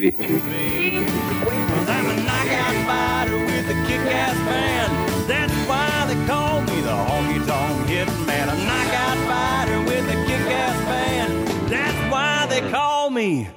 The 0.00 0.12
honky 6.96 7.46
tonk 7.46 7.86
hitting 7.86 8.26
man. 8.26 8.48
A 8.48 8.54
knockout 8.64 9.18
fighter 9.28 9.78
with 9.82 10.08
a 10.08 10.14
kick-ass 10.26 10.78
band. 10.86 11.48
That's 11.68 11.98
why 12.10 12.46
they 12.48 12.62
call 12.70 13.10
me 13.10 13.50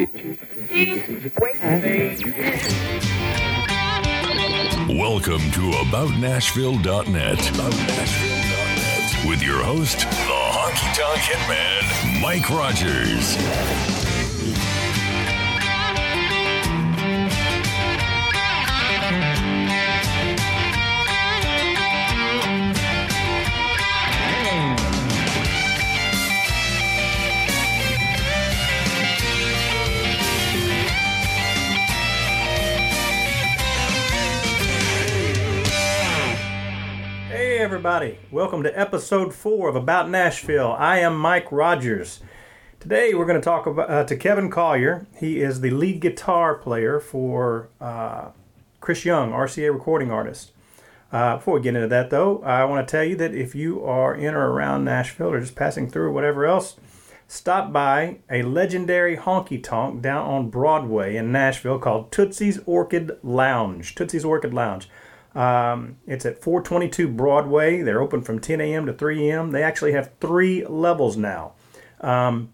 Welcome 4.89 5.52
to 5.52 5.71
AboutNashville.net. 5.71 7.38
AboutNashville.net. 7.38 8.35
With 9.28 9.42
your 9.42 9.64
host, 9.64 10.00
the 10.02 10.05
Honky 10.05 10.94
Tonk 10.95 11.20
Hitman, 11.20 12.22
Mike 12.22 12.48
Rogers. 12.52 14.05
Everybody, 37.66 38.20
welcome 38.30 38.62
to 38.62 38.80
episode 38.80 39.34
four 39.34 39.68
of 39.68 39.76
About 39.76 40.08
Nashville. 40.08 40.76
I 40.78 41.00
am 41.00 41.18
Mike 41.18 41.52
Rogers. 41.52 42.20
Today 42.80 43.16
we're 43.16 43.26
going 43.26 43.42
to 43.42 43.44
talk 43.44 43.66
about 43.66 43.89
uh, 43.89 44.03
to 44.03 44.16
Kevin 44.16 44.52
Collier. 44.52 45.08
He 45.17 45.42
is 45.42 45.62
the 45.62 45.72
lead 45.72 46.00
guitar 46.00 46.54
player 46.54 47.00
for 47.00 47.70
uh, 47.81 48.30
Chris 48.81 49.04
Young, 49.04 49.31
RCA 49.31 49.73
recording 49.73 50.12
artist. 50.12 50.52
Uh, 51.12 51.38
before 51.38 51.56
we 51.56 51.62
get 51.62 51.76
into 51.76 51.88
that 51.88 52.12
though, 52.12 52.39
I 52.44 52.66
want 52.66 52.88
to 52.88 52.92
tell 52.92 53.04
you 53.04 53.16
that 53.16 53.34
if 53.34 53.56
you 53.56 53.84
are 53.84 54.14
in 54.14 54.36
or 54.36 54.52
around 54.52 54.86
Nashville 54.86 55.32
or 55.32 55.39
just 55.39 55.56
passing 55.56 55.89
through 55.89 56.09
or 56.09 56.11
whatever 56.11 56.45
else, 56.45 56.76
stop 57.28 57.73
by 57.73 58.17
a 58.30 58.44
legendary 58.44 59.17
honky 59.17 59.61
tonk 59.61 60.04
down 60.04 60.23
on 60.23 60.52
Broadway 60.52 61.16
in 61.16 61.32
Nashville 61.32 61.80
called 61.80 62.11
Tootsie's 62.11 62.59
Orchid 62.67 63.17
Lounge. 63.23 63.95
Tootsie's 63.95 64.23
Orchid 64.23 64.54
Lounge. 64.54 64.88
Um, 65.36 65.97
it's 66.08 66.25
at 66.25 66.41
422 66.41 67.09
Broadway. 67.09 67.81
They're 67.81 68.02
open 68.02 68.22
from 68.22 68.39
10 68.39 68.61
a.m. 68.61 68.86
to 68.86 68.94
3 68.94 69.30
a.m. 69.30 69.52
They 69.52 69.64
actually 69.64 69.92
have 69.92 70.11
three 70.22 70.66
levels 70.66 71.17
now. 71.17 71.53
Um, 72.00 72.53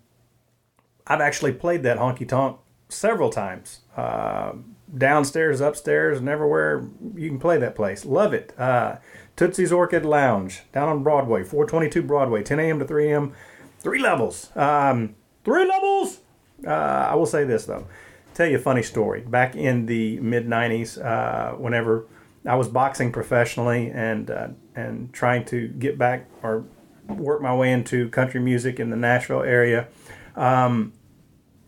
I've 1.06 1.22
actually 1.22 1.54
played 1.54 1.84
that 1.84 1.98
honky 1.98 2.28
tonk 2.28 2.58
several 2.90 3.30
times. 3.30 3.82
Uh, 3.96 4.54
downstairs, 4.98 5.62
upstairs, 5.62 6.18
and 6.18 6.28
everywhere 6.28 6.88
you 7.16 7.30
can 7.30 7.40
play 7.40 7.58
that 7.58 7.76
place. 7.76 8.04
Love 8.04 8.34
it. 8.34 8.54
Uh, 8.60 8.98
Tootsie's 9.36 9.72
Orchid 9.72 10.06
Lounge 10.06 10.64
down 10.74 10.90
on 10.90 11.04
Broadway, 11.04 11.44
422 11.44 12.02
Broadway, 12.02 12.44
10 12.44 12.60
a.m. 12.60 12.80
to 12.80 12.86
3 12.86 13.12
a.m. 13.12 13.34
Three 13.80 14.00
levels. 14.00 14.56
Um, 14.56 15.16
three 15.44 15.66
levels. 15.66 16.20
Uh, 16.66 16.70
I 16.70 17.16
will 17.16 17.26
say 17.26 17.44
this 17.44 17.66
though. 17.66 17.88
Tell 18.34 18.48
you 18.48 18.58
a 18.58 18.60
funny 18.60 18.84
story. 18.84 19.22
Back 19.22 19.56
in 19.56 19.88
the 19.88 20.20
mid 20.20 20.48
90s, 20.48 21.04
uh, 21.04 21.56
whenever 21.56 22.06
I 22.46 22.56
was 22.56 22.68
boxing 22.68 23.12
professionally 23.12 23.92
and 23.92 24.32
uh, 24.32 24.48
and 24.76 25.14
trying 25.14 25.46
to 25.46 25.68
get 25.68 25.98
back 25.98 26.28
or 26.42 26.66
work 27.08 27.42
my 27.42 27.56
way 27.56 27.72
into 27.72 28.10
country 28.10 28.40
music 28.40 28.80
in 28.80 28.90
the 28.90 28.96
Nashville 28.96 29.44
area. 29.44 29.88
Um, 30.36 30.94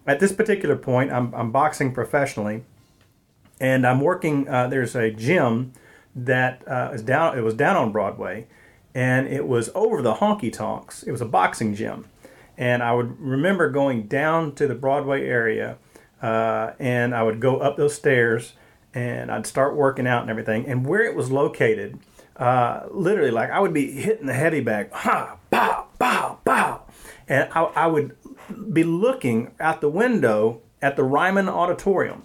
at 0.05 0.19
this 0.19 0.31
particular 0.31 0.75
point, 0.75 1.11
I'm, 1.11 1.33
I'm 1.33 1.51
boxing 1.51 1.93
professionally, 1.93 2.63
and 3.59 3.85
I'm 3.85 4.01
working. 4.01 4.47
Uh, 4.47 4.67
there's 4.67 4.95
a 4.95 5.11
gym 5.11 5.73
that 6.15 6.67
uh, 6.67 6.91
is 6.93 7.01
down. 7.01 7.37
It 7.37 7.41
was 7.41 7.53
down 7.53 7.75
on 7.75 7.91
Broadway, 7.91 8.47
and 8.95 9.27
it 9.27 9.47
was 9.47 9.69
over 9.75 10.01
the 10.01 10.15
honky 10.15 10.51
tonks. 10.51 11.03
It 11.03 11.11
was 11.11 11.21
a 11.21 11.25
boxing 11.25 11.75
gym, 11.75 12.05
and 12.57 12.81
I 12.81 12.93
would 12.93 13.19
remember 13.19 13.69
going 13.69 14.07
down 14.07 14.55
to 14.55 14.67
the 14.67 14.75
Broadway 14.75 15.25
area, 15.25 15.77
uh, 16.21 16.71
and 16.79 17.13
I 17.13 17.23
would 17.23 17.39
go 17.39 17.57
up 17.59 17.77
those 17.77 17.93
stairs 17.93 18.53
and 18.93 19.31
I'd 19.31 19.47
start 19.47 19.75
working 19.75 20.07
out 20.07 20.21
and 20.21 20.29
everything. 20.29 20.67
And 20.67 20.85
where 20.85 21.03
it 21.03 21.15
was 21.15 21.31
located, 21.31 21.99
uh, 22.37 22.81
literally, 22.91 23.31
like 23.31 23.49
I 23.49 23.59
would 23.59 23.73
be 23.73 23.91
hitting 23.91 24.27
the 24.27 24.33
heavy 24.33 24.61
bag, 24.61 24.91
ha, 24.91 25.37
pow, 25.51 25.87
pow, 25.99 26.39
pow, 26.45 26.83
and 27.27 27.49
I, 27.53 27.63
I 27.63 27.87
would 27.87 28.15
be 28.71 28.83
looking 28.83 29.51
out 29.59 29.81
the 29.81 29.89
window 29.89 30.61
at 30.81 30.95
the 30.95 31.03
Ryman 31.03 31.49
Auditorium. 31.49 32.23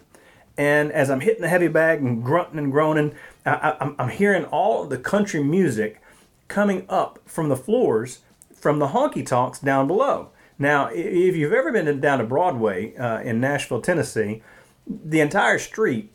And 0.56 0.90
as 0.90 1.08
I'm 1.08 1.20
hitting 1.20 1.42
the 1.42 1.48
heavy 1.48 1.68
bag 1.68 2.00
and 2.00 2.24
grunting 2.24 2.58
and 2.58 2.72
groaning, 2.72 3.14
I, 3.46 3.94
I'm 3.98 4.08
hearing 4.08 4.44
all 4.46 4.82
of 4.82 4.90
the 4.90 4.98
country 4.98 5.42
music 5.42 6.02
coming 6.48 6.84
up 6.88 7.20
from 7.26 7.48
the 7.48 7.56
floors 7.56 8.20
from 8.52 8.78
the 8.78 8.88
honky 8.88 9.24
tonks 9.24 9.60
down 9.60 9.86
below. 9.86 10.30
Now, 10.58 10.88
if 10.88 11.36
you've 11.36 11.52
ever 11.52 11.70
been 11.70 12.00
down 12.00 12.18
to 12.18 12.24
Broadway 12.24 12.96
uh, 12.96 13.20
in 13.20 13.40
Nashville, 13.40 13.80
Tennessee, 13.80 14.42
the 14.86 15.20
entire 15.20 15.58
street 15.58 16.10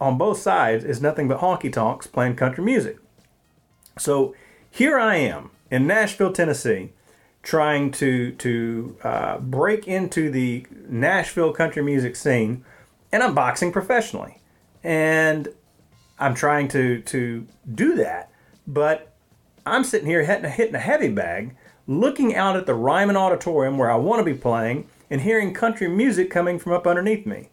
on 0.00 0.18
both 0.18 0.38
sides 0.38 0.84
is 0.84 1.00
nothing 1.00 1.28
but 1.28 1.38
honky 1.38 1.72
tonks 1.72 2.06
playing 2.06 2.36
country 2.36 2.64
music. 2.64 2.98
So 3.98 4.34
here 4.70 4.98
I 4.98 5.16
am 5.16 5.50
in 5.70 5.86
Nashville, 5.86 6.32
Tennessee, 6.32 6.92
trying 7.42 7.90
to 7.92 8.32
to 8.32 8.96
uh, 9.02 9.38
break 9.38 9.88
into 9.88 10.30
the 10.30 10.66
Nashville 10.88 11.52
country 11.52 11.82
music 11.82 12.16
scene, 12.16 12.64
and 13.12 13.22
I'm 13.22 13.34
boxing 13.34 13.72
professionally, 13.72 14.40
and 14.82 15.48
I'm 16.18 16.34
trying 16.34 16.68
to 16.68 17.00
to 17.02 17.46
do 17.74 17.94
that, 17.96 18.30
but 18.66 19.12
I'm 19.66 19.84
sitting 19.84 20.08
here 20.08 20.24
hitting, 20.24 20.50
hitting 20.50 20.74
a 20.74 20.80
heavy 20.80 21.08
bag, 21.08 21.56
looking 21.86 22.34
out 22.34 22.56
at 22.56 22.66
the 22.66 22.74
Ryman 22.74 23.16
Auditorium 23.16 23.78
where 23.78 23.90
I 23.90 23.96
want 23.96 24.20
to 24.20 24.24
be 24.24 24.38
playing, 24.38 24.88
and 25.10 25.20
hearing 25.20 25.54
country 25.54 25.88
music 25.88 26.30
coming 26.30 26.58
from 26.58 26.72
up 26.72 26.86
underneath 26.86 27.26
me 27.26 27.50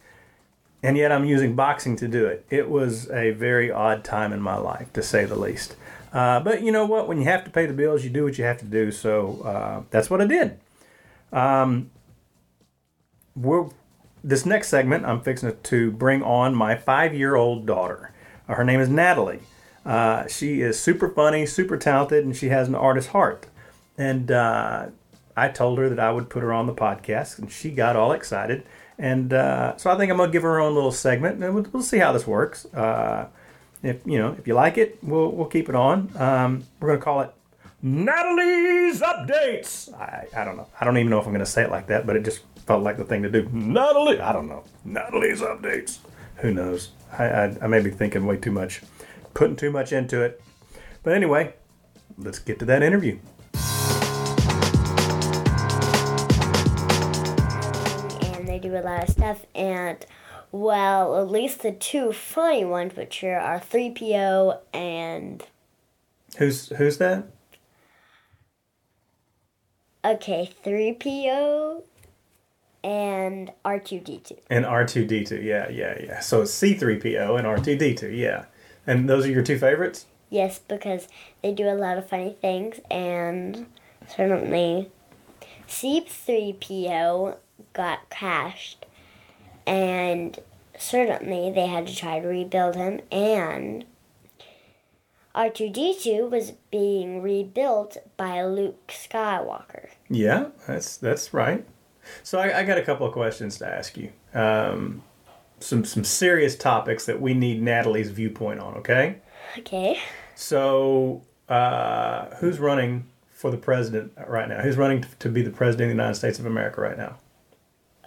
and 0.85 0.95
yet 0.97 1.11
I'm 1.11 1.25
using 1.25 1.55
boxing 1.55 1.95
to 1.95 2.07
do 2.07 2.27
it. 2.27 2.45
It 2.49 2.69
was 2.69 3.09
a 3.09 3.31
very 3.31 3.71
odd 3.71 4.03
time 4.03 4.31
in 4.31 4.39
my 4.39 4.55
life, 4.55 4.93
to 4.93 5.01
say 5.01 5.25
the 5.25 5.35
least. 5.35 5.75
Uh, 6.13 6.39
but 6.39 6.61
you 6.61 6.71
know 6.71 6.85
what? 6.85 7.07
When 7.07 7.17
you 7.17 7.23
have 7.23 7.43
to 7.45 7.49
pay 7.49 7.65
the 7.65 7.73
bills, 7.73 8.03
you 8.03 8.11
do 8.11 8.23
what 8.23 8.37
you 8.37 8.43
have 8.43 8.59
to 8.59 8.65
do. 8.65 8.91
So 8.91 9.41
uh, 9.41 9.83
that's 9.89 10.09
what 10.11 10.21
I 10.21 10.27
did. 10.27 10.59
Um, 11.33 11.89
we're, 13.35 13.67
this 14.23 14.45
next 14.45 14.67
segment, 14.67 15.05
I'm 15.05 15.21
fixing 15.21 15.57
to 15.61 15.91
bring 15.91 16.21
on 16.21 16.53
my 16.53 16.75
five-year-old 16.75 17.65
daughter. 17.65 18.13
Uh, 18.47 18.53
her 18.53 18.63
name 18.63 18.79
is 18.79 18.87
Natalie. 18.87 19.39
Uh, 19.83 20.27
she 20.27 20.61
is 20.61 20.79
super 20.79 21.09
funny, 21.09 21.47
super 21.47 21.77
talented, 21.77 22.23
and 22.23 22.35
she 22.35 22.49
has 22.49 22.67
an 22.67 22.75
artist's 22.75 23.11
heart. 23.11 23.47
And 23.97 24.31
uh, 24.31 24.87
I 25.35 25.47
told 25.49 25.79
her 25.79 25.89
that 25.89 25.99
I 25.99 26.11
would 26.11 26.29
put 26.29 26.43
her 26.43 26.53
on 26.53 26.67
the 26.67 26.73
podcast, 26.73 27.39
and 27.39 27.51
she 27.51 27.71
got 27.71 27.95
all 27.95 28.11
excited. 28.11 28.63
And 28.97 29.33
uh, 29.33 29.75
so 29.77 29.91
I 29.91 29.97
think 29.97 30.11
I'm 30.11 30.17
gonna 30.17 30.31
give 30.31 30.43
her 30.43 30.59
own 30.59 30.73
little 30.73 30.91
segment, 30.91 31.43
and 31.43 31.53
we'll, 31.53 31.65
we'll 31.71 31.83
see 31.83 31.97
how 31.97 32.11
this 32.13 32.25
works. 32.25 32.65
Uh, 32.73 33.27
if 33.83 34.01
you 34.05 34.17
know, 34.17 34.35
if 34.39 34.47
you 34.47 34.53
like 34.53 34.77
it, 34.77 34.97
we'll 35.03 35.31
we'll 35.31 35.47
keep 35.47 35.67
it 35.69 35.75
on. 35.75 36.11
Um, 36.15 36.63
we're 36.79 36.89
gonna 36.89 37.01
call 37.01 37.21
it 37.21 37.31
Natalie's 37.81 39.01
updates. 39.01 39.93
I, 39.93 40.27
I 40.35 40.45
don't 40.45 40.57
know. 40.57 40.67
I 40.79 40.85
don't 40.85 40.97
even 40.97 41.09
know 41.09 41.19
if 41.19 41.27
I'm 41.27 41.33
gonna 41.33 41.45
say 41.45 41.63
it 41.63 41.71
like 41.71 41.87
that, 41.87 42.07
but 42.07 42.15
it 42.15 42.23
just 42.23 42.41
felt 42.65 42.83
like 42.83 42.97
the 42.97 43.03
thing 43.03 43.21
to 43.23 43.29
do. 43.29 43.49
Natalie, 43.51 44.19
I 44.19 44.31
don't 44.31 44.47
know. 44.47 44.63
Natalie's 44.85 45.41
updates. 45.41 45.99
Who 46.37 46.53
knows? 46.53 46.91
I, 47.17 47.25
I, 47.25 47.57
I 47.63 47.67
may 47.67 47.81
be 47.81 47.91
thinking 47.91 48.25
way 48.25 48.37
too 48.37 48.51
much, 48.51 48.81
putting 49.33 49.55
too 49.55 49.71
much 49.71 49.91
into 49.91 50.21
it. 50.21 50.41
But 51.03 51.13
anyway, 51.13 51.53
let's 52.17 52.39
get 52.39 52.59
to 52.59 52.65
that 52.65 52.81
interview. 52.81 53.19
Lot 58.85 59.03
of 59.03 59.09
stuff. 59.09 59.45
And 59.53 60.05
well, 60.51 61.19
at 61.19 61.29
least 61.29 61.61
the 61.61 61.71
two 61.71 62.13
funny 62.13 62.63
ones, 62.65 62.95
which 62.95 63.23
are, 63.23 63.37
are 63.39 63.59
3PO 63.59 64.59
and 64.73 65.43
Who's 66.37 66.69
who's 66.69 66.97
that? 66.97 67.25
okay, 70.05 70.51
3PO 70.63 71.83
and 72.83 73.51
R2D2. 73.65 74.37
And 74.49 74.65
R2D2. 74.65 75.43
Yeah, 75.43 75.69
yeah, 75.69 75.97
yeah. 76.03 76.19
So 76.19 76.43
it's 76.43 76.51
C3PO 76.51 77.37
and 77.37 77.47
R2D2. 77.47 78.15
Yeah. 78.15 78.45
And 78.85 79.09
those 79.09 79.25
are 79.25 79.31
your 79.31 79.41
two 79.41 79.57
favorites? 79.57 80.05
Yes, 80.29 80.59
because 80.59 81.07
they 81.41 81.51
do 81.53 81.67
a 81.67 81.73
lot 81.73 81.97
of 81.97 82.07
funny 82.07 82.35
things, 82.41 82.79
and 82.91 83.65
certainly 84.07 84.91
C3PO 85.67 87.37
got 87.75 88.09
crashed, 88.09 88.85
and 89.67 90.39
certainly 90.77 91.51
they 91.51 91.67
had 91.67 91.87
to 91.87 91.95
try 91.95 92.19
to 92.19 92.27
rebuild 92.27 92.75
him, 92.75 93.01
and 93.11 93.85
R2D2 95.35 96.29
was 96.29 96.53
being 96.71 97.21
rebuilt 97.21 97.97
by 98.15 98.43
Luke 98.43 98.87
Skywalker. 98.87 99.89
Yeah, 100.09 100.47
that's 100.65 100.97
that's 100.97 101.33
right. 101.33 101.65
So 102.23 102.39
I, 102.39 102.59
I 102.59 102.63
got 102.63 102.77
a 102.77 102.83
couple 102.83 103.05
of 103.05 103.13
questions 103.13 103.57
to 103.57 103.67
ask 103.67 103.97
you. 103.97 104.11
Um, 104.33 105.03
some 105.59 105.83
some 105.83 106.03
serious 106.03 106.55
topics 106.55 107.05
that 107.05 107.19
we 107.19 107.33
need 107.33 107.61
Natalie's 107.61 108.11
viewpoint 108.11 108.59
on. 108.59 108.75
Okay. 108.75 109.17
Okay. 109.57 109.99
So 110.35 111.21
uh, 111.49 112.27
who's 112.35 112.59
running 112.59 113.05
for 113.31 113.51
the 113.51 113.57
president 113.57 114.13
right 114.27 114.47
now? 114.47 114.61
Who's 114.61 114.77
running 114.77 115.01
to, 115.01 115.07
to 115.19 115.29
be 115.29 115.41
the 115.41 115.51
president 115.51 115.91
of 115.91 115.97
the 115.97 116.01
United 116.01 116.15
States 116.15 116.39
of 116.39 116.45
America 116.45 116.81
right 116.81 116.97
now? 116.97 117.17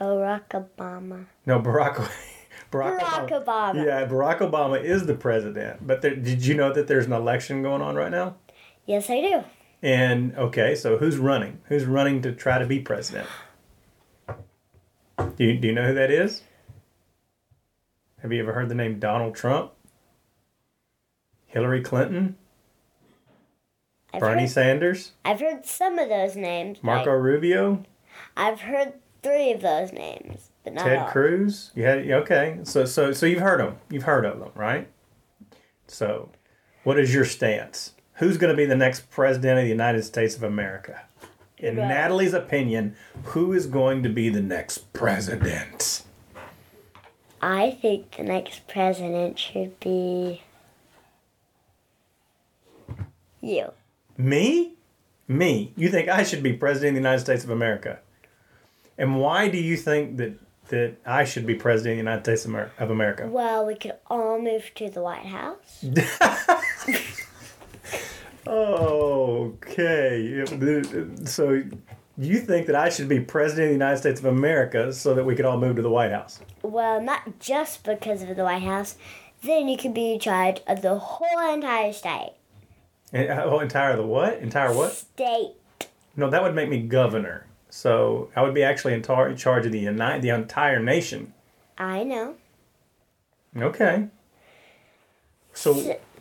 Barack 0.01 0.49
Obama. 0.51 1.27
No, 1.47 1.61
Barack. 1.61 1.97
Barack, 2.71 3.01
Barack 3.01 3.45
Obama. 3.45 3.75
Yeah, 3.87 4.07
Barack 4.07 4.39
Obama 4.39 4.83
is 4.83 5.07
the 5.07 5.15
president. 5.15 5.87
But 5.87 6.03
there, 6.03 6.15
did 6.15 6.45
you 6.45 6.55
know 6.55 6.73
that 6.73 6.87
there's 6.87 7.07
an 7.07 7.13
election 7.13 7.63
going 7.63 7.81
on 7.81 7.97
right 7.97 8.11
now? 8.11 8.37
Yes, 8.85 9.09
I 9.09 9.21
do. 9.21 9.45
And 9.83 10.37
okay, 10.37 10.75
so 10.75 10.99
who's 10.99 11.17
running? 11.17 11.61
Who's 11.65 11.85
running 11.85 12.21
to 12.23 12.33
try 12.33 12.59
to 12.59 12.67
be 12.67 12.81
president? 12.81 13.29
Do 15.37 15.45
you, 15.45 15.57
do 15.59 15.69
you 15.69 15.75
know 15.75 15.87
who 15.87 15.95
that 15.95 16.11
is? 16.11 16.43
Have 18.23 18.33
you 18.33 18.43
ever 18.43 18.53
heard 18.53 18.69
the 18.69 18.75
name 18.75 18.99
Donald 18.99 19.35
Trump? 19.35 19.73
Hillary 21.47 21.81
Clinton? 21.83 22.37
I've 24.13 24.21
Bernie 24.21 24.43
heard, 24.43 24.51
Sanders? 24.51 25.13
I've 25.25 25.41
heard 25.41 25.65
some 25.65 25.99
of 25.99 26.09
those 26.09 26.35
names. 26.37 26.83
Marco 26.83 27.13
like- 27.13 27.23
Rubio? 27.23 27.85
I've 28.37 28.61
heard 28.63 28.95
three 29.23 29.53
of 29.53 29.61
those 29.61 29.93
names, 29.93 30.51
but 30.65 30.75
not 30.75 30.85
Ted 30.85 30.99
all. 30.99 31.09
Cruz? 31.09 31.71
You 31.75 31.85
had 31.85 32.11
okay. 32.11 32.59
So 32.65 32.85
so 32.85 33.13
so 33.13 33.27
you've 33.27 33.41
heard 33.41 33.61
them. 33.61 33.77
You've 33.91 34.05
heard 34.05 34.25
of 34.25 34.39
them, 34.39 34.51
right? 34.55 34.89
So, 35.87 36.31
what 36.85 36.99
is 36.99 37.15
your 37.15 37.25
stance? 37.25 37.93
Who's 38.15 38.37
going 38.37 38.51
to 38.51 38.57
be 38.57 38.67
the 38.67 38.77
next 38.77 39.11
president 39.11 39.59
of 39.59 39.65
the 39.65 39.71
United 39.71 40.03
States 40.03 40.37
of 40.37 40.43
America? 40.43 41.03
In 41.57 41.77
Right. 41.77 41.89
Natalie's 41.89 42.35
opinion, 42.35 42.95
who 43.25 43.53
is 43.53 43.67
going 43.67 44.03
to 44.03 44.09
be 44.09 44.29
the 44.29 44.43
next 44.43 44.93
president? 44.93 46.03
I 47.41 47.71
think 47.81 48.17
the 48.17 48.23
next 48.25 48.67
president 48.69 49.39
should 49.39 49.79
be 49.81 50.43
you. 53.41 53.73
Me? 54.17 54.75
Me. 55.27 55.73
You 55.77 55.89
think 55.89 56.09
I 56.09 56.23
should 56.25 56.43
be 56.43 56.53
president 56.53 56.91
of 56.91 56.95
the 56.95 57.01
United 57.09 57.21
States 57.21 57.45
of 57.45 57.51
America? 57.51 58.01
And 58.99 59.21
why 59.21 59.49
do 59.49 59.59
you 59.59 59.77
think 59.77 60.17
that 60.19 60.35
that 60.69 60.97
I 61.07 61.25
should 61.25 61.47
be 61.47 61.55
president 61.55 61.93
of 61.93 61.97
the 61.97 62.11
United 62.11 62.25
States 62.25 62.45
of 62.79 62.91
America? 62.91 63.27
Well, 63.27 63.65
we 63.65 63.75
could 63.75 63.95
all 64.09 64.39
move 64.39 64.71
to 64.75 64.91
the 64.91 65.01
White 65.01 65.25
House. 65.27 65.85
Okay. 68.49 70.45
So 71.27 71.63
you 72.17 72.41
think 72.41 72.67
that 72.67 72.75
I 72.75 72.89
should 72.89 73.09
be 73.09 73.21
president 73.21 73.65
of 73.65 73.69
the 73.69 73.75
United 73.75 73.99
States 73.99 74.21
of 74.21 74.27
America 74.27 74.93
so 74.93 75.15
that 75.15 75.25
we 75.25 75.37
could 75.37 75.45
all 75.45 75.59
move 75.59 75.77
to 75.77 75.83
the 75.83 75.91
White 75.91 76.13
House? 76.13 76.41
Well, 76.63 77.03
not 77.03 77.39
just 77.39 77.85
because 77.85 78.23
of 78.23 78.35
the 78.37 78.45
White 78.45 78.63
House. 78.63 78.97
Then 79.43 79.69
you 79.69 79.77
could 79.77 79.95
be 79.95 80.15
in 80.15 80.19
charge 80.19 80.61
of 80.67 80.83
the 80.83 80.99
whole 80.99 81.55
entire 81.55 81.93
state. 81.93 82.33
Eh, 83.13 83.27
uh, 83.29 83.31
and, 83.31 83.41
oh, 83.41 83.61
entire 83.61 83.97
the 83.97 84.03
what? 84.03 84.39
Entire 84.39 84.73
what? 84.75 84.93
State. 84.95 85.53
No, 86.17 86.29
that 86.31 86.43
would 86.43 86.57
make 86.57 86.69
me 86.69 86.83
governor. 86.83 87.47
So 87.79 88.29
I 88.35 88.43
would 88.43 88.55
be 88.55 88.65
actually 88.65 88.95
in, 88.95 89.03
tar- 89.03 89.33
charge 89.35 89.65
of 89.65 89.71
the 89.71 89.79
uni- 89.79 90.19
the 90.19 90.31
entire 90.31 90.81
nation. 90.83 91.33
I 91.79 92.03
know. 92.03 92.35
Okay. 93.57 94.09
So 95.53 95.75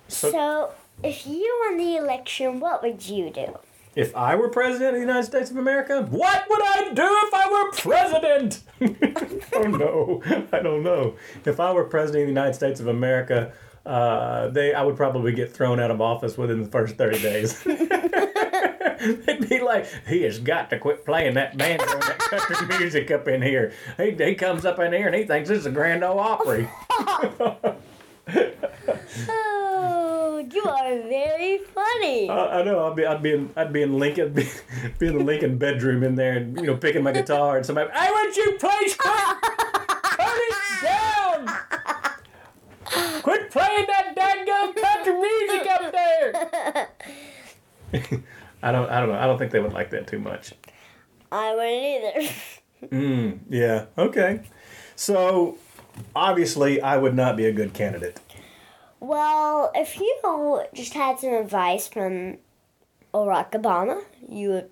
So, 0.08 0.30
So- 0.32 0.72
if 1.02 1.26
you 1.26 1.64
won 1.66 1.78
the 1.80 1.96
election, 1.98 2.60
what 2.60 2.84
would 2.84 3.08
you 3.08 3.32
do? 3.32 3.58
if 3.96 4.16
I 4.16 4.36
were 4.36 4.50
president 4.50 4.90
of 4.90 4.94
the 4.94 5.00
United 5.00 5.24
States 5.24 5.50
of 5.50 5.58
America, 5.58 6.04
what 6.12 6.44
would 6.48 6.62
I 6.62 6.94
do 6.94 7.10
if 7.26 7.34
I 7.34 7.50
were 7.52 7.72
president? 7.72 8.60
oh 9.56 9.64
no, 9.64 10.22
I 10.52 10.60
don't 10.60 10.84
know. 10.84 11.16
If 11.44 11.60
I 11.60 11.72
were 11.74 11.86
president 11.86 12.22
of 12.22 12.28
the 12.28 12.34
United 12.40 12.54
States 12.54 12.80
of 12.80 12.86
America, 12.86 13.52
uh, 13.84 14.50
they 14.50 14.76
I 14.76 14.84
would 14.84 14.96
probably 14.96 15.32
get 15.32 15.52
thrown 15.52 15.80
out 15.80 15.90
of 15.90 16.02
office 16.02 16.38
within 16.38 16.62
the 16.62 16.70
first 16.70 16.98
thirty 16.98 17.20
days. 17.20 17.66
It'd 19.00 19.48
be 19.48 19.60
like 19.60 19.86
he 20.08 20.24
has 20.24 20.40
got 20.40 20.70
to 20.72 20.80
quit 20.80 21.06
playing 21.06 21.36
that 21.36 21.58
banjo 21.58 21.86
and 21.86 22.02
that 22.02 22.20
country 22.20 22.78
music 22.80 23.12
up 23.12 23.28
in 23.28 23.42
here. 23.42 23.72
He, 23.98 24.12
he 24.12 24.36
comes 24.36 24.66
up 24.66 24.80
in 24.80 24.92
here 24.94 25.08
and 25.08 25.16
he 25.16 25.24
thinks 25.24 25.50
this 25.50 25.60
is 25.60 25.66
a 25.66 25.72
Grand 25.72 26.04
Ole 26.04 26.20
Opry. 26.20 26.68
Oh, 29.30 30.46
you 30.52 30.64
are 30.64 31.02
very 31.08 31.60
funny. 31.60 32.30
I, 32.30 32.60
I 32.60 32.64
know. 32.64 32.88
I'd 32.88 32.96
be, 32.96 33.06
I'd 33.06 33.24
be 33.24 33.34
in, 33.34 33.50
I'd 33.56 33.72
be 33.74 33.82
in 33.82 33.98
Lincoln, 33.98 34.34
be, 34.34 34.48
be 35.00 35.08
in 35.08 35.18
the 35.18 35.24
Lincoln 35.24 35.58
bedroom 35.58 36.04
in 36.04 36.16
there, 36.16 36.34
and 36.34 36.58
you 36.58 36.68
know, 36.68 36.76
picking 36.76 37.04
my 37.04 37.12
guitar, 37.14 37.58
and 37.58 37.66
somebody, 37.66 37.90
I 37.94 38.12
want 38.12 38.36
you 38.36 38.58
please 38.60 38.96
quit, 38.96 39.38
turn 40.18 40.40
it 40.44 40.84
down, 40.84 41.48
quit 43.24 43.50
playing 43.50 43.88
that 43.88 44.14
dadgum 44.16 44.76
country 44.76 45.14
music 45.20 45.68
up 45.72 45.92
there. 48.22 48.28
I 48.62 48.72
don't, 48.72 48.90
I 48.90 49.00
don't 49.00 49.10
know. 49.10 49.18
I 49.18 49.26
don't 49.28 49.38
think 49.38 49.52
they 49.52 49.60
would 49.60 49.74
like 49.74 49.90
that 49.92 50.08
too 50.08 50.20
much. 50.20 50.54
I 51.32 51.54
wouldn't 51.56 52.22
either. 52.24 52.34
Mm, 52.92 53.40
yeah. 53.50 53.86
Okay. 53.98 54.42
So, 54.96 55.58
obviously, 56.16 56.80
I 56.80 56.96
would 56.98 57.16
not 57.16 57.36
be 57.36 57.48
a 57.48 57.52
good 57.52 57.74
candidate. 57.74 58.20
Well, 59.00 59.72
if 59.74 59.98
you 59.98 60.62
just 60.76 60.94
had 60.94 61.20
some 61.20 61.34
advice 61.34 61.88
from 61.88 62.38
Barack 63.12 63.54
Obama, 63.54 64.04
you 64.30 64.50
would 64.50 64.70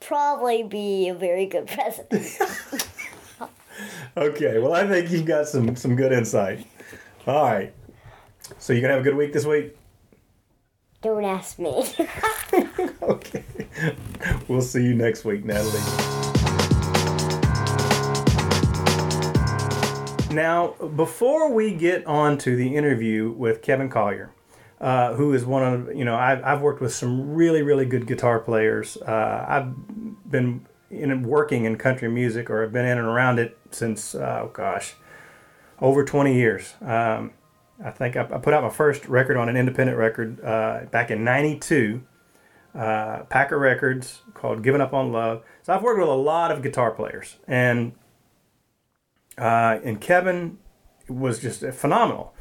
probably 0.00 0.62
be 0.62 1.10
a 1.10 1.14
very 1.14 1.44
good 1.44 1.66
president. 1.66 2.38
Okay. 4.16 4.58
Well, 4.58 4.74
I 4.74 4.86
think 4.86 5.10
you've 5.10 5.24
got 5.24 5.48
some 5.48 5.74
some 5.76 5.96
good 5.96 6.12
insight. 6.12 6.66
All 7.26 7.44
right. 7.44 7.72
So 8.58 8.72
you 8.72 8.80
gonna 8.80 8.92
have 8.92 9.00
a 9.00 9.04
good 9.04 9.16
week 9.16 9.32
this 9.32 9.46
week. 9.46 9.76
Don't 11.02 11.24
ask 11.24 11.58
me. 11.58 11.84
Okay. 13.02 13.44
We'll 14.46 14.62
see 14.62 14.84
you 14.84 14.94
next 14.94 15.24
week, 15.24 15.44
Natalie. 15.44 15.80
Now, 20.32 20.68
before 20.94 21.52
we 21.52 21.74
get 21.74 22.06
on 22.06 22.38
to 22.38 22.54
the 22.54 22.76
interview 22.76 23.32
with 23.32 23.60
Kevin 23.60 23.90
Collier, 23.90 24.30
uh, 24.80 25.14
who 25.14 25.34
is 25.34 25.44
one 25.44 25.64
of, 25.64 25.94
you 25.94 26.04
know, 26.04 26.14
I've, 26.14 26.42
I've 26.44 26.60
worked 26.60 26.80
with 26.80 26.94
some 26.94 27.34
really, 27.34 27.62
really 27.62 27.86
good 27.86 28.06
guitar 28.06 28.38
players. 28.38 28.96
Uh, 28.96 29.44
I've 29.48 30.30
been 30.30 30.66
in, 30.90 31.24
working 31.24 31.64
in 31.64 31.76
country 31.76 32.08
music 32.08 32.48
or 32.48 32.62
have 32.62 32.72
been 32.72 32.86
in 32.86 32.98
and 32.98 33.06
around 33.06 33.40
it 33.40 33.58
since, 33.72 34.14
oh 34.14 34.50
gosh, 34.52 34.94
over 35.80 36.04
20 36.04 36.34
years. 36.34 36.74
Um, 36.80 37.32
I 37.84 37.90
think 37.90 38.16
I, 38.16 38.22
I 38.22 38.38
put 38.38 38.54
out 38.54 38.62
my 38.62 38.70
first 38.70 39.06
record 39.08 39.36
on 39.36 39.48
an 39.48 39.56
independent 39.56 39.98
record 39.98 40.42
uh, 40.44 40.84
back 40.90 41.10
in 41.10 41.24
92 41.24 42.02
uh, 42.74 43.24
Packer 43.24 43.58
Records 43.58 44.22
called 44.34 44.62
Giving 44.62 44.80
Up 44.80 44.92
on 44.92 45.12
Love. 45.12 45.42
So 45.62 45.72
I've 45.72 45.82
worked 45.82 46.00
with 46.00 46.08
a 46.08 46.12
lot 46.12 46.50
of 46.50 46.62
guitar 46.62 46.90
players, 46.90 47.36
and 47.46 47.92
uh, 49.38 49.78
and 49.84 50.00
Kevin 50.00 50.58
was 51.08 51.40
just 51.40 51.60
phenomenal. 51.72 52.34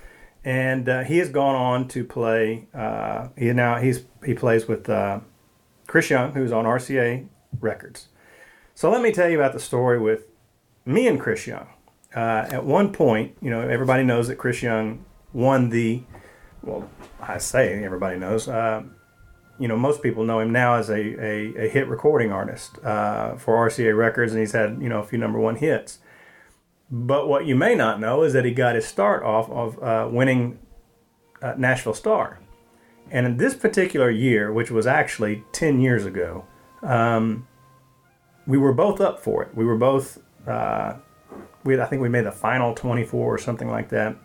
And 0.43 0.89
uh, 0.89 1.03
he 1.03 1.17
has 1.17 1.29
gone 1.29 1.55
on 1.55 1.87
to 1.89 2.03
play. 2.03 2.67
Uh, 2.73 3.27
he 3.37 3.51
now 3.53 3.77
he's 3.77 4.05
he 4.25 4.33
plays 4.33 4.67
with 4.67 4.89
uh, 4.89 5.19
Chris 5.87 6.09
Young, 6.09 6.33
who's 6.33 6.51
on 6.51 6.65
RCA 6.65 7.27
Records. 7.59 8.07
So 8.73 8.89
let 8.89 9.01
me 9.01 9.11
tell 9.11 9.29
you 9.29 9.37
about 9.37 9.53
the 9.53 9.59
story 9.59 9.99
with 9.99 10.27
me 10.85 11.07
and 11.07 11.19
Chris 11.19 11.45
Young. 11.45 11.67
Uh, 12.15 12.47
at 12.49 12.65
one 12.65 12.91
point, 12.91 13.37
you 13.41 13.49
know, 13.49 13.61
everybody 13.61 14.03
knows 14.03 14.27
that 14.27 14.37
Chris 14.37 14.61
Young 14.63 15.05
won 15.33 15.69
the. 15.69 16.03
Well, 16.63 16.89
I 17.19 17.37
say 17.37 17.83
everybody 17.83 18.17
knows. 18.17 18.47
Uh, 18.47 18.83
you 19.59 19.67
know, 19.67 19.77
most 19.77 20.01
people 20.01 20.23
know 20.23 20.39
him 20.39 20.51
now 20.51 20.75
as 20.75 20.89
a, 20.89 20.95
a, 20.95 21.65
a 21.65 21.69
hit 21.69 21.87
recording 21.87 22.31
artist 22.31 22.83
uh, 22.83 23.35
for 23.35 23.55
RCA 23.67 23.95
Records, 23.95 24.31
and 24.31 24.39
he's 24.39 24.53
had, 24.53 24.81
you 24.81 24.89
know, 24.89 24.99
a 24.99 25.03
few 25.03 25.19
number 25.19 25.39
one 25.39 25.55
hits. 25.55 25.99
But 26.89 27.27
what 27.27 27.45
you 27.45 27.55
may 27.55 27.75
not 27.75 27.99
know 27.99 28.23
is 28.23 28.33
that 28.33 28.43
he 28.43 28.51
got 28.51 28.73
his 28.73 28.85
start 28.85 29.23
off 29.23 29.49
of 29.51 29.81
uh, 29.81 30.09
winning 30.11 30.59
uh, 31.41 31.53
Nashville 31.57 31.93
Star. 31.93 32.39
And 33.11 33.25
in 33.25 33.37
this 33.37 33.53
particular 33.53 34.09
year, 34.09 34.51
which 34.51 34.71
was 34.71 34.87
actually 34.87 35.43
10 35.51 35.79
years 35.79 36.05
ago, 36.05 36.45
um, 36.81 37.47
we 38.47 38.57
were 38.57 38.73
both 38.73 38.99
up 38.99 39.19
for 39.19 39.43
it. 39.43 39.55
We 39.55 39.63
were 39.63 39.77
both, 39.77 40.17
uh, 40.47 40.95
we 41.63 41.79
I 41.79 41.85
think 41.85 42.01
we 42.01 42.09
made 42.09 42.25
the 42.25 42.31
final 42.31 42.73
24 42.73 43.35
or 43.35 43.37
something 43.37 43.69
like 43.69 43.89
that 43.89 44.17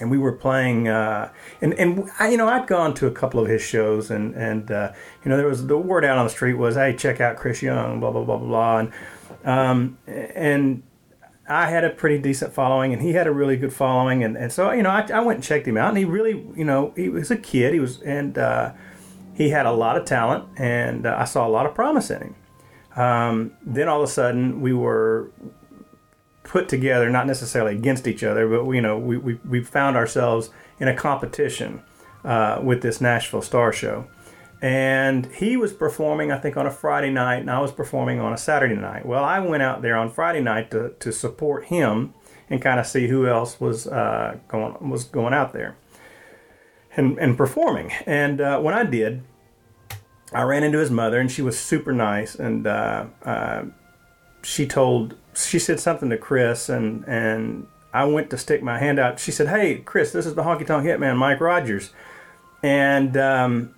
and 0.00 0.10
we 0.10 0.18
were 0.18 0.32
playing 0.32 0.88
uh, 0.88 1.30
and 1.60 1.74
and 1.74 2.10
I, 2.18 2.30
you 2.30 2.36
know 2.36 2.48
I'd 2.48 2.66
gone 2.66 2.94
to 2.94 3.06
a 3.06 3.10
couple 3.10 3.40
of 3.40 3.48
his 3.48 3.62
shows 3.62 4.10
and 4.10 4.34
and 4.34 4.70
uh, 4.70 4.92
you 5.24 5.28
know 5.28 5.36
there 5.36 5.46
was 5.46 5.66
the 5.66 5.78
word 5.78 6.04
out 6.04 6.18
on 6.18 6.26
the 6.26 6.30
street 6.30 6.54
was 6.54 6.76
hey 6.76 6.94
check 6.96 7.20
out 7.20 7.36
Chris 7.36 7.62
Young 7.62 8.00
blah 8.00 8.10
blah 8.10 8.24
blah 8.24 8.38
blah 8.38 8.48
blah 8.48 8.78
and 8.78 8.92
um, 9.44 9.98
and 10.06 10.82
I 11.48 11.68
had 11.68 11.84
a 11.84 11.90
pretty 11.90 12.18
decent 12.18 12.52
following, 12.52 12.92
and 12.92 13.02
he 13.02 13.12
had 13.12 13.26
a 13.26 13.32
really 13.32 13.56
good 13.56 13.72
following, 13.72 14.22
and, 14.22 14.36
and 14.36 14.52
so 14.52 14.70
you 14.72 14.82
know, 14.82 14.90
I, 14.90 15.06
I 15.12 15.20
went 15.20 15.38
and 15.38 15.44
checked 15.44 15.66
him 15.66 15.76
out, 15.76 15.88
and 15.88 15.98
he 15.98 16.04
really, 16.04 16.46
you 16.54 16.64
know, 16.64 16.92
he 16.94 17.08
was 17.08 17.30
a 17.30 17.36
kid. 17.36 17.74
He 17.74 17.80
was, 17.80 18.00
and 18.02 18.38
uh, 18.38 18.72
he 19.34 19.50
had 19.50 19.66
a 19.66 19.72
lot 19.72 19.96
of 19.96 20.04
talent, 20.04 20.44
and 20.56 21.06
uh, 21.06 21.16
I 21.18 21.24
saw 21.24 21.46
a 21.46 21.50
lot 21.50 21.66
of 21.66 21.74
promise 21.74 22.10
in 22.10 22.22
him. 22.22 22.34
Um, 22.94 23.52
then 23.64 23.88
all 23.88 24.02
of 24.02 24.08
a 24.08 24.12
sudden, 24.12 24.60
we 24.60 24.72
were 24.72 25.30
put 26.52 26.68
together, 26.68 27.08
not 27.08 27.26
necessarily 27.26 27.74
against 27.74 28.06
each 28.06 28.22
other, 28.22 28.46
but 28.46 28.70
you 28.72 28.82
know, 28.82 28.98
we 28.98 29.16
we, 29.16 29.40
we 29.48 29.64
found 29.64 29.96
ourselves 29.96 30.50
in 30.78 30.86
a 30.86 30.94
competition 30.94 31.80
uh, 32.24 32.60
with 32.62 32.82
this 32.82 33.00
Nashville 33.00 33.40
Star 33.40 33.72
Show. 33.72 34.06
And 34.60 35.26
he 35.26 35.56
was 35.56 35.72
performing, 35.72 36.30
I 36.30 36.38
think, 36.38 36.56
on 36.58 36.66
a 36.66 36.70
Friday 36.70 37.10
night, 37.10 37.38
and 37.38 37.50
I 37.50 37.58
was 37.58 37.72
performing 37.72 38.20
on 38.20 38.34
a 38.34 38.36
Saturday 38.36 38.76
night. 38.76 39.06
Well, 39.06 39.24
I 39.24 39.40
went 39.40 39.62
out 39.62 39.80
there 39.80 39.96
on 39.96 40.10
Friday 40.10 40.40
night 40.40 40.70
to, 40.72 40.90
to 41.00 41.10
support 41.10 41.64
him 41.64 42.12
and 42.50 42.60
kind 42.60 42.78
of 42.78 42.86
see 42.86 43.08
who 43.08 43.26
else 43.26 43.58
was 43.58 43.86
uh, 43.86 44.36
going 44.46 44.90
was 44.90 45.04
going 45.04 45.32
out 45.32 45.54
there 45.54 45.76
and, 46.96 47.18
and 47.18 47.34
performing. 47.36 47.90
And 48.04 48.42
uh, 48.42 48.60
when 48.60 48.74
I 48.74 48.84
did, 48.84 49.22
I 50.34 50.42
ran 50.42 50.62
into 50.62 50.78
his 50.78 50.90
mother, 50.90 51.18
and 51.18 51.32
she 51.32 51.40
was 51.40 51.58
super 51.58 51.92
nice. 51.92 52.34
And 52.34 52.66
uh, 52.66 53.06
uh, 53.24 53.64
she 54.42 54.66
told, 54.66 55.16
she 55.34 55.58
said 55.58 55.80
something 55.80 56.10
to 56.10 56.18
Chris, 56.18 56.68
and 56.68 57.04
and 57.06 57.66
I 57.92 58.04
went 58.04 58.30
to 58.30 58.38
stick 58.38 58.62
my 58.62 58.78
hand 58.78 58.98
out. 58.98 59.18
She 59.18 59.30
said, 59.30 59.48
"Hey, 59.48 59.78
Chris, 59.78 60.12
this 60.12 60.26
is 60.26 60.34
the 60.34 60.42
Honky 60.42 60.66
Tonk 60.66 60.84
Hitman, 60.84 61.16
Mike 61.16 61.40
Rogers," 61.40 61.90
and 62.62 63.16
um, 63.16 63.74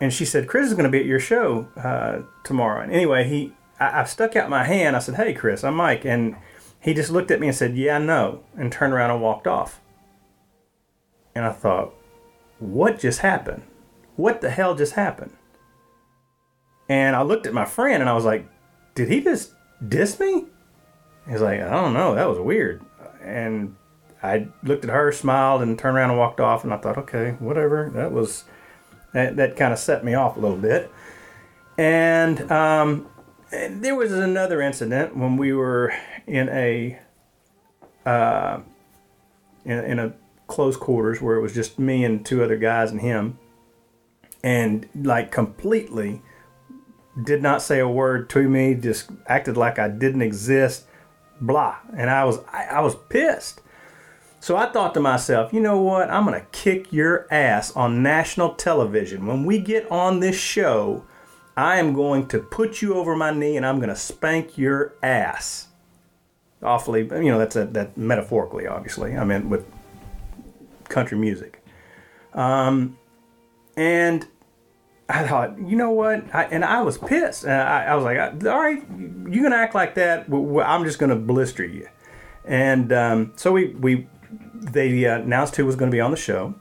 and 0.00 0.12
she 0.12 0.24
said, 0.24 0.48
"Chris 0.48 0.66
is 0.68 0.74
going 0.74 0.84
to 0.84 0.90
be 0.90 1.00
at 1.00 1.06
your 1.06 1.20
show 1.20 1.68
uh, 1.76 2.20
tomorrow." 2.44 2.82
And 2.82 2.92
anyway, 2.92 3.28
he, 3.28 3.52
I, 3.80 4.00
I 4.00 4.04
stuck 4.04 4.36
out 4.36 4.50
my 4.50 4.64
hand. 4.64 4.96
I 4.96 5.00
said, 5.00 5.16
"Hey, 5.16 5.34
Chris, 5.34 5.64
I'm 5.64 5.74
Mike," 5.76 6.04
and 6.04 6.36
he 6.80 6.94
just 6.94 7.10
looked 7.10 7.30
at 7.30 7.40
me 7.40 7.48
and 7.48 7.56
said, 7.56 7.76
"Yeah, 7.76 7.98
know," 7.98 8.44
and 8.56 8.70
turned 8.72 8.92
around 8.92 9.10
and 9.10 9.22
walked 9.22 9.46
off. 9.46 9.80
And 11.34 11.44
I 11.44 11.52
thought, 11.52 11.94
what 12.58 12.98
just 12.98 13.20
happened? 13.20 13.62
What 14.16 14.40
the 14.40 14.50
hell 14.50 14.74
just 14.74 14.94
happened? 14.94 15.32
And 16.88 17.16
I 17.16 17.22
looked 17.22 17.46
at 17.46 17.54
my 17.54 17.64
friend 17.64 18.00
and 18.00 18.08
I 18.08 18.12
was 18.12 18.24
like, 18.24 18.46
did 18.94 19.08
he 19.08 19.20
just 19.22 19.52
diss 19.88 20.20
me? 20.20 20.46
He's 21.28 21.40
like, 21.40 21.60
I 21.60 21.70
don't 21.70 21.94
know, 21.94 22.14
that 22.14 22.28
was 22.28 22.38
weird. 22.38 22.82
And 23.22 23.76
I 24.22 24.48
looked 24.62 24.84
at 24.84 24.90
her, 24.90 25.12
smiled, 25.12 25.62
and 25.62 25.78
turned 25.78 25.96
around 25.96 26.10
and 26.10 26.18
walked 26.18 26.40
off. 26.40 26.64
And 26.64 26.72
I 26.72 26.76
thought, 26.76 26.98
okay, 26.98 27.36
whatever. 27.38 27.90
That 27.94 28.12
was 28.12 28.44
that. 29.12 29.36
That 29.36 29.56
kind 29.56 29.72
of 29.72 29.78
set 29.78 30.04
me 30.04 30.14
off 30.14 30.36
a 30.36 30.40
little 30.40 30.56
bit. 30.56 30.90
And, 31.78 32.50
um, 32.50 33.08
there 33.52 33.94
was 33.94 34.12
another 34.12 34.60
incident 34.60 35.16
when 35.16 35.36
we 35.36 35.52
were 35.52 35.92
in 36.26 36.48
a 36.48 36.98
uh, 38.06 38.60
in, 39.64 39.78
in 39.78 39.98
a 39.98 40.14
close 40.46 40.76
quarters 40.76 41.20
where 41.20 41.36
it 41.36 41.42
was 41.42 41.54
just 41.54 41.78
me 41.78 42.04
and 42.04 42.24
two 42.24 42.42
other 42.42 42.56
guys 42.56 42.90
and 42.90 43.00
him, 43.00 43.38
and 44.42 44.88
like 44.94 45.30
completely 45.30 46.22
did 47.22 47.42
not 47.42 47.60
say 47.60 47.78
a 47.78 47.88
word 47.88 48.30
to 48.30 48.48
me, 48.48 48.74
just 48.74 49.10
acted 49.26 49.56
like 49.56 49.78
I 49.78 49.88
didn't 49.88 50.22
exist, 50.22 50.86
blah. 51.46 51.76
And 51.96 52.08
I 52.08 52.24
was 52.24 52.38
I, 52.52 52.64
I 52.64 52.80
was 52.80 52.94
pissed. 53.08 53.60
So 54.40 54.56
I 54.56 54.66
thought 54.66 54.94
to 54.94 55.00
myself, 55.00 55.52
you 55.52 55.60
know 55.60 55.80
what? 55.80 56.10
I'm 56.10 56.24
gonna 56.24 56.46
kick 56.52 56.92
your 56.92 57.26
ass 57.32 57.74
on 57.76 58.02
national 58.02 58.54
television. 58.54 59.26
When 59.26 59.44
we 59.44 59.58
get 59.58 59.90
on 59.90 60.20
this 60.20 60.36
show, 60.36 61.04
I 61.56 61.76
am 61.76 61.92
going 61.92 62.26
to 62.28 62.38
put 62.38 62.82
you 62.82 62.94
over 62.94 63.14
my 63.14 63.30
knee 63.30 63.56
and 63.56 63.66
I'm 63.66 63.78
gonna 63.78 63.96
spank 63.96 64.56
your 64.58 64.94
ass. 65.02 65.68
Awfully, 66.62 67.02
you 67.02 67.30
know, 67.30 67.38
that's 67.38 67.56
a, 67.56 67.66
that 67.66 67.96
metaphorically, 67.96 68.66
obviously. 68.66 69.16
I 69.16 69.24
mean, 69.24 69.50
with 69.50 69.64
country 70.88 71.18
music. 71.18 71.64
Um, 72.34 72.96
and 73.76 74.26
I 75.14 75.26
thought, 75.28 75.58
you 75.58 75.76
know 75.76 75.90
what? 75.90 76.24
I, 76.34 76.44
and 76.44 76.64
I 76.64 76.82
was 76.82 76.96
pissed. 76.98 77.44
And 77.44 77.52
I, 77.52 77.84
I 77.84 77.94
was 77.94 78.04
like, 78.04 78.18
all 78.18 78.60
right, 78.60 78.82
you're 78.98 79.42
gonna 79.42 79.56
act 79.56 79.74
like 79.74 79.94
that. 79.96 80.26
I'm 80.32 80.84
just 80.84 80.98
gonna 80.98 81.16
blister 81.16 81.64
you. 81.64 81.88
And 82.44 82.92
um, 82.92 83.32
so 83.36 83.52
we 83.52 83.68
we 83.68 84.08
they 84.62 85.06
uh, 85.06 85.18
announced 85.18 85.56
who 85.56 85.66
was 85.66 85.76
going 85.76 85.90
to 85.90 85.94
be 85.94 86.00
on 86.00 86.10
the 86.10 86.16
show, 86.16 86.54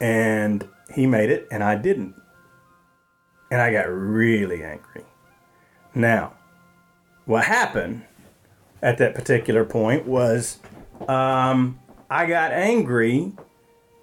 and 0.00 0.68
he 0.94 1.06
made 1.06 1.30
it, 1.30 1.48
and 1.50 1.62
I 1.62 1.76
didn't, 1.76 2.14
and 3.50 3.60
I 3.60 3.72
got 3.72 3.88
really 3.88 4.62
angry. 4.62 5.04
Now, 5.94 6.34
what 7.26 7.44
happened 7.44 8.02
at 8.82 8.98
that 8.98 9.14
particular 9.14 9.64
point 9.64 10.06
was 10.06 10.58
um, 11.08 11.78
I 12.10 12.26
got 12.26 12.52
angry 12.52 13.32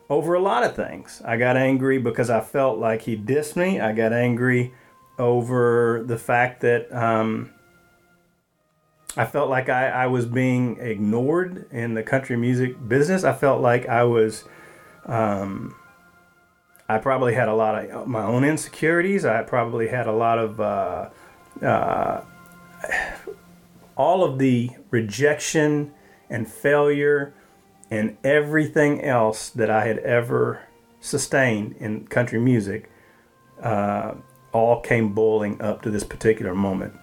over 0.10 0.34
a 0.34 0.40
lot 0.40 0.64
of 0.64 0.76
things. 0.76 1.22
I 1.24 1.38
got 1.38 1.56
angry 1.56 2.00
because 2.00 2.30
I 2.30 2.42
felt 2.42 2.80
like 2.80 3.04
he 3.04 3.16
dissed 3.16 3.56
me. 3.56 3.80
I 3.80 3.94
got 3.94 4.12
angry 4.12 4.74
over 5.20 6.04
the 6.06 6.18
fact 6.18 6.62
that 6.62 6.92
um, 6.94 7.52
I 9.16 9.26
felt 9.26 9.50
like 9.50 9.70
I, 9.70 9.90
I 9.90 10.08
was 10.08 10.26
being 10.26 10.78
ignored 10.80 11.68
in 11.72 11.94
the 11.94 12.04
country 12.04 12.38
music 12.38 12.76
business. 12.88 13.24
I 13.24 13.34
felt 13.34 13.62
like 13.62 13.88
I 13.88 14.04
was, 14.04 14.46
um, 15.06 15.76
I 16.88 16.98
probably 16.98 17.36
had 17.36 17.48
a 17.48 17.54
lot 17.54 17.90
of 17.90 18.08
my 18.08 18.24
own 18.24 18.44
insecurities. 18.44 19.26
I 19.26 19.44
probably 19.44 19.90
had 19.90 20.08
a 20.08 20.12
lot 20.12 20.40
of, 20.40 20.60
uh, 20.60 21.10
uh, 21.62 22.22
all 23.96 24.24
of 24.24 24.40
the 24.40 24.72
rejection 24.90 25.94
and 26.30 26.50
failure 26.50 27.34
and 27.92 28.18
everything 28.24 29.04
else 29.04 29.50
that 29.50 29.70
I 29.70 29.86
had 29.86 30.00
ever 30.00 30.62
sustained 31.00 31.76
in 31.80 32.08
country 32.08 32.40
music 32.40 32.90
uh, 33.62 34.14
all 34.52 34.82
came 34.82 35.14
boiling 35.14 35.62
up 35.62 35.82
to 35.84 35.90
this 35.90 36.04
particular 36.04 36.54
moment 36.54 36.94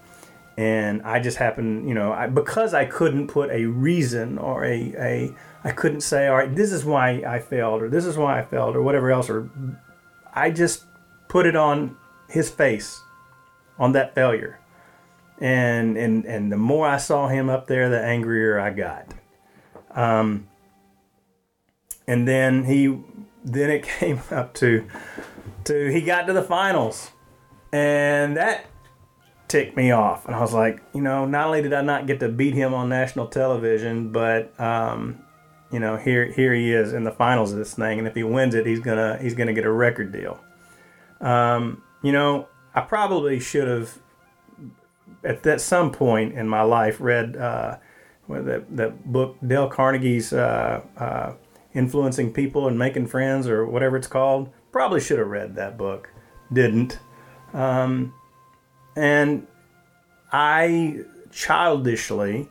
and 0.57 1.03
I 1.03 1.19
just 1.19 1.37
happened, 1.37 1.87
you 1.87 1.93
know, 1.93 2.11
I, 2.11 2.25
because 2.27 2.73
I 2.73 2.85
couldn't 2.85 3.27
put 3.27 3.51
a 3.51 3.65
reason 3.65 4.39
or 4.39 4.65
a, 4.65 4.93
a 4.97 5.35
I 5.63 5.71
couldn't 5.71 6.01
say, 6.01 6.27
all 6.27 6.35
right, 6.35 6.53
this 6.53 6.71
is 6.71 6.83
why 6.83 7.21
I 7.27 7.39
failed 7.39 7.83
or 7.83 7.89
this 7.89 8.05
is 8.05 8.17
why 8.17 8.39
I 8.39 8.43
failed 8.43 8.75
or 8.75 8.81
whatever 8.81 9.11
else, 9.11 9.29
or 9.29 9.49
I 10.33 10.49
just 10.49 10.85
put 11.27 11.45
it 11.45 11.55
on 11.55 11.95
his 12.27 12.49
face, 12.49 12.99
on 13.77 13.91
that 13.91 14.15
failure, 14.15 14.59
and 15.39 15.95
and 15.95 16.25
and 16.25 16.51
the 16.51 16.57
more 16.57 16.87
I 16.87 16.97
saw 16.97 17.27
him 17.27 17.49
up 17.49 17.67
there, 17.67 17.89
the 17.89 18.01
angrier 18.03 18.59
I 18.59 18.71
got. 18.71 19.13
Um, 19.91 20.47
and 22.07 22.27
then 22.27 22.63
he, 22.63 22.99
then 23.43 23.69
it 23.69 23.83
came 23.99 24.21
up 24.31 24.53
to, 24.55 24.87
to 25.65 25.91
he 25.91 26.01
got 26.01 26.27
to 26.27 26.33
the 26.33 26.43
finals, 26.43 27.11
and 27.71 28.37
that 28.37 28.65
ticked 29.47 29.77
me 29.77 29.91
off. 29.91 30.25
And 30.25 30.35
I 30.35 30.39
was 30.39 30.53
like, 30.53 30.81
you 30.93 31.01
know, 31.01 31.25
not 31.25 31.47
only 31.47 31.61
did 31.61 31.73
I 31.73 31.81
not 31.81 32.07
get 32.07 32.19
to 32.21 32.29
beat 32.29 32.53
him 32.53 32.73
on 32.73 32.89
national 32.89 33.27
television, 33.27 34.11
but 34.11 34.57
um, 34.59 35.23
you 35.71 35.79
know, 35.79 35.97
here 35.97 36.31
here 36.31 36.53
he 36.53 36.73
is 36.73 36.93
in 36.93 37.03
the 37.03 37.11
finals 37.11 37.51
of 37.51 37.57
this 37.57 37.73
thing, 37.73 37.99
and 37.99 38.07
if 38.07 38.15
he 38.15 38.23
wins 38.23 38.55
it, 38.55 38.65
he's 38.65 38.79
gonna 38.79 39.17
he's 39.21 39.33
gonna 39.33 39.53
get 39.53 39.65
a 39.65 39.71
record 39.71 40.11
deal. 40.11 40.39
Um, 41.19 41.83
you 42.03 42.11
know, 42.11 42.47
I 42.73 42.81
probably 42.81 43.39
should 43.39 43.67
have 43.67 43.99
at 45.23 45.43
that 45.43 45.61
some 45.61 45.91
point 45.91 46.33
in 46.33 46.47
my 46.47 46.61
life 46.61 47.01
read 47.01 47.35
uh, 47.35 47.77
that 48.29 48.65
that 48.75 49.11
book 49.11 49.37
Dale 49.45 49.69
Carnegie's 49.69 50.31
uh, 50.31 50.81
uh, 50.97 51.33
influencing 51.77 52.33
people 52.33 52.67
and 52.67 52.77
making 52.77 53.07
friends 53.07 53.47
or 53.47 53.65
whatever 53.65 53.95
it's 53.97 54.07
called. 54.07 54.49
Probably 54.71 54.99
should 54.99 55.19
have 55.19 55.27
read 55.27 55.55
that 55.55 55.77
book. 55.77 56.09
Didn't. 56.51 56.99
Um, 57.53 58.13
and 58.95 59.47
I 60.31 61.01
childishly, 61.31 62.49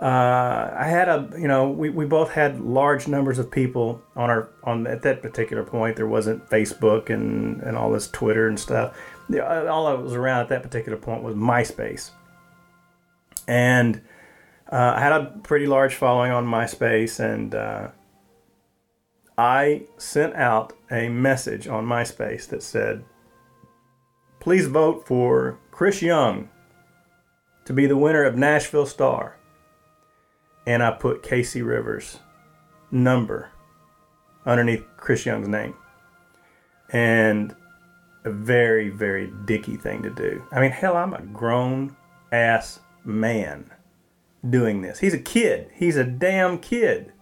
uh, 0.00 0.70
I 0.74 0.84
had 0.84 1.08
a, 1.08 1.28
you 1.36 1.48
know, 1.48 1.68
we, 1.68 1.90
we 1.90 2.06
both 2.06 2.30
had 2.30 2.60
large 2.60 3.08
numbers 3.08 3.38
of 3.38 3.50
people 3.50 4.00
on 4.14 4.30
our, 4.30 4.50
on 4.62 4.86
at 4.86 5.02
that 5.02 5.22
particular 5.22 5.64
point. 5.64 5.96
There 5.96 6.06
wasn't 6.06 6.48
Facebook 6.48 7.10
and, 7.10 7.60
and 7.62 7.76
all 7.76 7.90
this 7.90 8.08
Twitter 8.08 8.48
and 8.48 8.58
stuff. 8.58 8.96
All 9.30 9.86
that 9.86 10.02
was 10.02 10.14
around 10.14 10.42
at 10.42 10.48
that 10.50 10.62
particular 10.62 10.96
point 10.96 11.22
was 11.22 11.34
MySpace. 11.34 12.10
And 13.48 14.02
uh, 14.70 14.92
I 14.96 15.00
had 15.00 15.12
a 15.12 15.40
pretty 15.42 15.66
large 15.66 15.94
following 15.94 16.30
on 16.30 16.46
MySpace, 16.46 17.18
and 17.20 17.54
uh, 17.54 17.88
I 19.38 19.86
sent 19.98 20.34
out 20.34 20.72
a 20.90 21.08
message 21.08 21.68
on 21.68 21.86
MySpace 21.86 22.48
that 22.48 22.60
said, 22.60 23.04
please 24.40 24.66
vote 24.66 25.06
for 25.06 25.60
Chris 25.70 26.02
Young 26.02 26.48
to 27.64 27.72
be 27.72 27.86
the 27.86 27.96
winner 27.96 28.24
of 28.24 28.36
Nashville 28.36 28.84
Star. 28.84 29.36
And 30.66 30.82
I 30.82 30.90
put 30.90 31.22
Casey 31.22 31.62
Rivers' 31.62 32.18
number 32.90 33.50
underneath 34.44 34.84
Chris 34.96 35.24
Young's 35.24 35.48
name. 35.48 35.74
And 36.90 37.54
a 38.24 38.30
very, 38.30 38.88
very 38.88 39.32
dicky 39.44 39.76
thing 39.76 40.02
to 40.02 40.10
do. 40.10 40.44
I 40.50 40.60
mean, 40.60 40.72
hell, 40.72 40.96
I'm 40.96 41.14
a 41.14 41.22
grown 41.22 41.96
ass 42.32 42.80
man 43.04 43.70
doing 44.50 44.82
this. 44.82 44.98
He's 44.98 45.14
a 45.14 45.18
kid. 45.18 45.70
He's 45.74 45.96
a 45.96 46.04
damn 46.04 46.58
kid. 46.58 47.12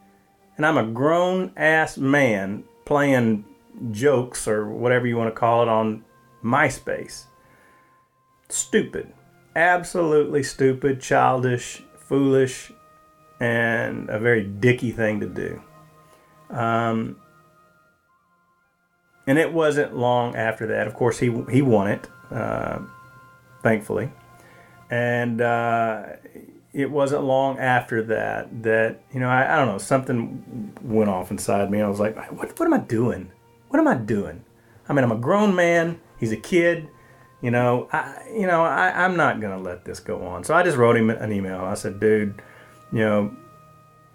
And 0.57 0.65
I'm 0.65 0.79
a 0.79 0.87
grown 0.87 1.53
ass 1.57 1.99
man 1.99 2.65
playing 2.85 3.45
jokes 3.91 4.49
or 4.49 4.69
whatever 4.69 5.07
you 5.07 5.17
want 5.17 5.35
to 5.35 5.39
call 5.39 5.63
it 5.63 5.69
on 5.69 6.05
MySpace. 6.43 7.25
Stupid. 8.49 9.13
Absolutely 9.55 10.43
stupid, 10.43 11.01
childish, 11.01 11.83
foolish, 11.97 12.73
and 13.41 14.09
a 14.09 14.19
very 14.19 14.45
dicky 14.45 14.93
thing 14.93 15.21
to 15.21 15.27
do. 15.27 15.63
Um, 16.51 17.17
and 19.27 19.39
it 19.39 19.53
wasn't 19.53 19.97
long 19.97 20.37
after 20.37 20.67
that. 20.69 20.87
Of 20.87 20.95
course, 20.95 21.19
he 21.19 21.27
he 21.51 21.63
won 21.63 21.89
it, 21.89 22.09
uh, 22.31 22.79
thankfully, 23.63 24.13
and 24.91 25.41
uh, 25.41 26.07
it 26.77 26.91
wasn't 26.91 27.25
long 27.25 27.59
after 27.59 28.03
that 28.03 28.63
that 28.63 29.01
you 29.11 29.19
know 29.19 29.31
I, 29.31 29.55
I 29.55 29.57
don't 29.57 29.67
know 29.67 29.79
something 29.79 30.75
went 30.83 31.09
off 31.09 31.31
inside 31.31 31.71
me. 31.71 31.81
I 31.81 31.89
was 31.89 31.99
like, 31.99 32.17
what 32.31 32.59
what 32.59 32.67
am 32.67 32.75
I 32.75 32.79
doing? 32.79 33.33
What 33.69 33.81
am 33.81 33.89
I 33.89 33.95
doing? 33.95 34.45
I 34.87 34.93
mean, 34.93 35.03
I'm 35.03 35.11
a 35.11 35.17
grown 35.17 35.55
man. 35.55 35.99
He's 36.19 36.33
a 36.33 36.37
kid. 36.37 36.89
You 37.41 37.51
know, 37.51 37.89
I 37.93 38.29
you 38.31 38.47
know 38.47 38.63
I, 38.63 39.05
I'm 39.05 39.17
not 39.17 39.41
gonna 39.41 39.59
let 39.59 39.87
this 39.87 40.01
go 40.01 40.23
on. 40.27 40.45
So 40.45 40.55
I 40.55 40.63
just 40.63 40.77
wrote 40.77 40.97
him 40.97 41.09
an 41.09 41.33
email. 41.33 41.61
I 41.61 41.75
said, 41.75 41.99
dude, 41.99 42.43
you 42.93 42.99
know, 42.99 43.35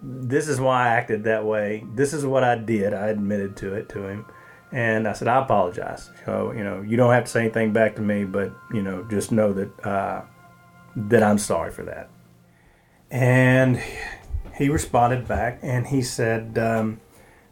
this 0.00 0.46
is 0.46 0.60
why 0.60 0.86
I 0.86 0.88
acted 0.90 1.24
that 1.24 1.44
way. 1.44 1.84
This 1.94 2.12
is 2.12 2.24
what 2.24 2.44
I 2.44 2.54
did. 2.54 2.94
I 2.94 3.08
admitted 3.08 3.56
to 3.58 3.74
it 3.74 3.88
to 3.90 4.06
him. 4.06 4.24
And 4.70 5.06
I 5.06 5.12
said, 5.12 5.28
I 5.28 5.42
apologize. 5.42 6.10
So, 6.24 6.52
you 6.52 6.64
know, 6.64 6.80
you 6.80 6.96
don't 6.96 7.12
have 7.12 7.24
to 7.24 7.30
say 7.30 7.40
anything 7.40 7.74
back 7.74 7.94
to 7.96 8.00
me, 8.02 8.24
but, 8.24 8.54
you 8.72 8.80
know, 8.80 9.04
just 9.10 9.30
know 9.30 9.52
that, 9.52 9.86
uh, 9.86 10.22
that 10.96 11.22
I'm 11.22 11.36
sorry 11.36 11.70
for 11.70 11.82
that. 11.82 12.08
And 13.12 13.78
he 14.56 14.70
responded 14.70 15.28
back 15.28 15.58
and 15.62 15.86
he 15.86 16.02
said, 16.02 16.58
um, 16.58 17.00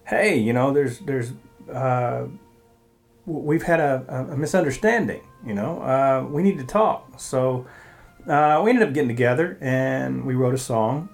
Hey, 0.06 0.38
you 0.38 0.54
know, 0.54 0.72
there's, 0.72 0.98
there's, 1.00 1.32
uh, 1.72 2.24
we've 3.26 3.62
had 3.62 3.78
a, 3.78 4.26
a 4.32 4.36
misunderstanding, 4.36 5.20
you 5.46 5.54
know, 5.54 5.80
uh, 5.82 6.26
we 6.28 6.42
need 6.42 6.58
to 6.58 6.64
talk. 6.64 7.20
So, 7.20 7.66
uh, 8.26 8.60
we 8.64 8.70
ended 8.70 8.88
up 8.88 8.94
getting 8.94 9.08
together 9.08 9.58
and 9.60 10.24
we 10.24 10.34
wrote 10.34 10.54
a 10.54 10.58
song 10.58 11.10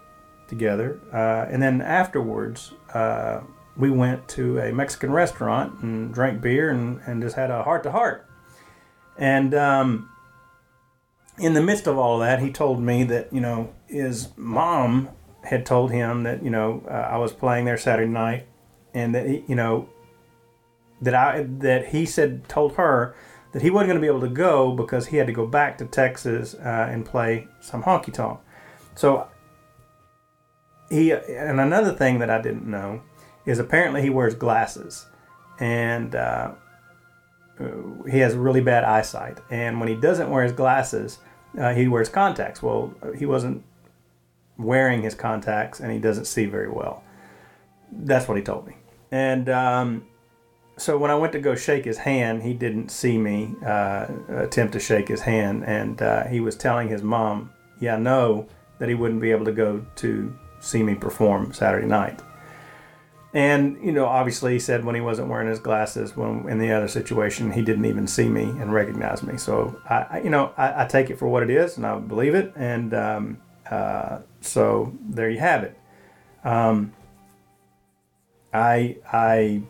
together. 0.49 1.01
Uh, 1.13 1.47
and 1.51 1.61
then 1.61 1.81
afterwards, 1.81 2.73
uh, 2.95 3.41
we 3.77 3.91
went 3.91 4.27
to 4.29 4.59
a 4.61 4.73
Mexican 4.73 5.11
restaurant 5.11 5.83
and 5.83 6.15
drank 6.15 6.41
beer 6.41 6.71
and, 6.71 7.01
and 7.07 7.21
just 7.21 7.37
had 7.37 7.51
a 7.51 7.65
heart 7.65 7.83
to 7.83 7.91
heart. 7.91 8.27
And 9.19 9.55
um, 9.55 10.11
in 11.39 11.55
the 11.55 11.63
midst 11.63 11.87
of 11.87 11.99
all 11.99 12.15
of 12.15 12.27
that, 12.27 12.41
he 12.41 12.51
told 12.51 12.81
me 12.81 13.05
that, 13.05 13.33
you 13.33 13.41
know, 13.41 13.73
his 13.87 14.29
mom 14.37 15.11
had 15.45 15.65
told 15.65 15.93
him 15.93 16.23
that, 16.25 16.43
you 16.43 16.51
know, 16.51 16.83
uh, 16.89 16.93
I 16.93 17.19
was 17.19 17.33
playing 17.33 17.67
there 17.67 17.77
Saturday 17.77 18.11
night 18.11 18.47
and 18.95 19.15
that, 19.15 19.27
he, 19.27 19.45
you 19.47 19.55
know, 19.55 19.89
that 21.01 21.15
I 21.15 21.47
that 21.59 21.89
he 21.89 22.07
said 22.07 22.49
told 22.49 22.77
her 22.77 23.15
that 23.53 23.63
he 23.63 23.71
wasn't 23.71 23.89
going 23.89 24.01
to 24.01 24.01
be 24.01 24.07
able 24.07 24.27
to 24.27 24.35
go 24.35 24.73
because 24.75 25.07
he 25.07 25.19
had 25.19 25.27
to 25.27 25.33
go 25.33 25.47
back 25.47 25.79
to 25.79 25.85
Texas 25.85 26.55
uh, 26.55 26.89
and 26.91 27.05
play 27.05 27.49
some 27.61 27.83
honky 27.83 28.13
tonk. 28.13 28.41
So 28.95 29.29
he 30.89 31.13
and 31.13 31.61
another 31.61 31.93
thing 31.93 32.19
that 32.21 32.31
I 32.31 32.41
didn't 32.41 32.67
know 32.67 33.03
is 33.45 33.59
apparently 33.59 34.03
he 34.03 34.11
wears 34.11 34.35
glasses, 34.35 35.07
and 35.61 36.15
uh, 36.15 36.53
he 38.11 38.19
has 38.19 38.35
really 38.35 38.61
bad 38.61 38.85
eyesight. 38.85 39.39
And 39.51 39.79
when 39.79 39.89
he 39.89 39.95
doesn't 39.95 40.31
wear 40.31 40.43
his 40.43 40.53
glasses, 40.53 41.19
uh, 41.59 41.75
he 41.75 41.89
wears 41.89 42.09
contacts. 42.09 42.63
Well, 42.63 42.95
he 43.17 43.27
wasn't 43.27 43.65
wearing 44.59 45.03
his 45.03 45.15
contacts, 45.15 45.81
and 45.81 45.93
he 45.93 45.99
doesn't 45.99 46.27
see 46.27 46.47
very 46.47 46.71
well. 46.71 47.03
That's 47.93 48.29
what 48.29 48.37
he 48.37 48.43
told 48.43 48.67
me. 48.67 48.75
And 49.11 49.49
um, 49.49 50.07
so 50.77 50.99
when 50.99 51.11
I 51.11 51.15
went 51.15 51.33
to 51.33 51.39
go 51.39 51.55
shake 51.55 51.85
his 51.85 51.99
hand, 51.99 52.43
he 52.43 52.53
didn't 52.53 52.91
see 52.91 53.17
me 53.19 53.55
uh, 53.65 54.07
attempt 54.29 54.73
to 54.75 54.81
shake 54.81 55.09
his 55.09 55.23
hand, 55.23 55.65
and 55.65 56.01
uh, 56.03 56.25
he 56.27 56.41
was 56.41 56.57
telling 56.57 56.89
his 56.89 57.03
mom, 57.03 57.51
"Yeah, 57.81 57.97
no." 57.97 58.49
That 58.79 58.91
he 58.91 58.95
wouldn't 58.95 59.23
be 59.23 59.31
able 59.31 59.47
to 59.47 59.53
go 59.53 59.87
to 59.97 60.39
see 60.61 60.83
me 60.83 60.95
perform 60.95 61.55
Saturday 61.55 61.87
night. 61.87 62.21
And 63.37 63.77
you 63.85 63.93
know, 63.93 64.07
obviously, 64.07 64.55
he 64.55 64.59
said 64.59 64.83
when 64.83 64.95
he 64.95 65.03
wasn't 65.03 65.29
wearing 65.29 65.47
his 65.47 65.59
glasses, 65.59 66.17
when 66.17 66.49
in 66.49 66.59
the 66.59 66.73
other 66.73 66.89
situation, 66.89 67.53
he 67.53 67.61
didn't 67.61 67.85
even 67.85 68.07
see 68.07 68.31
me 68.31 68.45
and 68.45 68.73
recognize 68.73 69.23
me. 69.23 69.37
So 69.37 69.79
I, 69.91 70.23
you 70.25 70.31
know, 70.31 70.55
I, 70.57 70.85
I 70.85 70.87
take 70.87 71.11
it 71.11 71.19
for 71.19 71.29
what 71.29 71.43
it 71.43 71.51
is, 71.51 71.77
and 71.77 71.85
I 71.85 71.99
believe 71.99 72.35
it. 72.35 72.55
And 72.57 72.95
um, 72.95 73.39
uh, 73.71 74.21
so 74.41 74.91
there 75.03 75.29
you 75.29 75.39
have 75.39 75.65
it. 75.65 75.79
Um, 76.45 76.95
I 78.55 78.97
I 79.13 79.61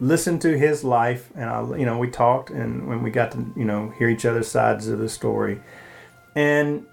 listened 0.00 0.42
to 0.42 0.58
his 0.58 0.82
life, 0.82 1.30
and 1.36 1.48
I, 1.48 1.60
you 1.76 1.86
know, 1.86 1.98
we 1.98 2.10
talked, 2.10 2.50
and 2.50 2.88
when 2.88 3.04
we 3.04 3.12
got 3.12 3.30
to 3.30 3.46
you 3.54 3.64
know 3.64 3.90
hear 3.96 4.08
each 4.08 4.26
other's 4.26 4.48
sides 4.48 4.88
of 4.88 4.98
the 4.98 5.08
story, 5.08 5.60
and 6.34 6.84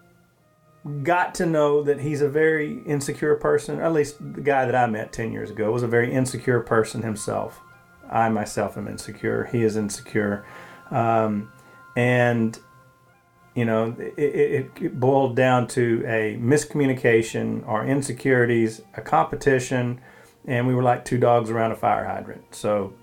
got 1.02 1.34
to 1.36 1.46
know 1.46 1.82
that 1.84 2.00
he's 2.00 2.22
a 2.22 2.30
very 2.30 2.84
insecure 2.84 3.36
person. 3.36 3.80
At 3.80 3.94
least 3.94 4.18
the 4.20 4.42
guy 4.42 4.66
that 4.66 4.76
I 4.76 4.86
met 4.86 5.12
10 5.12 5.32
years 5.32 5.50
ago 5.50 5.72
was 5.72 5.84
a 5.84 5.88
very 5.88 6.12
insecure 6.14 6.60
person 6.60 7.02
himself. 7.02 7.60
I 8.10 8.30
myself 8.30 8.78
am 8.78 8.88
insecure. 8.88 9.46
He 9.46 9.64
is 9.64 9.78
insecure. 9.78 10.46
Um, 10.92 11.52
and, 11.98 12.58
you 13.56 13.66
know, 13.66 13.96
it, 13.98 14.20
it, 14.20 14.72
it, 14.80 15.00
boiled 15.00 15.36
down 15.36 15.68
to 15.70 16.04
a 16.06 16.38
miscommunication 16.40 17.68
or 17.68 17.86
insecurities, 17.86 18.82
a 18.94 19.02
competition, 19.02 20.02
and 20.46 20.68
we 20.68 20.76
were 20.76 20.84
like 20.84 21.04
two 21.04 21.18
dogs 21.18 21.50
around 21.50 21.72
a 21.72 21.76
fire 21.76 22.06
hydrant. 22.06 22.54
So, 22.54 22.94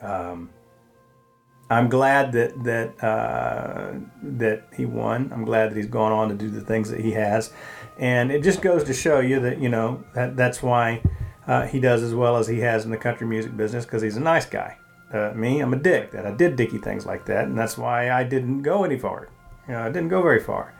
um, 0.00 0.50
I'm 1.72 1.88
glad 1.88 2.32
that 2.32 2.64
that 2.64 3.02
uh, 3.02 3.92
that 4.22 4.64
he 4.76 4.84
won. 4.84 5.30
I'm 5.32 5.44
glad 5.44 5.70
that 5.70 5.76
he's 5.76 5.86
gone 5.86 6.12
on 6.12 6.28
to 6.28 6.34
do 6.34 6.50
the 6.50 6.60
things 6.60 6.90
that 6.90 7.00
he 7.00 7.12
has, 7.12 7.52
and 7.98 8.30
it 8.30 8.42
just 8.42 8.60
goes 8.60 8.84
to 8.84 8.92
show 8.92 9.20
you 9.20 9.40
that 9.40 9.60
you 9.60 9.68
know 9.68 10.04
that 10.14 10.36
that's 10.36 10.62
why 10.62 11.02
uh, 11.46 11.66
he 11.66 11.80
does 11.80 12.02
as 12.02 12.14
well 12.14 12.36
as 12.36 12.46
he 12.46 12.60
has 12.60 12.84
in 12.84 12.90
the 12.90 12.96
country 12.96 13.26
music 13.26 13.56
business 13.56 13.84
because 13.84 14.02
he's 14.02 14.16
a 14.16 14.20
nice 14.20 14.46
guy. 14.46 14.76
Uh, 15.12 15.32
me, 15.34 15.60
I'm 15.60 15.72
a 15.72 15.78
dick 15.78 16.10
that 16.12 16.26
I 16.26 16.32
did 16.32 16.56
dicky 16.56 16.78
things 16.78 17.06
like 17.06 17.26
that, 17.26 17.44
and 17.44 17.56
that's 17.56 17.78
why 17.78 18.10
I 18.10 18.24
didn't 18.24 18.62
go 18.62 18.84
any 18.84 18.98
far. 18.98 19.28
You 19.68 19.74
know, 19.74 19.82
I 19.82 19.88
didn't 19.88 20.08
go 20.08 20.22
very 20.22 20.40
far. 20.40 20.74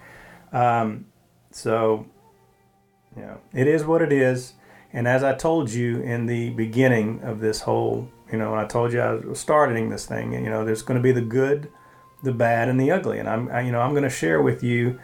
Um, 0.53 1.07
so, 1.51 2.07
you 3.17 3.23
know, 3.23 3.41
it 3.53 3.67
is 3.67 3.85
what 3.85 4.03
it 4.03 4.13
is. 4.13 4.55
And 4.93 5.09
as 5.09 5.23
I 5.23 5.35
told 5.35 5.71
you 5.71 6.01
in 6.03 6.27
the 6.27 6.51
beginning 6.51 7.21
of 7.23 7.41
this 7.41 7.63
whole 7.63 8.11
you 8.33 8.39
know, 8.39 8.51
when 8.51 8.59
I 8.59 8.67
told 8.67 8.93
you 8.93 9.01
I 9.01 9.15
was 9.15 9.39
starting 9.39 9.91
this 9.91 10.07
thing, 10.07 10.33
you 10.33 10.49
know, 10.49 10.65
there's 10.65 10.83
going 10.83 10.97
to 10.97 11.03
be 11.03 11.13
the 11.13 11.21
good, 11.21 11.71
the 12.23 12.33
bad, 12.33 12.69
and 12.69 12.81
the 12.81 12.91
ugly. 12.91 13.19
And 13.19 13.29
I'm, 13.29 13.49
I, 13.51 13.61
you 13.61 13.71
know, 13.71 13.81
I'm 13.81 13.91
going 13.91 14.05
to 14.05 14.11
share 14.11 14.41
with 14.41 14.63
you 14.63 14.99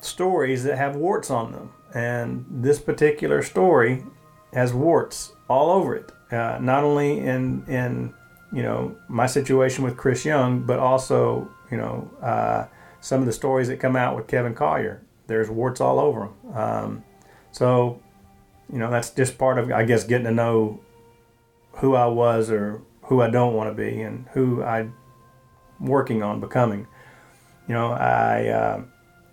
stories 0.00 0.62
that 0.64 0.78
have 0.78 0.94
warts 0.94 1.30
on 1.30 1.52
them. 1.52 1.72
And 1.94 2.46
this 2.48 2.78
particular 2.78 3.42
story 3.42 4.04
has 4.52 4.72
warts 4.72 5.32
all 5.48 5.70
over 5.70 5.96
it. 5.96 6.12
Uh, 6.30 6.58
not 6.60 6.84
only 6.84 7.18
in 7.18 7.64
in 7.66 8.14
you 8.52 8.62
know 8.62 8.96
my 9.08 9.26
situation 9.26 9.84
with 9.84 9.96
Chris 9.96 10.24
Young, 10.24 10.62
but 10.62 10.78
also 10.78 11.48
you 11.70 11.76
know 11.76 12.10
uh, 12.22 12.66
some 13.00 13.20
of 13.20 13.26
the 13.26 13.32
stories 13.32 13.68
that 13.68 13.78
come 13.78 13.94
out 13.94 14.16
with 14.16 14.26
Kevin 14.26 14.54
Collier. 14.54 15.02
There's 15.26 15.48
warts 15.48 15.80
all 15.80 16.00
over 16.00 16.20
them. 16.20 16.56
Um, 16.56 17.04
so 17.52 18.00
you 18.72 18.78
know 18.78 18.90
that's 18.90 19.10
just 19.10 19.38
part 19.38 19.58
of 19.58 19.70
I 19.70 19.84
guess 19.84 20.04
getting 20.04 20.26
to 20.26 20.32
know 20.32 20.80
who 21.76 21.94
I 21.94 22.06
was 22.06 22.50
or 22.50 22.82
who 23.02 23.20
I 23.20 23.30
don't 23.30 23.54
want 23.54 23.70
to 23.70 23.74
be 23.74 24.00
and 24.00 24.26
who 24.32 24.62
I'm 24.62 24.94
working 25.80 26.22
on 26.22 26.40
becoming. 26.40 26.86
You 27.68 27.74
know, 27.74 27.92
I 27.92 28.48
uh, 28.48 28.82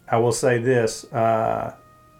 I 0.10 0.17
will 0.17 0.32
say 0.32 0.58
this: 0.58 1.06
uh, 1.13 1.75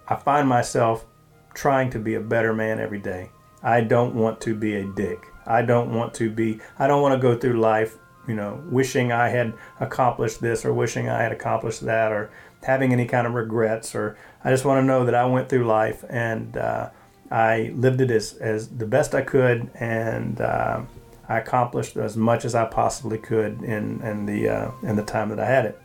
I 0.08 0.16
find 0.16 0.48
myself 0.48 1.06
trying 1.54 1.90
to 1.92 2.00
be 2.00 2.16
a 2.16 2.20
better 2.20 2.54
man 2.54 2.80
every 2.80 3.00
day. 3.00 3.30
I 3.64 3.82
don't 3.82 4.16
want 4.16 4.42
to 4.42 4.56
be 4.56 4.76
a 4.76 4.86
dick. 4.86 5.28
I 5.46 5.62
don't 5.62 5.94
want 5.94 6.14
to 6.16 6.30
be. 6.30 6.60
I 6.80 6.88
don't 6.88 7.02
want 7.02 7.14
to 7.14 7.20
go 7.20 7.38
through 7.38 7.60
life, 7.60 7.98
you 8.28 8.36
know, 8.36 8.64
wishing 8.70 9.12
I 9.12 9.30
had 9.30 9.54
accomplished 9.80 10.42
this 10.42 10.66
or 10.66 10.74
wishing 10.74 11.10
I 11.10 11.22
had 11.22 11.32
accomplished 11.32 11.82
that 11.86 12.12
or 12.12 12.32
having 12.64 12.94
any 12.94 13.06
kind 13.06 13.28
of 13.28 13.34
regrets. 13.34 13.96
Or 13.96 14.18
I 14.44 14.52
just 14.52 14.66
want 14.66 14.80
to 14.80 14.86
know 14.86 15.06
that 15.06 15.16
I 15.16 15.26
went 15.26 15.50
through 15.50 15.66
life 15.66 16.04
and. 16.10 16.58
Uh, 16.58 16.90
I 17.32 17.72
lived 17.76 18.02
it 18.02 18.12
as, 18.12 18.34
as 18.34 18.68
the 18.68 18.86
best 18.86 19.16
I 19.16 19.22
could, 19.22 19.72
and 19.76 20.42
uh, 20.42 20.82
I 21.30 21.38
accomplished 21.38 21.96
as 21.96 22.18
much 22.18 22.44
as 22.44 22.56
I 22.56 22.66
possibly 22.66 23.18
could 23.18 23.64
in, 23.64 24.02
in 24.02 24.26
the 24.26 24.50
uh, 24.50 24.72
in 24.84 24.98
the 24.98 25.04
time 25.04 25.30
that 25.30 25.40
I 25.40 25.46
had 25.46 25.66
it. 25.66 25.82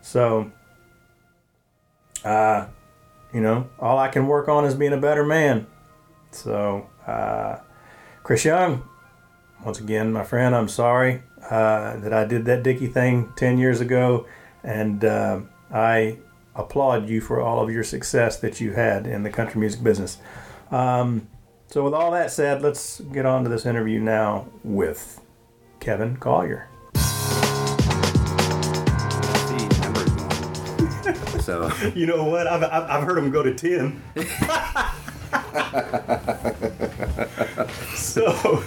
So, 0.00 0.50
uh, 2.24 2.68
you 3.34 3.42
know, 3.42 3.68
all 3.78 3.98
I 3.98 4.08
can 4.08 4.26
work 4.26 4.48
on 4.48 4.64
is 4.64 4.74
being 4.74 4.94
a 4.94 5.00
better 5.00 5.24
man. 5.24 5.66
So, 6.30 6.88
uh, 7.06 7.58
Chris 8.22 8.46
Young, 8.46 8.82
once 9.64 9.78
again, 9.78 10.12
my 10.12 10.24
friend, 10.24 10.54
I'm 10.56 10.68
sorry 10.68 11.22
uh, 11.50 11.98
that 11.98 12.14
I 12.14 12.24
did 12.24 12.46
that 12.46 12.62
Dicky 12.62 12.86
thing 12.86 13.32
ten 13.36 13.58
years 13.58 13.82
ago, 13.82 14.26
and 14.64 15.04
uh, 15.04 15.40
I 15.70 16.18
applaud 16.54 17.06
you 17.06 17.20
for 17.20 17.38
all 17.38 17.62
of 17.62 17.70
your 17.70 17.84
success 17.84 18.40
that 18.40 18.62
you 18.62 18.72
had 18.72 19.06
in 19.06 19.24
the 19.24 19.30
country 19.30 19.60
music 19.60 19.82
business. 19.82 20.16
Um, 20.70 21.28
so, 21.68 21.84
with 21.84 21.94
all 21.94 22.10
that 22.12 22.30
said, 22.30 22.62
let's 22.62 23.00
get 23.00 23.26
on 23.26 23.42
to 23.44 23.48
this 23.48 23.66
interview 23.66 24.00
now 24.00 24.46
with 24.64 25.20
Kevin 25.80 26.16
Collier. 26.16 26.68
See, 26.96 29.68
numbers 29.80 30.10
one. 30.12 31.40
so 31.40 31.70
You 31.94 32.06
know 32.06 32.24
what? 32.24 32.46
I've, 32.46 32.62
I've, 32.62 32.90
I've 32.90 33.02
heard 33.04 33.18
him 33.18 33.30
go 33.30 33.42
to 33.42 33.54
10. 33.54 34.02
so, 37.94 38.62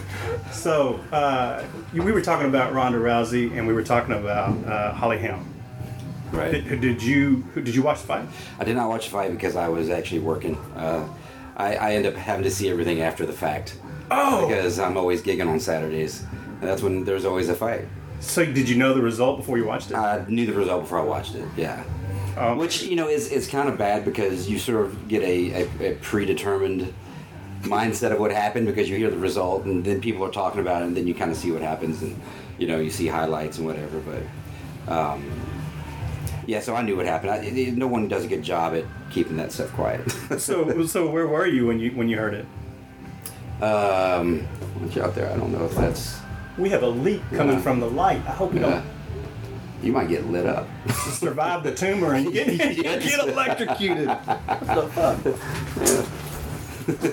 so 0.51 0.95
uh, 1.11 1.63
we 1.93 2.11
were 2.11 2.21
talking 2.21 2.47
about 2.47 2.73
Ronda 2.73 2.97
Rousey 2.99 3.57
and 3.57 3.67
we 3.67 3.73
were 3.73 3.83
talking 3.83 4.13
about 4.15 4.63
uh, 4.65 4.93
Holly 4.93 5.19
Holm. 5.19 5.45
right. 6.31 6.51
Did, 6.51 6.81
did 6.81 7.03
you 7.03 7.43
did 7.55 7.73
you 7.73 7.81
watch 7.81 8.01
the 8.01 8.07
fight? 8.07 8.27
I 8.59 8.63
did 8.63 8.75
not 8.75 8.89
watch 8.89 9.05
the 9.05 9.11
fight 9.11 9.31
because 9.31 9.55
I 9.55 9.67
was 9.69 9.89
actually 9.89 10.19
working. 10.19 10.55
Uh, 10.75 11.07
I, 11.59 11.75
I 11.75 11.93
end 11.93 12.05
up 12.05 12.15
having 12.15 12.43
to 12.43 12.51
see 12.51 12.69
everything 12.69 13.01
after 13.01 13.25
the 13.25 13.33
fact. 13.33 13.77
Oh. 14.09 14.47
Because 14.47 14.79
I'm 14.79 14.97
always 14.97 15.21
gigging 15.21 15.47
on 15.47 15.59
Saturdays. 15.59 16.25
And 16.61 16.63
that's 16.63 16.81
when 16.81 17.03
there's 17.03 17.25
always 17.25 17.49
a 17.49 17.55
fight. 17.55 17.87
So 18.21 18.45
did 18.45 18.67
you 18.67 18.77
know 18.77 18.93
the 18.93 19.01
result 19.01 19.37
before 19.37 19.57
you 19.57 19.65
watched 19.65 19.91
it? 19.91 19.95
I 19.95 20.25
knew 20.27 20.45
the 20.45 20.53
result 20.53 20.83
before 20.83 20.99
I 20.99 21.03
watched 21.03 21.35
it. 21.35 21.47
Yeah. 21.55 21.83
Um, 22.37 22.57
Which 22.57 22.83
you 22.83 22.95
know 22.95 23.07
is 23.07 23.31
is 23.31 23.47
kind 23.47 23.67
of 23.67 23.77
bad 23.77 24.05
because 24.05 24.49
you 24.49 24.59
sort 24.59 24.85
of 24.85 25.07
get 25.07 25.23
a, 25.23 25.63
a, 25.63 25.91
a 25.91 25.95
predetermined 25.95 26.93
mindset 27.63 28.11
of 28.11 28.19
what 28.19 28.31
happened 28.31 28.65
because 28.65 28.89
you 28.89 28.95
hear 28.97 29.09
the 29.09 29.17
result 29.17 29.65
and 29.65 29.83
then 29.83 29.99
people 29.99 30.23
are 30.23 30.31
talking 30.31 30.61
about 30.61 30.81
it 30.81 30.85
and 30.85 30.95
then 30.95 31.07
you 31.07 31.13
kind 31.13 31.31
of 31.31 31.37
see 31.37 31.51
what 31.51 31.61
happens 31.61 32.01
and 32.01 32.19
you 32.57 32.67
know 32.67 32.79
you 32.79 32.89
see 32.89 33.07
highlights 33.07 33.57
and 33.57 33.67
whatever. 33.67 33.99
But 33.99 34.93
um, 34.93 35.29
yeah, 36.45 36.61
so 36.61 36.75
I 36.75 36.81
knew 36.81 36.95
what 36.95 37.05
happened. 37.05 37.31
I, 37.31 37.37
it, 37.37 37.75
no 37.75 37.87
one 37.87 38.07
does 38.07 38.23
a 38.25 38.27
good 38.27 38.43
job 38.43 38.73
at 38.75 38.85
keeping 39.09 39.37
that 39.37 39.51
stuff 39.51 39.71
quiet. 39.73 40.09
so 40.39 40.85
so 40.85 41.09
where 41.09 41.27
were 41.27 41.47
you 41.47 41.67
when 41.67 41.79
you 41.79 41.91
when 41.91 42.07
you 42.09 42.17
heard 42.17 42.33
it? 42.33 42.45
um, 43.63 44.41
what's 44.79 44.95
out 44.97 45.15
there? 45.15 45.29
I 45.31 45.35
don't 45.37 45.51
know 45.51 45.65
if 45.65 45.75
that's. 45.75 46.17
We 46.57 46.69
have 46.69 46.83
a 46.83 46.87
leak 46.89 47.21
coming 47.31 47.55
Yeah. 47.57 47.61
from 47.61 47.79
the 47.79 47.89
light. 47.89 48.21
I 48.27 48.31
hope 48.31 48.53
you 48.53 48.59
don't. 48.59 48.83
you 49.81 49.91
might 49.93 50.09
get 50.09 50.25
lit 50.27 50.45
up. 50.45 50.67
survive 51.11 51.63
the 51.63 51.73
tumor 51.73 52.13
and 52.13 52.31
get, 52.33 52.47
Yes. 52.77 53.03
get 53.03 53.27
electrocuted. 53.27 54.07
What 54.07 54.65
the 54.75 54.87
fuck? 54.93 55.17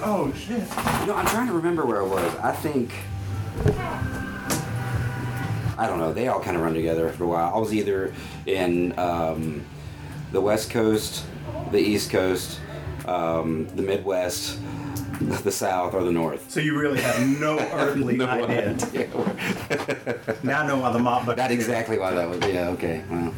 oh 0.05 0.33
shit. 0.37 0.61
No, 1.07 1.15
I'm 1.15 1.27
trying 1.27 1.47
to 1.49 1.53
remember 1.53 1.85
where 1.87 2.03
I 2.03 2.07
was. 2.07 2.35
I 2.37 2.53
think. 2.53 2.93
I 5.79 5.87
don't 5.87 5.99
know. 5.99 6.13
They 6.13 6.29
all 6.29 6.41
kind 6.41 6.57
of 6.57 6.63
run 6.63 6.75
together 6.75 7.09
for 7.11 7.25
a 7.25 7.27
while. 7.27 7.55
I 7.55 7.59
was 7.59 7.75
either 7.75 8.15
in 8.47 8.99
um, 8.99 9.65
the 10.33 10.41
West 10.41 10.71
Coast, 10.71 11.25
the 11.71 11.79
East 11.79 12.11
Coast, 12.11 12.61
um, 13.07 13.67
the 13.77 13.83
Midwest, 13.83 14.59
the 15.21 15.51
South, 15.53 15.95
or 15.95 16.05
the 16.05 16.13
North. 16.13 16.51
So 16.51 16.61
you 16.61 16.79
really 16.79 17.01
have 17.01 17.41
no 17.41 17.59
earthly 17.73 18.17
No 18.19 18.27
idea. 18.27 18.71
idea. 18.71 19.09
Now 20.43 20.63
I 20.63 20.67
know 20.67 20.79
why 20.79 20.93
the 20.93 20.99
mop 20.99 21.27
bucket. 21.27 21.39
Not 21.39 21.51
exactly 21.51 21.99
why 21.99 22.13
that 22.13 22.29
was. 22.29 22.41
Yeah. 22.41 22.69
Okay. 22.71 23.03
Well, 23.11 23.33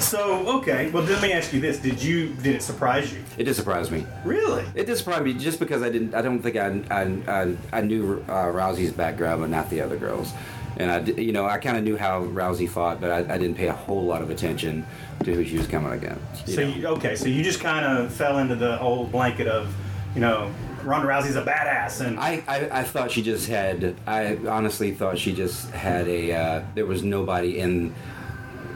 So 0.00 0.46
okay, 0.58 0.90
well 0.90 1.02
let 1.04 1.20
me 1.22 1.32
ask 1.32 1.52
you 1.52 1.60
this: 1.60 1.78
Did 1.78 2.00
you 2.02 2.34
did 2.36 2.54
it 2.56 2.62
surprise 2.62 3.12
you? 3.12 3.20
it 3.36 3.44
did 3.44 3.54
surprise 3.54 3.90
me. 3.90 4.06
Really? 4.24 4.64
It 4.74 4.86
did 4.86 4.96
surprise 4.96 5.22
me 5.22 5.34
just 5.34 5.58
because 5.58 5.82
I 5.82 5.90
didn't. 5.90 6.14
I 6.14 6.22
don't 6.22 6.40
think 6.42 6.56
I 6.56 6.80
I, 6.90 7.02
I, 7.42 7.56
I 7.72 7.80
knew 7.80 8.24
uh, 8.28 8.46
Rousey's 8.46 8.92
background, 8.92 9.40
but 9.40 9.50
not 9.50 9.70
the 9.70 9.80
other 9.80 9.96
girls. 9.96 10.32
And 10.76 10.90
I, 10.90 11.00
you 11.20 11.32
know, 11.32 11.46
I 11.46 11.58
kind 11.58 11.76
of 11.76 11.82
knew 11.84 11.96
how 11.96 12.22
Rousey 12.22 12.68
fought, 12.68 13.00
but 13.00 13.10
I, 13.10 13.34
I 13.34 13.38
didn't 13.38 13.56
pay 13.56 13.66
a 13.68 13.72
whole 13.72 14.04
lot 14.04 14.22
of 14.22 14.30
attention 14.30 14.86
to 15.24 15.34
who 15.34 15.44
she 15.44 15.56
was 15.58 15.66
coming 15.66 15.92
against. 15.92 16.46
you 16.46 16.54
So 16.54 16.60
you, 16.60 16.86
okay, 16.88 17.16
so 17.16 17.26
you 17.26 17.42
just 17.42 17.60
kind 17.60 17.84
of 17.84 18.12
fell 18.12 18.38
into 18.38 18.54
the 18.54 18.80
old 18.80 19.10
blanket 19.10 19.48
of, 19.48 19.74
you 20.14 20.20
know, 20.20 20.52
Ronda 20.84 21.08
Rousey's 21.08 21.34
a 21.36 21.42
badass, 21.42 22.06
and 22.06 22.18
I, 22.20 22.42
I, 22.46 22.80
I 22.80 22.82
thought 22.84 23.10
she 23.10 23.20
just 23.22 23.48
had. 23.48 23.96
I 24.06 24.36
honestly 24.48 24.92
thought 24.92 25.18
she 25.18 25.32
just 25.34 25.70
had 25.72 26.06
a. 26.06 26.32
Uh, 26.32 26.62
there 26.76 26.86
was 26.86 27.02
nobody 27.02 27.58
in 27.58 27.92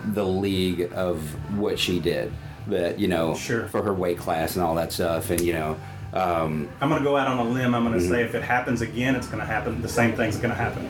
the 0.07 0.25
league 0.25 0.93
of 0.95 1.21
what 1.57 1.79
she 1.79 2.01
did. 2.01 2.33
That 2.67 2.99
you 2.99 3.07
know, 3.09 3.35
Sure. 3.37 3.67
for 3.69 3.83
her 3.83 3.95
weight 3.95 4.19
class 4.19 4.57
and 4.57 4.65
all 4.65 4.75
that 4.75 4.93
stuff, 4.93 5.31
and 5.31 5.41
you 5.41 5.53
know, 5.53 5.77
um, 6.13 6.69
I'm 6.81 6.89
gonna 6.91 7.03
go 7.05 7.17
out 7.17 7.27
on 7.27 7.39
a 7.39 7.45
limb. 7.51 7.75
I'm 7.75 7.85
gonna 7.85 7.97
Mm-hmm. 7.99 8.09
say 8.11 8.23
if 8.23 8.35
it 8.35 8.43
happens 8.43 8.81
again, 8.83 9.15
it's 9.15 9.27
gonna 9.29 9.45
happen. 9.47 9.81
The 9.83 9.89
same 9.89 10.13
thing's 10.15 10.37
gonna 10.37 10.55
happen. 10.55 10.89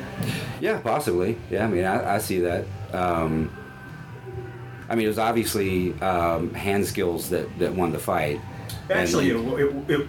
Yeah, 0.61 0.79
possibly. 0.81 1.39
Yeah, 1.51 1.65
I 1.65 1.69
mean, 1.69 1.85
I, 1.85 2.15
I 2.17 2.19
see 2.19 2.41
that. 2.41 2.65
Um, 2.93 3.51
I 4.89 4.95
mean, 4.95 5.07
it 5.07 5.09
was 5.09 5.19
obviously 5.19 5.99
um, 6.01 6.53
hand 6.55 6.85
skills 6.87 7.31
that, 7.31 7.59
that 7.59 7.73
won 7.75 7.93
the 7.93 7.99
fight. 7.99 8.41
Actually, 8.91 9.31
it, 9.31 9.37
it, 9.37 9.91
it, 9.91 10.07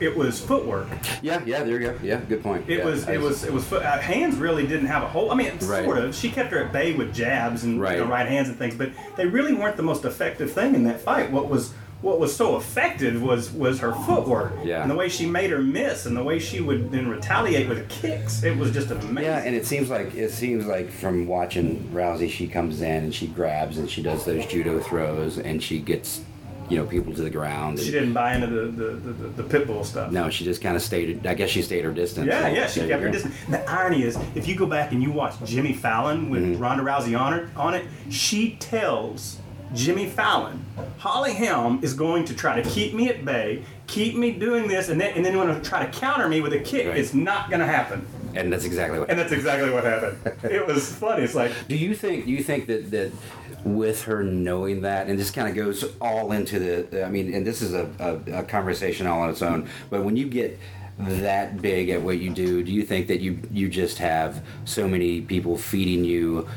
it 0.00 0.16
was 0.16 0.38
footwork. 0.40 0.88
yeah, 1.22 1.40
yeah, 1.46 1.62
there 1.62 1.80
you 1.80 1.86
go. 1.92 1.98
Yeah, 2.02 2.20
good 2.28 2.42
point. 2.42 2.68
It 2.68 2.78
Yeah, 2.78 2.84
was 2.84 3.08
it 3.08 3.20
was 3.20 3.44
it 3.44 3.52
was 3.52 3.64
foot, 3.64 3.82
uh, 3.82 3.98
hands 3.98 4.36
really 4.36 4.66
didn't 4.66 4.86
have 4.88 5.02
a 5.02 5.08
whole. 5.08 5.30
I 5.30 5.36
mean, 5.36 5.52
Right. 5.62 5.84
sort 5.84 5.98
of. 5.98 6.14
She 6.14 6.28
kept 6.30 6.50
her 6.50 6.58
at 6.64 6.72
bay 6.72 6.92
with 6.92 7.14
jabs 7.14 7.64
and 7.64 7.80
Right. 7.80 7.96
you 7.98 8.04
know, 8.04 8.10
right 8.10 8.26
hands 8.28 8.48
and 8.48 8.58
things, 8.58 8.74
but 8.74 8.90
they 9.16 9.26
really 9.26 9.54
weren't 9.54 9.76
the 9.76 9.82
most 9.84 10.04
effective 10.04 10.52
thing 10.52 10.74
in 10.74 10.84
that 10.84 11.00
fight. 11.00 11.30
What 11.30 11.48
was 11.48 11.72
what 12.02 12.20
was 12.20 12.36
so 12.36 12.56
effective 12.56 13.22
was 13.22 13.50
was 13.50 13.80
her 13.80 13.92
footwork 13.92 14.52
Yeah. 14.64 14.82
and 14.82 14.90
the 14.90 14.94
way 14.94 15.08
she 15.08 15.26
made 15.26 15.50
her 15.50 15.58
miss 15.62 16.04
and 16.06 16.16
the 16.16 16.22
way 16.22 16.38
she 16.38 16.60
would 16.60 16.90
then 16.92 17.08
retaliate 17.08 17.68
with 17.68 17.88
kicks. 17.88 18.42
It 18.42 18.56
was 18.56 18.70
just 18.70 18.90
amazing. 18.90 19.24
Yeah, 19.24 19.38
and 19.42 19.54
it 19.56 19.66
seems 19.66 19.88
like 19.90 20.14
it 20.14 20.30
seems 20.30 20.66
like 20.66 20.90
from 20.90 21.26
watching 21.26 21.88
Rousey, 21.94 22.30
she 22.30 22.48
comes 22.48 22.82
in 22.82 23.04
and 23.04 23.14
she 23.14 23.26
grabs 23.28 23.78
and 23.78 23.90
she 23.90 24.02
does 24.02 24.24
those 24.24 24.46
judo 24.46 24.78
throws 24.80 25.38
and 25.38 25.62
she 25.62 25.78
gets, 25.78 26.20
you 26.68 26.76
know, 26.76 26.84
people 26.84 27.14
to 27.14 27.22
the 27.22 27.30
ground. 27.30 27.78
she 27.78 27.90
didn't 27.90 28.12
buy 28.12 28.34
into 28.34 28.46
the 28.48 28.66
the, 28.66 28.84
the, 29.12 29.28
the, 29.28 29.42
pit 29.44 29.66
bull 29.66 29.82
stuff. 29.82 30.12
No, 30.12 30.28
she 30.28 30.44
just 30.44 30.60
kind 30.60 30.76
of 30.76 30.82
stayed. 30.82 31.26
I 31.26 31.32
guess 31.34 31.48
she 31.48 31.62
stayed 31.62 31.84
her 31.84 31.92
distance. 31.92 32.26
Yeah, 32.26 32.48
yeah, 32.48 32.66
she 32.66 32.80
kept 32.86 33.02
her 33.02 33.10
distance. 33.10 33.34
And 33.46 33.54
the 33.54 33.70
irony 33.70 34.02
is, 34.02 34.18
if 34.34 34.46
you 34.46 34.54
go 34.54 34.66
back 34.66 34.92
and 34.92 35.02
you 35.02 35.10
watch 35.12 35.34
Jimmy 35.46 35.72
Fallon 35.72 36.28
with 36.28 36.42
Mm-hmm. 36.42 36.62
Ronda 36.62 36.84
Rousey 36.84 37.18
on 37.18 37.32
it, 37.34 37.48
on 37.56 37.72
it, 37.74 37.86
she 38.10 38.56
tells 38.60 39.38
Jimmy 39.74 40.06
Fallon, 40.08 40.64
Holly 40.98 41.34
Holm 41.34 41.80
is 41.82 41.94
going 41.94 42.24
to 42.26 42.34
try 42.34 42.60
to 42.60 42.68
keep 42.68 42.94
me 42.94 43.08
at 43.08 43.24
bay, 43.24 43.62
keep 43.86 44.16
me 44.16 44.32
doing 44.32 44.68
this, 44.68 44.88
and 44.88 45.00
then 45.00 45.14
and 45.14 45.24
then 45.24 45.36
want 45.36 45.62
to 45.62 45.68
try 45.68 45.84
to 45.84 45.98
counter 45.98 46.28
me 46.28 46.40
with 46.40 46.52
a 46.52 46.60
kick. 46.60 46.86
Right. 46.86 46.96
It's 46.96 47.14
not 47.14 47.50
going 47.50 47.60
to 47.60 47.66
happen, 47.66 48.06
And 48.34 48.52
that's 48.52 48.64
exactly 48.64 48.98
what. 48.98 49.10
and 49.10 49.18
that's 49.18 49.32
exactly 49.32 49.70
what 49.70 49.84
happened. 49.84 50.18
it 50.44 50.66
was 50.66 50.92
funny. 50.92 51.24
It's 51.24 51.34
like 51.34 51.52
Do 51.68 51.76
you 51.76 51.94
think? 51.94 52.26
Do 52.26 52.30
you 52.32 52.42
think 52.42 52.66
that 52.66 52.90
that 52.90 53.12
with 53.64 54.04
her 54.04 54.22
knowing 54.22 54.82
that, 54.82 55.08
and 55.08 55.18
this 55.18 55.30
kind 55.30 55.48
of 55.48 55.54
goes 55.56 55.84
all 56.00 56.32
into 56.32 56.58
the? 56.58 57.04
I 57.04 57.08
mean, 57.08 57.34
and 57.34 57.46
this 57.46 57.60
is 57.62 57.74
a, 57.74 57.90
a, 57.98 58.38
a 58.40 58.42
conversation 58.44 59.06
all 59.06 59.20
on 59.20 59.30
its 59.30 59.42
own. 59.42 59.68
But 59.90 60.04
when 60.04 60.16
you 60.16 60.28
get 60.28 60.58
that 60.98 61.60
big 61.60 61.90
at 61.90 62.00
what 62.00 62.18
you 62.20 62.30
do, 62.30 62.62
do 62.62 62.72
you 62.72 62.82
think 62.82 63.08
that 63.08 63.20
you 63.20 63.40
you 63.50 63.68
just 63.68 63.98
have 63.98 64.42
so 64.64 64.88
many 64.88 65.20
people 65.20 65.58
feeding 65.58 66.04
you 66.04 66.48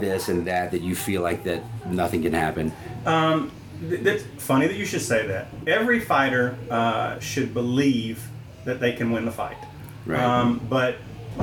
this 0.00 0.28
and 0.28 0.46
that 0.46 0.70
that 0.72 0.82
you 0.82 0.94
feel 0.94 1.22
like 1.22 1.44
that 1.44 1.62
nothing 1.86 2.22
can 2.22 2.32
happen? 2.32 2.72
Th- 3.04 4.00
That's 4.00 4.22
funny 4.38 4.66
that 4.66 4.76
you 4.76 4.86
should 4.86 5.02
say 5.02 5.26
that. 5.26 5.48
Every 5.66 6.00
fighter 6.00 6.56
uh, 6.70 7.18
should 7.18 7.52
believe 7.52 8.26
that 8.64 8.80
they 8.80 8.92
can 8.92 9.10
win 9.12 9.24
the 9.24 9.30
fight. 9.32 9.58
Right. 10.06 10.22
Um, 10.22 10.60
but 10.68 10.96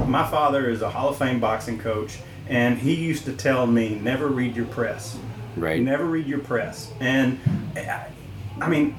my 0.07 0.25
father 0.29 0.69
is 0.69 0.81
a 0.81 0.89
Hall 0.89 1.09
of 1.09 1.17
Fame 1.17 1.39
boxing 1.39 1.77
coach, 1.79 2.17
and 2.49 2.77
he 2.77 2.95
used 2.95 3.25
to 3.25 3.33
tell 3.33 3.67
me, 3.67 3.95
never 3.95 4.27
read 4.27 4.55
your 4.55 4.65
press. 4.65 5.17
Right. 5.55 5.81
Never 5.81 6.05
read 6.05 6.25
your 6.25 6.39
press. 6.39 6.91
And 6.99 7.39
I, 7.75 8.07
I 8.59 8.67
mean, 8.67 8.95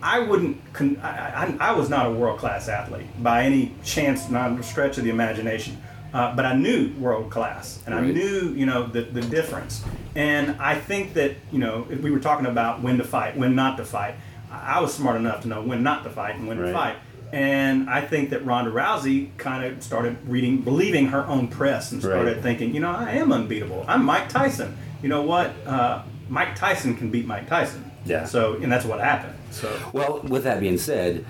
I 0.00 0.20
wouldn't. 0.20 0.72
Con- 0.72 0.98
I, 1.02 1.46
I, 1.58 1.70
I 1.70 1.72
was 1.72 1.88
not 1.90 2.06
a 2.06 2.10
world 2.10 2.38
class 2.38 2.68
athlete 2.68 3.06
by 3.20 3.42
any 3.42 3.74
chance, 3.82 4.30
not 4.30 4.52
a 4.58 4.62
stretch 4.62 4.98
of 4.98 5.04
the 5.04 5.10
imagination. 5.10 5.76
Uh, 6.12 6.34
but 6.34 6.46
I 6.46 6.54
knew 6.54 6.90
world 6.98 7.30
class, 7.30 7.82
and 7.84 7.94
I 7.94 8.00
knew, 8.00 8.54
you 8.56 8.64
know, 8.64 8.86
the, 8.86 9.02
the 9.02 9.20
difference. 9.20 9.84
And 10.14 10.56
I 10.60 10.74
think 10.78 11.12
that, 11.14 11.32
you 11.52 11.58
know, 11.58 11.86
if 11.90 12.00
we 12.00 12.10
were 12.10 12.18
talking 12.20 12.46
about 12.46 12.80
when 12.82 12.96
to 12.98 13.04
fight, 13.04 13.36
when 13.36 13.54
not 13.54 13.76
to 13.76 13.84
fight. 13.84 14.14
I 14.50 14.80
was 14.80 14.94
smart 14.94 15.16
enough 15.16 15.42
to 15.42 15.48
know 15.48 15.60
when 15.62 15.82
not 15.82 16.04
to 16.04 16.10
fight 16.10 16.36
and 16.36 16.48
when 16.48 16.56
to 16.56 16.72
fight. 16.72 16.96
And 17.30 17.90
I 17.90 18.00
think 18.00 18.30
that 18.30 18.46
Ronda 18.46 18.70
Rousey 18.70 19.36
kind 19.36 19.62
of 19.62 19.82
started 19.82 20.16
reading, 20.26 20.62
believing 20.62 21.08
her 21.08 21.26
own 21.26 21.48
press, 21.48 21.92
and 21.92 22.00
started 22.00 22.36
Right. 22.36 22.42
thinking, 22.42 22.74
you 22.74 22.80
know, 22.80 22.90
I 22.90 23.10
am 23.12 23.30
unbeatable. 23.30 23.84
I'm 23.86 24.02
Mike 24.06 24.30
Tyson. 24.30 24.78
You 25.02 25.10
know 25.10 25.20
what? 25.22 25.52
Uh, 25.66 26.02
Mike 26.30 26.56
Tyson 26.56 26.96
can 26.96 27.10
beat 27.10 27.26
Mike 27.26 27.46
Tyson. 27.46 27.90
Yeah. 28.06 28.24
So, 28.24 28.54
and 28.54 28.72
that's 28.72 28.86
what 28.86 29.00
happened. 29.00 29.34
So, 29.50 29.70
Well, 29.92 30.20
with 30.22 30.44
that 30.44 30.60
being 30.60 30.78
said, 30.78 31.26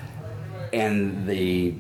and 0.73 1.27
the 1.27 1.75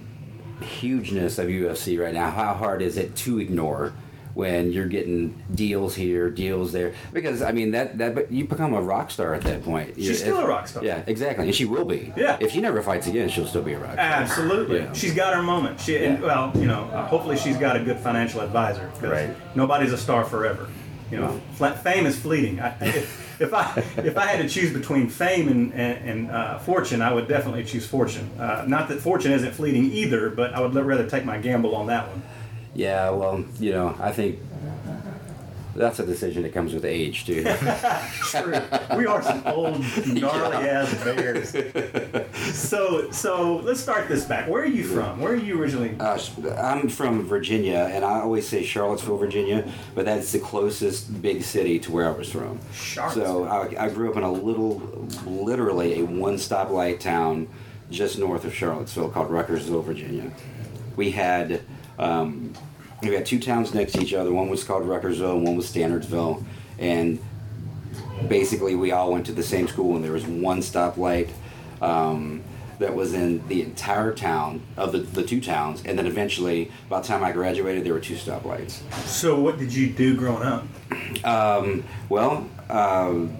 hugeness 0.60 1.38
of 1.38 1.48
UFC 1.48 1.98
right 2.00 2.14
now, 2.14 2.30
how 2.30 2.54
hard 2.54 2.82
is 2.82 2.96
it 2.96 3.14
to 3.16 3.38
ignore 3.40 3.92
when 4.34 4.70
you're 4.72 4.86
getting 4.86 5.42
deals 5.54 5.94
here, 5.96 6.30
deals 6.30 6.70
there? 6.72 6.94
Because 7.12 7.42
I 7.42 7.50
mean 7.52 7.72
that 7.72 7.98
that 7.98 8.14
but 8.14 8.30
you 8.30 8.44
become 8.46 8.72
a 8.74 8.80
rock 8.80 9.10
star 9.10 9.34
at 9.34 9.42
that 9.42 9.64
point. 9.64 9.94
She's 9.96 10.08
You- 10.08 10.14
still 10.14 10.38
if- 10.38 10.44
a 10.44 10.48
rock 10.48 10.68
star. 10.68 10.84
Yeah, 10.84 11.02
exactly, 11.06 11.46
and 11.46 11.54
she 11.54 11.64
will 11.64 11.84
be. 11.84 12.12
Yeah. 12.16 12.36
If 12.40 12.52
she 12.52 12.60
never 12.60 12.80
fights 12.82 13.06
again, 13.06 13.28
she'll 13.28 13.46
still 13.46 13.62
be 13.62 13.72
a 13.72 13.78
rock 13.78 13.94
star. 13.94 14.04
absolutely, 14.04 14.78
Yeah. 14.78 14.92
she's 14.92 15.14
got 15.14 15.34
her 15.34 15.42
moment. 15.42 15.80
She, 15.80 15.96
and, 15.96 16.22
well, 16.22 16.52
you 16.54 16.66
know, 16.66 16.84
uh, 16.92 17.06
hopefully 17.06 17.36
she's 17.36 17.56
got 17.56 17.76
a 17.76 17.80
good 17.80 17.98
financial 17.98 18.40
advisor. 18.40 18.88
Right. 19.02 19.30
Nobody's 19.56 19.92
a 19.92 19.98
star 19.98 20.24
forever. 20.24 20.68
You 21.10 21.18
know, 21.18 21.40
fame 21.82 22.04
is 22.06 22.16
fleeting. 22.18 22.60
I, 22.60 22.74
if, 22.80 23.27
if 23.40 23.54
I 23.54 23.72
if 23.98 24.16
I 24.16 24.26
had 24.26 24.42
to 24.42 24.48
choose 24.48 24.72
between 24.72 25.08
fame 25.08 25.48
and 25.48 25.72
and, 25.72 26.08
and 26.08 26.30
uh, 26.30 26.58
fortune, 26.58 27.02
I 27.02 27.12
would 27.12 27.28
definitely 27.28 27.64
choose 27.64 27.86
fortune. 27.86 28.30
Uh, 28.38 28.64
not 28.66 28.88
that 28.88 29.00
fortune 29.00 29.32
isn't 29.32 29.52
fleeting 29.52 29.84
either, 29.92 30.30
but 30.30 30.54
I 30.54 30.60
would 30.60 30.74
rather 30.74 31.08
take 31.08 31.24
my 31.24 31.38
gamble 31.38 31.74
on 31.74 31.86
that 31.86 32.08
one. 32.08 32.22
Yeah, 32.74 33.10
well, 33.10 33.44
you 33.58 33.72
know, 33.72 33.96
I 34.00 34.12
think 34.12 34.38
that's 35.78 35.98
a 35.98 36.06
decision 36.06 36.42
that 36.42 36.52
comes 36.52 36.74
with 36.74 36.84
age, 36.84 37.24
too. 37.24 37.42
True. 38.10 38.60
we 38.96 39.06
are 39.06 39.22
some 39.22 39.42
old 39.46 39.80
gnarly 40.06 40.68
ass 40.68 40.92
bears. 41.04 41.54
So 42.54 43.10
so 43.10 43.56
let's 43.58 43.80
start 43.80 44.08
this 44.08 44.24
back. 44.24 44.48
Where 44.48 44.62
are 44.62 44.66
you 44.66 44.84
from? 44.84 45.20
Where 45.20 45.32
are 45.32 45.36
you 45.36 45.60
originally? 45.60 45.96
Uh, 45.98 46.18
I'm 46.58 46.88
from 46.88 47.26
Virginia, 47.26 47.90
and 47.92 48.04
I 48.04 48.20
always 48.20 48.48
say 48.48 48.62
Charlottesville, 48.62 49.16
Virginia, 49.18 49.70
but 49.94 50.04
that's 50.04 50.32
the 50.32 50.38
closest 50.38 51.20
big 51.22 51.42
city 51.42 51.78
to 51.80 51.92
where 51.92 52.08
I 52.08 52.12
was 52.12 52.30
from. 52.30 52.58
So 52.72 53.44
I, 53.44 53.86
I 53.86 53.88
grew 53.90 54.10
up 54.10 54.16
in 54.16 54.22
a 54.22 54.32
little, 54.32 54.78
literally 55.26 56.00
a 56.00 56.04
one 56.04 56.34
stoplight 56.34 57.00
town 57.00 57.48
just 57.90 58.18
north 58.18 58.44
of 58.44 58.54
Charlottesville 58.54 59.08
called 59.10 59.30
Ruckersville, 59.30 59.84
Virginia. 59.84 60.30
We 60.96 61.10
had 61.10 61.62
um, 61.98 62.52
we 63.02 63.14
had 63.14 63.26
two 63.26 63.38
towns 63.38 63.74
next 63.74 63.92
to 63.92 64.00
each 64.00 64.14
other. 64.14 64.32
One 64.32 64.48
was 64.48 64.64
called 64.64 64.84
Ruckersville, 64.84 65.36
and 65.36 65.44
one 65.44 65.56
was 65.56 65.72
Stanardsville, 65.72 66.44
and 66.78 67.18
basically 68.28 68.74
we 68.74 68.92
all 68.92 69.12
went 69.12 69.26
to 69.26 69.32
the 69.32 69.42
same 69.42 69.68
school, 69.68 69.96
and 69.96 70.04
there 70.04 70.12
was 70.12 70.26
one 70.26 70.60
stoplight. 70.60 71.30
Um, 71.80 72.42
that 72.78 72.94
was 72.94 73.12
in 73.12 73.46
the 73.48 73.62
entire 73.62 74.12
town 74.12 74.62
of 74.76 74.92
the, 74.92 74.98
the 74.98 75.22
two 75.22 75.40
towns, 75.40 75.82
and 75.84 75.98
then 75.98 76.06
eventually, 76.06 76.70
by 76.88 77.00
the 77.00 77.06
time 77.06 77.24
I 77.24 77.32
graduated, 77.32 77.84
there 77.84 77.92
were 77.92 78.00
two 78.00 78.14
stoplights. 78.14 78.80
So 79.04 79.38
what 79.38 79.58
did 79.58 79.74
you 79.74 79.88
do 79.88 80.16
growing 80.16 80.44
up? 80.44 80.64
Um, 81.24 81.84
well, 82.08 82.48
um, 82.70 83.36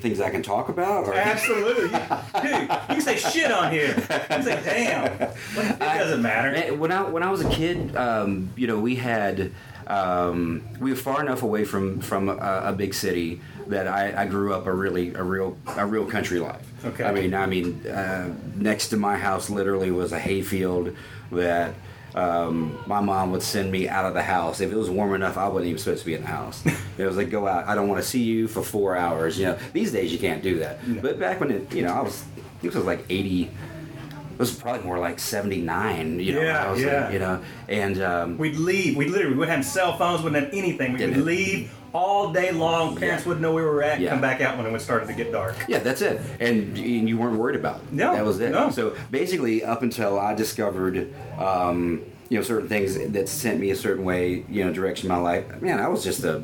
things 0.00 0.20
I 0.20 0.30
can 0.30 0.42
talk 0.42 0.68
about, 0.68 1.06
or 1.06 1.14
Absolutely, 1.14 1.88
dude. 2.42 2.62
You 2.62 2.68
can 2.68 3.00
say 3.00 3.16
shit 3.16 3.50
on 3.50 3.72
here. 3.72 3.94
You 3.96 4.02
can 4.02 4.42
say 4.42 4.62
damn. 4.64 5.20
It 5.22 5.78
doesn't 5.78 6.22
matter. 6.22 6.74
When 6.74 6.92
I 6.92 7.02
when 7.02 7.22
I 7.22 7.30
was 7.30 7.40
a 7.44 7.50
kid, 7.50 7.96
um, 7.96 8.50
you 8.56 8.66
know, 8.66 8.78
we 8.78 8.96
had 8.96 9.52
um, 9.86 10.62
we 10.80 10.90
were 10.90 10.96
far 10.96 11.20
enough 11.20 11.42
away 11.42 11.64
from 11.64 12.00
from 12.00 12.28
a, 12.28 12.62
a 12.66 12.72
big 12.72 12.94
city 12.94 13.40
that 13.66 13.86
I, 13.88 14.22
I 14.22 14.26
grew 14.26 14.54
up 14.54 14.66
a 14.66 14.72
really 14.72 15.14
a 15.14 15.22
real 15.22 15.56
a 15.76 15.86
real 15.86 16.06
country 16.06 16.38
life. 16.38 16.66
Okay. 16.84 17.04
I 17.04 17.12
mean, 17.12 17.34
I 17.34 17.46
mean, 17.46 17.86
uh, 17.86 18.34
next 18.56 18.88
to 18.88 18.96
my 18.96 19.16
house 19.16 19.50
literally 19.50 19.90
was 19.90 20.12
a 20.12 20.18
hayfield 20.18 20.94
that. 21.32 21.74
Um, 22.18 22.76
my 22.86 23.00
mom 23.00 23.30
would 23.30 23.44
send 23.44 23.70
me 23.70 23.88
out 23.88 24.04
of 24.04 24.12
the 24.12 24.22
house 24.22 24.60
if 24.60 24.72
it 24.72 24.76
was 24.76 24.90
warm 24.90 25.14
enough. 25.14 25.36
I 25.36 25.46
wasn't 25.46 25.66
even 25.66 25.78
supposed 25.78 26.00
to 26.00 26.06
be 26.06 26.14
in 26.14 26.22
the 26.22 26.26
house. 26.26 26.64
it 26.98 27.06
was 27.06 27.16
like, 27.16 27.30
go 27.30 27.46
out. 27.46 27.68
I 27.68 27.76
don't 27.76 27.86
want 27.86 28.02
to 28.02 28.08
see 28.08 28.22
you 28.24 28.48
for 28.48 28.62
four 28.62 28.96
hours. 28.96 29.38
You 29.38 29.46
know, 29.46 29.58
these 29.72 29.92
days 29.92 30.12
you 30.12 30.18
can't 30.18 30.42
do 30.42 30.58
that. 30.58 30.80
But 31.00 31.20
back 31.20 31.38
when 31.38 31.52
it, 31.52 31.72
you 31.72 31.82
know, 31.82 31.92
I 31.94 32.00
was, 32.00 32.24
this 32.60 32.74
was 32.74 32.84
like 32.84 33.04
eighty. 33.08 33.44
It 33.44 34.38
was 34.38 34.52
probably 34.52 34.82
more 34.84 34.98
like 34.98 35.20
seventy 35.20 35.60
nine. 35.60 36.18
You 36.18 36.34
know, 36.34 36.40
Yeah, 36.40 36.66
I 36.66 36.70
was, 36.72 36.82
yeah. 36.82 37.10
You 37.10 37.18
know, 37.20 37.42
and 37.68 38.02
um, 38.02 38.38
We'd 38.38 38.56
leave. 38.56 38.96
We 38.96 39.06
literally 39.06 39.34
we 39.34 39.38
wouldn't 39.38 39.56
have 39.56 39.64
cell 39.64 39.96
phones. 39.96 40.22
Wouldn't 40.22 40.44
have 40.44 40.52
anything. 40.52 40.94
We 40.94 41.06
would 41.06 41.16
leave 41.18 41.72
all 41.92 42.32
day 42.32 42.50
long. 42.52 42.96
Parents 42.96 43.24
Yeah. 43.24 43.28
wouldn't 43.28 43.42
know 43.42 43.52
where 43.52 43.64
we 43.64 43.70
were 43.70 43.82
at. 43.82 44.00
Yeah. 44.00 44.10
Come 44.10 44.20
back 44.20 44.40
out 44.40 44.56
when 44.58 44.66
it 44.74 44.80
started 44.80 45.06
to 45.08 45.14
get 45.14 45.32
dark. 45.32 45.54
Yeah, 45.68 45.78
that's 45.78 46.02
it. 46.02 46.20
And, 46.40 46.76
and 46.76 47.08
you 47.08 47.16
weren't 47.18 47.36
worried 47.38 47.56
about 47.56 47.76
it. 47.80 47.92
No, 47.92 48.14
That 48.14 48.24
was 48.24 48.40
it. 48.40 48.50
no. 48.52 48.70
So 48.70 48.94
basically, 49.10 49.64
up 49.64 49.82
until 49.82 50.18
I 50.18 50.34
discovered, 50.34 51.14
um, 51.38 52.02
you 52.28 52.36
know, 52.38 52.42
certain 52.44 52.68
things 52.68 52.98
that 53.12 53.28
sent 53.28 53.58
me 53.60 53.70
a 53.70 53.76
certain 53.76 54.04
way, 54.04 54.44
you 54.48 54.64
know, 54.64 54.72
direction 54.72 55.10
in 55.10 55.16
my 55.16 55.22
life, 55.22 55.60
man, 55.62 55.78
I 55.80 55.88
was 55.88 56.04
just 56.04 56.24
a, 56.24 56.42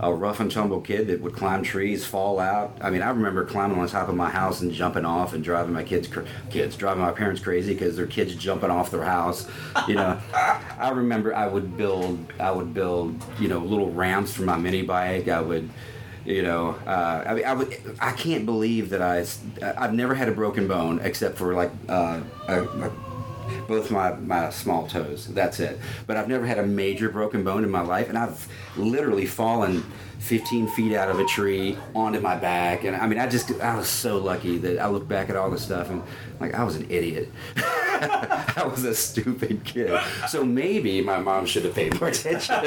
a 0.00 0.12
rough 0.12 0.40
and 0.40 0.50
tumble 0.50 0.80
kid 0.80 1.06
that 1.06 1.20
would 1.20 1.34
climb 1.34 1.62
trees, 1.62 2.04
fall 2.04 2.40
out. 2.40 2.76
I 2.80 2.90
mean, 2.90 3.02
I 3.02 3.10
remember 3.10 3.44
climbing 3.44 3.78
on 3.78 3.86
top 3.88 4.08
of 4.08 4.14
my 4.14 4.28
house 4.28 4.60
and 4.60 4.72
jumping 4.72 5.04
off 5.04 5.32
and 5.32 5.44
driving 5.44 5.72
my 5.72 5.84
kids, 5.84 6.08
cr- 6.08 6.22
kids, 6.50 6.76
driving 6.76 7.02
my 7.02 7.12
parents 7.12 7.40
crazy 7.40 7.74
because 7.74 7.96
their 7.96 8.06
kids 8.06 8.34
jumping 8.34 8.70
off 8.70 8.90
their 8.90 9.04
house. 9.04 9.48
You 9.86 9.94
know, 9.94 10.18
I 10.78 10.90
remember 10.90 11.34
I 11.34 11.46
would 11.46 11.76
build, 11.76 12.32
I 12.40 12.50
would 12.50 12.74
build, 12.74 13.22
you 13.38 13.48
know, 13.48 13.58
little 13.58 13.90
ramps 13.90 14.32
for 14.32 14.42
my 14.42 14.56
mini 14.56 14.82
bike. 14.82 15.28
I 15.28 15.40
would 15.40 15.70
you 16.24 16.42
know 16.42 16.70
uh, 16.86 17.22
I, 17.26 17.34
mean, 17.34 17.44
I, 17.44 17.52
would, 17.52 17.96
I 18.00 18.12
can't 18.12 18.46
believe 18.46 18.90
that 18.90 19.02
I 19.02 19.26
I've 19.62 19.92
never 19.92 20.14
had 20.14 20.28
a 20.28 20.32
broken 20.32 20.66
bone 20.66 21.00
except 21.02 21.36
for 21.36 21.54
like 21.54 21.70
uh, 21.86 22.22
a, 22.48 22.62
a, 22.62 22.92
both 23.66 23.90
my, 23.90 24.12
my 24.14 24.50
small 24.50 24.86
toes. 24.86 25.26
That's 25.26 25.60
it. 25.60 25.78
But 26.06 26.16
I've 26.16 26.28
never 26.28 26.46
had 26.46 26.58
a 26.58 26.66
major 26.66 27.08
broken 27.08 27.44
bone 27.44 27.64
in 27.64 27.70
my 27.70 27.80
life 27.80 28.08
and 28.08 28.18
I've 28.18 28.46
literally 28.76 29.26
fallen 29.26 29.84
15 30.20 30.68
feet 30.68 30.94
out 30.94 31.10
of 31.10 31.18
a 31.18 31.24
tree 31.26 31.76
onto 31.94 32.20
my 32.20 32.36
back. 32.36 32.84
And 32.84 32.96
I 32.96 33.06
mean 33.06 33.18
I 33.18 33.28
just 33.28 33.50
I 33.60 33.76
was 33.76 33.88
so 33.88 34.18
lucky 34.18 34.58
that 34.58 34.78
I 34.78 34.86
look 34.88 35.06
back 35.06 35.28
at 35.28 35.36
all 35.36 35.50
this 35.50 35.62
stuff 35.62 35.90
and 35.90 36.02
like 36.40 36.54
I 36.54 36.64
was 36.64 36.76
an 36.76 36.86
idiot 36.88 37.30
I 37.56 38.66
was 38.70 38.84
a 38.84 38.94
stupid 38.94 39.64
kid 39.64 39.98
so 40.28 40.44
maybe 40.44 41.00
my 41.00 41.18
mom 41.18 41.46
should 41.46 41.64
have 41.64 41.74
paid 41.74 41.98
more 42.00 42.10
attention 42.10 42.54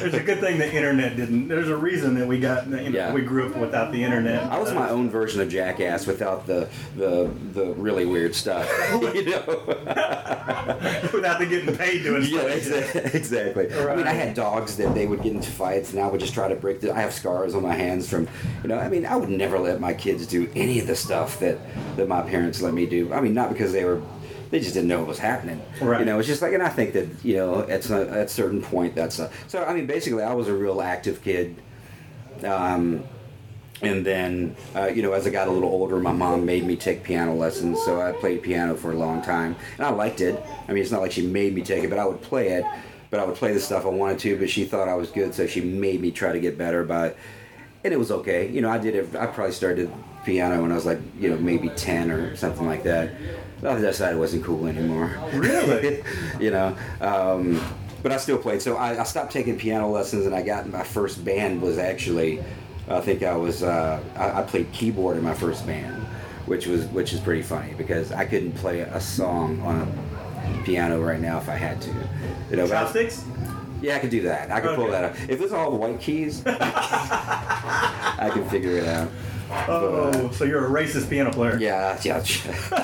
There's 0.00 0.14
a 0.14 0.20
good 0.20 0.40
thing 0.40 0.58
the 0.58 0.72
internet 0.72 1.16
didn't. 1.16 1.48
There's 1.48 1.68
a 1.68 1.76
reason 1.76 2.14
that 2.16 2.26
we 2.26 2.38
got. 2.38 2.66
You 2.66 2.76
know, 2.76 2.82
Yeah. 2.82 3.12
We 3.12 3.22
grew 3.22 3.48
up 3.48 3.56
without 3.56 3.92
the 3.92 4.02
internet. 4.02 4.44
I 4.44 4.58
was 4.58 4.72
my 4.72 4.88
own 4.90 5.10
version 5.10 5.40
of 5.40 5.48
Jackass 5.48 6.06
without 6.06 6.46
the 6.46 6.68
the, 6.96 7.30
the 7.52 7.72
really 7.74 8.04
weird 8.04 8.34
stuff. 8.34 8.68
you 9.14 9.24
know? 9.24 9.42
without 11.12 11.38
the 11.38 11.46
getting 11.48 11.76
paid 11.76 12.02
doing 12.02 12.22
yeah, 12.24 12.58
stuff. 12.58 12.92
exa- 12.92 13.14
exactly. 13.14 13.72
I 13.72 13.96
mean, 13.96 14.06
I 14.06 14.12
had 14.12 14.34
dogs 14.34 14.76
that 14.76 14.94
they 14.94 15.06
would 15.06 15.22
get 15.22 15.32
into 15.32 15.50
fights, 15.50 15.92
and 15.92 16.00
I 16.02 16.06
would 16.08 16.20
just 16.20 16.34
try 16.34 16.48
to 16.48 16.54
break 16.54 16.80
the. 16.80 16.92
I 16.92 17.00
have 17.00 17.12
scars 17.12 17.54
on 17.54 17.62
my 17.62 17.74
hands 17.74 18.08
from, 18.08 18.28
you 18.62 18.68
know. 18.68 18.78
I 18.78 18.88
mean, 18.88 19.06
I 19.06 19.16
would 19.16 19.30
never 19.30 19.58
let 19.58 19.80
my 19.80 19.94
kids 19.94 20.26
do 20.26 20.50
any 20.54 20.78
of 20.80 20.86
the 20.86 20.96
stuff 20.96 21.38
that 21.40 21.58
that 21.96 22.08
my 22.08 22.13
parents 22.22 22.62
let 22.62 22.74
me 22.74 22.86
do. 22.86 23.12
I 23.12 23.20
mean, 23.20 23.34
not 23.34 23.50
because 23.50 23.72
they 23.72 23.84
were. 23.84 24.02
They 24.50 24.60
just 24.60 24.74
didn't 24.74 24.88
know 24.88 25.00
what 25.00 25.08
was 25.08 25.18
happening. 25.18 25.60
Right. 25.80 25.98
You 26.00 26.06
know, 26.06 26.18
it's 26.20 26.28
just 26.28 26.40
like, 26.40 26.52
and 26.52 26.62
I 26.62 26.68
think 26.68 26.92
that 26.92 27.08
you 27.24 27.36
know, 27.36 27.62
at 27.62 27.90
a, 27.90 28.00
at 28.02 28.26
a 28.26 28.28
certain 28.28 28.62
point, 28.62 28.94
that's 28.94 29.18
a, 29.18 29.30
so. 29.48 29.64
I 29.64 29.74
mean, 29.74 29.86
basically, 29.86 30.22
I 30.22 30.32
was 30.32 30.48
a 30.48 30.54
real 30.54 30.80
active 30.80 31.22
kid. 31.22 31.56
Um, 32.44 33.04
and 33.82 34.04
then, 34.04 34.56
uh, 34.74 34.86
you 34.86 35.02
know, 35.02 35.12
as 35.12 35.26
I 35.26 35.30
got 35.30 35.48
a 35.48 35.50
little 35.50 35.68
older, 35.68 35.98
my 35.98 36.12
mom 36.12 36.46
made 36.46 36.64
me 36.64 36.76
take 36.76 37.02
piano 37.02 37.34
lessons. 37.34 37.82
So 37.82 38.00
I 38.00 38.12
played 38.12 38.42
piano 38.42 38.76
for 38.76 38.92
a 38.92 38.96
long 38.96 39.20
time, 39.22 39.56
and 39.76 39.86
I 39.86 39.90
liked 39.90 40.20
it. 40.20 40.42
I 40.68 40.72
mean, 40.72 40.82
it's 40.82 40.92
not 40.92 41.00
like 41.00 41.12
she 41.12 41.26
made 41.26 41.54
me 41.54 41.62
take 41.62 41.84
it, 41.84 41.90
but 41.90 41.98
I 41.98 42.06
would 42.06 42.22
play 42.22 42.48
it. 42.48 42.64
But 43.10 43.20
I 43.20 43.24
would 43.24 43.36
play 43.36 43.52
the 43.52 43.60
stuff 43.60 43.84
I 43.84 43.90
wanted 43.90 44.18
to. 44.20 44.38
But 44.38 44.50
she 44.50 44.64
thought 44.64 44.88
I 44.88 44.94
was 44.94 45.10
good, 45.10 45.34
so 45.34 45.46
she 45.46 45.60
made 45.60 46.00
me 46.00 46.10
try 46.10 46.32
to 46.32 46.40
get 46.40 46.56
better. 46.56 46.84
By, 46.84 47.14
and 47.84 47.92
it 47.92 47.98
was 47.98 48.10
okay. 48.10 48.48
You 48.48 48.62
know, 48.62 48.70
I 48.70 48.78
did 48.78 48.94
it. 48.94 49.14
I 49.14 49.26
probably 49.26 49.52
started 49.52 49.92
piano 50.24 50.62
when 50.62 50.72
I 50.72 50.74
was 50.74 50.86
like, 50.86 50.98
you 51.18 51.30
know, 51.30 51.36
maybe 51.36 51.68
ten 51.68 52.10
or 52.10 52.34
something 52.34 52.66
like 52.66 52.82
that. 52.84 53.12
But 53.60 53.76
I 53.76 53.80
decided 53.80 54.16
it 54.16 54.18
wasn't 54.18 54.44
cool 54.44 54.66
anymore. 54.66 55.16
Really? 55.34 56.02
you 56.40 56.50
know. 56.50 56.76
Um, 57.00 57.62
but 58.02 58.10
I 58.12 58.16
still 58.16 58.38
played. 58.38 58.62
So 58.62 58.76
I, 58.76 59.00
I 59.00 59.04
stopped 59.04 59.32
taking 59.32 59.58
piano 59.58 59.88
lessons, 59.88 60.26
and 60.26 60.34
I 60.34 60.42
got 60.42 60.68
my 60.68 60.82
first 60.82 61.24
band 61.24 61.60
was 61.62 61.78
actually, 61.78 62.42
I 62.88 63.00
think 63.00 63.22
I 63.22 63.36
was, 63.36 63.62
uh, 63.62 64.02
I, 64.16 64.40
I 64.40 64.42
played 64.42 64.72
keyboard 64.72 65.16
in 65.16 65.22
my 65.22 65.34
first 65.34 65.66
band, 65.66 66.02
which 66.46 66.66
was 66.66 66.86
which 66.86 67.12
is 67.12 67.20
pretty 67.20 67.42
funny 67.42 67.74
because 67.74 68.12
I 68.12 68.24
couldn't 68.24 68.52
play 68.52 68.80
a 68.80 69.00
song 69.00 69.60
on 69.60 69.80
a 69.80 70.62
piano 70.64 71.02
right 71.02 71.20
now 71.20 71.38
if 71.38 71.48
I 71.48 71.56
had 71.56 71.80
to. 71.82 71.94
You 72.50 72.56
know, 72.56 72.66
Chopsticks. 72.66 73.24
Yeah, 73.84 73.96
I 73.96 73.98
could 73.98 74.10
do 74.10 74.22
that. 74.22 74.50
I 74.50 74.60
could 74.60 74.74
pull 74.76 74.88
that 74.90 75.04
up. 75.04 75.14
If 75.28 75.40
it's 75.40 75.52
all 75.52 75.70
the 75.70 75.76
white 75.76 76.00
keys, 76.00 76.42
I 76.46 78.30
can 78.32 78.48
figure 78.48 78.78
it 78.78 78.88
out. 78.88 79.10
Oh, 79.68 80.30
so 80.32 80.44
you're 80.44 80.66
a 80.66 80.70
racist 80.70 81.10
piano 81.10 81.30
player. 81.30 81.58
Yeah, 81.58 82.00
yeah. 82.02 82.16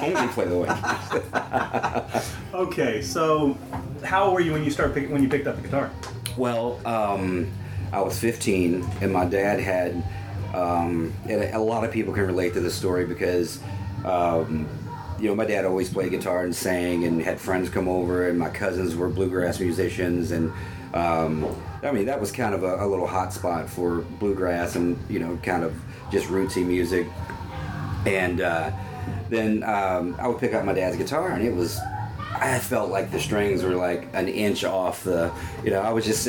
Only 0.02 0.28
play 0.28 0.44
the 0.44 0.58
white 0.58 2.12
keys. 2.12 2.34
Okay, 2.52 3.02
so 3.02 3.56
how 4.04 4.24
old 4.24 4.34
were 4.34 4.40
you 4.40 4.52
when 4.52 4.62
you 4.62 4.70
started 4.70 4.94
pick, 4.94 5.10
when 5.10 5.22
you 5.22 5.28
picked 5.28 5.46
up 5.46 5.56
the 5.56 5.62
guitar? 5.62 5.90
Well, 6.36 6.78
um, 6.86 7.50
I 7.92 8.02
was 8.02 8.18
15, 8.18 8.86
and 9.00 9.12
my 9.12 9.24
dad 9.24 9.60
had. 9.60 10.04
Um, 10.54 11.14
and 11.28 11.44
a 11.54 11.60
lot 11.60 11.84
of 11.84 11.92
people 11.92 12.12
can 12.12 12.26
relate 12.26 12.54
to 12.54 12.60
this 12.60 12.74
story 12.74 13.06
because, 13.06 13.60
um, 14.04 14.68
you 15.20 15.28
know, 15.28 15.34
my 15.36 15.44
dad 15.44 15.64
always 15.64 15.88
played 15.88 16.10
guitar 16.10 16.42
and 16.42 16.54
sang, 16.54 17.04
and 17.04 17.22
had 17.22 17.40
friends 17.40 17.70
come 17.70 17.88
over, 17.88 18.28
and 18.28 18.36
my 18.38 18.50
cousins 18.50 18.96
were 18.96 19.08
bluegrass 19.08 19.60
musicians, 19.60 20.32
and 20.32 20.52
um, 20.94 21.46
I 21.82 21.92
mean 21.92 22.06
that 22.06 22.20
was 22.20 22.32
kind 22.32 22.54
of 22.54 22.62
a, 22.62 22.84
a 22.84 22.86
little 22.86 23.06
hot 23.06 23.32
spot 23.32 23.68
for 23.68 24.00
bluegrass 24.02 24.76
and 24.76 24.98
you 25.08 25.18
know, 25.18 25.38
kind 25.42 25.64
of 25.64 25.74
just 26.10 26.26
rootsy 26.28 26.64
music. 26.64 27.06
And 28.06 28.40
uh, 28.40 28.70
then 29.28 29.62
um, 29.62 30.16
I 30.18 30.26
would 30.26 30.38
pick 30.38 30.54
up 30.54 30.64
my 30.64 30.72
dad's 30.72 30.96
guitar, 30.96 31.32
and 31.32 31.42
it 31.46 31.54
was. 31.54 31.78
I 32.32 32.58
felt 32.60 32.90
like 32.90 33.10
the 33.10 33.18
strings 33.20 33.62
were 33.64 33.74
like 33.74 34.08
an 34.12 34.28
inch 34.28 34.62
off 34.64 35.02
the, 35.04 35.32
you 35.64 35.70
know, 35.70 35.80
I 35.80 35.92
was 35.92 36.04
just, 36.04 36.28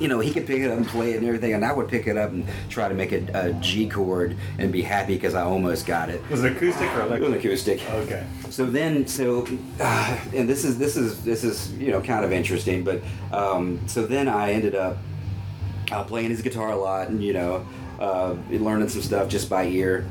you 0.00 0.08
know, 0.08 0.18
he 0.18 0.32
could 0.32 0.46
pick 0.46 0.60
it 0.62 0.70
up 0.70 0.76
and 0.78 0.86
play 0.86 1.12
it 1.12 1.18
and 1.18 1.26
everything, 1.26 1.52
and 1.52 1.64
I 1.64 1.72
would 1.72 1.86
pick 1.88 2.06
it 2.06 2.16
up 2.16 2.30
and 2.30 2.46
try 2.70 2.88
to 2.88 2.94
make 2.94 3.12
a, 3.12 3.26
a 3.34 3.52
G 3.54 3.88
chord 3.88 4.36
and 4.58 4.72
be 4.72 4.82
happy 4.82 5.14
because 5.14 5.34
I 5.34 5.42
almost 5.42 5.86
got 5.86 6.08
it. 6.08 6.20
Was 6.30 6.42
it 6.42 6.52
acoustic 6.56 6.90
or 6.94 7.00
It 7.00 7.02
was 7.02 7.06
electric? 7.20 7.28
an 7.28 7.34
acoustic. 7.34 7.90
Okay. 7.90 8.26
So 8.50 8.64
then, 8.66 9.06
so, 9.06 9.46
uh, 9.80 10.18
and 10.34 10.48
this 10.48 10.64
is 10.64 10.78
this 10.78 10.96
is 10.96 11.22
this 11.24 11.44
is 11.44 11.72
you 11.74 11.90
know 11.92 12.00
kind 12.00 12.24
of 12.24 12.32
interesting, 12.32 12.82
but 12.82 13.02
um, 13.32 13.80
so 13.86 14.06
then 14.06 14.28
I 14.28 14.52
ended 14.52 14.74
up 14.74 14.96
uh, 15.92 16.04
playing 16.04 16.30
his 16.30 16.40
guitar 16.42 16.70
a 16.70 16.76
lot, 16.76 17.08
and 17.08 17.22
you 17.22 17.34
know, 17.34 17.66
uh, 18.00 18.34
learning 18.50 18.88
some 18.88 19.02
stuff 19.02 19.28
just 19.28 19.50
by 19.50 19.66
ear. 19.66 20.06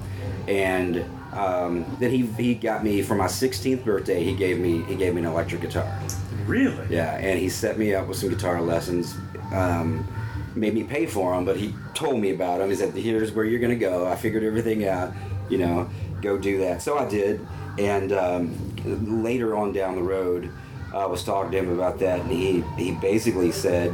And 0.48 1.06
um, 1.36 1.86
then 2.00 2.12
he 2.12 2.26
he 2.26 2.54
got 2.56 2.84
me 2.84 3.02
for 3.02 3.16
my 3.16 3.26
16th 3.26 3.84
birthday. 3.84 4.24
He 4.24 4.36
gave 4.36 4.60
me 4.60 4.84
he 4.84 4.96
gave 4.96 5.14
me 5.14 5.22
an 5.22 5.28
electric 5.28 5.62
guitar. 5.62 6.00
Really? 6.46 6.86
Yeah, 6.90 7.16
and 7.16 7.40
he 7.40 7.50
set 7.50 7.78
me 7.78 7.94
up 7.94 8.08
with 8.08 8.18
some 8.18 8.30
guitar 8.30 8.62
lessons. 8.62 9.16
Um, 9.52 10.08
made 10.56 10.74
me 10.74 10.84
pay 10.84 11.06
for 11.06 11.34
them, 11.34 11.46
but 11.46 11.58
he 11.58 11.74
told 11.94 12.20
me 12.20 12.32
about 12.32 12.60
them. 12.60 12.70
He 12.70 12.76
said, 12.76 12.94
"Here's 12.94 13.32
where 13.32 13.46
you're 13.46 13.60
gonna 13.60 13.76
go." 13.76 14.08
I 14.08 14.16
figured 14.16 14.44
everything 14.44 14.86
out. 14.88 15.14
You 15.50 15.58
know, 15.60 15.90
go 16.22 16.38
do 16.38 16.60
that. 16.60 16.82
So 16.82 16.98
I 16.98 17.08
did, 17.08 17.46
and 17.78 18.12
um, 18.12 19.24
later 19.24 19.56
on 19.56 19.74
down 19.74 19.96
the 19.96 20.04
road, 20.04 20.52
I 20.94 21.06
was 21.06 21.24
talking 21.24 21.52
to 21.52 21.58
him 21.58 21.70
about 21.70 22.00
that, 22.00 22.22
and 22.22 22.32
he 22.32 22.62
he 22.78 22.92
basically 22.92 23.52
said, 23.52 23.94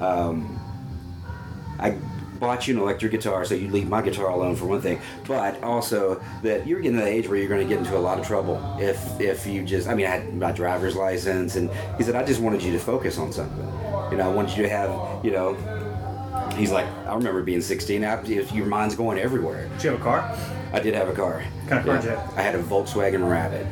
um, 0.00 0.58
"I." 1.78 1.96
Bought 2.40 2.66
you 2.66 2.74
an 2.76 2.80
electric 2.82 3.12
guitar, 3.12 3.44
so 3.44 3.54
you 3.54 3.68
leave 3.68 3.88
my 3.88 4.00
guitar 4.02 4.30
alone 4.30 4.56
for 4.56 4.64
one 4.64 4.80
thing, 4.80 4.98
but 5.28 5.62
also 5.62 6.22
that 6.42 6.66
you're 6.66 6.80
getting 6.80 6.98
to 6.98 7.04
the 7.04 7.10
age 7.10 7.28
where 7.28 7.36
you're 7.38 7.48
going 7.50 7.60
to 7.60 7.68
get 7.68 7.78
into 7.84 7.96
a 7.96 8.00
lot 8.00 8.18
of 8.18 8.26
trouble 8.26 8.76
if 8.80 9.20
if 9.20 9.46
you 9.46 9.62
just. 9.62 9.86
I 9.88 9.94
mean, 9.94 10.06
I 10.06 10.10
had 10.10 10.34
my 10.34 10.50
driver's 10.50 10.96
license, 10.96 11.56
and 11.56 11.70
he 11.98 12.02
said 12.02 12.14
I 12.16 12.24
just 12.24 12.40
wanted 12.40 12.62
you 12.62 12.72
to 12.72 12.78
focus 12.78 13.18
on 13.18 13.30
something. 13.32 13.66
You 14.10 14.16
know, 14.16 14.24
I 14.30 14.34
wanted 14.34 14.56
you 14.56 14.62
to 14.64 14.68
have, 14.70 15.24
you 15.24 15.30
know, 15.32 15.54
He's 16.56 16.72
like, 16.72 16.86
I 17.06 17.14
remember 17.14 17.42
being 17.42 17.60
16. 17.62 18.04
I- 18.04 18.22
Your 18.24 18.66
mind's 18.66 18.94
going 18.94 19.18
everywhere. 19.18 19.68
Did 19.76 19.84
you 19.84 19.90
have 19.90 20.00
a 20.00 20.02
car? 20.02 20.36
I 20.72 20.80
did 20.80 20.94
have 20.94 21.08
a 21.08 21.12
car. 21.14 21.42
What 21.42 21.68
kind 21.68 21.88
of 21.88 22.02
car 22.04 22.16
have? 22.16 22.38
I 22.38 22.42
had 22.42 22.54
a 22.54 22.62
Volkswagen 22.62 23.28
Rabbit. 23.30 23.66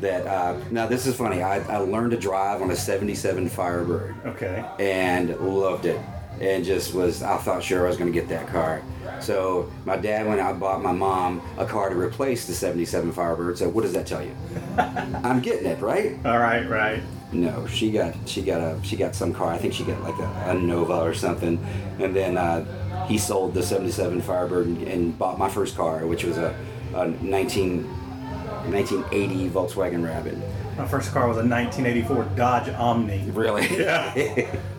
That 0.00 0.26
uh, 0.26 0.58
now 0.70 0.86
this 0.86 1.06
is 1.06 1.14
funny. 1.16 1.42
I, 1.42 1.58
I 1.60 1.76
learned 1.78 2.10
to 2.12 2.16
drive 2.16 2.60
on 2.62 2.70
a 2.70 2.76
'77 2.76 3.48
Firebird 3.48 4.14
Okay. 4.26 4.64
and 4.80 5.30
loved 5.40 5.84
it, 5.86 6.00
and 6.40 6.64
just 6.64 6.94
was. 6.94 7.22
I 7.22 7.36
thought 7.38 7.62
sure 7.62 7.84
I 7.84 7.88
was 7.88 7.96
going 7.96 8.12
to 8.12 8.18
get 8.18 8.28
that 8.28 8.48
car. 8.48 8.82
So 9.20 9.70
my 9.84 9.96
dad 9.96 10.26
went 10.26 10.40
out 10.40 10.52
and 10.52 10.60
bought 10.60 10.82
my 10.82 10.92
mom 10.92 11.42
a 11.56 11.64
car 11.64 11.88
to 11.88 11.96
replace 11.96 12.46
the 12.46 12.54
'77 12.54 13.12
Firebird. 13.12 13.58
So 13.58 13.68
what 13.68 13.82
does 13.82 13.92
that 13.92 14.06
tell 14.06 14.22
you? 14.22 14.34
I'm 14.78 15.40
getting 15.40 15.66
it 15.66 15.80
right. 15.80 16.18
All 16.24 16.38
right, 16.38 16.68
right. 16.68 17.02
No, 17.32 17.66
she 17.66 17.90
got 17.90 18.14
she 18.26 18.42
got 18.42 18.60
a 18.60 18.78
she 18.82 18.96
got 18.96 19.14
some 19.14 19.32
car. 19.32 19.52
I 19.52 19.58
think 19.58 19.72
she 19.72 19.84
got 19.84 20.02
like 20.02 20.18
a, 20.18 20.50
a 20.50 20.54
Nova 20.54 21.00
or 21.00 21.14
something, 21.14 21.64
and 21.98 22.14
then 22.14 22.36
uh, 22.36 23.06
he 23.06 23.16
sold 23.16 23.54
the 23.54 23.62
'77 23.62 24.20
Firebird 24.20 24.66
and, 24.66 24.82
and 24.82 25.18
bought 25.18 25.38
my 25.38 25.48
first 25.48 25.76
car, 25.76 26.06
which 26.06 26.24
was 26.24 26.36
a, 26.36 26.54
a 26.94 27.08
19, 27.08 27.84
1980 27.84 29.48
Volkswagen 29.48 30.04
Rabbit. 30.04 30.36
My 30.76 30.86
first 30.86 31.12
car 31.12 31.28
was 31.28 31.36
a 31.36 31.46
1984 31.46 32.24
Dodge 32.36 32.68
Omni. 32.70 33.30
Really? 33.30 33.68
Yeah. 33.82 34.12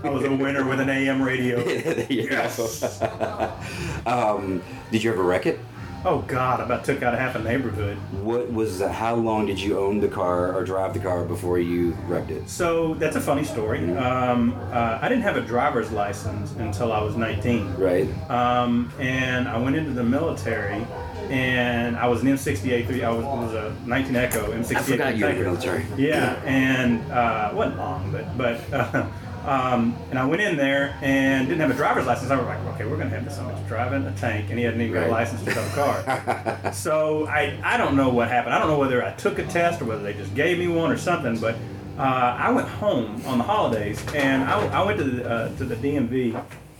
I 0.03 0.09
was 0.09 0.23
a 0.23 0.31
winner 0.31 0.65
with 0.67 0.79
an 0.79 0.89
AM 0.89 1.21
radio. 1.21 1.63
There 1.63 2.05
you 2.09 2.29
go. 2.29 2.35
Yes. 2.35 3.01
um, 4.05 4.63
did 4.91 5.03
you 5.03 5.11
ever 5.11 5.23
wreck 5.23 5.45
it? 5.45 5.59
Oh 6.05 6.19
God, 6.23 6.59
I 6.59 6.65
about 6.65 6.83
took 6.83 7.01
out 7.01 7.17
half 7.17 7.35
a 7.35 7.39
neighborhood. 7.39 7.95
What 8.21 8.51
was 8.51 8.81
uh, 8.81 8.91
how 8.91 9.15
long 9.15 9.45
did 9.45 9.57
you 9.57 9.79
own 9.79 10.01
the 10.01 10.09
car 10.09 10.53
or 10.53 10.65
drive 10.65 10.93
the 10.93 10.99
car 10.99 11.23
before 11.23 11.59
you 11.59 11.91
wrecked 12.07 12.29
it? 12.29 12.49
So 12.49 12.95
that's 12.95 13.15
a 13.15 13.21
funny 13.21 13.45
story. 13.45 13.89
Um, 13.95 14.53
uh, 14.73 14.99
I 15.01 15.07
didn't 15.07 15.23
have 15.23 15.37
a 15.37 15.41
driver's 15.41 15.91
license 15.91 16.51
until 16.53 16.91
I 16.91 17.01
was 17.01 17.15
19. 17.15 17.75
Right. 17.75 18.09
Um, 18.29 18.91
and 18.99 19.47
I 19.47 19.57
went 19.57 19.77
into 19.77 19.91
the 19.91 20.03
military, 20.03 20.85
and 21.29 21.95
I 21.97 22.07
was 22.07 22.21
an 22.21 22.27
M68. 22.27 22.87
three- 22.87 23.03
I 23.03 23.09
was, 23.09 23.25
was 23.25 23.53
a 23.53 23.75
19 23.85 24.15
Echo 24.15 24.51
M68. 24.51 24.75
I 24.75 24.81
forgot 24.81 25.17
you 25.17 25.25
were 25.25 25.31
in 25.31 25.37
the 25.37 25.43
military. 25.43 25.85
Yeah, 25.97 26.41
and 26.45 27.11
uh, 27.11 27.49
it 27.51 27.55
wasn't 27.55 27.77
long, 27.77 28.11
but 28.11 28.37
but 28.37 28.73
uh, 28.73 29.05
um, 29.49 29.95
and 30.09 30.19
I 30.19 30.25
went 30.25 30.41
in 30.41 30.55
there 30.57 30.97
and 31.01 31.47
didn't 31.47 31.61
have 31.61 31.71
a 31.71 31.75
driver's 31.75 32.05
license. 32.05 32.31
I 32.31 32.37
was 32.37 32.45
like, 32.45 32.59
okay, 32.75 32.85
we're 32.85 32.97
gonna 32.97 33.09
have 33.09 33.25
this 33.25 33.35
somebody 33.35 33.59
driving 33.67 34.03
a 34.05 34.11
tank, 34.15 34.49
and 34.49 34.57
he 34.59 34.65
hadn't 34.65 34.81
even 34.81 34.93
got 34.93 35.07
a 35.07 35.11
license 35.11 35.43
to 35.43 35.51
drive 35.51 35.71
a 35.71 35.75
car. 35.75 36.73
so 36.73 37.27
I 37.27 37.59
I 37.63 37.77
don't 37.77 37.95
know 37.95 38.09
what 38.09 38.27
happened. 38.29 38.53
I 38.55 38.59
don't 38.59 38.67
know 38.69 38.79
whether 38.79 39.03
I 39.03 39.11
took 39.13 39.39
a 39.39 39.45
test 39.45 39.81
or 39.81 39.85
whether 39.85 40.03
they 40.03 40.13
just 40.13 40.33
gave 40.35 40.57
me 40.59 40.67
one 40.67 40.91
or 40.91 40.97
something, 40.97 41.39
but. 41.39 41.55
Uh, 41.95 42.35
I 42.39 42.49
went 42.49 42.67
home 42.67 43.21
on 43.27 43.37
the 43.37 43.43
holidays 43.43 44.03
and 44.15 44.45
I, 44.45 44.79
I 44.79 44.83
went 44.83 44.97
to 44.97 45.03
the, 45.03 45.29
uh, 45.29 45.55
to 45.57 45.63
the 45.63 45.75
DMV 45.75 46.33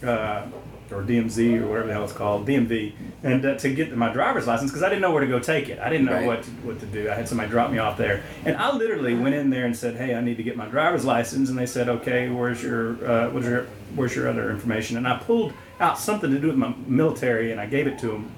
uh, 0.03 0.47
or 0.93 1.01
DMZ 1.03 1.61
or 1.61 1.67
whatever 1.67 1.87
the 1.87 1.93
hell 1.93 2.03
it's 2.03 2.13
called, 2.13 2.47
DMV, 2.47 2.93
and 3.23 3.45
uh, 3.45 3.55
to 3.55 3.73
get 3.73 3.95
my 3.97 4.11
driver's 4.13 4.47
license 4.47 4.71
because 4.71 4.83
I 4.83 4.89
didn't 4.89 5.01
know 5.01 5.11
where 5.11 5.21
to 5.21 5.27
go 5.27 5.39
take 5.39 5.69
it. 5.69 5.79
I 5.79 5.89
didn't 5.89 6.05
know 6.05 6.13
Right. 6.13 6.25
what 6.27 6.43
to, 6.43 6.49
what 6.51 6.79
to 6.81 6.85
do. 6.85 7.09
I 7.09 7.15
had 7.15 7.27
somebody 7.27 7.49
drop 7.49 7.71
me 7.71 7.79
off 7.79 7.97
there, 7.97 8.23
and 8.45 8.55
I 8.57 8.71
literally 8.75 9.15
went 9.15 9.35
in 9.35 9.49
there 9.49 9.65
and 9.65 9.75
said, 9.75 9.95
"Hey, 9.95 10.15
I 10.15 10.21
need 10.21 10.37
to 10.37 10.43
get 10.43 10.55
my 10.55 10.67
driver's 10.67 11.03
license," 11.05 11.49
and 11.49 11.57
they 11.57 11.65
said, 11.65 11.89
"Okay, 11.89 12.29
where's 12.29 12.61
your 12.61 12.91
uh, 13.09 13.29
where's 13.31 13.45
your 13.45 13.65
where's 13.95 14.15
your 14.15 14.29
other 14.29 14.51
information?" 14.51 14.97
And 14.97 15.07
I 15.07 15.17
pulled 15.17 15.53
out 15.79 15.97
something 15.97 16.31
to 16.31 16.39
do 16.39 16.47
with 16.47 16.55
my 16.57 16.73
military, 16.87 17.51
and 17.51 17.59
I 17.59 17.65
gave 17.65 17.87
it 17.87 17.97
to 17.99 18.07
them. 18.07 18.31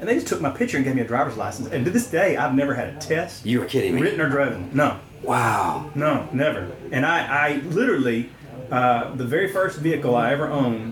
And 0.00 0.08
they 0.08 0.14
just 0.14 0.26
took 0.26 0.40
my 0.40 0.50
picture 0.50 0.76
and 0.78 0.84
gave 0.84 0.96
me 0.96 1.02
a 1.02 1.06
driver's 1.06 1.36
license. 1.36 1.68
And 1.70 1.84
to 1.84 1.90
this 1.92 2.08
day, 2.10 2.36
I've 2.36 2.54
never 2.56 2.74
had 2.74 2.88
a 2.88 2.98
test, 2.98 3.46
You 3.46 3.60
were 3.60 3.66
kidding 3.66 3.94
me. 3.94 4.00
written 4.02 4.20
or 4.20 4.28
driven. 4.28 4.68
No, 4.74 4.96
Wow. 5.22 5.90
no, 5.94 6.28
never. 6.32 6.72
And 6.90 7.06
I, 7.06 7.18
I 7.50 7.56
literally, 7.68 8.28
uh, 8.72 9.14
the 9.14 9.24
very 9.24 9.46
first 9.52 9.78
vehicle 9.78 10.16
I 10.16 10.32
ever 10.32 10.48
owned, 10.48 10.91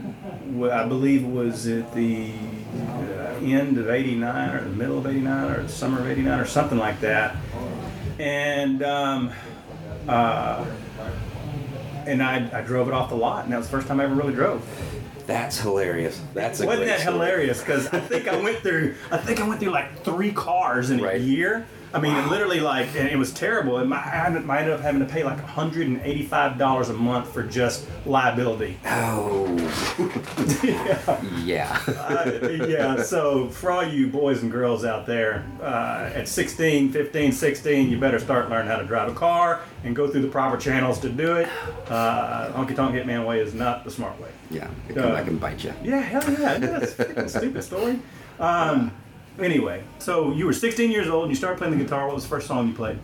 I 0.51 0.87
believe, 0.87 1.25
was 1.25 1.67
at 1.67 1.95
the 1.95 2.33
uh, 2.77 3.35
end 3.43 3.79
of 3.79 3.89
'89 3.89 4.51
or 4.55 4.65
the 4.65 4.71
middle 4.71 4.99
of 4.99 5.07
'89 5.07 5.51
or 5.51 5.63
the 5.63 5.69
summer 5.69 6.01
of 6.01 6.07
'89 6.09 6.41
or 6.41 6.47
something 6.47 6.79
like 6.79 7.01
that. 7.01 7.37
And 8.19 8.83
um, 8.83 9.33
uh, 10.09 10.65
and 12.07 12.23
I, 12.23 12.49
I 12.59 12.63
drove 12.63 12.89
it 12.89 12.95
off 12.95 13.11
the 13.11 13.15
lot, 13.17 13.45
and 13.45 13.53
that 13.53 13.59
was 13.59 13.67
the 13.67 13.73
first 13.73 13.87
time 13.89 14.01
I 14.01 14.05
ever 14.05 14.15
really 14.15 14.35
drove. 14.35 14.67
That's 15.27 15.61
hilarious. 15.61 16.21
That's 16.35 16.61
a 16.61 16.67
Wasn't 16.67 16.87
that 16.87 17.01
story. 17.01 17.15
hilarious? 17.15 17.61
Because 17.61 17.87
I 17.89 18.01
think 18.01 18.27
I 18.27 18.37
went 18.43 18.59
through, 18.59 18.97
I 19.13 19.17
think 19.19 19.41
I 19.41 19.47
went 19.47 19.61
through 19.61 19.71
like 19.71 20.03
three 20.03 20.33
cars 20.33 20.91
in 20.91 20.99
a 21.05 21.17
year. 21.17 21.67
I 21.93 22.01
mean, 22.01 22.15
it 22.15 22.29
literally 22.29 22.61
like, 22.61 22.87
and 22.95 23.09
it 23.09 23.17
was 23.17 23.33
terrible. 23.33 23.79
And 23.79 23.91
my, 23.91 23.97
I 23.99 24.27
ended 24.27 24.49
I 24.49 24.59
ended 24.59 24.75
up 24.75 24.81
having 24.81 25.01
to 25.01 25.07
pay 25.13 25.25
like 25.25 25.45
$185 25.45 26.89
a 26.89 26.93
month 26.93 27.33
for 27.33 27.43
just 27.43 27.87
liability. 28.07 28.79
Oh. 28.87 29.47
yeah. 31.45 31.81
Uh, 31.89 32.49
yeah, 32.67 33.03
so 33.03 33.49
for 33.49 33.71
all 33.73 33.85
you 33.85 34.07
boys 34.07 34.43
and 34.43 34.51
girls 34.53 34.85
out 34.85 35.07
there, 35.07 35.45
uh, 35.61 36.11
at 36.15 36.29
16, 36.29 36.93
15, 36.93 37.33
16, 37.33 37.91
you 37.91 37.99
better 37.99 38.19
start 38.19 38.49
learning 38.51 38.69
how 38.69 38.77
to 38.77 38.85
drive 38.87 39.11
a 39.11 39.15
car 39.15 39.61
and 39.85 39.97
go 39.97 40.09
through 40.09 40.23
the 40.23 40.29
proper 40.29 40.57
channels 40.57 40.99
to 41.01 41.09
do 41.09 41.37
it. 41.37 41.49
Uh, 41.89 42.53
Honky 42.53 42.77
Tonk 42.77 42.95
Hitman 42.95 43.27
way 43.27 43.41
is 43.41 43.55
not 43.55 43.85
the 43.85 43.91
smart 43.91 44.19
way. 44.21 44.29
Yeah. 44.51 44.69
Come 44.95 44.99
Uh, 45.07 45.13
back 45.13 45.27
and 45.27 45.41
bite 45.41 45.65
you. 45.65 45.73
Yeah, 45.83 46.01
hell 46.01 46.23
yeah. 46.33 46.59
That's 46.59 46.99
a 46.99 47.29
stupid 47.29 47.63
story. 47.65 47.99
Um, 48.39 48.93
anyway, 49.41 49.83
so 49.99 50.33
you 50.33 50.47
were 50.47 50.53
16 50.53 50.91
years 50.91 51.09
old 51.09 51.25
and 51.25 51.31
you 51.31 51.37
started 51.37 51.59
playing 51.59 51.77
the 51.77 51.85
guitar. 51.85 52.07
What 52.07 52.15
was 52.15 52.25
the 52.25 52.31
first 52.31 52.47
song 52.47 52.69
you 52.69 52.75
played? 52.75 52.99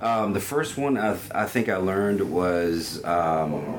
Um, 0.00 0.32
the 0.32 0.40
first 0.40 0.76
one 0.76 0.98
I, 0.98 1.16
I 1.32 1.46
think 1.46 1.68
I 1.68 1.76
learned 1.76 2.20
was 2.32 3.04
um, 3.04 3.78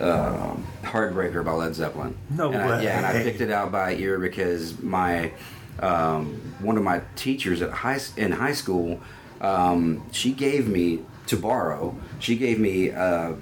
uh, 0.00 0.56
"Heartbreaker" 0.82 1.44
by 1.44 1.52
Led 1.52 1.74
Zeppelin. 1.74 2.16
No 2.30 2.50
and 2.50 2.62
I, 2.62 2.82
yeah, 2.82 2.96
and 2.96 3.06
I 3.06 3.22
picked 3.22 3.42
it 3.42 3.50
out 3.50 3.70
by 3.70 3.94
ear 3.96 4.18
because 4.18 4.80
my 4.80 5.32
um, 5.80 6.40
one 6.60 6.78
of 6.78 6.82
my 6.82 7.02
teachers 7.16 7.60
at 7.60 7.70
high 7.70 8.00
in 8.16 8.32
high 8.32 8.54
school, 8.54 8.98
um, 9.42 10.02
she 10.10 10.32
gave 10.32 10.66
me 10.66 11.00
to 11.26 11.36
borrow. 11.36 11.94
She 12.18 12.36
gave 12.36 12.58
me. 12.58 12.90
Uh, 12.90 13.34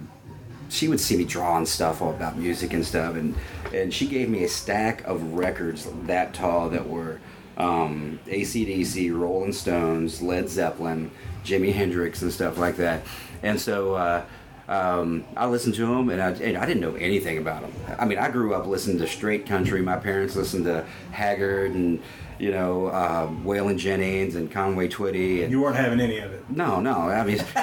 she 0.70 0.88
would 0.88 1.00
see 1.00 1.16
me 1.16 1.24
drawing 1.24 1.64
stuff 1.64 2.02
all 2.02 2.10
about 2.10 2.36
music 2.36 2.72
and 2.72 2.84
stuff, 2.84 3.14
and 3.14 3.36
and 3.72 3.94
she 3.94 4.08
gave 4.08 4.28
me 4.28 4.42
a 4.42 4.48
stack 4.48 5.04
of 5.04 5.34
records 5.34 5.86
that 6.06 6.34
tall 6.34 6.70
that 6.70 6.88
were 6.88 7.20
um, 7.58 8.20
ACDC, 8.26 9.16
Rolling 9.16 9.52
Stones, 9.52 10.22
Led 10.22 10.48
Zeppelin, 10.48 11.10
Jimi 11.44 11.72
Hendrix, 11.72 12.22
and 12.22 12.32
stuff 12.32 12.56
like 12.56 12.76
that. 12.76 13.02
And 13.42 13.60
so 13.60 13.94
uh, 13.94 14.24
um, 14.68 15.24
I 15.36 15.46
listened 15.46 15.74
to 15.74 15.86
them, 15.86 16.08
and 16.10 16.22
I, 16.22 16.30
and 16.30 16.56
I 16.56 16.64
didn't 16.66 16.80
know 16.80 16.94
anything 16.94 17.38
about 17.38 17.62
them. 17.62 17.72
I 17.98 18.04
mean, 18.04 18.18
I 18.18 18.30
grew 18.30 18.54
up 18.54 18.66
listening 18.66 18.98
to 18.98 19.06
straight 19.06 19.46
country. 19.46 19.82
My 19.82 19.96
parents 19.96 20.36
listened 20.36 20.64
to 20.66 20.86
Haggard 21.10 21.72
and 21.72 22.00
you 22.38 22.50
know 22.50 22.86
uh, 22.86 23.26
Waylon 23.44 23.78
Jennings 23.78 24.34
and 24.36 24.50
Conway 24.50 24.88
Twitty. 24.88 25.42
And, 25.42 25.50
You 25.50 25.60
weren't 25.60 25.76
having 25.76 26.00
any 26.00 26.18
of 26.18 26.32
it. 26.32 26.48
no, 26.50 26.80
no, 26.80 26.92
I 27.08 27.24
mean. 27.24 27.38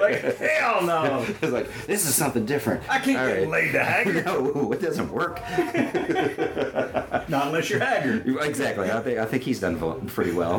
like, 0.00 0.36
hell 0.38 0.82
no. 0.82 1.24
It's 1.42 1.52
like 1.52 1.68
this 1.86 2.06
is 2.06 2.14
something 2.14 2.44
different. 2.46 2.82
I 2.88 2.98
can't 2.98 3.18
All 3.18 3.26
get 3.26 3.38
right. 3.38 3.48
laid 3.48 3.72
to 3.72 3.82
Haggard. 3.84 4.26
No, 4.26 4.72
it 4.72 4.80
doesn't 4.80 5.10
work. 5.10 5.40
Not 7.28 7.46
unless 7.48 7.70
you're 7.70 7.80
Haggard. 7.80 8.26
exactly. 8.44 8.90
I 8.90 9.00
think 9.00 9.18
I 9.18 9.24
think 9.24 9.42
he's 9.42 9.60
done 9.60 9.78
pretty 10.08 10.32
well. 10.32 10.56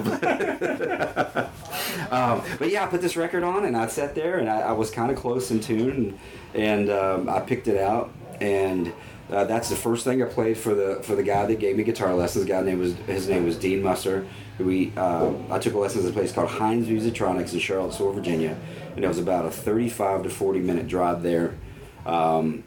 um, 2.12 2.42
but 2.58 2.70
yeah, 2.70 2.84
I 2.84 2.88
put 2.88 3.02
this 3.02 3.16
record 3.18 3.44
on 3.44 3.66
and 3.66 3.76
I 3.76 3.88
sat 3.88 4.16
there 4.16 4.38
and 4.40 4.50
I, 4.50 4.62
I 4.62 4.72
was 4.72 4.90
kind 4.92 5.12
of 5.12 5.18
close 5.18 5.52
in 5.52 5.60
tune 5.60 6.18
and, 6.54 6.90
and 6.90 6.90
um, 6.90 7.30
I 7.30 7.40
picked 7.42 7.68
it 7.68 7.80
out 7.80 8.12
and. 8.42 8.92
Uh, 9.32 9.44
that's 9.46 9.70
the 9.70 9.76
first 9.76 10.04
thing 10.04 10.24
I 10.24 10.26
played 10.26 10.58
for 10.58 10.74
the 10.74 11.00
for 11.04 11.16
the 11.16 11.24
guy 11.24 11.46
that 11.46 11.60
gave 11.60 11.76
me 11.78 11.84
guitar 11.84 12.14
lessons. 12.16 12.46
The 12.46 12.52
guy 12.52 12.62
name 12.62 12.80
was 12.80 12.96
his 13.06 13.28
name 13.30 13.46
was 13.46 13.58
Dean 13.58 13.84
Musser. 13.84 14.26
We 14.58 14.92
uh, 14.98 15.32
I 15.52 15.60
took 15.60 15.74
lessons 15.76 16.06
at 16.06 16.12
a 16.12 16.14
place 16.14 16.32
called 16.32 16.50
Heinz 16.50 16.88
Musitronics 16.88 17.54
in 17.54 17.60
Charlottesville, 17.60 18.12
Virginia, 18.14 18.58
and 18.96 19.06
it 19.06 19.08
was 19.08 19.20
about 19.20 19.46
a 19.46 19.52
35 19.52 20.24
to 20.24 20.30
40 20.30 20.60
minute 20.62 20.88
drive 20.88 21.22
there. 21.24 21.56
Um, 22.06 22.64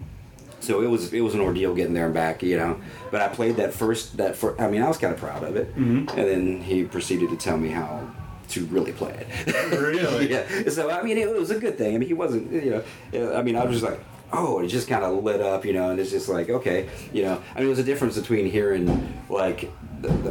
so 0.60 0.80
it 0.82 0.86
was 0.86 1.12
it 1.12 1.20
was 1.20 1.34
an 1.34 1.40
ordeal 1.40 1.74
getting 1.74 1.94
there 1.94 2.04
and 2.06 2.14
back, 2.14 2.42
you 2.42 2.56
know. 2.56 2.80
But 3.10 3.20
I 3.22 3.28
played 3.28 3.56
that 3.56 3.74
first 3.74 4.16
that 4.18 4.36
for 4.36 4.58
I 4.60 4.68
mean 4.68 4.82
I 4.82 4.88
was 4.88 4.98
kind 4.98 5.12
of 5.12 5.18
proud 5.18 5.42
of 5.42 5.56
it, 5.56 5.74
Mm-hmm. 5.74 6.08
and 6.16 6.28
then 6.28 6.60
he 6.62 6.84
proceeded 6.84 7.30
to 7.30 7.36
tell 7.36 7.56
me 7.58 7.70
how 7.70 8.08
to 8.50 8.64
really 8.66 8.92
play 8.92 9.26
it. 9.46 9.72
Really? 9.72 10.30
yeah. 10.30 10.68
So 10.68 10.90
I 10.90 11.02
mean, 11.02 11.18
it 11.18 11.28
was 11.36 11.50
a 11.50 11.58
good 11.58 11.76
thing. 11.76 11.94
I 11.94 11.98
mean, 11.98 12.06
he 12.08 12.14
wasn't, 12.14 12.52
you 12.52 12.82
know. 13.12 13.34
I 13.34 13.42
mean, 13.42 13.56
I 13.56 13.64
was 13.64 13.80
just 13.80 13.90
like, 13.90 13.98
oh, 14.32 14.60
it 14.60 14.68
just 14.68 14.88
kind 14.88 15.04
of 15.04 15.22
lit 15.22 15.40
up, 15.40 15.64
you 15.64 15.72
know, 15.72 15.90
and 15.90 16.00
it's 16.00 16.10
just 16.10 16.28
like, 16.28 16.48
okay, 16.48 16.88
you 17.12 17.22
know. 17.22 17.40
I 17.54 17.58
mean, 17.58 17.66
there's 17.68 17.78
a 17.78 17.84
difference 17.84 18.18
between 18.18 18.50
hearing 18.50 19.12
like 19.28 19.70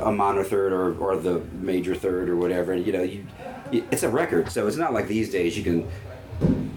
a 0.02 0.12
minor 0.12 0.43
third 0.43 0.74
or, 0.74 0.95
or 0.97 1.16
the 1.18 1.41
major 1.62 1.95
third 1.95 2.30
or 2.30 2.36
whatever. 2.36 2.76
You 2.76 2.93
know, 2.93 3.04
you 3.04 3.26
it's 3.72 4.04
a 4.04 4.10
record, 4.10 4.49
so 4.52 4.68
it's 4.68 4.76
not 4.78 4.91
like 4.93 5.08
these 5.08 5.30
days 5.32 5.58
you 5.58 5.64
can 5.64 5.88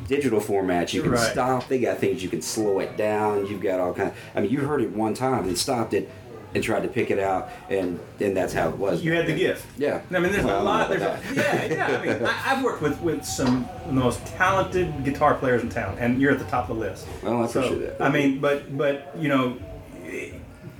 digital 0.07 0.39
format 0.39 0.93
you 0.93 1.01
can 1.01 1.13
Right. 1.13 1.33
stop 1.33 1.67
they 1.69 1.79
got 1.81 1.97
things 1.97 2.23
you 2.23 2.29
can 2.29 2.43
slow 2.43 2.79
it 2.81 2.95
down 2.99 3.47
you've 3.47 3.63
got 3.63 3.81
all 3.81 3.95
kind 3.95 4.11
of 4.11 4.17
i 4.35 4.41
mean 4.43 4.51
you 4.51 4.61
heard 4.61 4.83
it 4.83 4.93
one 4.93 5.15
time 5.15 5.45
and 5.49 5.57
stopped 5.57 5.95
it 5.95 6.11
and 6.55 6.63
tried 6.63 6.83
to 6.83 6.89
pick 6.89 7.11
it 7.11 7.19
out 7.19 7.51
and 7.69 7.99
then 8.19 8.33
that's 8.35 8.53
how 8.53 8.69
it 8.69 8.77
was 8.79 9.03
You 9.03 9.13
had 9.13 9.27
the 9.27 9.35
gift. 9.35 9.67
Yeah. 9.77 10.01
I 10.11 10.19
mean, 10.21 10.33
there's 10.33 10.45
Well, 10.45 10.67
I 10.69 10.83
a 10.85 10.89
don't 10.89 10.89
lot. 10.89 10.89
There's 10.89 11.03
a, 11.03 11.21
yeah, 11.35 11.65
yeah. 11.65 11.99
I 11.99 12.07
mean, 12.07 12.25
I, 12.27 12.43
I've 12.53 12.65
worked 12.65 12.81
with, 12.83 13.01
with 13.01 13.25
some 13.25 13.65
of 13.65 13.87
the 13.89 13.93
most 13.93 14.25
talented 14.27 15.05
guitar 15.05 15.35
players 15.35 15.63
in 15.63 15.69
town, 15.69 15.97
and 15.99 16.21
you're 16.21 16.33
at 16.33 16.39
the 16.39 16.45
top 16.47 16.69
of 16.71 16.77
the 16.77 16.81
list. 16.81 17.07
Well, 17.23 17.43
I 17.43 17.47
So, 17.47 17.65
appreciate 17.65 17.99
that. 17.99 18.05
I 18.05 18.09
mean, 18.11 18.39
but 18.41 18.77
but 18.77 19.13
you 19.19 19.29
know, 19.29 19.59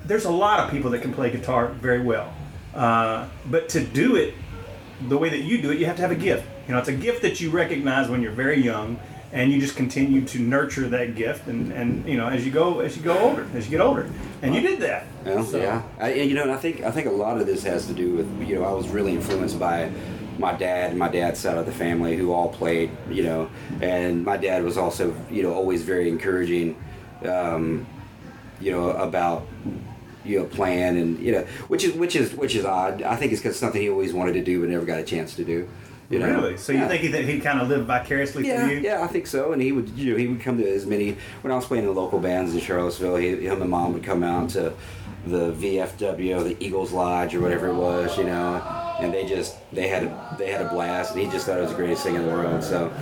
there's 0.05 0.25
a 0.27 0.31
lot 0.31 0.61
of 0.61 0.71
people 0.71 0.91
that 0.93 1.03
can 1.03 1.13
play 1.13 1.31
guitar 1.31 1.69
very 1.69 2.01
well, 2.01 2.33
uh, 2.75 3.27
but 3.51 3.69
to 3.71 3.81
do 3.83 4.17
it 4.17 4.35
the 5.09 5.17
way 5.19 5.29
that 5.29 5.41
you 5.41 5.61
do 5.61 5.71
it, 5.71 5.79
you 5.79 5.87
have 5.87 5.97
to 5.97 6.03
have 6.03 6.11
a 6.11 6.15
gift. 6.17 6.47
You 6.69 6.73
know, 6.75 6.79
it's 6.79 6.89
a 6.89 6.93
gift 6.95 7.23
that 7.23 7.41
you 7.41 7.51
recognize 7.51 8.09
when 8.09 8.23
you're 8.23 8.33
very 8.33 8.61
young, 8.61 8.99
and 9.35 9.51
you 9.53 9.61
just 9.61 9.75
continue 9.77 10.23
to 10.27 10.39
nurture 10.39 10.89
that 10.89 11.17
gift, 11.17 11.49
and, 11.49 11.73
and 11.73 12.09
you 12.09 12.17
know, 12.17 12.29
as 12.29 12.47
you 12.47 12.53
go 12.53 12.79
as 12.81 12.97
you 12.97 13.03
go 13.03 13.19
older, 13.19 13.47
as 13.55 13.67
you 13.67 13.71
get 13.73 13.81
older, 13.85 14.09
and 14.41 14.55
you 14.55 14.61
did 14.63 14.79
that. 14.81 15.07
Well, 15.25 15.45
So- 15.45 15.59
yeah, 15.61 15.83
I, 15.99 16.15
you 16.15 16.35
know, 16.35 16.43
and 16.43 16.53
I 16.53 16.57
think 16.57 16.83
I 16.83 16.91
think 16.93 17.07
a 17.09 17.11
lot 17.11 17.39
of 17.41 17.47
this 17.47 17.65
has 17.65 17.87
to 17.89 17.93
do 17.93 18.15
with 18.15 18.49
you 18.49 18.55
know 18.55 18.65
I 18.65 18.73
was 18.73 18.89
really 18.89 19.13
influenced 19.13 19.59
by 19.59 19.91
my 20.39 20.53
dad 20.53 20.91
and 20.91 20.99
my 20.99 21.09
dad's 21.09 21.39
side 21.41 21.57
of 21.59 21.67
the 21.67 21.73
family 21.73 22.17
who 22.17 22.33
all 22.33 22.49
played, 22.49 22.91
you 23.11 23.23
know, 23.25 23.51
and 23.81 24.25
my 24.25 24.37
dad 24.37 24.63
was 24.65 24.79
also 24.79 25.15
you 25.31 25.43
know 25.43 25.53
always 25.53 25.83
very 25.83 26.09
encouraging, 26.09 26.77
um, 27.27 27.87
you 28.61 28.71
know 28.71 28.91
about 28.91 29.47
you 30.25 30.39
know 30.39 30.45
playing 30.47 30.97
and 30.97 31.19
you 31.19 31.33
know 31.33 31.43
which 31.69 31.83
is 31.85 31.93
which 31.95 32.15
is 32.15 32.33
which 32.35 32.55
is 32.55 32.65
odd. 32.65 33.03
I 33.03 33.17
think 33.17 33.33
it's 33.33 33.43
because 33.43 33.59
something 33.59 33.83
he 33.83 33.91
always 33.91 34.13
wanted 34.13 34.35
to 34.35 34.45
do 34.45 34.61
but 34.61 34.69
never 34.71 34.85
got 34.87 35.01
a 35.01 35.05
chance 35.05 35.35
to 35.37 35.45
do. 35.45 35.69
You 36.15 36.21
know? 36.21 36.41
Really? 36.43 36.57
So 36.57 36.73
you 36.73 36.79
Yeah. 36.79 36.89
think 36.89 37.03
he, 37.03 37.09
that 37.09 37.25
he 37.25 37.41
kind 37.41 37.61
of 37.61 37.69
lived 37.69 37.87
vicariously 37.87 38.47
Yeah, 38.47 38.67
through 38.67 38.75
you? 38.77 38.81
yeah, 38.81 39.03
I 39.03 39.07
think 39.09 39.27
so. 39.27 39.53
And 39.53 39.61
he 39.61 39.73
would, 39.73 39.89
you 39.91 40.13
know, 40.13 40.19
he 40.19 40.27
would 40.29 40.41
come 40.41 40.59
to 40.59 40.69
as 40.69 40.87
many 40.87 41.17
when 41.43 41.53
I 41.53 41.57
was 41.57 41.65
playing 41.67 41.85
in 41.85 41.93
the 41.93 42.01
local 42.01 42.21
bands 42.21 42.55
in 42.55 42.61
Charlottesville. 42.61 43.17
He, 43.17 43.45
him 43.47 43.61
and 43.63 43.71
mom 43.71 43.93
would 43.95 44.05
come 44.05 44.23
out 44.23 44.51
to 44.51 44.73
the 45.27 45.53
VFW, 45.53 46.45
the 46.45 46.57
Eagles 46.65 46.93
Lodge, 46.93 47.35
or 47.35 47.41
whatever 47.41 47.69
it 47.69 47.75
was, 47.75 48.17
you 48.19 48.25
know, 48.25 48.63
and 49.01 49.13
they 49.13 49.25
just 49.27 49.57
they 49.73 49.89
had 49.89 50.05
a 50.05 50.37
they 50.39 50.51
had 50.53 50.61
a 50.61 50.69
blast, 50.69 51.13
and 51.15 51.21
he 51.25 51.31
just 51.31 51.47
thought 51.47 51.59
it 51.59 51.63
was 51.63 51.71
the 51.71 51.77
greatest 51.77 52.03
thing 52.05 52.15
in 52.15 52.23
the 52.23 52.29
world. 52.29 52.63
So 52.63 52.93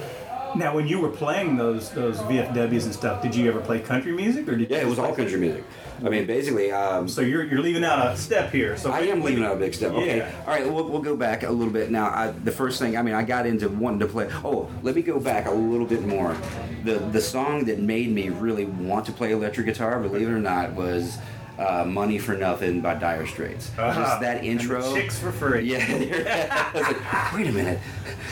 Now, 0.55 0.75
when 0.75 0.87
you 0.87 1.01
were 1.01 1.09
playing 1.11 1.57
those 1.57 1.91
those 1.91 2.19
VFWs 2.21 2.85
and 2.85 2.95
stuff, 2.95 3.23
did 3.23 3.35
you 3.35 3.49
ever 3.51 3.61
play 3.61 3.81
country 3.81 4.13
music, 4.13 4.49
or 4.49 4.53
did 4.57 4.71
you 4.71 4.77
yeah, 4.77 4.83
it 4.83 4.89
was 4.89 4.99
all 4.99 5.15
country 5.15 5.39
music. 5.39 5.65
I 6.05 6.09
mean, 6.09 6.27
basically, 6.27 6.73
um, 6.73 7.09
So 7.09 7.21
you're 7.21 7.45
you're 7.45 7.61
leaving 7.61 7.85
out 7.85 8.07
a 8.07 8.17
step 8.17 8.51
here. 8.53 8.77
So 8.77 8.91
I 8.91 9.01
am 9.01 9.23
leaving 9.23 9.45
out 9.45 9.57
a 9.57 9.59
big 9.59 9.75
step. 9.75 9.93
Okay. 9.93 10.19
Yeah. 10.19 10.31
All 10.47 10.55
right. 10.55 10.71
We'll, 10.71 10.89
we'll 10.89 11.03
go 11.03 11.17
back 11.17 11.43
a 11.43 11.51
little 11.51 11.73
bit 11.73 11.91
now. 11.91 12.07
I, 12.09 12.31
the 12.31 12.51
first 12.51 12.79
thing, 12.79 12.97
I 12.97 13.03
mean, 13.03 13.15
I 13.15 13.23
got 13.23 13.47
into 13.47 13.69
wanting 13.69 14.01
to 14.01 14.07
play. 14.07 14.29
Oh, 14.45 14.69
let 14.83 14.95
me 14.95 15.03
go 15.03 15.21
back 15.21 15.47
a 15.47 15.51
little 15.51 15.87
bit 15.87 16.03
more. 16.07 16.37
The 16.85 16.95
the 16.95 17.21
song 17.21 17.65
that 17.67 17.79
made 17.79 18.11
me 18.11 18.29
really 18.29 18.65
want 18.65 19.07
to 19.07 19.13
play 19.13 19.33
electric 19.33 19.67
guitar, 19.67 20.01
believe 20.01 20.29
it 20.29 20.33
or 20.33 20.39
not, 20.41 20.73
was 20.73 21.19
uh, 21.63 21.85
"Money 21.85 22.19
for 22.19 22.35
Nothing" 22.37 22.81
by 22.81 22.95
Dire 22.95 23.27
Straits. 23.27 23.71
Uh-huh. 23.79 24.01
Just 24.03 24.21
that 24.21 24.45
intro. 24.45 24.95
chicks 24.95 25.19
for 25.19 25.31
free. 25.33 25.63
Yeah. 25.73 26.71
Like, 26.75 27.33
wait 27.35 27.47
a 27.47 27.53
minute. 27.53 27.79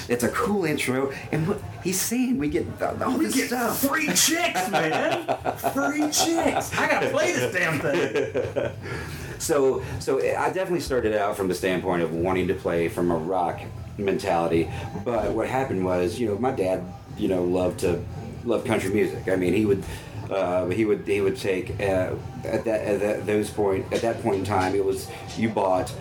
It's 0.08 0.24
a 0.24 0.28
cool 0.30 0.64
intro, 0.64 1.12
and 1.30 1.46
what 1.46 1.60
he's 1.84 2.00
saying, 2.00 2.38
we 2.38 2.48
get 2.48 2.66
all 2.82 3.16
We 3.18 3.26
this 3.26 3.34
get 3.36 3.46
stuff. 3.48 3.78
free 3.80 4.06
chicks, 4.08 4.68
man. 4.70 5.24
free 5.72 6.10
chicks. 6.10 6.76
I 6.76 6.88
gotta 6.90 7.10
play 7.10 7.32
this 7.32 7.54
damn 7.54 7.78
thing. 7.78 8.72
so 9.38 9.82
so 10.00 10.18
I 10.18 10.46
definitely 10.50 10.80
started 10.80 11.14
out 11.14 11.36
from 11.36 11.46
the 11.48 11.54
standpoint 11.54 12.02
of 12.02 12.12
wanting 12.12 12.48
to 12.48 12.54
play 12.54 12.88
from 12.88 13.10
a 13.10 13.16
rock 13.16 13.60
mentality, 13.98 14.68
but 15.04 15.32
what 15.32 15.46
happened 15.48 15.84
was, 15.84 16.18
you 16.18 16.26
know, 16.28 16.38
my 16.38 16.50
dad, 16.50 16.82
you 17.16 17.28
know, 17.28 17.44
loved 17.44 17.80
to 17.80 18.02
love 18.44 18.64
country 18.64 18.90
music. 18.92 19.28
I 19.28 19.36
mean, 19.36 19.52
he 19.54 19.64
would. 19.66 19.84
Uh, 20.30 20.66
he 20.68 20.84
would 20.84 21.06
he 21.06 21.20
would 21.20 21.36
take 21.36 21.70
uh, 21.80 22.14
at 22.44 22.64
that 22.64 22.80
at 22.82 23.00
that, 23.00 23.26
those 23.26 23.50
point 23.50 23.84
at 23.92 24.00
that 24.02 24.22
point 24.22 24.36
in 24.36 24.44
time 24.44 24.74
it 24.74 24.84
was 24.84 25.08
you 25.36 25.48
bought 25.48 25.92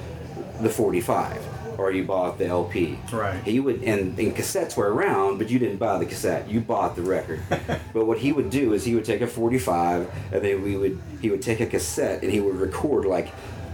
the 0.61 0.69
45 0.69 1.80
or 1.80 1.91
you 1.91 2.03
bought 2.03 2.38
the 2.38 2.45
LP 2.45 2.99
Right. 3.11 3.41
he 3.43 3.59
would 3.59 3.82
and, 3.84 4.19
and 4.19 4.36
cassettes 4.36 4.75
were 4.77 4.93
around 4.93 5.38
but 5.39 5.49
you 5.49 5.57
didn't 5.59 5.77
buy 5.77 5.97
the 5.97 6.05
cassette. 6.05 6.47
You 6.49 6.59
bought 6.61 6.95
the 6.95 7.01
record. 7.01 7.41
But 7.93 8.05
what 8.05 8.19
he 8.19 8.32
would 8.32 8.49
do 8.49 8.73
is 8.73 8.86
he 8.86 8.93
would 8.95 9.05
take 9.05 9.21
a 9.21 9.27
45 9.27 10.09
and 10.32 10.43
then 10.43 10.61
we 10.61 10.75
would 10.77 11.01
he 11.21 11.30
would 11.32 11.41
take 11.41 11.59
a 11.59 11.65
cassette 11.65 12.21
and 12.21 12.32
he 12.32 12.39
would 12.39 12.55
record 12.55 13.05
like 13.05 13.30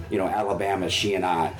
you 0.09 0.17
know 0.19 0.27
alabama 0.27 0.87
she 0.89 1.15
and 1.15 1.25
i 1.25 1.51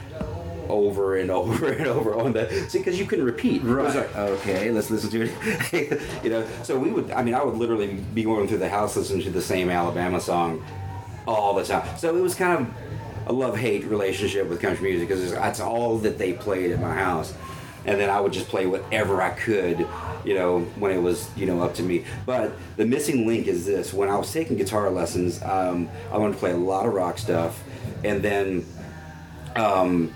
over 0.70 1.18
and 1.18 1.32
over 1.40 1.72
and 1.72 1.88
over 1.88 2.16
on 2.16 2.34
the 2.34 2.50
see 2.70 2.80
because 2.80 3.00
you 3.00 3.06
couldn't 3.06 3.26
repeat. 3.26 3.64
Right. 3.64 3.96
like 3.96 4.16
okay 4.16 4.72
let's 4.72 4.90
listen 4.90 5.10
to 5.12 5.30
it. 5.30 6.02
You 6.24 6.30
know 6.30 6.48
so 6.64 6.78
we 6.78 6.92
would 6.92 7.12
i 7.12 7.22
mean 7.24 7.34
i 7.34 7.44
would 7.44 7.56
literally 7.56 7.96
be 8.14 8.24
going 8.24 8.48
through 8.48 8.60
the 8.60 8.70
house 8.70 8.96
listening 8.96 9.24
to 9.24 9.30
the 9.30 9.42
same 9.42 9.70
alabama 9.70 10.20
song 10.20 10.64
all 11.28 11.54
the 11.54 11.64
time. 11.64 11.98
So 11.98 12.16
it 12.16 12.22
was 12.22 12.36
kind 12.36 12.62
of 12.62 12.74
a 13.28 13.34
love-hate 13.34 13.86
relationship 13.86 14.48
with 14.48 14.62
country 14.62 14.90
music 14.92 15.08
because 15.08 15.32
that's 15.32 15.60
all 15.60 15.98
that 16.00 16.18
they 16.18 16.34
played 16.34 16.72
at 16.72 16.80
my 16.80 16.94
house. 16.94 17.34
And 17.86 18.00
then 18.00 18.10
I 18.10 18.20
would 18.20 18.34
just 18.34 18.48
play 18.48 18.66
whatever 18.66 19.22
I 19.22 19.30
could, 19.30 19.86
you 20.24 20.34
know, 20.34 20.62
when 20.80 20.92
it 20.92 20.98
was, 20.98 21.30
you 21.36 21.46
know, 21.46 21.62
up 21.62 21.76
to 21.76 21.84
me. 21.84 22.04
But 22.26 22.54
the 22.78 22.86
missing 22.86 23.28
link 23.28 23.46
is 23.46 23.64
this: 23.66 23.94
when 23.94 24.10
I 24.10 24.18
was 24.18 24.32
taking 24.34 24.58
guitar 24.58 24.90
lessons, 24.90 25.40
um, 25.44 25.90
I 26.12 26.18
wanted 26.18 26.34
to 26.34 26.40
play 26.40 26.52
a 26.52 26.58
lot 26.58 26.88
of 26.88 26.94
rock 26.94 27.20
stuff, 27.20 27.64
and 28.04 28.24
then, 28.24 28.66
um, 29.56 30.12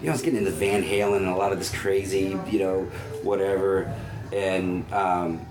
you 0.00 0.06
know, 0.06 0.10
I 0.10 0.12
was 0.12 0.22
getting 0.22 0.38
into 0.38 0.50
Van 0.50 0.82
Halen 0.82 1.18
and 1.18 1.26
a 1.28 1.36
lot 1.36 1.52
of 1.52 1.58
this 1.58 1.74
crazy, 1.74 2.38
you 2.50 2.58
know, 2.58 2.84
whatever, 3.22 3.92
and 4.32 4.90
um, 4.92 5.46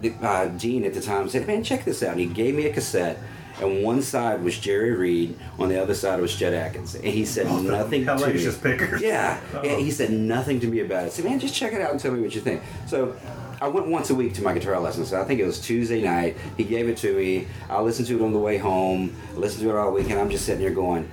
the, 0.00 0.12
uh, 0.22 0.48
Gene 0.56 0.84
at 0.84 0.94
the 0.94 1.00
time 1.00 1.28
said, 1.28 1.46
"Man, 1.46 1.62
check 1.62 1.84
this 1.84 2.02
out." 2.02 2.12
And 2.12 2.20
he 2.20 2.26
gave 2.26 2.54
me 2.54 2.66
a 2.66 2.72
cassette. 2.72 3.18
And 3.58 3.82
one 3.82 4.02
side 4.02 4.44
was 4.44 4.58
Jerry 4.58 4.92
Reed, 4.92 5.38
on 5.58 5.70
the 5.70 5.80
other 5.80 5.94
side 5.94 6.20
was 6.20 6.36
Chet 6.36 6.52
Atkins, 6.52 6.94
and 6.94 7.06
he 7.06 7.24
said 7.24 7.46
nothing 7.70 8.04
to 8.04 8.26
me. 8.34 8.44
Pickers. 8.60 9.00
Yeah, 9.00 9.40
and 9.64 9.80
he 9.80 9.90
said 9.90 10.10
nothing 10.10 10.60
to 10.60 10.66
me 10.66 10.80
about 10.80 11.04
it. 11.04 11.06
I 11.06 11.08
said, 11.08 11.24
man, 11.24 11.40
just 11.40 11.54
check 11.54 11.72
it 11.72 11.80
out 11.80 11.90
and 11.90 11.98
tell 11.98 12.12
me 12.12 12.20
what 12.20 12.34
you 12.34 12.42
think. 12.42 12.60
So 12.86 13.16
I 13.58 13.68
went 13.68 13.86
once 13.86 14.10
a 14.10 14.14
week 14.14 14.34
to 14.34 14.42
my 14.42 14.52
guitar 14.52 14.78
lessons. 14.78 15.08
So 15.08 15.18
I 15.18 15.24
think 15.24 15.40
it 15.40 15.46
was 15.46 15.58
Tuesday 15.58 16.02
night. 16.02 16.36
He 16.58 16.64
gave 16.64 16.86
it 16.90 16.98
to 16.98 17.16
me. 17.16 17.48
I 17.70 17.80
listened 17.80 18.08
to 18.08 18.18
it 18.20 18.22
on 18.22 18.34
the 18.34 18.38
way 18.38 18.58
home. 18.58 19.16
I 19.34 19.38
listened 19.38 19.62
to 19.62 19.70
it 19.70 19.76
all 19.76 19.90
week, 19.90 20.10
and 20.10 20.20
I'm 20.20 20.28
just 20.28 20.44
sitting 20.44 20.60
there 20.60 20.74
going, 20.74 21.08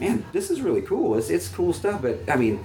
man, 0.00 0.24
this 0.32 0.50
is 0.50 0.60
really 0.60 0.82
cool. 0.82 1.16
It's, 1.16 1.30
it's 1.30 1.48
cool 1.48 1.72
stuff, 1.72 2.02
but 2.02 2.18
I 2.28 2.36
mean, 2.36 2.62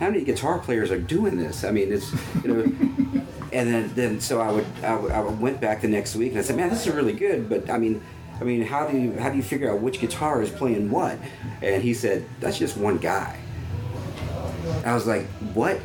how 0.00 0.10
many 0.10 0.24
guitar 0.24 0.58
players 0.58 0.90
are 0.90 0.98
doing 0.98 1.36
this? 1.36 1.64
I 1.64 1.70
mean, 1.70 1.92
it's, 1.92 2.12
you 2.44 2.52
know. 2.52 2.62
and 3.52 3.72
then, 3.72 3.94
then 3.94 4.20
so 4.20 4.40
I 4.40 4.50
would, 4.50 4.66
I, 4.82 4.96
would- 4.96 5.12
I 5.12 5.20
went 5.20 5.60
back 5.60 5.80
the 5.80 5.88
next 5.88 6.16
week 6.16 6.30
and 6.30 6.38
I 6.40 6.42
said, 6.42 6.56
man, 6.56 6.70
this 6.70 6.86
is 6.86 6.92
really 6.92 7.12
good, 7.12 7.48
but 7.48 7.70
I 7.70 7.78
mean, 7.78 8.02
I 8.40 8.44
mean, 8.44 8.62
how 8.62 8.86
do 8.88 8.98
you 8.98 9.12
how 9.16 9.30
do 9.30 9.36
you 9.36 9.44
figure 9.44 9.70
out 9.70 9.80
which 9.80 10.00
guitar 10.00 10.42
is 10.42 10.50
playing 10.50 10.90
what? 10.90 11.16
And 11.62 11.82
he 11.82 11.94
said, 11.94 12.26
that's 12.40 12.58
just 12.58 12.76
one 12.76 12.98
guy. 12.98 13.38
I 14.84 14.92
was 14.92 15.06
like, 15.06 15.26
what? 15.54 15.80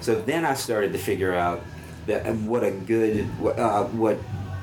So 0.00 0.14
then 0.14 0.44
I 0.44 0.54
started 0.54 0.92
to 0.92 0.98
figure 0.98 1.34
out 1.34 1.64
that 2.06 2.24
what 2.36 2.62
a 2.62 2.70
good 2.70 3.28
uh, 3.42 3.84
what 3.86 4.16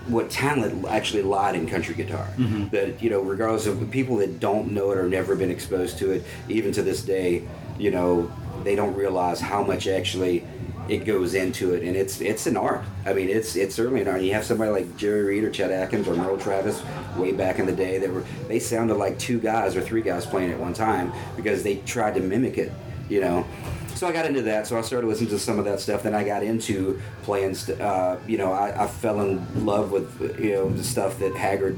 what 0.07 0.29
talent 0.29 0.85
actually 0.87 1.23
lied 1.23 1.55
in 1.55 1.67
country 1.67 1.95
guitar. 1.95 2.27
Mm-hmm. 2.37 2.69
That 2.69 3.01
you 3.01 3.09
know, 3.09 3.21
regardless 3.21 3.67
of 3.67 3.89
people 3.91 4.17
that 4.17 4.39
don't 4.39 4.71
know 4.71 4.91
it 4.91 4.97
or 4.97 5.07
never 5.07 5.35
been 5.35 5.51
exposed 5.51 5.97
to 5.99 6.11
it, 6.11 6.23
even 6.49 6.71
to 6.73 6.83
this 6.83 7.03
day, 7.03 7.47
you 7.77 7.91
know, 7.91 8.31
they 8.63 8.75
don't 8.75 8.95
realize 8.95 9.39
how 9.39 9.63
much 9.63 9.87
actually 9.87 10.45
it 10.87 11.05
goes 11.05 11.33
into 11.33 11.73
it, 11.73 11.83
and 11.83 11.95
it's 11.95 12.21
it's 12.21 12.45
an 12.45 12.57
art. 12.57 12.83
I 13.05 13.13
mean, 13.13 13.29
it's 13.29 13.55
it's 13.55 13.75
certainly 13.75 14.01
an 14.01 14.07
art. 14.07 14.21
You 14.21 14.33
have 14.33 14.45
somebody 14.45 14.71
like 14.71 14.97
Jerry 14.97 15.23
Reed 15.23 15.43
or 15.43 15.51
Chet 15.51 15.71
Atkins 15.71 16.07
or 16.07 16.15
Merle 16.15 16.37
Travis 16.37 16.83
way 17.17 17.31
back 17.31 17.59
in 17.59 17.65
the 17.65 17.75
day 17.75 17.97
that 17.97 18.11
were 18.11 18.23
they 18.47 18.59
sounded 18.59 18.95
like 18.95 19.17
two 19.17 19.39
guys 19.39 19.75
or 19.75 19.81
three 19.81 20.01
guys 20.01 20.25
playing 20.25 20.51
at 20.51 20.59
one 20.59 20.73
time 20.73 21.11
because 21.35 21.63
they 21.63 21.77
tried 21.77 22.15
to 22.15 22.21
mimic 22.21 22.57
it. 22.57 22.71
You 23.09 23.21
know, 23.21 23.47
so 23.95 24.07
I 24.07 24.11
got 24.11 24.25
into 24.25 24.41
that. 24.43 24.67
So 24.67 24.77
I 24.77 24.81
started 24.81 25.07
listening 25.07 25.29
to 25.31 25.39
some 25.39 25.57
of 25.59 25.65
that 25.65 25.79
stuff. 25.79 26.03
Then 26.03 26.13
I 26.13 26.23
got 26.23 26.43
into 26.43 26.99
playing. 27.23 27.55
st- 27.55 27.79
Uh, 27.81 28.17
you 28.27 28.37
know, 28.37 28.51
I, 28.51 28.83
I 28.83 28.87
fell 28.87 29.21
in 29.21 29.65
love 29.65 29.91
with 29.91 30.39
you 30.39 30.53
know 30.53 30.69
the 30.69 30.83
stuff 30.83 31.17
that 31.19 31.33
Haggard 31.35 31.77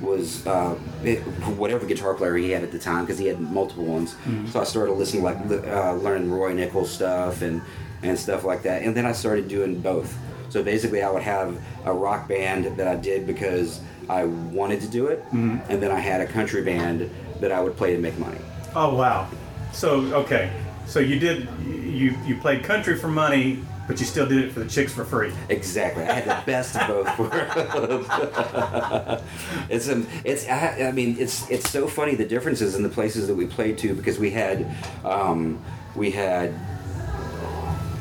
was 0.00 0.46
uh, 0.46 0.76
it, 1.02 1.18
whatever 1.58 1.84
guitar 1.84 2.14
player 2.14 2.36
he 2.36 2.50
had 2.50 2.62
at 2.62 2.70
the 2.72 2.78
time 2.78 3.04
because 3.04 3.18
he 3.18 3.26
had 3.26 3.40
multiple 3.40 3.84
ones. 3.84 4.14
So 4.50 4.60
I 4.60 4.64
started 4.64 4.92
listening 4.92 5.22
like 5.24 5.38
uh, 5.50 5.94
learning 5.94 6.30
Roy 6.30 6.52
Nichols 6.52 6.90
stuff 6.92 7.42
and 7.42 7.60
and 8.02 8.16
stuff 8.18 8.44
like 8.44 8.62
that. 8.62 8.82
And 8.82 8.96
then 8.96 9.06
I 9.06 9.12
started 9.12 9.48
doing 9.48 9.80
both. 9.80 10.16
So 10.50 10.62
basically, 10.62 11.02
I 11.02 11.10
would 11.10 11.22
have 11.24 11.58
a 11.84 11.92
rock 11.92 12.28
band 12.28 12.76
that 12.78 12.86
I 12.88 12.94
did 12.96 13.26
because 13.26 13.80
I 14.08 14.24
wanted 14.24 14.80
to 14.82 14.88
do 14.88 15.08
it, 15.08 15.18
Mm-hmm. 15.26 15.70
and 15.70 15.82
then 15.82 15.90
I 15.90 15.98
had 16.00 16.20
a 16.22 16.26
country 16.26 16.62
band 16.62 17.10
that 17.40 17.52
I 17.52 17.60
would 17.60 17.76
play 17.76 17.92
to 17.94 18.00
make 18.00 18.16
money. 18.18 18.38
Oh 18.74 18.94
wow. 18.94 19.28
So 19.72 20.00
okay. 20.22 20.50
So 20.88 21.00
you 21.00 21.18
did 21.18 21.46
you 21.66 22.16
you 22.24 22.36
played 22.36 22.64
country 22.64 22.96
for 22.96 23.08
money, 23.08 23.62
but 23.86 24.00
you 24.00 24.06
still 24.06 24.26
did 24.26 24.42
it 24.42 24.52
for 24.52 24.60
the 24.60 24.68
chicks 24.68 24.90
for 24.90 25.04
free. 25.04 25.34
Exactly. 25.50 26.02
I 26.02 26.12
had 26.14 26.24
the 26.24 26.46
best 26.46 26.76
of 26.76 26.88
both 26.88 27.18
worlds. 27.18 28.08
it's 29.68 29.90
um, 29.90 30.06
it's 30.24 30.48
I, 30.48 30.88
I 30.88 30.92
mean 30.92 31.16
it's 31.18 31.48
it's 31.50 31.68
so 31.68 31.88
funny 31.88 32.14
the 32.14 32.24
differences 32.24 32.74
in 32.74 32.82
the 32.82 32.88
places 32.88 33.26
that 33.28 33.34
we 33.34 33.46
played 33.46 33.76
to 33.78 33.94
because 33.94 34.18
we 34.18 34.30
had 34.30 34.66
um, 35.04 35.62
we 35.94 36.10
had 36.10 36.54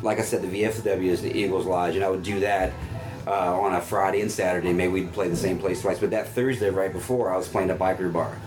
like 0.02 0.20
I 0.20 0.22
said 0.22 0.42
the 0.42 0.64
VFW 0.64 1.10
is 1.10 1.22
the 1.22 1.36
Eagles 1.38 1.66
Lodge 1.66 1.96
and 1.96 2.06
I 2.06 2.10
would 2.10 2.24
do 2.24 2.40
that 2.40 2.72
uh, 3.28 3.60
on 3.60 3.76
a 3.76 3.82
Friday 3.82 4.22
and 4.22 4.32
Saturday. 4.32 4.72
Maybe 4.72 4.94
we'd 4.94 5.12
play 5.12 5.28
the 5.28 5.36
same 5.36 5.60
place 5.60 5.82
twice, 5.82 6.00
but 6.00 6.12
that 6.12 6.30
Thursday 6.30 6.70
right 6.70 6.94
before 6.94 7.34
I 7.34 7.36
was 7.36 7.50
playing 7.50 7.70
a 7.70 7.76
biker 7.76 8.14
bar. 8.14 8.40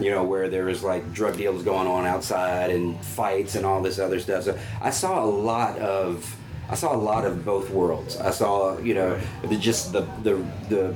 You 0.00 0.10
know 0.10 0.24
where 0.24 0.48
there 0.48 0.64
was 0.64 0.82
like 0.82 1.12
drug 1.12 1.36
deals 1.36 1.62
going 1.62 1.86
on 1.86 2.06
outside 2.06 2.70
and 2.70 2.98
fights 3.04 3.54
and 3.54 3.66
all 3.66 3.82
this 3.82 3.98
other 3.98 4.20
stuff. 4.20 4.44
So 4.44 4.58
I 4.80 4.90
saw 4.90 5.22
a 5.22 5.26
lot 5.26 5.78
of 5.78 6.36
I 6.70 6.74
saw 6.74 6.94
a 6.94 6.96
lot 6.96 7.24
of 7.24 7.44
both 7.44 7.70
worlds. 7.70 8.16
I 8.16 8.30
saw 8.30 8.78
you 8.78 8.94
know 8.94 9.20
the 9.44 9.56
just 9.56 9.92
the 9.92 10.02
the 10.22 10.44
the 10.68 10.94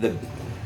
the 0.00 0.16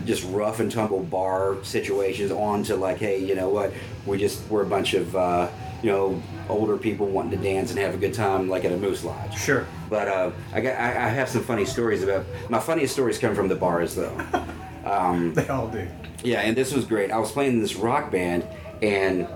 just 0.05 0.25
rough 0.31 0.61
and 0.61 0.71
tumble 0.71 1.03
bar 1.03 1.57
situations 1.63 2.31
on 2.31 2.63
to 2.65 2.77
like 2.77 2.99
hey 2.99 3.25
you 3.25 3.35
know 3.35 3.49
what 3.49 3.73
we 4.05 4.19
just 4.19 4.47
we're 4.51 4.63
a 4.63 4.67
bunch 4.67 4.93
of 4.93 5.17
uh, 5.17 5.49
you 5.83 5.91
know 5.91 6.23
older 6.49 6.77
people 6.77 7.07
wanting 7.07 7.39
to 7.39 7.43
dance 7.43 7.71
and 7.71 7.79
have 7.79 7.95
a 7.95 7.97
good 7.97 8.13
time 8.13 8.49
like 8.49 8.65
at 8.65 8.73
a 8.73 8.77
moose 8.77 9.05
lodge. 9.05 9.35
Sure. 9.39 9.67
But 9.89 10.09
uh, 10.09 10.31
I 10.53 10.61
got 10.61 10.79
I, 10.79 10.89
I 10.89 11.09
have 11.09 11.29
some 11.29 11.43
funny 11.43 11.65
stories 11.65 12.03
about 12.03 12.27
my 12.51 12.59
funniest 12.59 12.93
stories 12.93 13.19
come 13.19 13.35
from 13.35 13.49
the 13.49 13.57
bars 13.57 13.95
though. 13.95 14.17
They 15.35 15.49
all 15.49 15.69
do. 15.69 15.87
Yeah, 16.23 16.41
and 16.41 16.57
this 16.57 16.73
was 16.73 16.85
great. 16.85 17.11
I 17.11 17.19
was 17.19 17.33
playing 17.33 17.55
in 17.55 17.61
this 17.61 17.77
rock 17.77 18.11
band, 18.11 18.47
and 18.83 19.27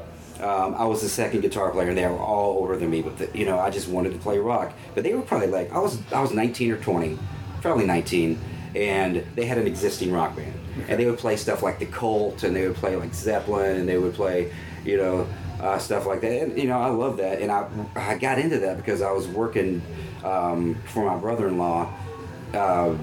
um, 0.41 0.75
I 0.75 0.85
was 0.85 1.03
the 1.03 1.09
second 1.09 1.41
guitar 1.41 1.71
player, 1.71 1.89
and 1.89 1.99
they 1.99 2.07
were 2.07 2.19
all 2.19 2.53
older 2.59 2.77
than 2.77 2.91
me. 2.91 3.03
But 3.03 3.19
the, 3.19 3.31
you 3.39 3.45
know, 3.45 3.59
I 3.59 3.71
just 3.71 3.89
wanted 3.89 4.13
to 4.13 4.19
play 4.19 4.39
rock. 4.39 4.73
But 4.95 5.05
they 5.05 5.15
were 5.15 5.23
probably 5.23 5.49
like 5.49 5.73
I 5.73 5.79
was 5.79 6.01
I 6.13 6.21
was 6.21 6.33
19 6.33 6.73
or 6.73 6.79
20, 6.79 7.19
probably 7.61 7.87
19, 7.87 8.39
and 8.75 9.25
they 9.35 9.45
had 9.47 9.59
an 9.59 9.67
existing 9.67 10.13
rock 10.13 10.37
band, 10.37 10.55
and 10.89 10.99
they 10.99 11.07
would 11.07 11.19
play 11.19 11.37
stuff 11.37 11.63
like 11.63 11.79
the 11.79 11.87
Cult, 11.87 12.43
and 12.43 12.55
they 12.55 12.67
would 12.67 12.77
play 12.77 12.97
like 12.97 13.15
Zeppelin, 13.15 13.77
and 13.77 13.89
they 13.89 13.99
would 13.99 14.15
play, 14.15 14.53
you 14.85 14.97
know. 14.97 15.27
Uh, 15.61 15.77
stuff 15.77 16.07
like 16.07 16.21
that, 16.21 16.41
and 16.41 16.57
you 16.57 16.69
know, 16.69 16.79
I 16.79 16.89
love 16.89 17.17
that, 17.17 17.43
and 17.43 17.51
I 17.51 17.69
I 17.97 18.17
got 18.17 18.39
into 18.39 18.61
that 18.61 18.77
because 18.77 19.03
I 19.03 19.11
was 19.11 19.27
working 19.27 19.83
um, 20.23 20.77
for 20.87 21.05
my 21.05 21.17
brother-in-law 21.17 21.93
uh, 22.55 22.95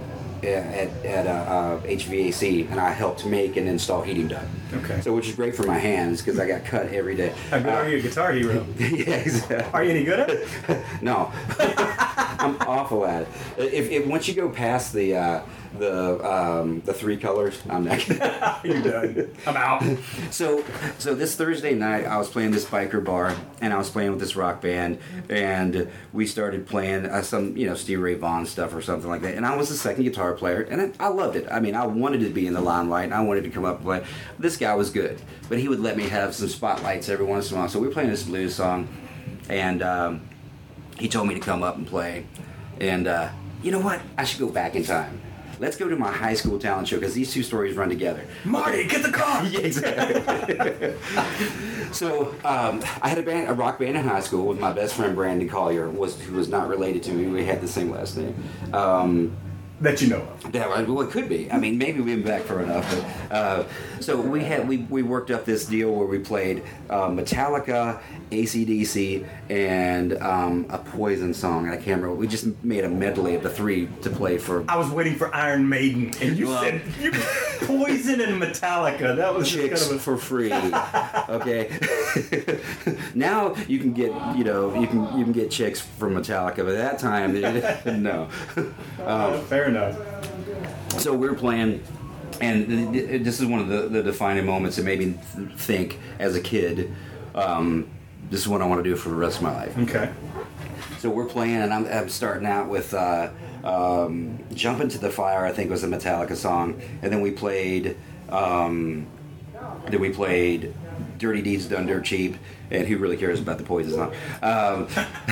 at, 0.46 1.06
at 1.06 1.28
uh, 1.28 1.30
uh, 1.30 1.80
HVAC, 1.82 2.70
and 2.72 2.80
I 2.80 2.91
helped 2.91 3.26
make 3.26 3.58
and 3.58 3.68
install 3.68 4.02
heating 4.02 4.28
duct. 4.28 4.46
Okay. 4.78 5.01
So, 5.01 5.13
which 5.13 5.28
is 5.30 5.36
great 5.36 5.55
for 5.55 5.63
my 5.63 5.78
hands 5.78 6.21
because 6.21 6.39
I 6.39 6.47
got 6.47 6.65
cut 6.65 6.88
every 6.88 7.15
day. 7.15 7.34
How 7.49 7.59
good 7.59 7.69
are 7.69 7.89
you, 7.89 8.01
Guitar 8.01 8.32
Hero? 8.34 8.65
yeah, 8.78 9.15
exactly. 9.15 9.71
Are 9.73 9.84
you 9.84 9.91
any 9.91 10.03
good 10.03 10.19
at 10.19 10.30
it? 10.30 10.47
No, 11.01 11.32
I'm 11.59 12.57
awful 12.61 13.05
at 13.05 13.23
it. 13.23 13.28
If, 13.57 13.91
if 13.91 14.07
once 14.07 14.28
you 14.28 14.34
go 14.34 14.49
past 14.49 14.93
the 14.93 15.15
uh, 15.15 15.41
the 15.78 16.26
um, 16.26 16.82
the 16.82 16.93
three 16.93 17.17
colors, 17.17 17.61
I'm 17.69 17.84
not. 17.84 18.07
You're 18.63 18.82
done. 18.82 19.36
I'm 19.45 19.57
out. 19.57 19.84
so 20.32 20.63
so 20.97 21.13
this 21.13 21.36
Thursday 21.36 21.73
night 21.73 22.05
I 22.05 22.17
was 22.17 22.30
playing 22.30 22.51
this 22.51 22.65
biker 22.65 23.03
bar 23.03 23.36
and 23.61 23.73
I 23.73 23.78
was 23.78 23.89
playing 23.89 24.11
with 24.11 24.19
this 24.19 24.36
rock 24.36 24.61
band 24.61 24.99
and 25.30 25.89
we 26.13 26.26
started 26.26 26.65
playing 26.65 27.05
uh, 27.05 27.21
some 27.21 27.55
you 27.57 27.67
know 27.67 27.76
Steve 27.76 27.99
Ray 27.99 28.15
Vaughan 28.15 28.45
stuff 28.45 28.73
or 28.73 28.82
something 28.82 29.09
like 29.09 29.21
that 29.23 29.36
and 29.36 29.45
I 29.45 29.55
was 29.55 29.69
the 29.69 29.76
second 29.76 30.03
guitar 30.03 30.34
player 30.34 30.61
and 30.61 30.93
I, 30.99 31.05
I 31.05 31.07
loved 31.09 31.36
it 31.36 31.47
I 31.51 31.59
mean 31.59 31.76
I 31.76 31.86
wanted 31.86 32.21
to 32.21 32.30
be 32.30 32.47
in 32.47 32.53
the 32.53 32.61
limelight 32.61 33.05
and 33.05 33.13
I 33.13 33.21
wanted 33.21 33.43
to 33.43 33.49
come 33.49 33.65
up 33.65 33.78
and 33.78 33.86
play 33.86 34.05
this 34.39 34.57
guy 34.57 34.64
was 34.74 34.89
good 34.89 35.22
but 35.49 35.59
he 35.59 35.68
would 35.68 35.80
let 35.80 35.95
me 35.97 36.07
have 36.07 36.34
some 36.34 36.47
spotlights 36.47 37.09
every 37.09 37.26
once 37.26 37.51
in 37.51 37.57
a 37.57 37.59
while 37.59 37.70
so 37.70 37.80
we 37.80 37.88
were 37.88 37.93
playing 37.93 38.09
this 38.09 38.24
blues 38.24 38.55
song 38.55 38.88
and 39.49 39.84
um, 39.84 40.28
he 40.97 41.07
told 41.07 41.28
me 41.28 41.34
to 41.34 41.39
come 41.39 41.63
up 41.63 41.78
and 41.78 41.86
play 41.86 42.26
and 42.80 43.07
uh, 43.07 43.30
you 43.61 43.72
know 43.72 43.80
what 43.80 44.01
I 44.18 44.24
should 44.24 44.39
go 44.39 44.49
back 44.49 44.76
in 44.76 44.84
time 44.84 45.22
let's 45.59 45.78
go 45.78 45.88
to 45.88 45.95
my 45.95 46.11
high 46.11 46.34
school 46.34 46.59
talent 46.59 46.88
show 46.88 46.97
because 46.97 47.13
these 47.13 47.32
two 47.32 47.43
stories 47.43 47.76
run 47.76 47.89
together 47.89 48.26
Marty, 48.43 48.86
get 48.88 49.03
the 49.03 49.11
car. 49.11 49.45
yeah, 49.49 49.59
exactly. 49.59 50.93
so 51.91 52.36
um, 52.43 52.84
I 53.01 53.09
had 53.09 53.18
a 53.18 53.24
band, 53.24 53.49
a 53.49 53.53
rock 53.53 53.80
band 53.80 53.97
in 53.97 54.03
high 54.03 54.20
school 54.20 54.45
with 54.45 54.59
my 54.59 54.72
best 54.74 54.95
friend 54.95 55.16
Brandon 55.16 55.47
Collier, 55.49 55.89
was 55.89 56.20
who 56.22 56.36
was 56.36 56.49
not 56.49 56.68
related 56.68 57.03
to 57.03 57.11
me. 57.11 57.28
We 57.28 57.45
had 57.45 57.61
the 57.61 57.68
same 57.68 57.89
last 57.91 58.18
name. 58.18 58.36
Um, 58.74 59.36
That 59.82 60.01
you 60.01 60.07
know 60.07 60.21
of. 60.21 60.51
that 60.53 60.69
well, 60.69 61.01
it 61.01 61.11
could 61.11 61.28
be. 61.28 61.51
I 61.51 61.57
mean, 61.57 61.78
maybe 61.78 61.99
we've 61.99 62.15
been 62.15 62.26
back 62.26 62.43
for 62.43 62.61
enough. 62.61 62.89
But, 63.30 63.36
uh, 63.36 63.63
so 63.99 64.19
we 64.19 64.43
had 64.43 64.67
we, 64.67 64.78
we 64.78 65.03
worked 65.03 65.32
up 65.32 65.43
this 65.43 65.65
deal 65.65 65.91
where 65.91 66.07
we 66.07 66.17
played 66.19 66.63
uh, 66.89 67.09
Metallica, 67.09 67.99
ACDC, 68.32 69.28
and 69.49 70.17
um, 70.21 70.65
a 70.69 70.78
Poison 70.78 71.34
song. 71.34 71.65
And 71.65 71.73
I 71.73 71.76
can't 71.76 72.01
remember. 72.01 72.15
We 72.15 72.28
just 72.28 72.47
made 72.63 72.86
a 72.86 72.89
medley 72.89 73.36
of 73.36 73.43
the 73.43 73.49
three 73.49 73.89
to 74.01 74.09
play 74.09 74.38
for 74.38 74.63
I 74.69 74.78
was 74.78 74.89
waiting 74.89 75.15
for 75.15 75.34
Iron 75.36 75.67
Maiden, 75.67 76.13
and 76.21 76.38
you 76.38 76.47
Well- 76.47 76.63
said 76.63 76.82
you, 77.01 77.11
Poison 77.11 78.21
and 78.21 78.41
Metallica. 78.41 79.15
That 79.17 79.34
was 79.36 79.51
chicks 79.51 79.82
kind 79.82 79.91
of 79.91 79.97
a, 79.97 79.99
for 79.99 80.17
free. 80.17 80.53
Okay. 80.53 81.78
now 83.15 83.55
you 83.67 83.80
can 83.80 83.91
get 83.93 84.11
you 84.38 84.43
know 84.45 84.80
you 84.80 84.88
can 84.88 85.17
you 85.17 85.23
can 85.23 85.34
get 85.34 85.51
chicks 85.51 85.82
from 85.82 86.15
Metallica, 86.15 86.57
but 86.57 86.76
at 86.76 86.78
that 86.78 86.99
time 86.99 87.34
no. 88.01 88.30
oh, 88.99 89.39
fair 89.49 89.64
enough. 89.66 89.97
So 90.99 91.13
we're 91.13 91.34
playing, 91.36 91.84
and 92.41 92.68
th- 92.68 92.91
th- 93.09 93.22
this 93.24 93.39
is 93.39 93.45
one 93.45 93.59
of 93.59 93.68
the, 93.68 93.88
the 93.89 94.03
defining 94.03 94.45
moments 94.45 94.78
that 94.78 94.84
made 94.84 94.99
me 94.99 95.16
th- 95.36 95.49
think 95.57 95.99
as 96.20 96.36
a 96.36 96.41
kid. 96.41 96.93
Um, 97.34 97.89
this 98.30 98.39
is 98.41 98.47
what 98.47 98.61
I 98.61 98.66
want 98.66 98.84
to 98.84 98.89
do 98.89 98.95
for 98.95 99.09
the 99.09 99.16
rest 99.16 99.38
of 99.38 99.43
my 99.43 99.53
life. 99.53 99.78
Okay. 99.78 100.11
So 100.99 101.09
we're 101.09 101.26
playing, 101.26 101.57
and 101.57 101.74
I'm, 101.74 101.86
I'm 101.88 102.09
starting 102.09 102.47
out 102.47 102.70
with 102.70 102.93
uh, 102.93 103.30
um, 103.63 104.39
"Jump 104.53 104.82
Into 104.82 104.97
the 104.97 105.09
Fire." 105.11 105.45
I 105.45 105.51
think 105.51 105.70
was 105.70 105.84
a 105.84 105.88
Metallica 105.88 106.36
song, 106.36 106.82
and 107.01 107.11
then 107.11 107.22
we 107.22 107.32
played. 107.32 107.97
Um, 108.30 109.07
then 109.89 109.99
we 109.99 110.09
played 110.09 110.74
"Dirty 111.18 111.41
Deeds 111.41 111.66
Done 111.66 111.86
Dirt 111.86 112.05
Cheap," 112.05 112.38
and 112.72 112.88
who 112.88 112.97
really 112.97 113.18
cares 113.18 113.39
about 113.39 113.57
the 113.57 113.63
Poison? 113.63 114.11
Um, 114.41 114.88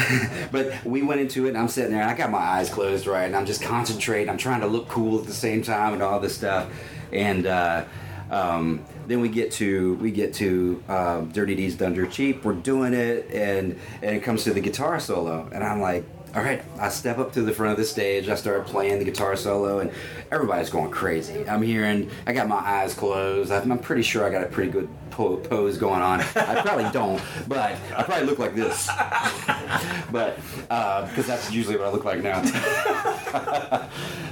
but 0.51 0.84
we 0.86 1.01
went 1.01 1.21
into 1.21 1.45
it, 1.45 1.49
and 1.49 1.57
I'm 1.57 1.67
sitting 1.67 1.91
there, 1.91 2.01
and 2.01 2.09
I 2.09 2.15
got 2.15 2.31
my 2.31 2.39
eyes 2.39 2.69
closed, 2.69 3.07
right, 3.07 3.25
and 3.25 3.36
I'm 3.36 3.45
just 3.45 3.61
concentrating. 3.61 4.29
I'm 4.29 4.38
trying 4.38 4.61
to 4.61 4.67
look 4.67 4.88
cool 4.88 5.19
at 5.19 5.25
the 5.25 5.34
same 5.34 5.61
time, 5.61 5.93
and 5.93 6.01
all 6.01 6.19
this 6.19 6.36
stuff, 6.36 6.69
and. 7.11 7.45
Uh, 7.45 7.86
um, 8.31 8.84
then 9.05 9.21
we 9.21 9.29
get 9.29 9.51
to 9.53 9.95
we 9.95 10.09
get 10.09 10.34
to 10.36 10.84
um, 10.88 11.29
Dirty 11.29 11.55
Deeds 11.55 11.75
Done 11.75 11.93
Dirt 11.93 12.11
Cheap. 12.11 12.43
We're 12.43 12.53
doing 12.53 12.93
it, 12.93 13.29
and 13.31 13.79
and 14.01 14.15
it 14.15 14.23
comes 14.23 14.43
to 14.45 14.53
the 14.53 14.61
guitar 14.61 14.99
solo, 14.99 15.47
and 15.51 15.63
I'm 15.63 15.81
like, 15.81 16.03
all 16.36 16.41
right. 16.41 16.63
I 16.79 16.89
step 16.89 17.19
up 17.19 17.34
to 17.34 17.43
the 17.43 17.51
front 17.51 17.73
of 17.73 17.77
the 17.77 17.86
stage. 17.86 18.27
I 18.27 18.34
start 18.36 18.65
playing 18.65 18.97
the 18.97 19.05
guitar 19.05 19.36
solo, 19.36 19.79
and 19.79 19.91
everybody's 20.31 20.71
going 20.71 20.89
crazy. 20.89 21.47
I'm 21.47 21.61
hearing. 21.61 22.09
I 22.25 22.34
got 22.34 22.47
my 22.47 22.55
eyes 22.55 22.95
closed. 22.95 23.51
I'm 23.51 23.77
pretty 23.77 24.01
sure 24.01 24.25
I 24.25 24.31
got 24.31 24.43
a 24.43 24.47
pretty 24.47 24.71
good 24.71 24.89
po- 25.11 25.38
pose 25.38 25.77
going 25.77 26.01
on. 26.01 26.21
I 26.21 26.61
probably 26.61 26.89
don't, 26.91 27.21
but 27.47 27.77
I 27.95 28.03
probably 28.03 28.25
look 28.25 28.39
like 28.39 28.55
this. 28.55 28.88
but 30.11 30.38
because 30.67 31.27
that's 31.27 31.51
usually 31.51 31.77
what 31.77 31.88
I 31.88 31.91
look 31.91 32.03
like 32.03 32.23
now. 32.23 32.41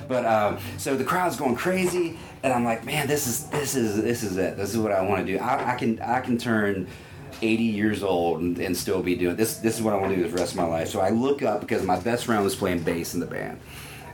but 0.08 0.26
um, 0.26 0.58
so 0.78 0.95
the 0.95 1.04
crowd's 1.04 1.36
going 1.36 1.56
crazy, 1.56 2.18
and 2.41 2.52
I'm 2.52 2.64
like, 2.64 2.84
man, 2.84 3.08
this 3.08 3.28
is 3.28 3.45
this 3.47 3.76
is 3.76 4.02
this 4.02 4.24
is 4.24 4.38
it. 4.38 4.58
This 4.58 4.72
is 4.72 4.80
what 4.80 4.91
I 4.91 5.02
want 5.02 5.28
to 5.28 5.34
do. 5.34 5.38
I, 5.38 5.74
I 5.74 5.76
can 5.76 5.99
I 6.02 6.20
can 6.20 6.39
turn 6.39 6.88
80 7.42 7.64
years 7.64 8.04
old 8.04 8.42
and, 8.42 8.58
and 8.60 8.76
still 8.76 9.02
be 9.02 9.16
doing 9.16 9.36
this. 9.36 9.58
This 9.58 9.78
is 9.78 9.82
what 9.82 9.94
I 9.94 9.98
want 9.98 10.12
to 10.12 10.16
do 10.16 10.28
the 10.28 10.36
rest 10.36 10.52
of 10.52 10.58
my 10.58 10.66
life. 10.66 10.89
So 10.89 11.00
I 11.00 11.10
look 11.10 11.42
up 11.42 11.62
because 11.62 11.84
my 11.84 12.00
best 12.00 12.26
friend 12.26 12.44
was 12.44 12.56
playing 12.56 12.84
bass 12.84 13.14
in 13.14 13.20
the 13.20 13.26
band, 13.26 13.60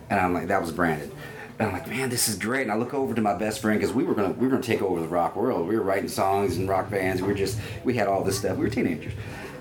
and 0.09 0.19
I'm 0.19 0.33
like, 0.33 0.47
that 0.47 0.61
was 0.61 0.71
Brandon. 0.71 1.11
And 1.59 1.67
I'm 1.67 1.73
like, 1.73 1.87
man, 1.87 2.09
this 2.09 2.27
is 2.27 2.37
great. 2.37 2.63
And 2.63 2.71
I 2.71 2.75
look 2.75 2.93
over 2.93 3.15
to 3.15 3.21
my 3.21 3.33
best 3.33 3.61
friend 3.61 3.79
because 3.79 3.93
we 3.93 4.03
were 4.03 4.13
gonna 4.13 4.31
we 4.31 4.45
were 4.45 4.51
gonna 4.51 4.61
take 4.61 4.81
over 4.81 5.01
the 5.01 5.07
rock 5.07 5.35
world. 5.35 5.67
We 5.67 5.75
were 5.75 5.83
writing 5.83 6.07
songs 6.07 6.57
and 6.57 6.69
rock 6.69 6.91
bands. 6.91 7.21
We 7.21 7.27
were 7.29 7.33
just 7.33 7.59
we 7.83 7.95
had 7.95 8.07
all 8.07 8.23
this 8.23 8.37
stuff. 8.37 8.57
We 8.57 8.63
were 8.63 8.69
teenagers. 8.69 9.13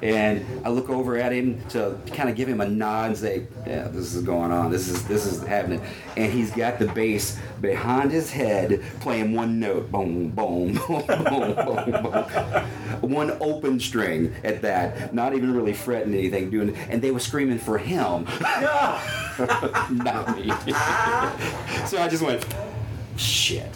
And 0.03 0.45
I 0.65 0.69
look 0.69 0.91
over 0.91 1.17
at 1.17 1.33
him 1.33 1.63
to 1.71 1.99
kind 2.13 2.29
of 2.29 2.37
give 2.37 2.49
him 2.49 2.61
a 2.61 2.69
nod 2.69 3.07
and 3.07 3.17
say, 3.17 3.47
"Yeah, 3.67 3.89
this 3.89 4.15
is 4.15 4.23
going 4.23 4.53
on. 4.53 4.71
This 4.71 4.89
is 4.89 5.05
this 5.05 5.25
is 5.27 5.43
happening." 5.47 5.81
And 6.17 6.31
he's 6.33 6.51
got 6.51 6.79
the 6.79 6.87
bass 6.87 7.39
behind 7.61 8.11
his 8.11 8.31
head, 8.31 8.83
playing 9.01 9.35
one 9.35 9.59
note, 9.59 9.91
boom, 9.91 10.31
boom, 10.31 10.75
boom, 10.75 11.03
boom, 11.07 11.55
boom, 11.55 12.03
boom. 12.03 13.11
One 13.11 13.37
open 13.41 13.81
string 13.81 14.35
at 14.45 14.63
that, 14.63 15.15
not 15.15 15.35
even 15.35 15.55
really 15.55 15.73
fretting 15.73 16.13
anything, 16.15 16.51
doing. 16.51 16.77
And 16.91 17.01
they 17.01 17.11
were 17.11 17.21
screaming 17.21 17.59
for 17.59 17.79
him, 17.79 18.27
not 19.91 20.37
me. 20.37 20.49
so 21.87 21.99
I 21.99 22.09
just 22.11 22.23
went, 22.23 22.45
"Shit." 23.17 23.75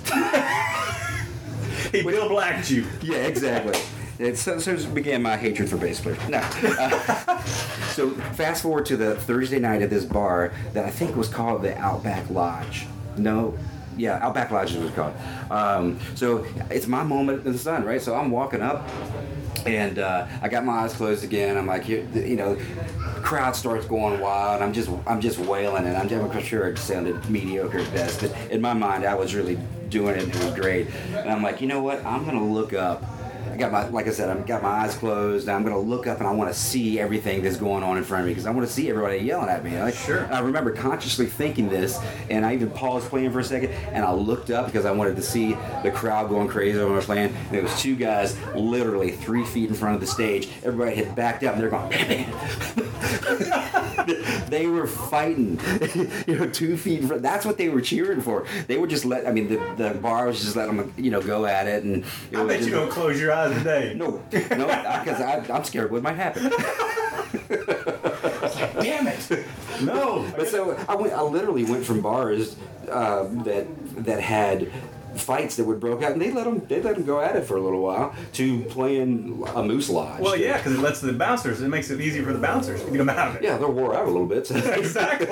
He 1.92 2.02
Bill 2.02 2.28
Blacked 2.28 2.70
you. 2.70 2.86
Yeah, 3.02 3.26
exactly. 3.26 3.74
It, 4.20 4.36
so, 4.36 4.58
so 4.58 4.76
began 4.90 5.22
my 5.22 5.38
hatred 5.38 5.70
for 5.70 5.78
bass 5.78 5.98
players. 5.98 6.18
No. 6.28 6.38
Uh, 6.62 7.42
so 7.92 8.10
fast 8.10 8.62
forward 8.62 8.84
to 8.86 8.96
the 8.98 9.14
Thursday 9.14 9.58
night 9.58 9.80
at 9.80 9.88
this 9.88 10.04
bar 10.04 10.52
that 10.74 10.84
I 10.84 10.90
think 10.90 11.16
was 11.16 11.28
called 11.28 11.62
the 11.62 11.74
Outback 11.78 12.28
Lodge. 12.28 12.86
No, 13.16 13.56
yeah, 13.96 14.18
Outback 14.20 14.50
Lodge 14.50 14.72
is 14.72 14.76
what 14.76 14.86
it's 14.88 14.94
called. 14.94 15.14
Um, 15.50 15.98
so 16.14 16.46
it's 16.70 16.86
my 16.86 17.02
moment 17.02 17.46
in 17.46 17.52
the 17.52 17.58
sun, 17.58 17.82
right? 17.84 18.00
So 18.00 18.14
I'm 18.14 18.30
walking 18.30 18.60
up, 18.60 18.86
and 19.64 19.98
uh, 19.98 20.26
I 20.42 20.50
got 20.50 20.66
my 20.66 20.80
eyes 20.80 20.92
closed 20.92 21.24
again. 21.24 21.56
I'm 21.56 21.66
like, 21.66 21.88
you, 21.88 22.06
know, 22.36 22.58
crowd 23.22 23.56
starts 23.56 23.86
going 23.86 24.20
wild. 24.20 24.60
I'm 24.60 24.74
just, 24.74 24.90
I'm 25.06 25.22
just 25.22 25.38
wailing, 25.38 25.86
and 25.86 25.96
I'm, 25.96 26.30
I'm 26.30 26.42
sure 26.42 26.68
it 26.68 26.78
sounded 26.78 27.28
mediocre 27.30 27.78
at 27.78 27.94
best, 27.94 28.20
but 28.20 28.36
in 28.50 28.60
my 28.60 28.74
mind, 28.74 29.06
I 29.06 29.14
was 29.14 29.34
really 29.34 29.58
doing 29.88 30.16
it. 30.16 30.24
and 30.24 30.34
It 30.34 30.44
was 30.44 30.54
great, 30.54 30.88
and 31.14 31.30
I'm 31.30 31.42
like, 31.42 31.62
you 31.62 31.68
know 31.68 31.82
what? 31.82 32.04
I'm 32.04 32.26
gonna 32.26 32.44
look 32.44 32.74
up. 32.74 33.02
Got 33.60 33.72
my, 33.72 33.86
like 33.90 34.06
I 34.06 34.10
said, 34.10 34.30
I've 34.30 34.46
got 34.46 34.62
my 34.62 34.70
eyes 34.70 34.94
closed. 34.94 35.46
I'm 35.46 35.62
gonna 35.62 35.78
look 35.78 36.06
up 36.06 36.16
and 36.18 36.26
I 36.26 36.32
want 36.32 36.50
to 36.50 36.58
see 36.58 36.98
everything 36.98 37.42
that's 37.42 37.58
going 37.58 37.82
on 37.82 37.98
in 37.98 38.04
front 38.04 38.22
of 38.22 38.26
me 38.28 38.32
because 38.32 38.46
I 38.46 38.50
want 38.52 38.66
to 38.66 38.72
see 38.72 38.88
everybody 38.88 39.18
yelling 39.18 39.50
at 39.50 39.62
me. 39.62 39.78
Like, 39.78 39.94
Sure. 39.94 40.26
I 40.32 40.40
remember 40.40 40.70
consciously 40.72 41.26
thinking 41.26 41.68
this, 41.68 41.98
and 42.30 42.46
I 42.46 42.54
even 42.54 42.70
paused 42.70 43.10
playing 43.10 43.32
for 43.32 43.40
a 43.40 43.44
second, 43.44 43.68
and 43.92 44.02
I 44.02 44.12
looked 44.12 44.50
up 44.50 44.64
because 44.64 44.86
I 44.86 44.92
wanted 44.92 45.16
to 45.16 45.22
see 45.22 45.58
the 45.82 45.90
crowd 45.90 46.30
going 46.30 46.48
crazy 46.48 46.78
when 46.78 46.92
I 46.92 46.96
was 46.96 47.04
playing. 47.04 47.34
And 47.48 47.56
it 47.56 47.62
was 47.62 47.78
two 47.78 47.96
guys 47.96 48.34
literally 48.54 49.10
three 49.10 49.44
feet 49.44 49.68
in 49.68 49.74
front 49.74 49.94
of 49.94 50.00
the 50.00 50.06
stage. 50.06 50.48
Everybody 50.64 50.96
had 50.96 51.14
backed 51.14 51.44
up, 51.44 51.52
and 51.54 51.62
they're 51.62 51.68
going, 51.68 51.90
they 54.48 54.66
were 54.66 54.86
fighting, 54.86 55.60
you 56.26 56.38
know, 56.38 56.48
two 56.48 56.76
feet 56.78 57.00
in 57.00 57.08
front. 57.08 57.22
That's 57.22 57.44
what 57.44 57.58
they 57.58 57.68
were 57.68 57.80
cheering 57.80 58.20
for. 58.22 58.46
They 58.66 58.78
were 58.78 58.86
just 58.86 59.04
let. 59.04 59.26
I 59.26 59.32
mean, 59.32 59.48
the, 59.48 59.56
the 59.76 59.90
bar 60.00 60.26
was 60.26 60.40
just 60.40 60.56
letting 60.56 60.76
them, 60.78 60.92
you 60.96 61.10
know, 61.10 61.20
go 61.20 61.44
at 61.46 61.66
it, 61.66 61.84
and 61.84 62.04
it 62.32 62.38
I 62.38 62.44
bet 62.46 62.62
you 62.62 62.70
don't 62.70 62.90
close 62.90 63.20
your 63.20 63.32
eyes 63.32 63.49
today. 63.54 63.94
no, 63.96 64.22
no, 64.32 64.66
because 65.00 65.50
I'm 65.50 65.64
scared 65.64 65.90
what 65.90 66.02
might 66.02 66.16
happen. 66.16 66.50
Damn 68.82 69.06
it. 69.06 69.46
No. 69.82 70.30
But 70.36 70.48
so 70.48 70.76
I 70.88 70.94
went. 70.94 71.12
I 71.12 71.22
literally 71.22 71.64
went 71.64 71.84
from 71.84 72.00
bars 72.00 72.56
uh, 72.88 73.24
that 73.44 73.66
that 74.04 74.20
had 74.20 74.70
fights 75.16 75.56
that 75.56 75.64
would 75.64 75.80
broke 75.80 76.02
out, 76.02 76.12
and 76.12 76.20
they 76.22 76.30
let 76.30 76.44
them 76.44 76.64
they 76.68 76.80
let 76.80 76.94
them 76.96 77.04
go 77.04 77.20
at 77.20 77.36
it 77.36 77.44
for 77.44 77.56
a 77.56 77.60
little 77.60 77.80
while 77.82 78.14
to 78.34 78.60
playing 78.64 79.42
a 79.54 79.62
moose 79.62 79.88
lodge. 79.88 80.20
Well, 80.20 80.36
yeah, 80.36 80.56
because 80.56 80.74
it 80.74 80.80
lets 80.80 81.00
the 81.00 81.12
bouncers. 81.12 81.60
It 81.60 81.68
makes 81.68 81.90
it 81.90 82.00
easy 82.00 82.22
for 82.22 82.32
the 82.32 82.38
bouncers 82.38 82.82
to 82.84 82.90
get 82.90 82.98
them 82.98 83.08
out 83.08 83.28
of 83.28 83.36
it. 83.36 83.42
yeah, 83.42 83.56
they're 83.58 83.68
wore 83.68 83.94
out 83.94 84.04
a 84.06 84.10
little 84.10 84.26
bit. 84.26 84.46
so- 84.46 84.56
Exactly. 84.80 85.28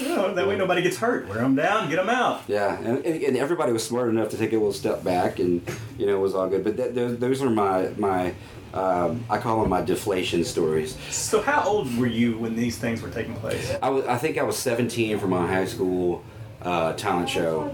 you 0.00 0.08
know, 0.08 0.34
that 0.34 0.46
way 0.46 0.56
nobody 0.56 0.82
gets 0.82 0.96
hurt. 0.96 1.28
Wear 1.28 1.38
them 1.38 1.54
down, 1.54 1.88
get 1.88 1.96
them 1.96 2.08
out. 2.08 2.42
Yeah, 2.48 2.78
and, 2.80 3.04
and 3.04 3.36
everybody 3.36 3.72
was 3.72 3.84
smart 3.84 4.08
enough 4.08 4.28
to 4.30 4.36
take 4.36 4.52
a 4.52 4.56
little 4.56 4.72
step 4.72 5.02
back, 5.04 5.38
and 5.38 5.62
you 5.98 6.06
know 6.06 6.16
it 6.16 6.20
was 6.20 6.34
all 6.34 6.48
good. 6.48 6.64
But 6.64 6.76
that, 6.76 6.94
those, 6.94 7.18
those 7.18 7.42
are 7.42 7.50
my 7.50 7.88
my 7.96 8.34
um, 8.72 9.24
I 9.30 9.38
call 9.38 9.60
them 9.60 9.70
my 9.70 9.82
deflation 9.82 10.42
stories. 10.44 10.96
So, 11.10 11.40
how 11.40 11.62
old 11.62 11.96
were 11.96 12.08
you 12.08 12.38
when 12.38 12.56
these 12.56 12.76
things 12.76 13.02
were 13.02 13.10
taking 13.10 13.34
place? 13.36 13.74
I 13.82 13.88
was 13.88 14.04
I 14.06 14.18
think 14.18 14.36
I 14.36 14.42
was 14.42 14.56
17 14.58 15.18
for 15.18 15.28
my 15.28 15.46
high 15.46 15.64
school 15.66 16.24
uh, 16.64 16.92
talent 16.94 17.28
show, 17.28 17.70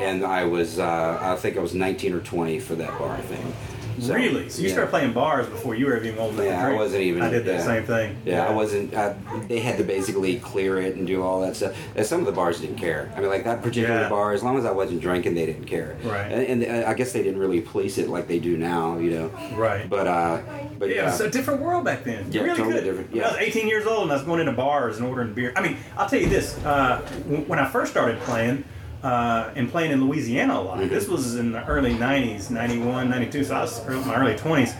and 0.00 0.24
I 0.24 0.44
was 0.44 0.78
uh, 0.78 1.18
I 1.20 1.36
think 1.36 1.56
I 1.56 1.60
was 1.60 1.74
19 1.74 2.12
or 2.14 2.20
20 2.20 2.58
for 2.58 2.74
that 2.74 2.98
bar 2.98 3.18
thing. 3.18 3.54
So, 4.00 4.14
really? 4.14 4.48
So 4.48 4.62
you 4.62 4.68
yeah. 4.68 4.74
started 4.74 4.90
playing 4.90 5.12
bars 5.12 5.46
before 5.46 5.74
you 5.74 5.86
were 5.86 5.96
even 6.02 6.18
old 6.18 6.34
enough 6.34 6.44
to 6.44 6.50
Yeah, 6.50 6.60
I 6.60 6.64
drink? 6.66 6.78
wasn't 6.80 7.02
even- 7.02 7.22
I 7.22 7.30
did 7.30 7.44
the 7.44 7.52
yeah. 7.52 7.62
same 7.64 7.84
thing. 7.84 8.16
Yeah, 8.24 8.46
I 8.46 8.50
wasn't. 8.52 8.94
I, 8.94 9.14
they 9.48 9.60
had 9.60 9.78
to 9.78 9.84
basically 9.84 10.36
clear 10.38 10.78
it 10.80 10.96
and 10.96 11.06
do 11.06 11.22
all 11.22 11.40
that 11.42 11.56
stuff. 11.56 11.76
And 11.94 12.04
some 12.04 12.20
of 12.20 12.26
the 12.26 12.32
bars 12.32 12.60
didn't 12.60 12.76
care. 12.76 13.12
I 13.16 13.20
mean, 13.20 13.28
like 13.30 13.44
that 13.44 13.62
particular 13.62 14.02
Yeah. 14.02 14.08
bar, 14.08 14.32
as 14.32 14.42
long 14.42 14.58
as 14.58 14.64
I 14.64 14.70
wasn't 14.72 15.00
drinking, 15.00 15.34
they 15.34 15.46
didn't 15.46 15.66
care. 15.66 15.96
Right. 16.04 16.30
And, 16.30 16.62
and 16.62 16.84
I 16.86 16.94
guess 16.94 17.12
they 17.12 17.22
didn't 17.22 17.38
really 17.40 17.60
police 17.60 17.98
it 17.98 18.08
like 18.08 18.26
they 18.28 18.38
do 18.38 18.56
now, 18.56 18.98
you 18.98 19.10
know. 19.10 19.30
Right. 19.56 19.88
But 19.88 20.06
uh, 20.06 20.40
but 20.78 20.88
Yeah, 20.88 20.94
yeah, 20.96 21.02
it 21.02 21.06
was 21.06 21.20
a 21.20 21.30
different 21.30 21.60
world 21.62 21.84
back 21.84 22.04
then. 22.04 22.26
Yeah, 22.32 22.42
really 22.42 22.56
totally 22.56 22.74
could. 22.76 22.84
different, 22.84 23.14
Yeah. 23.14 23.28
I 23.28 23.32
was 23.32 23.36
18 23.40 23.68
years 23.68 23.86
old 23.86 24.02
and 24.04 24.12
I 24.12 24.16
was 24.16 24.24
going 24.24 24.40
into 24.40 24.52
bars 24.52 24.98
and 24.98 25.06
ordering 25.06 25.32
beer. 25.34 25.52
I 25.56 25.62
mean, 25.62 25.76
I'll 25.96 26.08
tell 26.08 26.20
you 26.20 26.28
this. 26.28 26.56
Uh, 26.64 27.00
when 27.46 27.58
I 27.58 27.68
first 27.68 27.90
started 27.92 28.18
playing, 28.20 28.64
uh, 29.04 29.52
and 29.54 29.70
playing 29.70 29.92
in 29.92 30.04
Louisiana 30.06 30.54
a 30.54 30.62
lot, 30.62 30.78
Mm-hmm. 30.78 30.88
this 30.94 31.06
was 31.08 31.36
in 31.36 31.52
the 31.52 31.64
early 31.66 31.94
90s, 31.94 32.50
91, 32.50 33.10
92, 33.10 33.44
so 33.44 33.54
I 33.54 33.60
was 33.62 33.78
in 33.86 34.06
my 34.06 34.16
early 34.16 34.34
20s. 34.34 34.74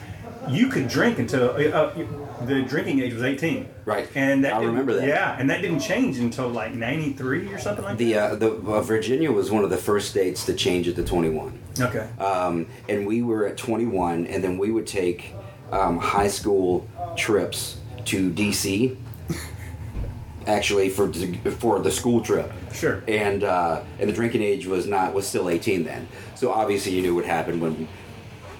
You 0.49 0.69
could 0.69 0.89
drink 0.89 1.19
until 1.19 1.51
uh, 1.51 1.55
uh, 1.55 2.45
the 2.45 2.63
drinking 2.63 3.01
age 3.01 3.15
was 3.15 3.23
18. 3.23 3.67
Right. 3.87 4.07
And 4.15 4.45
that 4.45 4.53
I 4.55 4.63
remember 4.65 4.93
that. 4.95 5.07
Yeah, 5.09 5.37
and 5.39 5.49
that 5.49 5.63
didn't 5.63 5.81
change 5.81 6.19
until 6.19 6.49
like 6.49 6.75
93 6.75 7.53
or 7.53 7.59
something 7.59 7.85
like 7.85 7.97
that. 7.97 8.05
the 8.05 8.15
uh, 8.19 8.35
the 8.35 8.51
Virginia 8.83 9.31
was 9.33 9.51
one 9.51 9.65
of 9.65 9.71
the 9.71 9.79
first 9.79 10.11
states 10.11 10.45
to 10.47 10.53
change 10.55 10.87
it 10.89 10.97
to 10.97 11.05
21. 11.05 11.59
Okay. 11.81 12.07
um, 12.21 12.67
and 12.91 13.07
we 13.07 13.23
were 13.23 13.47
at 13.47 13.57
21 13.57 14.27
and 14.27 14.45
then 14.45 14.59
we 14.59 14.71
would 14.71 14.87
take 14.87 15.33
um, 15.73 15.99
high 15.99 16.29
school 16.29 16.87
trips 17.17 17.79
to 18.05 18.31
dc 18.31 18.97
actually 20.47 20.89
for 20.89 21.13
for 21.59 21.79
the 21.81 21.91
school 21.91 22.21
trip 22.21 22.53
Sure. 22.73 23.03
and 23.09 23.45
uh, 23.45 23.83
and 23.99 24.09
the 24.09 24.15
drinking 24.15 24.43
age 24.43 24.67
was 24.67 24.87
not 24.87 25.15
was 25.15 25.27
still 25.27 25.49
18 25.49 25.85
then 25.85 26.07
so 26.35 26.51
obviously 26.53 26.93
you 26.93 27.03
knew 27.03 27.15
what 27.15 27.25
happened 27.25 27.61
when 27.61 27.89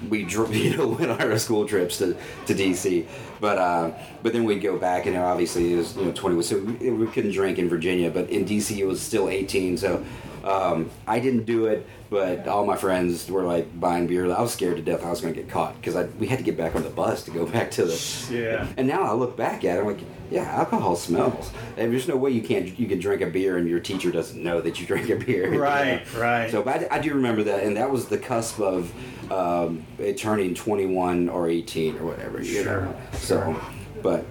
we 0.09 0.19
you 0.51 0.77
know 0.77 0.87
went 0.87 1.11
on 1.11 1.21
our 1.21 1.37
school 1.37 1.65
trips 1.67 1.97
to, 1.97 2.15
to 2.45 2.53
DC, 2.53 3.07
but 3.39 3.57
uh, 3.57 3.91
but 4.23 4.33
then 4.33 4.43
we'd 4.43 4.61
go 4.61 4.77
back 4.77 5.05
and 5.05 5.17
obviously 5.17 5.73
it 5.73 5.77
was 5.77 5.95
you 5.95 6.05
know 6.05 6.11
20 6.11 6.41
so 6.43 6.59
we, 6.59 6.91
we 6.91 7.07
couldn't 7.07 7.31
drink 7.31 7.57
in 7.57 7.69
Virginia, 7.69 8.09
but 8.11 8.29
in 8.29 8.45
DC 8.45 8.77
it 8.77 8.85
was 8.85 9.01
still 9.01 9.29
18. 9.29 9.77
So 9.77 10.05
um, 10.43 10.91
I 11.07 11.19
didn't 11.19 11.45
do 11.45 11.65
it, 11.65 11.87
but 12.09 12.47
all 12.47 12.65
my 12.65 12.75
friends 12.75 13.29
were 13.31 13.43
like 13.43 13.79
buying 13.79 14.05
beer. 14.05 14.25
I 14.31 14.41
was 14.41 14.53
scared 14.53 14.75
to 14.77 14.83
death 14.83 15.03
I 15.03 15.09
was 15.09 15.21
going 15.21 15.33
to 15.33 15.41
get 15.41 15.49
caught 15.49 15.75
because 15.77 15.95
I 15.95 16.03
we 16.19 16.27
had 16.27 16.37
to 16.39 16.43
get 16.45 16.57
back 16.57 16.75
on 16.75 16.83
the 16.83 16.89
bus 16.89 17.23
to 17.23 17.31
go 17.31 17.45
back 17.55 17.71
to 17.71 17.85
the 17.85 18.27
Yeah. 18.31 18.67
And 18.77 18.87
now 18.87 19.03
I 19.03 19.13
look 19.13 19.35
back 19.37 19.63
at 19.63 19.77
it, 19.77 19.81
I'm 19.81 19.87
like, 19.87 19.99
yeah, 20.31 20.43
alcohol 20.43 20.95
smells. 20.95 21.51
And 21.77 21.91
there's 21.91 22.07
no 22.07 22.15
way 22.17 22.31
you 22.31 22.41
can't 22.41 22.77
you 22.79 22.87
can 22.87 22.99
drink 22.99 23.21
a 23.21 23.27
beer 23.27 23.57
and 23.57 23.67
your 23.67 23.79
teacher 23.79 24.11
doesn't 24.11 24.41
know 24.41 24.61
that 24.61 24.79
you 24.79 24.87
drink 24.91 25.09
a 25.09 25.15
beer. 25.15 25.53
you 25.53 25.61
Right, 25.61 26.05
know? 26.13 26.19
right. 26.19 26.51
So 26.51 26.61
but 26.63 26.91
I, 26.91 26.95
I 26.97 26.99
do 26.99 27.13
remember 27.13 27.43
that, 27.43 27.63
and 27.63 27.77
that 27.77 27.89
was 27.91 28.07
the 28.07 28.17
cusp 28.17 28.59
of 28.59 28.91
um, 29.31 29.83
it 29.97 30.17
turning 30.17 30.53
21 30.53 31.29
or 31.29 31.49
18 31.49 31.97
or 31.97 32.05
whatever. 32.05 32.37
You 32.39 32.63
Sure, 32.63 32.81
know? 32.81 32.95
So, 33.13 33.59
but 34.01 34.25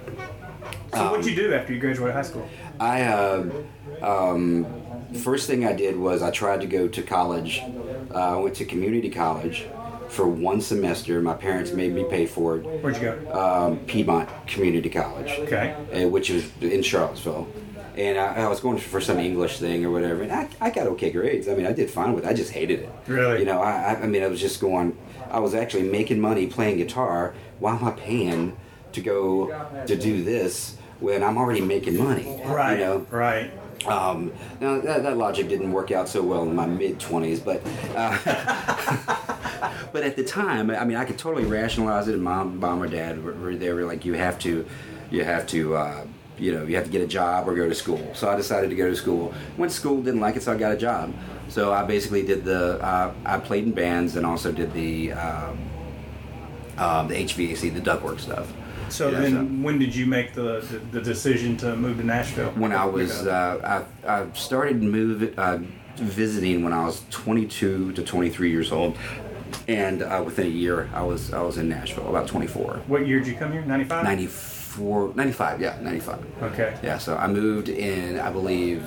So 0.93 1.11
what'd 1.11 1.25
you 1.25 1.35
do 1.35 1.53
after 1.53 1.73
you 1.73 1.79
graduated 1.79 2.15
high 2.15 2.21
school? 2.21 2.47
I 2.79 3.03
uh, 3.03 3.49
um, 4.01 4.65
first 5.23 5.47
thing 5.47 5.65
I 5.65 5.73
did 5.73 5.97
was 5.97 6.21
I 6.21 6.31
tried 6.31 6.61
to 6.61 6.67
go 6.67 6.87
to 6.87 7.01
college. 7.01 7.61
Uh, 8.13 8.37
I 8.37 8.37
went 8.37 8.55
to 8.55 8.65
community 8.65 9.09
college 9.09 9.65
for 10.09 10.27
one 10.27 10.61
semester. 10.61 11.21
My 11.21 11.33
parents 11.33 11.71
made 11.71 11.93
me 11.93 12.03
pay 12.09 12.25
for 12.25 12.57
it. 12.57 12.61
Where'd 12.81 12.95
you 12.97 13.01
go? 13.01 13.33
Um, 13.33 13.79
Piedmont 13.79 14.29
Community 14.47 14.89
College. 14.89 15.31
Okay. 15.39 15.75
uh, 15.93 16.07
which 16.09 16.29
was 16.29 16.49
in 16.61 16.81
Charlottesville. 16.83 17.47
And 17.97 18.17
I, 18.17 18.43
I 18.43 18.47
was 18.49 18.59
going 18.59 18.77
for 18.77 18.99
some 18.99 19.19
English 19.19 19.59
thing 19.59 19.85
or 19.85 19.89
whatever, 19.91 20.21
and 20.23 20.31
I, 20.31 20.49
I 20.59 20.69
got 20.69 20.85
okay 20.87 21.11
grades. 21.11 21.47
I 21.47 21.55
mean, 21.55 21.65
I 21.65 21.71
did 21.71 21.89
fine 21.89 22.11
with 22.13 22.25
it. 22.25 22.27
I 22.29 22.33
just 22.33 22.51
hated 22.51 22.81
it. 22.81 22.89
Really? 23.07 23.39
You 23.39 23.45
know, 23.45 23.61
I, 23.61 23.93
I- 24.01 24.05
mean, 24.07 24.21
I 24.21 24.27
was 24.27 24.41
just 24.41 24.59
going, 24.59 24.97
I 25.31 25.39
was 25.39 25.55
actually 25.55 25.83
making 25.83 26.19
money 26.19 26.45
playing 26.47 26.75
guitar. 26.77 27.33
Why 27.59 27.73
am 27.75 27.85
I 27.85 27.91
paying 27.91 28.57
to 28.91 28.99
go 29.01 29.47
to 29.87 29.95
do 29.95 30.23
this 30.23 30.75
when 30.99 31.23
I'm 31.23 31.37
already 31.37 31.61
making 31.61 31.97
money? 31.97 32.41
Right. 32.45 32.79
You 32.79 32.85
know? 32.85 33.07
Right. 33.09 33.51
Um, 33.87 34.33
now 34.59 34.79
that, 34.81 35.03
that 35.03 35.15
logic 35.17 35.47
didn't 35.47 35.71
work 35.71 35.91
out 35.91 36.09
so 36.09 36.21
well 36.23 36.43
in 36.43 36.55
my 36.55 36.65
mid 36.65 36.99
twenties, 36.99 37.39
but 37.39 37.61
uh, 37.95 38.17
but 39.93 40.03
at 40.03 40.15
the 40.15 40.23
time, 40.23 40.69
I 40.69 40.85
mean, 40.85 40.97
I 40.97 41.05
could 41.05 41.17
totally 41.17 41.45
rationalize 41.45 42.07
it. 42.07 42.15
And 42.15 42.23
mom, 42.23 42.59
mom 42.59 42.81
or 42.81 42.87
dad 42.87 43.23
were, 43.23 43.33
were 43.33 43.55
they 43.55 43.71
were 43.71 43.85
like, 43.85 44.05
you 44.05 44.13
have 44.13 44.39
to, 44.39 44.65
you 45.11 45.23
have 45.23 45.47
to, 45.47 45.75
uh, 45.75 46.05
you 46.37 46.53
know, 46.53 46.65
you 46.65 46.75
have 46.75 46.85
to 46.85 46.91
get 46.91 47.01
a 47.01 47.07
job 47.07 47.47
or 47.47 47.55
go 47.55 47.69
to 47.69 47.75
school. 47.75 48.11
So 48.13 48.29
I 48.29 48.35
decided 48.35 48.69
to 48.69 48.75
go 48.75 48.89
to 48.89 48.95
school. 48.95 49.33
Went 49.57 49.71
to 49.71 49.77
school, 49.77 50.01
didn't 50.01 50.21
like 50.21 50.35
it, 50.35 50.43
so 50.43 50.53
I 50.53 50.57
got 50.57 50.71
a 50.71 50.77
job. 50.77 51.13
So 51.47 51.71
I 51.71 51.83
basically 51.83 52.23
did 52.23 52.43
the, 52.43 52.81
uh, 52.83 53.13
I 53.25 53.39
played 53.39 53.65
in 53.65 53.71
bands 53.71 54.15
and 54.15 54.25
also 54.25 54.51
did 54.51 54.73
the, 54.73 55.13
um, 55.13 55.57
um, 56.77 57.07
the 57.07 57.15
HVAC, 57.15 57.73
the 57.73 57.79
ductwork 57.79 58.19
stuff. 58.19 58.51
So 58.89 59.09
Yeah, 59.09 59.21
then, 59.21 59.63
when 59.63 59.79
did 59.79 59.95
you 59.95 60.05
make 60.05 60.33
the, 60.33 60.59
the, 60.59 60.99
the 60.99 61.01
decision 61.01 61.57
to 61.57 61.75
move 61.75 61.97
to 61.97 62.03
Nashville? 62.03 62.51
when 62.51 62.71
I 62.71 62.85
was 62.85 63.25
uh, 63.25 63.83
I, 64.07 64.21
I 64.21 64.31
started 64.33 64.81
move 64.81 65.37
uh, 65.37 65.59
visiting 65.95 66.63
when 66.63 66.73
I 66.73 66.85
was 66.85 67.03
22 67.09 67.93
to 67.93 68.03
23 68.03 68.51
years 68.51 68.71
old, 68.71 68.97
and 69.67 70.01
uh, 70.03 70.21
within 70.25 70.47
a 70.47 70.49
year 70.49 70.89
I 70.93 71.03
was 71.03 71.33
I 71.33 71.41
was 71.41 71.57
in 71.57 71.69
Nashville 71.69 72.07
about 72.09 72.27
24. 72.27 72.81
what 72.87 73.07
year 73.07 73.19
did 73.19 73.27
you 73.27 73.35
come 73.35 73.51
here? 73.51 73.61
95? 73.63 74.03
94, 74.03 75.13
95, 75.15 75.61
yeah, 75.61 75.77
95. 75.81 76.25
Okay. 76.43 76.77
Yeah, 76.83 76.97
so 76.97 77.15
I 77.17 77.27
moved 77.27 77.69
in 77.69 78.19
I 78.19 78.31
believe 78.31 78.83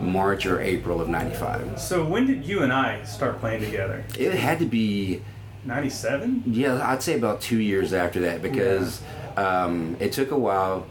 March 0.00 0.46
or 0.46 0.60
April 0.60 1.00
of 1.00 1.08
95. 1.08 1.80
So 1.80 2.04
when 2.04 2.26
did 2.26 2.44
you 2.44 2.62
and 2.62 2.72
I 2.72 3.04
start 3.04 3.40
playing 3.40 3.62
together? 3.64 4.04
It 4.18 4.32
had 4.34 4.58
to 4.60 4.66
be 4.66 5.22
97? 5.64 6.44
Yeah, 6.46 6.88
I'd 6.88 7.02
say 7.02 7.16
about 7.16 7.40
two 7.40 7.58
years 7.58 7.92
after 7.92 8.20
that 8.20 8.40
because 8.42 9.02
um, 9.36 9.96
it 10.00 10.12
took 10.12 10.30
a 10.30 10.38
while, 10.38 10.86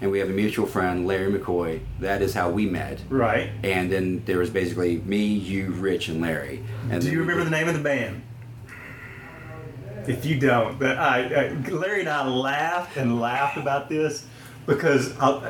and 0.00 0.10
we 0.12 0.20
have 0.20 0.28
a 0.30 0.32
mutual 0.32 0.66
friend, 0.66 1.06
Larry 1.08 1.32
McCoy. 1.32 1.80
That 2.00 2.22
is 2.22 2.34
how 2.34 2.50
we 2.50 2.66
met. 2.66 3.00
Right. 3.08 3.50
And 3.64 3.90
then 3.90 4.22
there 4.26 4.38
was 4.38 4.48
basically 4.50 4.98
me, 4.98 5.24
you, 5.26 5.72
Rich, 5.72 6.08
and 6.08 6.20
Larry. 6.20 6.62
And 6.90 7.02
Do 7.02 7.10
you 7.10 7.18
remember 7.20 7.42
did- 7.44 7.52
the 7.52 7.56
name 7.56 7.68
of 7.68 7.74
the 7.74 7.80
band? 7.82 8.22
If 10.06 10.24
you 10.24 10.38
don't, 10.38 10.78
but 10.78 10.98
I, 10.98 11.46
I, 11.46 11.48
Larry 11.70 12.00
and 12.00 12.08
I 12.08 12.26
laughed 12.26 12.96
and 12.96 13.20
laughed 13.20 13.56
about 13.56 13.88
this 13.88 14.26
because 14.66 15.16
I'll, 15.18 15.40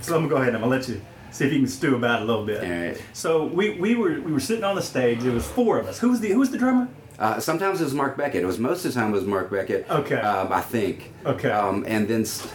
so 0.00 0.16
I'm 0.16 0.22
gonna 0.22 0.28
go 0.28 0.36
ahead 0.36 0.48
and 0.48 0.56
I'm 0.56 0.62
gonna 0.62 0.66
let 0.66 0.88
you 0.88 1.00
see 1.30 1.46
if 1.46 1.52
you 1.52 1.60
can 1.60 1.68
stew 1.68 1.96
about 1.96 2.20
it 2.20 2.24
a 2.24 2.26
little 2.26 2.44
bit. 2.44 2.62
All 2.62 2.70
right. 2.88 3.02
So 3.12 3.44
we, 3.46 3.70
we 3.78 3.94
were 3.94 4.20
we 4.20 4.32
were 4.32 4.40
sitting 4.40 4.64
on 4.64 4.74
the 4.76 4.82
stage. 4.82 5.24
It 5.24 5.32
was 5.32 5.46
four 5.46 5.78
of 5.78 5.86
us. 5.86 5.98
Who 5.98 6.10
was 6.10 6.20
the 6.20 6.28
who 6.28 6.38
was 6.40 6.50
the 6.50 6.58
drummer? 6.58 6.88
Uh, 7.18 7.38
sometimes 7.40 7.80
it 7.80 7.84
was 7.84 7.94
Mark 7.94 8.16
Beckett. 8.16 8.42
It 8.42 8.46
was 8.46 8.58
most 8.58 8.84
of 8.84 8.92
the 8.92 9.00
time 9.00 9.10
it 9.10 9.14
was 9.14 9.24
Mark 9.24 9.50
Beckett. 9.50 9.88
Okay. 9.88 10.16
Um, 10.20 10.52
I 10.52 10.60
think. 10.60 11.12
Okay. 11.24 11.50
Um, 11.50 11.84
and 11.86 12.08
then 12.08 12.22
s- 12.22 12.52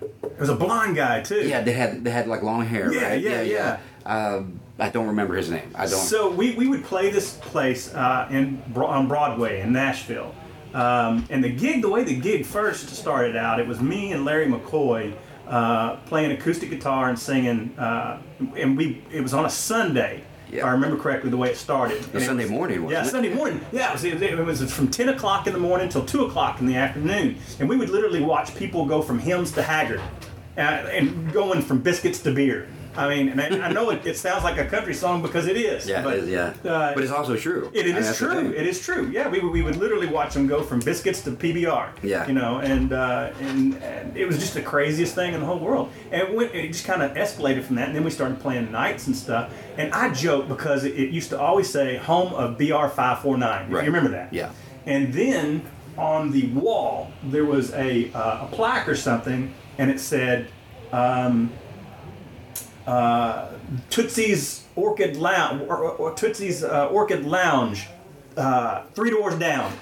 There 0.00 0.30
was 0.40 0.48
a 0.48 0.56
blonde 0.56 0.96
guy 0.96 1.22
too. 1.22 1.46
yeah, 1.46 1.60
they 1.62 1.72
had 1.72 2.04
they 2.04 2.10
had 2.10 2.26
like 2.26 2.42
long 2.42 2.66
hair. 2.66 2.92
Yeah, 2.92 3.08
right? 3.10 3.20
yeah, 3.22 3.42
yeah. 3.42 3.78
Um, 4.04 4.60
I 4.78 4.88
don't 4.88 5.06
remember 5.06 5.34
his 5.34 5.50
name. 5.50 5.70
I 5.74 5.86
don't. 5.86 5.98
So 6.00 6.30
we, 6.30 6.54
we 6.54 6.66
would 6.66 6.84
play 6.84 7.10
this 7.10 7.34
place 7.34 7.92
uh, 7.94 8.28
in 8.30 8.62
on 8.74 9.06
Broadway 9.06 9.60
in 9.60 9.72
Nashville, 9.72 10.34
um, 10.74 11.26
and 11.30 11.44
the 11.44 11.50
gig, 11.50 11.82
the 11.82 11.88
way 11.90 12.04
the 12.04 12.16
gig 12.16 12.46
first 12.46 12.88
started 12.90 13.36
out, 13.36 13.60
it 13.60 13.66
was 13.66 13.80
me 13.80 14.12
and 14.12 14.24
Larry 14.24 14.46
McCoy 14.46 15.14
uh, 15.46 15.96
playing 16.06 16.32
acoustic 16.32 16.70
guitar 16.70 17.08
and 17.10 17.18
singing, 17.18 17.74
uh, 17.78 18.20
and 18.56 18.76
we 18.76 19.04
it 19.12 19.20
was 19.20 19.34
on 19.34 19.44
a 19.44 19.50
Sunday. 19.50 20.24
If 20.48 20.58
Yeah. 20.58 20.66
I 20.66 20.72
remember 20.72 20.98
correctly 20.98 21.30
the 21.30 21.36
way 21.38 21.48
it 21.50 21.56
started. 21.56 22.04
It 22.14 22.20
Sunday 22.20 22.44
was- 22.44 22.50
morning, 22.50 22.82
wasn't 22.82 23.02
yeah, 23.02 23.06
it? 23.06 23.10
Sunday 23.10 23.34
morning. 23.34 23.60
Yeah, 23.72 23.90
it 23.90 23.92
was, 23.94 24.04
it, 24.04 24.36
was 24.38 24.72
from 24.74 24.88
10 24.88 25.08
o'clock 25.08 25.46
in 25.46 25.54
the 25.54 25.58
morning 25.58 25.88
till 25.88 26.04
2 26.04 26.26
o'clock 26.26 26.60
in 26.60 26.66
the 26.66 26.76
afternoon. 26.76 27.38
And 27.58 27.70
we 27.70 27.78
would 27.78 27.88
literally 27.88 28.20
watch 28.20 28.54
people 28.54 28.84
go 28.84 29.00
from 29.00 29.18
hymns 29.18 29.50
to 29.52 29.62
Haggard 29.62 30.02
uh, 30.58 30.60
and 30.60 31.32
going 31.32 31.62
from 31.62 31.78
biscuits 31.80 32.18
to 32.20 32.34
beer. 32.34 32.68
I 32.94 33.08
mean, 33.08 33.28
and 33.30 33.40
I, 33.40 33.68
I 33.68 33.72
know 33.72 33.90
it, 33.90 34.04
it 34.06 34.16
sounds 34.18 34.44
like 34.44 34.58
a 34.58 34.66
country 34.66 34.92
song 34.92 35.22
because 35.22 35.46
it 35.46 35.56
is. 35.56 35.88
yeah, 35.88 36.02
but, 36.02 36.18
it 36.18 36.24
is, 36.24 36.28
yeah. 36.28 36.54
uh, 36.70 36.92
but 36.94 37.02
it's 37.02 37.12
also 37.12 37.36
true. 37.36 37.70
it, 37.72 37.86
it 37.86 37.96
is 37.96 38.16
true. 38.16 38.52
It 38.52 38.66
is 38.66 38.80
true. 38.80 39.08
Yeah, 39.10 39.28
we, 39.28 39.40
would- 39.40 39.52
we 39.52 39.62
would 39.62 39.76
literally 39.76 40.06
watch 40.06 40.34
them 40.34 40.46
go 40.46 40.62
from 40.62 40.80
biscuits 40.80 41.22
to 41.22 41.30
PBR. 41.30 41.90
Yeah. 42.02 42.26
You 42.26 42.34
know, 42.34 42.58
and 42.58 42.92
uh, 42.92 43.32
and, 43.40 43.74
and 43.82 44.16
it 44.16 44.26
was 44.26 44.38
just 44.38 44.54
the 44.54 44.62
craziest 44.62 45.14
thing 45.14 45.32
in 45.32 45.40
the 45.40 45.46
whole 45.46 45.58
world. 45.58 45.90
And 46.10 46.22
it, 46.22 46.34
went, 46.34 46.54
it 46.54 46.68
just 46.68 46.84
kind 46.84 47.02
of 47.02 47.12
escalated 47.12 47.64
from 47.64 47.76
that. 47.76 47.86
And 47.88 47.96
then 47.96 48.04
we 48.04 48.10
started 48.10 48.40
playing 48.40 48.70
nights 48.70 49.06
and 49.06 49.16
stuff. 49.16 49.52
And 49.78 49.92
I 49.94 50.12
joke 50.12 50.48
because 50.48 50.84
it, 50.84 50.94
it 50.94 51.10
used 51.10 51.30
to 51.30 51.40
always 51.40 51.70
say 51.70 51.96
home 51.96 52.34
of 52.34 52.58
BR 52.58 52.88
five 52.88 53.20
four 53.20 53.38
nine. 53.38 53.70
Right. 53.70 53.84
You 53.84 53.90
remember 53.90 54.10
that? 54.10 54.32
Yeah. 54.32 54.50
And 54.84 55.12
then 55.14 55.64
on 55.96 56.30
the 56.30 56.48
wall 56.48 57.10
there 57.24 57.44
was 57.44 57.72
a 57.72 58.10
uh, 58.12 58.44
a 58.46 58.48
plaque 58.52 58.86
or 58.88 58.96
something, 58.96 59.54
and 59.78 59.90
it 59.90 59.98
said. 60.00 60.48
Um, 60.92 61.50
uh, 62.86 63.48
Tootsie's 63.90 64.64
Orchid 64.76 65.16
Lounge, 65.16 65.62
or, 65.68 65.76
or 65.76 66.14
Tootsie's 66.14 66.64
uh, 66.64 66.88
Orchid 66.88 67.24
Lounge, 67.24 67.86
uh, 68.36 68.82
three 68.94 69.10
doors 69.10 69.34
down. 69.38 69.72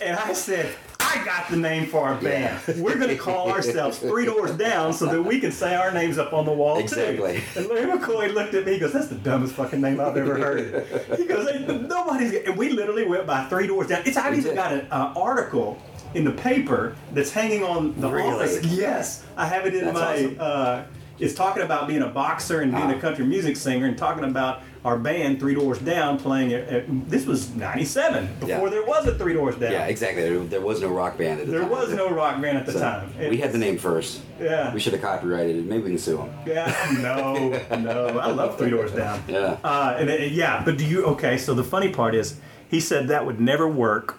And 0.00 0.16
I 0.18 0.32
said, 0.32 0.74
I 1.00 1.24
got 1.24 1.48
the 1.50 1.56
name 1.56 1.86
for 1.86 2.00
our 2.08 2.14
band. 2.20 2.58
We're 2.78 2.96
going 2.96 3.08
to 3.10 3.16
call 3.16 3.50
ourselves 3.52 3.98
Three 3.98 4.24
Doors 4.24 4.52
Down 4.52 4.92
so 4.94 5.06
that 5.06 5.22
we 5.22 5.38
can 5.40 5.52
say 5.52 5.74
our 5.74 5.92
names 5.92 6.16
up 6.16 6.32
on 6.32 6.44
the 6.46 6.52
wall 6.52 6.78
Exactly. 6.78 7.40
too. 7.54 7.60
And 7.60 7.68
Larry 7.68 7.92
McCoy 7.98 8.32
looked 8.32 8.54
at 8.54 8.64
me. 8.64 8.72
He 8.74 8.78
goes, 8.78 8.92
"That's 8.94 9.08
the 9.08 9.16
dumbest 9.16 9.54
fucking 9.54 9.80
name 9.80 10.00
I've 10.00 10.16
ever 10.16 10.36
heard." 10.38 10.86
He 11.18 11.26
goes, 11.26 11.48
"Hey, 11.50 11.66
"Nobody's." 11.66 12.32
And 12.46 12.56
we 12.56 12.70
literally 12.70 13.04
went 13.06 13.26
by 13.26 13.44
Three 13.44 13.66
Doors 13.66 13.88
Down. 13.88 14.02
It's 14.06 14.16
I've 14.16 14.36
even 14.36 14.54
got 14.54 14.72
an 14.72 14.86
uh, 14.90 15.12
article 15.14 15.78
in 16.14 16.24
the 16.24 16.32
paper 16.32 16.96
that's 17.12 17.30
hanging 17.30 17.62
on 17.62 17.98
the 18.00 18.08
Really? 18.08 18.28
office. 18.30 18.64
Yes, 18.64 19.22
I 19.36 19.46
have 19.46 19.66
it 19.66 19.74
in 19.74 19.84
That's 19.84 19.94
my. 19.94 20.14
awesome. 20.14 20.36
Uh, 20.40 20.82
it's 21.18 21.34
talking 21.34 21.62
about 21.62 21.86
being 21.88 22.02
a 22.02 22.08
boxer 22.08 22.60
and 22.60 22.72
being 22.72 22.84
Ah. 22.90 22.96
a 22.96 23.00
country 23.00 23.24
music 23.24 23.56
singer, 23.56 23.86
and 23.86 23.96
talking 23.96 24.24
about 24.24 24.60
our 24.84 24.98
band 24.98 25.38
Three 25.38 25.54
Doors 25.54 25.78
Down 25.78 26.18
playing. 26.18 26.52
At, 26.52 26.68
at- 26.68 27.08
this 27.10 27.24
was 27.26 27.54
'97 27.54 28.28
before 28.40 28.48
Yeah. 28.48 28.68
there 28.68 28.84
was 28.84 29.06
a 29.06 29.14
Three 29.16 29.34
Doors 29.34 29.54
Down. 29.56 29.70
Yeah, 29.72 29.86
exactly. 29.86 30.22
There, 30.28 30.38
there 30.40 30.60
was 30.60 30.80
no 30.80 30.88
rock 30.88 31.16
band 31.18 31.40
at 31.40 31.46
the 31.46 31.52
There 31.52 31.60
time. 31.60 31.68
There 31.70 31.78
was 31.78 31.92
no 31.94 32.10
rock 32.10 32.40
band 32.42 32.58
at 32.58 32.66
the 32.66 32.72
So, 32.72 32.80
time. 32.80 33.08
we 33.30 33.36
had 33.36 33.52
the 33.52 33.58
name 33.58 33.78
first. 33.78 34.20
Yeah. 34.40 34.74
We 34.74 34.80
should 34.80 34.92
have 34.94 35.02
copyrighted 35.02 35.56
it. 35.56 35.64
Maybe 35.66 35.82
we 35.84 35.88
can 35.90 35.98
sue 35.98 36.16
them. 36.16 36.30
Yeah, 36.46 36.74
no, 37.00 37.50
no. 37.78 38.18
I 38.18 38.26
love 38.32 38.58
Three 38.58 38.70
Doors 38.70 38.92
Down. 38.92 39.22
Yeah. 39.28 39.56
Uh, 39.62 39.96
and, 39.98 40.10
it- 40.10 40.32
yeah, 40.32 40.62
but 40.64 40.76
do 40.78 40.84
you? 40.84 41.04
Okay, 41.04 41.38
so 41.38 41.54
the 41.54 41.64
funny 41.64 41.90
part 41.90 42.14
is, 42.16 42.36
he 42.68 42.80
said 42.80 43.08
that 43.08 43.24
would 43.26 43.40
never 43.40 43.68
work, 43.68 44.18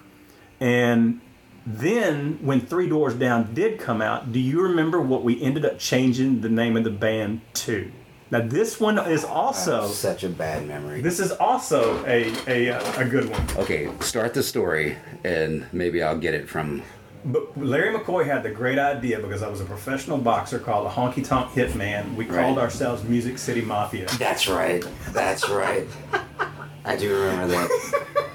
and 0.62 1.20
then 1.66 2.40
when 2.42 2.62
Three 2.62 2.90
Doors 2.90 3.14
Down 3.16 3.54
did 3.54 3.80
come 3.80 4.02
out, 4.02 4.32
do 4.32 4.40
you 4.40 4.62
remember 4.62 5.02
what 5.02 5.24
we 5.24 5.42
ended 5.42 5.66
up 5.66 5.80
changing 5.80 6.42
the 6.42 6.50
name 6.50 6.76
of 6.76 6.84
the 6.84 6.90
band 6.90 7.42
to? 7.56 7.92
Now 8.32 8.42
this 8.42 8.80
one 8.80 8.98
is 8.98 9.24
also 9.24 9.88
Such 9.88 10.24
a 10.24 10.30
bad 10.30 10.68
memory. 10.68 11.02
this 11.02 11.20
is 11.20 11.32
also 11.32 12.04
a 12.06 12.34
a, 12.48 12.72
uh, 12.72 13.02
a 13.02 13.06
good 13.06 13.30
one. 13.30 13.46
Okay, 13.58 13.90
start 14.00 14.34
the 14.34 14.42
story, 14.44 14.98
and 15.24 15.66
maybe 15.72 16.02
I'll 16.02 16.18
get 16.18 16.34
it 16.34 16.50
from. 16.50 16.82
But 17.26 17.56
Larry 17.58 17.98
McCoy 17.98 18.26
had 18.26 18.44
the 18.44 18.50
great 18.50 18.78
idea 18.80 19.20
because 19.20 19.44
I 19.44 19.48
was 19.48 19.62
a 19.62 19.66
professional 19.66 20.18
boxer 20.18 20.60
called 20.60 20.86
the 20.88 20.90
Honky 20.90 21.26
Tonk 21.26 21.52
Hitman. 21.52 22.16
We 22.16 22.26
called 22.26 22.58
Right. 22.58 22.64
ourselves 22.64 23.04
Music 23.04 23.38
City 23.38 23.62
Mafia. 23.62 24.08
That's 24.20 24.48
right. 24.50 24.84
That's 25.12 25.48
right. 25.50 25.88
I 26.86 26.98
do 26.98 27.14
remember 27.16 27.48
that. 27.48 28.30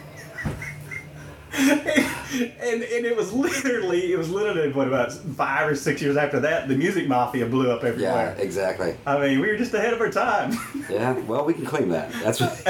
and 1.59 2.83
and 2.83 3.07
it 3.07 3.17
was 3.17 3.33
literally 3.33 4.13
it 4.13 4.19
was 4.19 4.29
literally 4.29 4.71
what 4.71 4.87
about 4.87 5.13
five 5.13 5.67
or 5.67 5.75
six 5.75 6.03
years 6.03 6.17
after 6.17 6.41
that 6.41 6.69
the 6.69 6.75
MuzikMafia 6.75 7.51
blew 7.51 7.71
up 7.71 7.85
everywhere. 7.85 8.35
Yeah, 8.37 8.43
exactly. 8.43 8.97
I 9.07 9.19
mean, 9.19 9.41
we 9.41 9.49
were 9.49 9.57
just 9.57 9.73
ahead 9.73 9.95
of 9.95 10.01
our 10.01 10.11
time. 10.11 10.57
Yeah. 10.89 11.13
Well, 11.13 11.45
we 11.45 11.53
can 11.53 11.67
claim 11.67 11.91
that. 11.91 12.11
That's 12.25 12.41
what, 12.41 12.63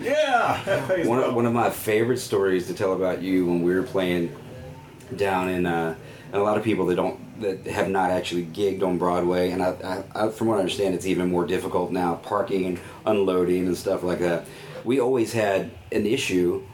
yeah. 0.00 0.60
that 0.64 1.06
one. 1.06 1.22
Of, 1.22 1.32
one 1.32 1.46
of 1.46 1.52
my 1.52 1.70
favorite 1.70 2.18
stories 2.18 2.66
to 2.66 2.74
tell 2.74 2.94
about 2.94 3.22
you 3.22 3.46
when 3.46 3.62
we 3.62 3.72
were 3.72 3.84
playing 3.84 4.34
down 5.14 5.48
in. 5.48 5.66
Uh, 5.66 5.94
and 6.34 6.42
a 6.42 6.44
lot 6.44 6.58
of 6.58 6.64
people 6.64 6.86
that 6.86 6.96
don't 6.96 7.40
that 7.40 7.64
have 7.66 7.88
not 7.88 8.10
actually 8.10 8.44
gigged 8.44 8.82
on 8.82 8.98
Broadway, 8.98 9.50
and 9.50 9.62
I, 9.62 10.04
I, 10.14 10.26
I, 10.26 10.28
from 10.30 10.48
what 10.48 10.56
I 10.56 10.60
understand, 10.60 10.96
it's 10.96 11.06
even 11.06 11.30
more 11.30 11.46
difficult 11.46 11.92
now, 11.92 12.16
parking 12.16 12.66
and 12.66 12.80
unloading 13.06 13.68
and 13.68 13.76
stuff 13.76 14.02
like 14.02 14.18
that. 14.18 14.46
We 14.82 15.00
always 15.00 15.32
had 15.32 15.70
an 15.92 16.06
issue 16.06 16.64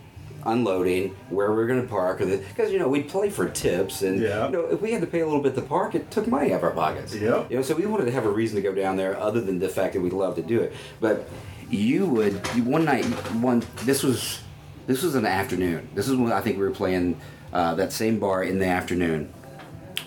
unloading 0.45 1.15
where 1.29 1.51
we 1.51 1.57
were 1.57 1.67
going 1.67 1.83
to 1.83 1.89
park, 1.89 2.19
because 2.19 2.73
you 2.73 2.79
know 2.79 2.89
we'd 2.89 3.09
play 3.09 3.31
for 3.31 3.49
tips, 3.49 4.03
and 4.03 4.21
Yeah. 4.21 4.47
you 4.47 4.53
know 4.53 4.67
if 4.67 4.81
we 4.81 4.93
had 4.93 5.01
to 5.01 5.07
pay 5.07 5.21
a 5.21 5.27
little 5.27 5.43
bit 5.43 5.55
to 5.55 5.63
park, 5.63 5.95
it 5.95 6.11
took 6.11 6.27
money 6.27 6.53
out 6.53 6.59
of 6.59 6.65
our 6.65 6.71
pockets. 6.71 7.15
Yep. 7.15 7.51
You 7.51 7.57
know, 7.57 7.63
so 7.63 7.75
we 7.75 7.87
wanted 7.87 8.07
to 8.07 8.13
have 8.13 8.27
a 8.27 8.31
reason 8.31 8.57
to 8.57 8.63
go 8.63 8.75
down 8.75 8.97
there, 8.97 9.19
other 9.19 9.41
than 9.41 9.59
the 9.59 9.69
fact 9.69 9.95
that 9.95 10.01
we 10.01 10.11
love 10.11 10.37
to 10.37 10.43
do 10.43 10.61
it. 10.61 10.73
But 11.01 11.29
you 11.71 12.07
would 12.07 12.35
one 12.67 12.85
night 12.85 13.05
one 13.41 13.63
this 13.85 14.03
was 14.03 14.41
this 14.87 15.03
was 15.03 15.15
an 15.15 15.27
afternoon. 15.27 15.89
This 15.95 16.09
is 16.09 16.17
when 16.17 16.33
I 16.33 16.41
think 16.41 16.57
we 16.59 16.65
were 16.65 16.71
playing 16.73 17.21
uh, 17.53 17.75
that 17.77 17.93
same 17.93 18.19
bar 18.19 18.43
in 18.43 18.59
the 18.59 18.67
afternoon, 18.67 19.33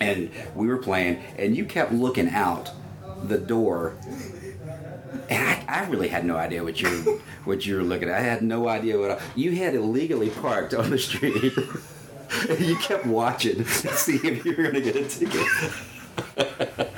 and 0.00 0.30
we 0.54 0.66
were 0.66 0.78
playing, 0.78 1.22
and 1.38 1.56
you 1.56 1.64
kept 1.64 1.92
looking 1.92 2.28
out 2.30 2.70
the 3.24 3.38
door. 3.38 3.94
And 5.28 5.48
I, 5.48 5.64
I 5.68 5.84
really 5.86 6.08
had 6.08 6.24
no 6.24 6.36
idea 6.36 6.62
what 6.62 6.80
you 6.80 7.22
what 7.44 7.64
you 7.66 7.76
were 7.76 7.82
looking 7.82 8.08
at. 8.08 8.16
I 8.16 8.20
had 8.20 8.42
no 8.42 8.68
idea 8.68 8.98
what 8.98 9.12
I, 9.12 9.20
you 9.34 9.52
had 9.52 9.74
illegally 9.74 10.30
parked 10.30 10.74
on 10.74 10.90
the 10.90 10.98
street. 10.98 11.52
you 12.58 12.76
kept 12.76 13.06
watching 13.06 13.56
to 13.58 13.64
see 13.64 14.16
if 14.16 14.44
you 14.44 14.56
were 14.56 14.70
going 14.70 14.74
to 14.74 14.80
get 14.80 14.96
a 14.96 15.08
ticket. 15.08 15.46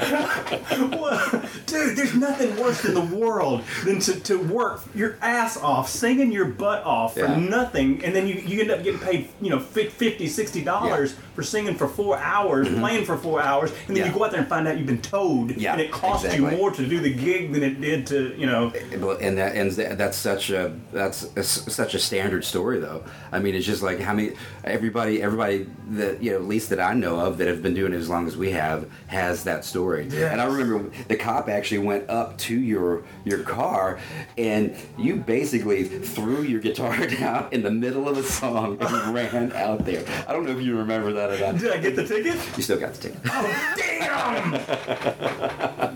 Well, 0.78 1.35
dude, 1.76 1.96
there's 1.96 2.14
nothing 2.14 2.56
worse 2.56 2.84
in 2.84 2.94
the 2.94 3.16
world 3.16 3.62
than 3.84 3.98
to, 4.00 4.18
to 4.20 4.36
work 4.38 4.82
your 4.94 5.16
ass 5.20 5.56
off, 5.56 5.88
singing 5.88 6.32
your 6.32 6.46
butt 6.46 6.84
off 6.84 7.14
for 7.14 7.20
Yeah. 7.20 7.36
nothing, 7.38 8.04
and 8.04 8.14
then 8.14 8.26
you, 8.26 8.34
you 8.34 8.60
end 8.60 8.70
up 8.70 8.82
getting 8.82 9.00
paid, 9.00 9.28
you 9.40 9.50
know, 9.50 9.60
fif- 9.60 9.92
50 9.92 10.26
60 10.26 10.62
dollars 10.62 11.12
Yeah. 11.12 11.18
for 11.34 11.42
singing 11.42 11.74
for 11.74 11.88
four 11.88 12.18
hours, 12.18 12.68
mm-hmm. 12.68 12.80
playing 12.80 13.04
for 13.04 13.16
four 13.16 13.40
hours, 13.42 13.70
and 13.86 13.96
then 13.96 14.04
Yeah. 14.04 14.12
you 14.12 14.18
go 14.18 14.24
out 14.24 14.30
there 14.30 14.40
and 14.40 14.48
find 14.48 14.66
out 14.66 14.76
you've 14.78 14.86
been 14.86 15.02
towed, 15.02 15.50
and 15.56 15.80
it 15.80 15.90
costs 15.90 16.24
exactly. 16.24 16.50
you 16.52 16.56
more 16.56 16.70
to 16.70 16.86
do 16.86 17.00
the 17.00 17.12
gig 17.12 17.52
than 17.52 17.62
it 17.62 17.80
did 17.80 18.06
to, 18.08 18.34
you 18.36 18.46
know. 18.46 18.70
Eh, 18.70 18.80
eh, 18.92 18.96
well, 18.98 19.18
and 19.20 19.38
that 19.38 19.54
and 19.54 19.72
that's 19.72 20.16
such 20.16 20.50
a 20.50 20.74
that's 20.92 21.24
a, 21.36 21.42
such 21.42 21.94
a 21.94 21.98
standard 21.98 22.44
story 22.44 22.78
though. 22.78 23.04
I 23.32 23.38
mean, 23.38 23.54
it's 23.54 23.66
just 23.66 23.82
like 23.82 24.00
how 24.00 24.14
many 24.14 24.32
everybody 24.64 25.22
everybody 25.22 25.66
that 25.90 26.22
you 26.22 26.30
know 26.30 26.36
at 26.36 26.44
least 26.44 26.70
that 26.70 26.80
I 26.80 26.94
know 26.94 27.18
of 27.20 27.38
that 27.38 27.48
have 27.48 27.62
been 27.62 27.74
doing 27.74 27.92
it 27.92 27.96
as 27.96 28.08
long 28.08 28.26
as 28.26 28.36
we 28.36 28.50
have 28.52 28.88
has 29.08 29.44
that 29.44 29.64
story. 29.64 30.06
Yes. 30.10 30.32
And 30.32 30.40
I 30.40 30.44
remember 30.44 30.90
the 31.08 31.16
cop 31.16 31.48
actually 31.48 31.65
went 31.72 32.08
up 32.08 32.38
to 32.38 32.58
your 32.58 33.02
your 33.24 33.42
car 33.42 33.98
and 34.38 34.74
you 34.96 35.16
basically 35.16 35.84
threw 35.84 36.42
your 36.42 36.60
guitar 36.60 37.06
down 37.18 37.48
in 37.52 37.62
the 37.62 37.70
middle 37.70 38.08
of 38.08 38.16
a 38.16 38.22
song 38.22 38.78
and 38.80 39.14
ran 39.14 39.52
out 39.52 39.84
there. 39.84 40.04
I 40.28 40.32
don't 40.32 40.44
know 40.44 40.52
if 40.52 40.62
you 40.62 40.76
remember 40.78 41.12
that 41.12 41.30
or 41.30 41.38
not. 41.52 41.60
Did 41.60 41.72
I 41.72 41.78
get 41.78 41.96
the 41.96 42.06
ticket? 42.06 42.36
You 42.56 42.62
still 42.62 42.78
got 42.78 42.94
the 42.94 43.08
ticket. 43.08 43.20
Oh, 43.26 43.74
damn! 43.76 44.52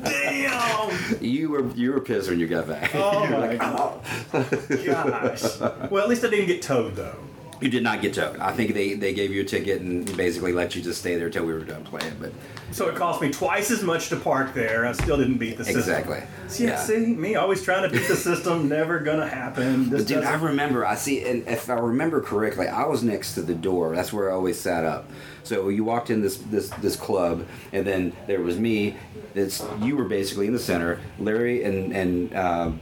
damn! 0.02 1.22
You 1.22 1.50
were 1.50 1.66
you 1.74 1.92
were 1.92 2.00
pissed 2.00 2.28
when 2.28 2.38
you 2.38 2.46
got 2.46 2.68
back. 2.68 2.94
Oh 2.94 3.26
my 3.30 3.38
like, 3.38 3.58
God. 3.58 4.00
"Oh." 4.32 4.48
Gosh. 4.84 5.60
Well, 5.90 6.02
at 6.02 6.08
least 6.08 6.24
I 6.24 6.30
didn't 6.30 6.46
get 6.46 6.62
towed, 6.62 6.96
though. 6.96 7.16
You 7.60 7.68
did 7.68 7.82
not 7.82 8.00
get 8.00 8.14
towed. 8.14 8.38
I 8.38 8.52
think 8.52 8.72
they, 8.72 8.94
they 8.94 9.12
gave 9.12 9.32
you 9.32 9.42
a 9.42 9.44
ticket 9.44 9.82
and 9.82 10.04
basically 10.16 10.52
let 10.52 10.74
you 10.74 10.80
just 10.80 11.00
stay 11.00 11.16
there 11.16 11.28
till 11.28 11.44
we 11.44 11.52
were 11.52 11.60
done 11.60 11.84
playing. 11.84 12.16
But 12.18 12.32
So 12.72 12.88
it 12.88 12.94
cost 12.96 13.20
me 13.20 13.30
twice 13.30 13.70
as 13.70 13.82
much 13.82 14.08
to 14.08 14.16
park 14.16 14.54
there. 14.54 14.86
I 14.86 14.92
still 14.92 15.18
didn't 15.18 15.36
beat 15.36 15.58
the 15.58 15.64
system. 15.64 15.80
Exactly. 15.80 16.22
See, 16.48 16.64
Yeah. 16.64 16.76
see, 16.76 16.96
me 16.98 17.34
always 17.34 17.62
trying 17.62 17.82
to 17.82 17.94
beat 17.94 18.08
the 18.08 18.16
system, 18.16 18.68
never 18.70 18.98
gonna 19.00 19.28
happen. 19.28 19.90
This 19.90 20.06
dude, 20.06 20.18
I 20.18 20.32
doesn't- 20.32 20.46
remember. 20.48 20.86
I 20.86 20.94
see, 20.94 21.22
and 21.28 21.46
if 21.46 21.68
I 21.68 21.74
remember 21.74 22.22
correctly, 22.22 22.66
I 22.66 22.86
was 22.86 23.02
next 23.02 23.34
to 23.34 23.42
the 23.42 23.54
door. 23.54 23.94
That's 23.94 24.10
where 24.12 24.30
I 24.30 24.34
always 24.34 24.58
sat 24.58 24.84
up. 24.84 25.10
So 25.42 25.68
you 25.68 25.84
walked 25.84 26.08
in 26.10 26.22
this 26.22 26.36
this 26.38 26.70
this 26.80 26.96
club, 26.96 27.46
and 27.72 27.86
then 27.86 28.12
there 28.26 28.40
was 28.40 28.58
me. 28.58 28.96
It's 29.34 29.62
you 29.82 29.96
were 29.96 30.04
basically 30.04 30.46
in 30.46 30.52
the 30.52 30.58
center. 30.58 31.00
Larry 31.18 31.64
and 31.64 31.92
and 31.94 32.34
um, 32.36 32.80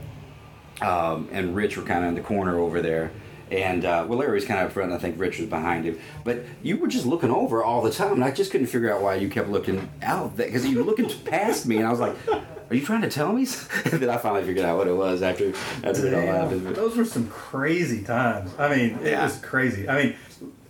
um, 0.81 1.27
and 1.31 1.55
Rich 1.55 1.77
were 1.77 1.83
kind 1.83 2.03
of 2.03 2.09
in 2.09 2.15
the 2.15 2.21
corner 2.21 2.57
over 2.59 2.81
there. 2.81 3.11
And 3.51 3.83
uh, 3.85 4.05
well, 4.07 4.19
Larry 4.19 4.35
was 4.35 4.45
kind 4.45 4.59
of 4.59 4.67
up 4.67 4.73
front. 4.73 4.91
I 4.91 4.97
think 4.99 5.19
Rich 5.19 5.39
was 5.39 5.47
behind 5.49 5.85
him. 5.85 5.99
But 6.23 6.43
you 6.61 6.77
were 6.77 6.87
just 6.87 7.05
looking 7.05 7.31
over 7.31 7.63
all 7.63 7.81
the 7.81 7.91
time, 7.91 8.13
and 8.13 8.23
I 8.23 8.31
just 8.31 8.51
couldn't 8.51 8.67
figure 8.67 8.93
out 8.93 9.01
why 9.01 9.15
you 9.15 9.27
kept 9.29 9.49
looking 9.49 9.89
out 10.03 10.37
because 10.37 10.67
you 10.67 10.77
were 10.77 10.83
looking 10.83 11.09
past 11.25 11.65
me, 11.65 11.77
and 11.77 11.87
I 11.87 11.91
was 11.91 11.99
like, 11.99 12.15
"Are 12.29 12.75
you 12.75 12.85
trying 12.85 13.01
to 13.01 13.09
tell 13.09 13.33
me?" 13.33 13.47
and 13.85 13.93
then 14.01 14.09
I 14.09 14.17
finally 14.17 14.43
figured 14.43 14.65
out 14.65 14.77
what 14.77 14.87
it 14.87 14.95
was 14.95 15.21
after 15.23 15.51
after 15.83 16.05
it 16.07 16.13
all 16.13 16.21
happened. 16.21 16.67
Those 16.75 16.95
were 16.95 17.05
some 17.05 17.27
crazy 17.29 18.03
times. 18.03 18.51
I 18.59 18.69
mean, 18.75 18.99
it 18.99 19.11
Yeah. 19.11 19.23
was 19.23 19.37
crazy. 19.37 19.89
I 19.89 20.03
mean, 20.03 20.15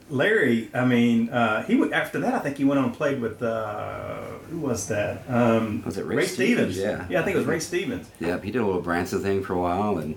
Larry. 0.09 0.69
I 0.73 0.85
mean, 0.85 1.29
uh, 1.29 1.63
he 1.63 1.75
would 1.75 1.91
after 1.91 2.19
that. 2.21 2.33
I 2.33 2.39
think 2.39 2.57
he 2.57 2.63
went 2.63 2.79
on 2.79 2.85
and 2.85 2.93
played 2.93 3.19
with 3.21 3.43
uh, 3.43 4.21
who 4.49 4.59
was 4.59 4.87
that? 4.87 5.23
Um, 5.27 5.83
Was 5.85 5.97
it 5.97 6.05
Ray 6.05 6.25
Stevens? 6.25 6.77
Yeah. 6.77 7.05
yeah, 7.09 7.19
I 7.19 7.23
think 7.23 7.35
it 7.35 7.39
was 7.39 7.45
Ray 7.47 7.59
Stevens. 7.59 8.09
Yep, 8.19 8.43
he 8.43 8.51
did 8.51 8.61
a 8.61 8.65
little 8.65 8.81
Branson 8.81 9.21
thing 9.21 9.43
for 9.43 9.53
a 9.53 9.59
while, 9.59 9.97
and 9.99 10.15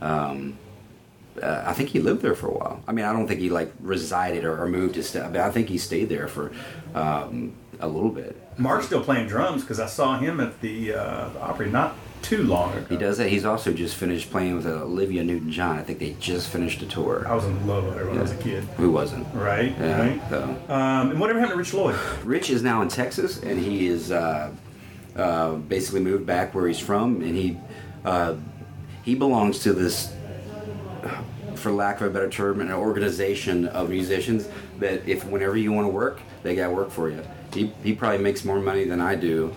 um, 0.00 0.58
uh, 1.40 1.62
I 1.66 1.72
think 1.72 1.90
he 1.90 2.00
lived 2.00 2.22
there 2.22 2.34
for 2.34 2.48
a 2.48 2.52
while. 2.52 2.82
I 2.88 2.92
mean, 2.92 3.04
I 3.04 3.12
don't 3.12 3.28
think 3.28 3.40
he 3.40 3.48
like 3.50 3.72
resided 3.80 4.44
or, 4.44 4.60
or 4.62 4.66
moved 4.68 4.96
his 4.96 5.08
stuff, 5.08 5.32
but 5.32 5.40
I 5.40 5.50
think 5.50 5.68
he 5.68 5.78
stayed 5.78 6.08
there 6.08 6.26
for 6.28 6.52
um, 6.94 7.52
a 7.80 7.86
little 7.88 8.10
bit. 8.10 8.36
Mark's 8.58 8.86
still 8.86 9.02
playing 9.02 9.28
drums 9.28 9.62
because 9.62 9.80
I 9.80 9.86
saw 9.86 10.18
him 10.18 10.40
at 10.40 10.60
the, 10.60 10.94
uh, 10.94 11.28
the 11.30 11.40
Opry 11.42 11.70
not 11.70 11.94
too 12.20 12.42
long 12.44 12.72
ago. 12.74 12.86
He 12.88 12.96
does 12.96 13.16
that. 13.18 13.30
He's 13.30 13.44
also 13.44 13.72
just 13.72 13.96
finished 13.96 14.30
playing 14.30 14.54
with 14.56 14.66
uh, 14.66 14.84
Olivia 14.84 15.24
Newton-John. 15.24 15.78
I 15.78 15.82
think 15.82 15.98
they 15.98 16.14
just 16.20 16.50
finished 16.50 16.80
a 16.82 16.86
tour. 16.86 17.26
I 17.26 17.34
was 17.34 17.44
in 17.46 17.66
love 17.66 17.84
with 17.84 17.94
her 17.96 18.06
when 18.08 18.18
I 18.18 18.22
was 18.22 18.30
a 18.30 18.36
kid. 18.36 18.62
Who 18.76 18.90
wasn't? 18.92 19.26
Right, 19.34 19.74
Yeah. 19.78 19.98
right. 20.00 20.22
So 20.30 20.42
Um, 20.68 21.10
and 21.12 21.18
whatever 21.20 21.40
happened 21.40 21.54
to 21.54 21.58
Rich 21.58 21.74
Lloyd? 21.74 21.96
Rich 22.24 22.50
is 22.50 22.62
now 22.62 22.82
in 22.82 22.88
Texas, 22.88 23.42
and 23.42 23.58
he 23.58 23.86
is 23.88 24.12
uh, 24.12 24.52
uh, 25.16 25.52
basically 25.54 26.00
moved 26.00 26.26
back 26.26 26.54
where 26.54 26.68
he's 26.68 26.78
from, 26.78 27.22
and 27.22 27.34
he 27.34 27.58
uh, 28.04 28.34
he 29.02 29.14
belongs 29.16 29.58
to 29.60 29.72
this, 29.72 30.12
for 31.62 31.70
lack 31.72 32.00
of 32.00 32.08
a 32.08 32.10
better 32.10 32.28
term, 32.28 32.60
an 32.60 32.72
organization 32.72 33.68
of 33.68 33.88
musicians 33.88 34.48
that 34.78 35.06
if 35.08 35.24
whenever 35.24 35.56
you 35.56 35.72
want 35.72 35.86
to 35.86 35.92
work, 35.92 36.20
they 36.42 36.54
got 36.54 36.72
work 36.72 36.90
for 36.90 37.10
you. 37.10 37.22
He 37.54 37.72
he 37.82 37.94
probably 37.94 38.18
makes 38.18 38.44
more 38.44 38.60
money 38.60 38.84
than 38.84 39.00
I 39.00 39.14
do, 39.14 39.54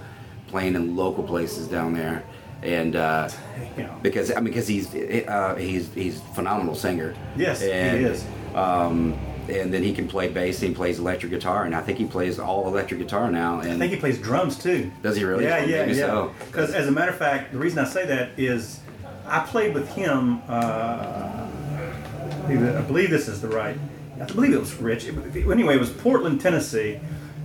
playing 0.47 0.75
in 0.75 0.95
local 0.95 1.23
places 1.23 1.67
down 1.67 1.93
there, 1.93 2.23
and. 2.61 2.95
Uh, 2.95 3.29
because 4.01 4.31
I 4.31 4.35
mean, 4.35 4.45
because 4.45 4.67
he's 4.67 4.93
uh, 4.93 5.55
he's 5.55 5.93
he's 5.93 6.17
a 6.17 6.33
phenomenal 6.35 6.75
singer. 6.75 7.15
Yes, 7.35 7.61
he 7.61 7.71
and, 7.71 8.05
is. 8.05 8.25
Um, 8.53 9.17
and 9.49 9.73
then 9.73 9.83
he 9.83 9.93
can 9.93 10.07
play 10.07 10.27
bass. 10.27 10.61
And 10.61 10.69
he 10.69 10.75
plays 10.75 10.99
electric 10.99 11.31
guitar, 11.31 11.65
and 11.65 11.75
I 11.75 11.81
think 11.81 11.97
he 11.97 12.05
plays 12.05 12.39
all 12.39 12.67
electric 12.67 12.99
guitar 12.99 13.31
now. 13.31 13.59
And 13.59 13.73
I 13.73 13.77
think 13.77 13.93
he 13.93 13.99
plays 13.99 14.17
drums 14.17 14.57
too. 14.57 14.91
Does 15.01 15.15
he 15.15 15.23
really? 15.23 15.45
Yeah, 15.45 15.63
yeah, 15.63 15.85
Maybe 15.85 15.97
yeah. 15.97 16.05
so. 16.07 16.33
Because 16.47 16.73
as 16.73 16.87
a 16.87 16.91
matter 16.91 17.11
of 17.11 17.17
fact, 17.17 17.51
the 17.51 17.57
reason 17.57 17.79
I 17.79 17.85
say 17.85 18.05
that 18.05 18.31
is 18.37 18.79
I 19.27 19.39
played 19.41 19.73
with 19.73 19.89
him. 19.89 20.41
Uh, 20.47 21.34
I 22.47 22.81
believe 22.81 23.09
this 23.09 23.27
is 23.27 23.41
the 23.41 23.47
right. 23.49 23.77
I 24.21 24.25
believe 24.25 24.53
it 24.53 24.59
was 24.59 24.73
Rich. 24.75 25.05
It- 25.05 25.15
anyway, 25.49 25.75
it 25.75 25.79
was 25.79 25.89
Portland, 25.89 26.39
Tennessee, 26.41 26.99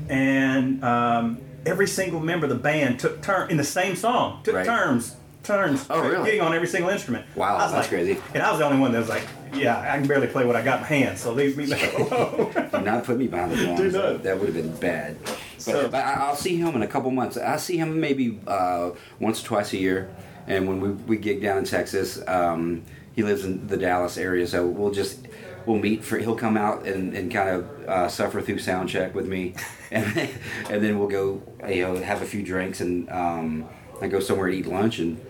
and 0.09 0.83
um, 0.85 1.39
every 1.67 1.87
single 1.87 2.21
member 2.21 2.47
of 2.47 2.51
the 2.51 2.59
band 2.59 3.01
took 3.01 3.23
turn 3.23 3.51
in 3.51 3.57
the 3.57 3.65
same 3.65 3.97
song. 3.97 4.41
Took 4.45 4.55
Right. 4.55 4.67
turns, 4.67 5.17
turns, 5.43 5.85
Oh, 5.91 6.01
really? 6.03 6.25
getting 6.27 6.41
on 6.43 6.55
every 6.55 6.69
single 6.69 6.91
instrument. 6.91 7.25
Wow, 7.35 7.59
that's 7.59 7.73
like- 7.73 7.89
crazy. 7.89 8.19
And 8.35 8.43
I 8.43 8.51
was 8.51 8.59
the 8.61 8.67
only 8.67 8.79
one 8.79 8.93
that 8.93 8.99
was 9.01 9.09
like, 9.09 9.23
"Yeah, 9.55 9.79
I 9.81 9.99
can 9.99 10.07
barely 10.07 10.27
play 10.29 10.45
what 10.45 10.55
I 10.57 10.63
got 10.63 10.77
in 10.77 10.81
my 10.83 10.87
hand, 10.89 11.19
so 11.19 11.33
leave 11.33 11.57
me 11.57 11.65
alone." 11.99 12.53
Do 12.73 12.81
not 12.83 13.05
put 13.05 13.19
me 13.19 13.27
behind 13.27 13.53
the 13.53 13.57
drums. 13.57 13.81
Do 13.81 13.91
not. 13.91 14.23
That 14.23 14.39
would 14.39 14.55
have 14.55 14.57
been 14.57 14.75
bad. 14.77 15.17
But, 15.25 15.39
So- 15.59 15.89
but 15.89 16.05
I'll 16.05 16.37
see 16.37 16.57
him 16.57 16.75
in 16.77 16.83
a 16.83 16.87
couple 16.89 17.11
months. 17.11 17.37
I 17.37 17.57
see 17.57 17.77
him 17.79 17.99
maybe 18.01 18.39
uh, 18.47 18.91
once 19.19 19.43
or 19.43 19.47
twice 19.47 19.73
a 19.73 19.77
year. 19.79 20.09
And 20.47 20.67
when 20.67 20.81
we, 20.81 20.89
we 20.91 21.17
gig 21.17 21.43
down 21.43 21.59
in 21.59 21.65
Texas, 21.65 22.21
um, 22.27 22.83
he 23.21 23.27
lives 23.27 23.45
in 23.45 23.67
the 23.67 23.77
Dallas 23.77 24.17
area, 24.17 24.47
so 24.47 24.67
we'll 24.67 24.93
just 24.93 25.27
we'll 25.67 25.79
meet 25.79 26.03
for. 26.03 26.17
He'll 26.17 26.37
come 26.37 26.57
out 26.57 26.87
and, 26.87 27.15
and 27.15 27.31
kind 27.31 27.51
of 27.51 27.89
uh, 27.89 28.09
suffer 28.09 28.41
through 28.41 28.61
sound 28.61 28.89
check 28.89 29.15
with 29.15 29.27
me, 29.27 29.55
and 29.91 30.07
then, 30.15 30.31
and 30.71 30.83
then 30.83 30.99
we'll 30.99 31.09
go 31.09 31.43
you 31.69 31.83
know 31.83 31.97
have 31.97 32.23
a 32.23 32.27
few 32.27 32.43
drinks 32.43 32.81
and 32.81 33.11
um, 33.11 33.69
and 34.01 34.11
go 34.11 34.21
somewhere 34.21 34.49
to 34.49 34.57
eat 34.57 34.65
lunch 34.65 35.01
and 35.01 35.21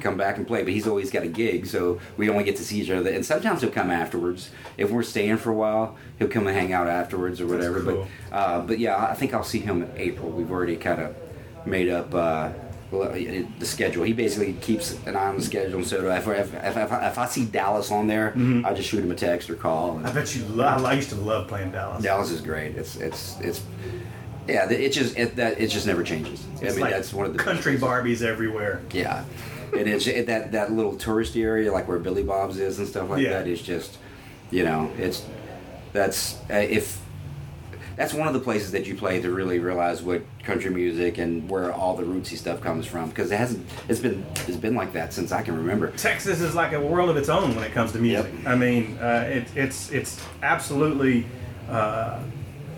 come 0.00 0.16
back 0.16 0.36
and 0.36 0.48
play. 0.48 0.64
But 0.64 0.72
he's 0.72 0.88
always 0.88 1.12
got 1.12 1.22
a 1.22 1.28
gig, 1.28 1.66
so 1.66 2.00
we 2.16 2.28
only 2.28 2.42
get 2.42 2.56
to 2.56 2.64
see 2.64 2.80
each 2.80 2.90
other. 2.90 3.10
And 3.10 3.24
sometimes 3.24 3.60
he'll 3.60 3.70
come 3.70 3.92
afterwards. 3.92 4.50
If 4.76 4.90
we're 4.90 5.04
staying 5.04 5.36
for 5.36 5.50
a 5.50 5.54
while, 5.54 5.96
he'll 6.18 6.26
come 6.26 6.48
and 6.48 6.56
hang 6.56 6.72
out 6.72 6.88
afterwards 6.88 7.40
or 7.40 7.46
whatever. 7.46 7.82
cool. 7.82 8.08
But 8.30 8.36
uh, 8.36 8.60
but 8.62 8.80
yeah, 8.80 8.96
I 8.96 9.14
think 9.14 9.32
I'll 9.32 9.44
see 9.44 9.60
him 9.60 9.82
in 9.82 9.92
April. 9.96 10.28
We've 10.28 10.50
already 10.50 10.76
kind 10.76 11.00
of 11.00 11.14
made 11.66 11.88
up. 11.88 12.12
Uh, 12.12 12.50
the 12.92 13.66
schedule. 13.66 14.04
He 14.04 14.12
basically 14.12 14.52
keeps 14.54 14.98
an 15.06 15.16
eye 15.16 15.26
on 15.28 15.36
the 15.36 15.42
schedule, 15.42 15.82
so 15.84 16.00
do 16.02 16.08
I. 16.08 16.18
If, 16.18 16.28
if, 16.28 16.54
if, 16.54 16.76
if, 16.76 16.92
I, 16.92 17.08
if 17.08 17.18
I 17.18 17.26
see 17.26 17.46
Dallas 17.46 17.90
on 17.90 18.06
there, 18.06 18.34
I 18.64 18.74
just 18.74 18.88
shoot 18.88 19.02
him 19.02 19.10
a 19.10 19.14
text 19.14 19.48
or 19.50 19.54
call. 19.54 19.96
And 19.96 20.06
I 20.06 20.12
bet 20.12 20.34
you. 20.36 20.44
Love, 20.44 20.84
I 20.84 20.92
used 20.92 21.08
to 21.10 21.16
love 21.16 21.48
playing 21.48 21.72
Dallas. 21.72 22.02
Dallas 22.02 22.30
is 22.30 22.40
great. 22.40 22.76
It's 22.76 22.96
it's 22.96 23.40
it's 23.40 23.62
yeah. 24.46 24.68
It 24.70 24.90
just 24.90 25.16
it 25.18 25.36
that 25.36 25.60
it 25.60 25.68
just 25.68 25.86
never 25.86 26.02
changes. 26.02 26.44
I 26.60 26.64
mean, 26.66 26.80
like 26.80 26.90
that's 26.90 27.12
one 27.12 27.26
of 27.26 27.32
the 27.32 27.38
country 27.38 27.78
Barbies 27.78 28.22
everywhere. 28.22 28.82
yeah, 28.92 29.24
and 29.72 29.80
it 29.80 29.88
is 29.88 30.06
it, 30.06 30.26
that 30.26 30.52
that 30.52 30.70
little 30.72 30.94
touristy 30.94 31.42
area, 31.42 31.72
like 31.72 31.88
where 31.88 31.98
Billy 31.98 32.22
Bob's 32.22 32.58
is 32.58 32.78
and 32.78 32.86
stuff 32.86 33.08
like 33.10 33.22
Yeah. 33.22 33.30
that, 33.30 33.46
is 33.48 33.62
just, 33.62 33.96
you 34.50 34.64
know, 34.64 34.90
it's 34.98 35.24
that's 35.92 36.36
uh, 36.50 36.54
if 36.54 37.01
that's 37.96 38.14
one 38.14 38.26
of 38.26 38.34
the 38.34 38.40
places 38.40 38.72
that 38.72 38.86
you 38.86 38.94
play 38.94 39.20
to 39.20 39.30
really 39.30 39.58
realize 39.58 40.02
what 40.02 40.22
country 40.42 40.70
music 40.70 41.18
and 41.18 41.48
where 41.48 41.72
all 41.72 41.96
the 41.96 42.02
rootsy 42.02 42.36
stuff 42.36 42.60
comes 42.60 42.86
from 42.86 43.08
because 43.08 43.30
it 43.30 43.36
hasn't 43.36 43.66
it's 43.88 44.00
been 44.00 44.24
it's 44.46 44.56
been 44.56 44.74
like 44.74 44.92
that 44.92 45.12
since 45.12 45.32
I 45.32 45.42
can 45.42 45.56
remember. 45.56 45.90
Texas 45.92 46.40
is 46.40 46.54
like 46.54 46.72
a 46.72 46.80
world 46.80 47.10
of 47.10 47.16
its 47.16 47.28
own 47.28 47.54
when 47.54 47.64
it 47.64 47.72
comes 47.72 47.92
to 47.92 47.98
music. 47.98 48.32
Yep. 48.32 48.46
I 48.46 48.54
mean, 48.54 48.98
uh, 48.98 49.28
it, 49.28 49.46
it's 49.56 49.90
it's 49.90 50.20
absolutely 50.42 51.26
uh, 51.68 52.20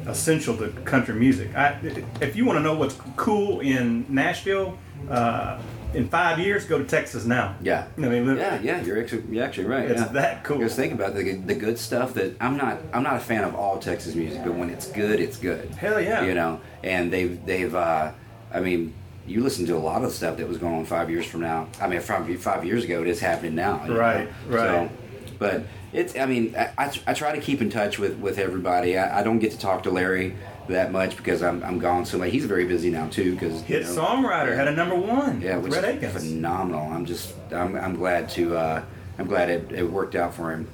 essential 0.06 0.56
to 0.56 0.68
country 0.84 1.14
music. 1.14 1.54
I, 1.54 1.78
if 2.20 2.36
you 2.36 2.44
want 2.44 2.58
to 2.58 2.62
know 2.62 2.74
what's 2.74 2.96
cool 3.16 3.60
in 3.60 4.06
Nashville, 4.08 4.78
uh, 5.10 5.60
in 5.95 6.09
five 6.09 6.38
years, 6.38 6.64
go 6.64 6.78
to 6.78 6.84
Texas 6.84 7.24
now. 7.24 7.57
Yeah. 7.62 7.86
I 7.97 8.01
mean, 8.01 8.36
Yeah, 8.36 8.61
yeah, 8.61 8.82
you're 8.82 9.01
actually, 9.01 9.24
you're 9.30 9.45
actually 9.45 9.66
right. 9.66 9.90
It's 9.90 10.01
yeah. 10.01 10.09
that 10.09 10.45
cool. 10.45 10.59
Because 10.59 10.74
think 10.74 10.92
about 10.92 11.14
the, 11.14 11.34
the 11.34 11.55
good 11.55 11.78
stuff 11.78 12.14
that 12.14 12.36
I'm 12.40 12.57
not 12.57 12.78
I'm 12.92 13.03
not 13.03 13.16
a 13.16 13.20
fan 13.20 13.45
of 13.45 13.55
all 13.55 13.78
Texas 13.78 14.14
music, 14.14 14.42
but 14.45 14.55
when 14.55 14.70
it's 14.70 14.88
good, 14.88 15.20
it's 15.20 15.36
good. 15.36 15.70
Hell 15.70 16.01
yeah. 16.01 16.24
You 16.24 16.34
know, 16.34 16.61
and 16.82 17.12
they've 17.12 17.45
they've 17.47 17.74
uh, 17.74 18.12
I 18.53 18.61
mean, 18.61 18.95
you 19.26 19.42
listen 19.42 19.66
to 19.66 19.76
a 19.76 19.78
lot 19.78 20.05
of 20.05 20.12
stuff 20.12 20.36
that 20.36 20.49
was 20.49 20.59
going 20.59 20.74
on 20.74 20.84
five 20.84 21.11
years 21.11 21.26
from 21.26 21.40
now. 21.40 21.68
I 21.80 21.88
mean, 21.88 22.01
five 22.01 22.40
five 22.40 22.64
years 22.64 22.84
ago, 22.84 23.03
it 23.03 23.09
is 23.09 23.20
happening 23.20 23.55
now. 23.55 23.82
you 23.84 23.95
know? 23.95 24.01
Right, 24.01 24.28
right. 24.49 24.88
So, 24.88 24.90
but 25.38 25.64
it's 25.92 26.16
I 26.16 26.26
mean, 26.26 26.55
I, 26.57 26.70
I, 26.76 26.92
I 27.07 27.14
try 27.14 27.34
to 27.34 27.40
keep 27.40 27.61
in 27.62 27.70
touch 27.70 27.99
with 27.99 28.18
with 28.18 28.38
everybody. 28.38 28.99
I, 28.99 29.20
I 29.20 29.22
don't 29.22 29.38
get 29.38 29.53
to 29.53 29.59
talk 29.59 29.84
to 29.84 29.90
Larry 29.90 30.36
that 30.68 30.92
much 30.92 31.16
because 31.16 31.42
I'm, 31.42 31.62
I'm 31.62 31.78
gone 31.78 32.04
so 32.06 32.18
much. 32.18 32.30
He's 32.30 32.44
very 32.46 32.64
busy 32.66 32.90
now 32.90 33.08
too 33.08 33.32
because 33.32 33.62
Hit 33.62 33.84
songwriter 33.84 34.54
had 34.56 34.68
a 34.68 34.72
number 34.72 34.94
one. 34.96 35.40
yeah, 35.40 35.56
which 35.58 35.72
Red 35.72 36.02
is 36.02 36.12
phenomenal. 36.12 36.90
I'm 36.90 37.04
just, 37.04 37.34
I'm, 37.52 37.76
I'm 37.76 37.96
glad 37.96 38.28
to, 38.30 38.56
uh, 38.56 38.82
I'm 39.18 39.26
glad 39.26 39.48
it, 39.50 39.70
it 39.70 39.84
worked 39.84 40.14
out 40.16 40.34
for 40.34 40.50
him 40.52 40.66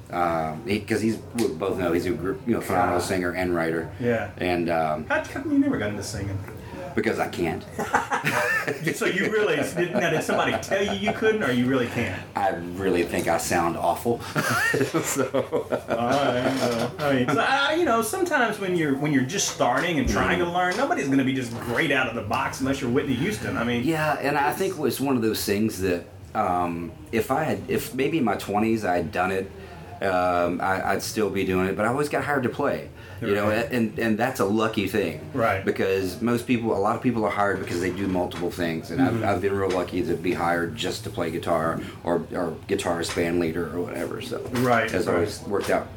because 0.65 1.01
he's, 1.01 1.17
we 1.35 1.47
both 1.49 1.77
know 1.77 1.91
he's 1.91 2.05
a 2.07 2.11
gr- 2.11 2.33
you 2.47 2.53
know 2.53 2.61
phenomenal 2.61 2.99
God. 2.99 3.05
singer 3.07 3.31
and 3.31 3.53
writer. 3.55 3.91
Yeah. 3.99 4.31
and 4.37 4.69
um, 4.69 5.05
How 5.07 5.23
come 5.23 5.51
you 5.51 5.59
never 5.59 5.77
got 5.77 5.89
into 5.89 6.03
singing? 6.03 6.37
Because 6.95 7.19
I 7.19 7.27
can't, 7.27 7.63
So 8.95 9.05
you 9.05 9.31
really 9.31 9.55
did, 9.55 9.93
now, 9.93 10.11
did 10.11 10.23
somebody 10.23 10.53
tell 10.61 10.83
you 10.83 10.93
you 10.93 11.13
couldn't, 11.13 11.43
or 11.43 11.51
you 11.51 11.65
really 11.65 11.87
can't? 11.87 12.21
I 12.35 12.49
really 12.49 13.03
think 13.03 13.27
I 13.27 13.37
sound 13.37 13.75
awful. 13.77 14.21
so 15.03 15.29
All 15.89 16.09
right, 16.09 16.43
well, 16.43 16.93
I 16.99 17.13
mean, 17.13 17.29
so, 17.29 17.39
uh, 17.39 17.75
you 17.77 17.85
know, 17.85 18.01
sometimes 18.01 18.59
when 18.59 18.75
you're 18.75 18.95
when 18.95 19.11
you're 19.11 19.23
just 19.23 19.49
starting 19.49 19.99
and 19.99 20.07
trying 20.07 20.39
to 20.39 20.45
learn, 20.45 20.77
nobody's 20.77 21.07
going 21.07 21.17
to 21.17 21.23
be 21.23 21.33
just 21.33 21.57
great 21.61 21.91
out 21.91 22.07
of 22.07 22.15
the 22.15 22.21
box 22.21 22.61
unless 22.61 22.81
you're 22.81 22.91
Whitney 22.91 23.15
Houston. 23.15 23.57
I 23.57 23.63
mean, 23.63 23.83
yeah, 23.83 24.17
and 24.21 24.37
I 24.37 24.51
think 24.53 24.75
it 24.75 24.79
was 24.79 25.01
one 25.01 25.15
of 25.15 25.21
those 25.21 25.43
things 25.43 25.81
that 25.81 26.05
um, 26.35 26.91
if 27.11 27.31
I 27.31 27.43
had, 27.43 27.61
if 27.67 27.93
maybe 27.93 28.19
in 28.19 28.23
my 28.23 28.35
20s 28.35 28.85
I 28.85 28.97
had 28.97 29.11
done 29.11 29.31
it, 29.31 29.51
um, 30.01 30.61
I, 30.61 30.91
I'd 30.91 31.01
still 31.01 31.29
be 31.29 31.45
doing 31.45 31.67
it. 31.67 31.75
But 31.75 31.85
I 31.85 31.89
always 31.89 32.09
got 32.09 32.23
hired 32.23 32.43
to 32.43 32.49
play. 32.49 32.89
You 33.27 33.35
know, 33.35 33.49
Right. 33.49 33.71
and 33.71 33.97
and 33.99 34.17
that's 34.17 34.39
a 34.39 34.45
lucky 34.45 34.87
thing, 34.87 35.21
Right. 35.33 35.63
Because 35.63 36.21
most 36.21 36.47
people, 36.47 36.75
a 36.75 36.79
lot 36.79 36.95
of 36.95 37.03
people 37.03 37.23
are 37.23 37.29
hired 37.31 37.59
because 37.59 37.79
they 37.79 37.91
do 37.91 38.07
multiple 38.07 38.49
things, 38.49 38.89
and 38.91 38.99
Mm-hmm. 38.99 39.17
I've, 39.23 39.35
I've 39.35 39.41
been 39.41 39.53
real 39.55 39.69
lucky 39.69 40.01
to 40.03 40.15
be 40.15 40.33
hired 40.33 40.75
just 40.75 41.03
to 41.03 41.09
play 41.11 41.29
guitar 41.31 41.79
or 42.03 42.25
or 42.33 42.55
guitarist, 42.67 43.15
band 43.15 43.39
leader, 43.39 43.65
or 43.75 43.81
whatever. 43.81 44.21
So 44.21 44.39
Right, 44.53 44.89
has 44.91 45.05
right. 45.07 45.13
always 45.13 45.41
worked 45.43 45.69
out. 45.69 45.87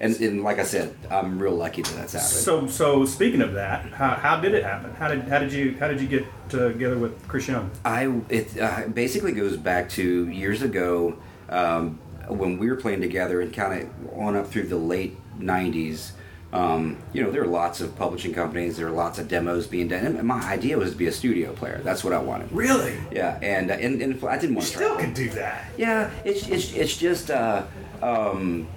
and, 0.00 0.16
and 0.20 0.42
like 0.42 0.58
I 0.58 0.64
said, 0.64 0.94
I'm 1.10 1.38
real 1.38 1.54
lucky 1.54 1.82
that 1.82 1.94
that's 1.96 2.12
happened. 2.14 2.30
So, 2.30 2.66
so 2.66 3.04
speaking 3.06 3.42
of 3.42 3.52
that, 3.54 3.84
how, 3.92 4.14
how 4.14 4.40
did 4.40 4.52
it 4.54 4.64
happen? 4.64 4.90
How 4.94 5.08
did 5.08 5.20
how 5.28 5.38
did 5.38 5.52
you 5.52 5.76
how 5.78 5.88
did 5.88 6.00
you 6.00 6.08
get 6.08 6.24
together 6.48 6.98
with 6.98 7.12
Chris 7.28 7.46
Young? 7.46 7.70
I 7.84 8.20
it 8.30 8.58
uh, 8.58 8.88
basically 8.88 9.32
goes 9.32 9.56
back 9.58 9.88
to 9.90 10.28
years 10.30 10.62
ago 10.62 11.16
um, 11.50 11.98
when 12.28 12.58
we 12.58 12.68
were 12.70 12.76
playing 12.76 13.02
together 13.02 13.40
and 13.42 13.52
kind 13.52 13.82
of 13.82 14.18
on 14.18 14.34
up 14.34 14.46
through 14.48 14.68
the 14.68 14.76
late 14.94 15.14
'90s. 15.38 16.12
Um, 16.54 16.98
you 17.12 17.20
know, 17.20 17.32
there 17.32 17.42
are 17.42 17.48
lots 17.48 17.80
of 17.80 17.96
publishing 17.96 18.32
companies. 18.32 18.76
There 18.76 18.86
are 18.86 18.92
lots 18.92 19.18
of 19.18 19.26
demos 19.26 19.66
being 19.66 19.88
done. 19.88 20.06
And 20.06 20.22
my 20.22 20.40
idea 20.40 20.78
was 20.78 20.92
to 20.92 20.96
be 20.96 21.08
a 21.08 21.12
studio 21.12 21.52
player. 21.52 21.80
That's 21.82 22.04
what 22.04 22.12
I 22.12 22.18
wanted. 22.18 22.52
Really? 22.52 22.96
Yeah, 23.10 23.40
and 23.42 23.72
uh, 23.72 23.74
and, 23.74 24.00
and 24.00 24.24
I 24.24 24.38
didn't 24.38 24.54
want 24.54 24.68
to. 24.68 24.76
Still 24.76 24.96
can 24.96 25.12
do 25.12 25.28
that. 25.30 25.66
Yeah, 25.76 26.10
it's 26.24 26.46
it's, 26.46 26.72
it's 26.72 26.96
just 26.96 27.32
uh, 27.32 27.64
um, 28.02 28.68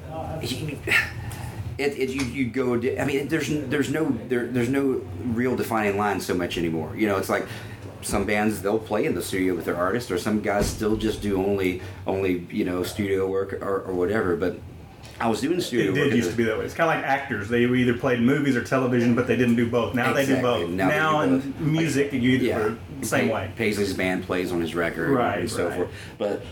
it, 1.77 1.99
it 1.99 2.09
you, 2.09 2.25
you 2.25 2.47
go. 2.47 2.73
I 2.99 3.05
mean, 3.05 3.27
there's 3.27 3.47
there's 3.47 3.91
no 3.91 4.09
there, 4.27 4.47
there's 4.47 4.69
no 4.69 5.05
real 5.23 5.55
defining 5.55 5.97
line 5.99 6.19
so 6.19 6.33
much 6.33 6.57
anymore. 6.57 6.95
You 6.95 7.07
know, 7.07 7.17
it's 7.17 7.29
like 7.29 7.45
some 8.01 8.25
bands 8.25 8.63
they'll 8.63 8.79
play 8.79 9.05
in 9.05 9.13
the 9.13 9.21
studio 9.21 9.53
with 9.53 9.65
their 9.65 9.77
artist, 9.77 10.09
or 10.09 10.17
some 10.17 10.41
guys 10.41 10.67
still 10.67 10.97
just 10.97 11.21
do 11.21 11.37
only 11.37 11.81
only 12.07 12.47
you 12.49 12.65
know 12.65 12.81
studio 12.81 13.27
work 13.29 13.53
or, 13.53 13.83
or 13.83 13.93
whatever. 13.93 14.35
But 14.35 14.59
I 15.19 15.27
was 15.27 15.41
doing 15.41 15.59
studio 15.61 15.91
It 15.91 15.95
did 15.95 16.13
used 16.13 16.31
to 16.31 16.37
be 16.37 16.43
that 16.43 16.57
way. 16.59 16.65
It's 16.65 16.73
kind 16.73 16.89
of 16.89 16.95
like 16.95 17.05
actors. 17.05 17.49
They 17.49 17.63
either 17.65 17.95
played 17.97 18.21
movies 18.21 18.55
or 18.55 18.63
television, 18.63 19.15
but 19.15 19.25
they 19.27 19.35
didn't 19.35 19.55
do 19.55 19.69
both. 19.69 19.95
Now 19.95 20.13
they 20.13 20.25
do 20.25 20.41
both. 20.41 20.69
Now 20.69 20.87
Now, 20.89 21.25
do 21.25 21.33
in 21.33 21.39
both. 21.51 21.59
music, 21.59 22.13
you 22.13 22.19
either 22.21 22.45
yeah, 22.45 22.75
same 23.01 23.29
way. 23.29 23.51
Paisley's 23.55 23.93
band 23.93 24.25
plays 24.25 24.51
on 24.51 24.61
his 24.61 24.75
record, 24.75 25.09
Right, 25.09 25.39
and 25.39 25.49
so 25.49 25.67
right. 25.67 25.75
forth. 25.75 25.89
But 26.17 26.43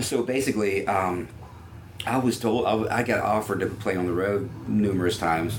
so 0.00 0.22
basically, 0.22 0.86
um, 0.86 1.28
I 2.06 2.18
was 2.18 2.38
told 2.38 2.66
I 2.66 3.02
got 3.02 3.20
offered 3.22 3.60
to 3.60 3.66
play 3.66 3.96
on 3.96 4.06
the 4.06 4.12
road 4.12 4.48
numerous 4.66 5.18
times, 5.18 5.58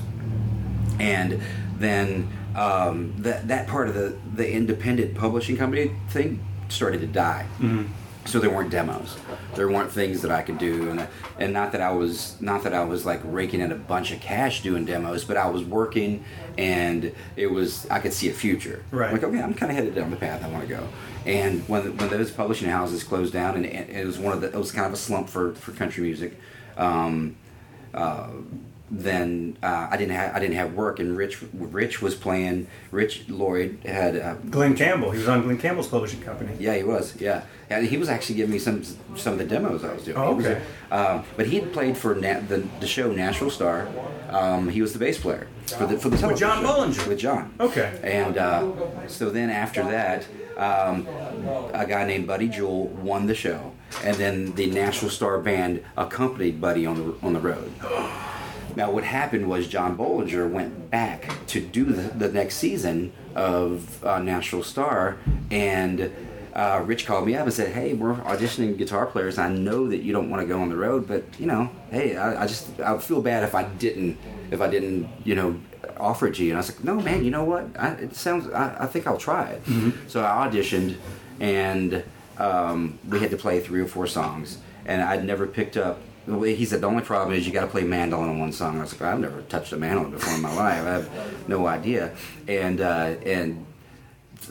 and 0.98 1.40
then 1.78 2.28
um, 2.56 3.14
that 3.18 3.46
that 3.48 3.68
part 3.68 3.88
of 3.88 3.94
the 3.94 4.16
the 4.34 4.50
independent 4.50 5.14
publishing 5.14 5.56
company 5.56 5.92
thing 6.08 6.44
started 6.68 7.00
to 7.02 7.06
die. 7.06 7.46
So 8.28 8.38
there 8.38 8.50
weren't 8.50 8.70
demos. 8.70 9.16
There 9.54 9.68
weren't 9.68 9.90
things 9.90 10.20
that 10.20 10.30
I 10.30 10.42
could 10.42 10.58
do, 10.58 10.90
and 10.90 11.08
and 11.38 11.52
not 11.54 11.72
that 11.72 11.80
I 11.80 11.92
was 11.92 12.38
not 12.42 12.62
that 12.64 12.74
I 12.74 12.84
was 12.84 13.06
like 13.06 13.20
raking 13.24 13.60
in 13.60 13.72
a 13.72 13.74
bunch 13.74 14.12
of 14.12 14.20
cash 14.20 14.62
doing 14.62 14.84
demos, 14.84 15.24
but 15.24 15.38
I 15.38 15.48
was 15.48 15.64
working, 15.64 16.24
and 16.58 17.14
it 17.36 17.46
was 17.46 17.88
I 17.88 18.00
could 18.00 18.12
see 18.12 18.28
a 18.28 18.34
future. 18.34 18.84
Right. 18.90 19.12
Like 19.14 19.24
okay, 19.24 19.40
I'm 19.40 19.54
kind 19.54 19.72
of 19.72 19.76
headed 19.76 19.94
down 19.94 20.10
the 20.10 20.16
path 20.16 20.44
I 20.44 20.48
want 20.48 20.68
to 20.68 20.68
go. 20.68 20.86
And 21.24 21.66
when 21.70 21.96
when 21.96 22.10
those 22.10 22.30
publishing 22.30 22.68
houses 22.68 23.02
closed 23.02 23.32
down, 23.32 23.56
and 23.56 23.64
it, 23.64 23.88
it 23.88 24.06
was 24.06 24.18
one 24.18 24.34
of 24.34 24.42
the 24.42 24.48
it 24.48 24.56
was 24.56 24.72
kind 24.72 24.86
of 24.86 24.92
a 24.92 24.98
slump 24.98 25.30
for 25.30 25.54
for 25.54 25.72
country 25.72 26.02
music. 26.02 26.38
Um, 26.76 27.36
uh, 27.94 28.28
then 28.90 29.56
uh, 29.62 29.88
I 29.90 29.96
didn't 29.96 30.14
have 30.14 30.34
I 30.34 30.38
didn't 30.40 30.56
have 30.56 30.72
work, 30.74 30.98
and 30.98 31.16
Rich 31.16 31.42
Rich 31.52 32.00
was 32.00 32.14
playing. 32.14 32.66
Rich 32.90 33.28
Lloyd 33.28 33.78
had 33.84 34.16
uh, 34.16 34.34
Glen 34.50 34.74
Campbell. 34.74 35.10
He 35.10 35.18
was 35.18 35.28
on 35.28 35.42
Glen 35.42 35.58
Campbell's 35.58 35.88
publishing 35.88 36.20
company. 36.22 36.52
yeah, 36.58 36.74
he 36.74 36.82
was. 36.84 37.14
Yeah, 37.20 37.42
and 37.68 37.86
he 37.86 37.98
was 37.98 38.08
actually 38.08 38.36
giving 38.36 38.52
me 38.52 38.58
some 38.58 38.82
some 39.16 39.34
of 39.34 39.38
the 39.38 39.44
demos 39.44 39.84
I 39.84 39.92
was 39.92 40.04
doing. 40.04 40.16
Oh, 40.16 40.30
He 40.30 40.34
was 40.36 40.46
okay. 40.46 40.62
um, 40.90 41.24
but 41.36 41.46
he 41.46 41.60
had 41.60 41.72
played 41.72 41.98
for 41.98 42.14
Na- 42.14 42.40
the 42.40 42.66
the 42.80 42.86
show 42.86 43.12
Nashville 43.12 43.50
Star. 43.50 43.88
Um, 44.30 44.68
he 44.68 44.80
was 44.82 44.92
the 44.92 44.98
bass 44.98 45.18
player 45.18 45.46
for 45.66 45.86
the 45.86 45.98
for 45.98 46.08
the 46.08 46.16
television 46.16 46.48
John 46.48 46.62
show. 46.62 46.68
Bollinger? 46.68 47.06
With 47.08 47.18
John. 47.18 47.54
Okay. 47.60 47.98
And 48.02 48.38
uh, 48.38 49.06
so 49.06 49.30
then 49.30 49.50
after 49.50 49.82
that, 49.84 50.26
um, 50.56 51.06
a 51.74 51.86
guy 51.86 52.04
named 52.06 52.26
Buddy 52.26 52.48
Jewell 52.48 52.86
won 52.88 53.26
the 53.26 53.34
show, 53.34 53.72
and 54.02 54.16
then 54.16 54.54
the 54.54 54.66
Nashville 54.66 55.10
Star 55.10 55.38
band 55.38 55.84
accompanied 55.96 56.58
Buddy 56.60 56.86
on 56.86 56.96
the 56.96 57.14
on 57.26 57.34
the 57.34 57.40
road. 57.40 57.70
Now, 58.78 58.92
what 58.92 59.02
happened 59.02 59.48
was 59.48 59.66
John 59.66 59.98
Bollinger 59.98 60.48
went 60.48 60.88
back 60.88 61.32
to 61.48 61.60
do 61.60 61.84
the, 61.86 62.02
the 62.16 62.28
next 62.32 62.58
season 62.58 63.12
of 63.34 64.04
uh, 64.04 64.20
Nashville 64.20 64.62
Star, 64.62 65.16
and 65.50 66.12
uh, 66.54 66.84
Rich 66.86 67.04
called 67.04 67.26
me 67.26 67.34
up 67.34 67.42
and 67.42 67.52
said, 67.52 67.72
"Hey, 67.72 67.94
we're 67.94 68.14
auditioning 68.14 68.78
guitar 68.78 69.06
players. 69.06 69.36
I 69.36 69.48
know 69.48 69.88
that 69.88 70.02
you 70.02 70.12
don't 70.12 70.30
want 70.30 70.42
to 70.42 70.46
go 70.46 70.60
on 70.60 70.68
the 70.68 70.76
road, 70.76 71.08
but 71.08 71.24
you 71.40 71.46
know, 71.46 71.70
hey, 71.90 72.16
I, 72.16 72.44
I 72.44 72.46
just 72.46 72.78
I 72.78 72.92
would 72.92 73.02
feel 73.02 73.20
bad 73.20 73.42
if 73.42 73.52
I 73.52 73.64
didn't 73.64 74.16
if 74.52 74.60
I 74.60 74.68
didn't 74.68 75.08
you 75.24 75.34
know 75.34 75.58
offer 75.96 76.28
it 76.28 76.36
to 76.36 76.44
you." 76.44 76.50
And 76.50 76.58
I 76.58 76.60
was 76.60 76.70
like, 76.70 76.84
"No, 76.84 77.00
man, 77.00 77.24
you 77.24 77.32
know 77.32 77.42
what? 77.42 77.66
I, 77.76 77.94
it 77.94 78.14
sounds. 78.14 78.48
I, 78.48 78.84
I 78.84 78.86
think 78.86 79.08
I'll 79.08 79.18
try 79.18 79.50
it." 79.50 79.62
So 80.06 80.22
I 80.22 80.48
auditioned, 80.48 80.98
and 81.40 82.04
um, 82.38 83.00
we 83.08 83.18
had 83.18 83.32
to 83.32 83.36
play 83.36 83.58
three 83.58 83.80
or 83.80 83.88
four 83.88 84.06
songs, 84.06 84.58
and 84.86 85.02
I'd 85.02 85.24
never 85.24 85.48
picked 85.48 85.76
up. 85.76 85.98
He 86.28 86.64
said 86.64 86.82
the 86.82 86.86
only 86.86 87.02
problem 87.02 87.36
is 87.36 87.46
you 87.46 87.52
got 87.52 87.62
to 87.62 87.68
play 87.68 87.84
mandolin 87.84 88.28
on 88.28 88.38
one 88.38 88.52
song. 88.52 88.78
I 88.78 88.82
was 88.82 88.92
like, 88.92 89.02
I've 89.02 89.20
never 89.20 89.42
touched 89.42 89.72
a 89.72 89.76
mandolin 89.76 90.10
before 90.10 90.34
in 90.34 90.42
my 90.42 90.54
life. 90.54 90.84
I 90.84 90.92
have 90.92 91.48
no 91.48 91.66
idea. 91.66 92.14
And 92.46 92.80
uh, 92.80 93.14
and 93.24 93.64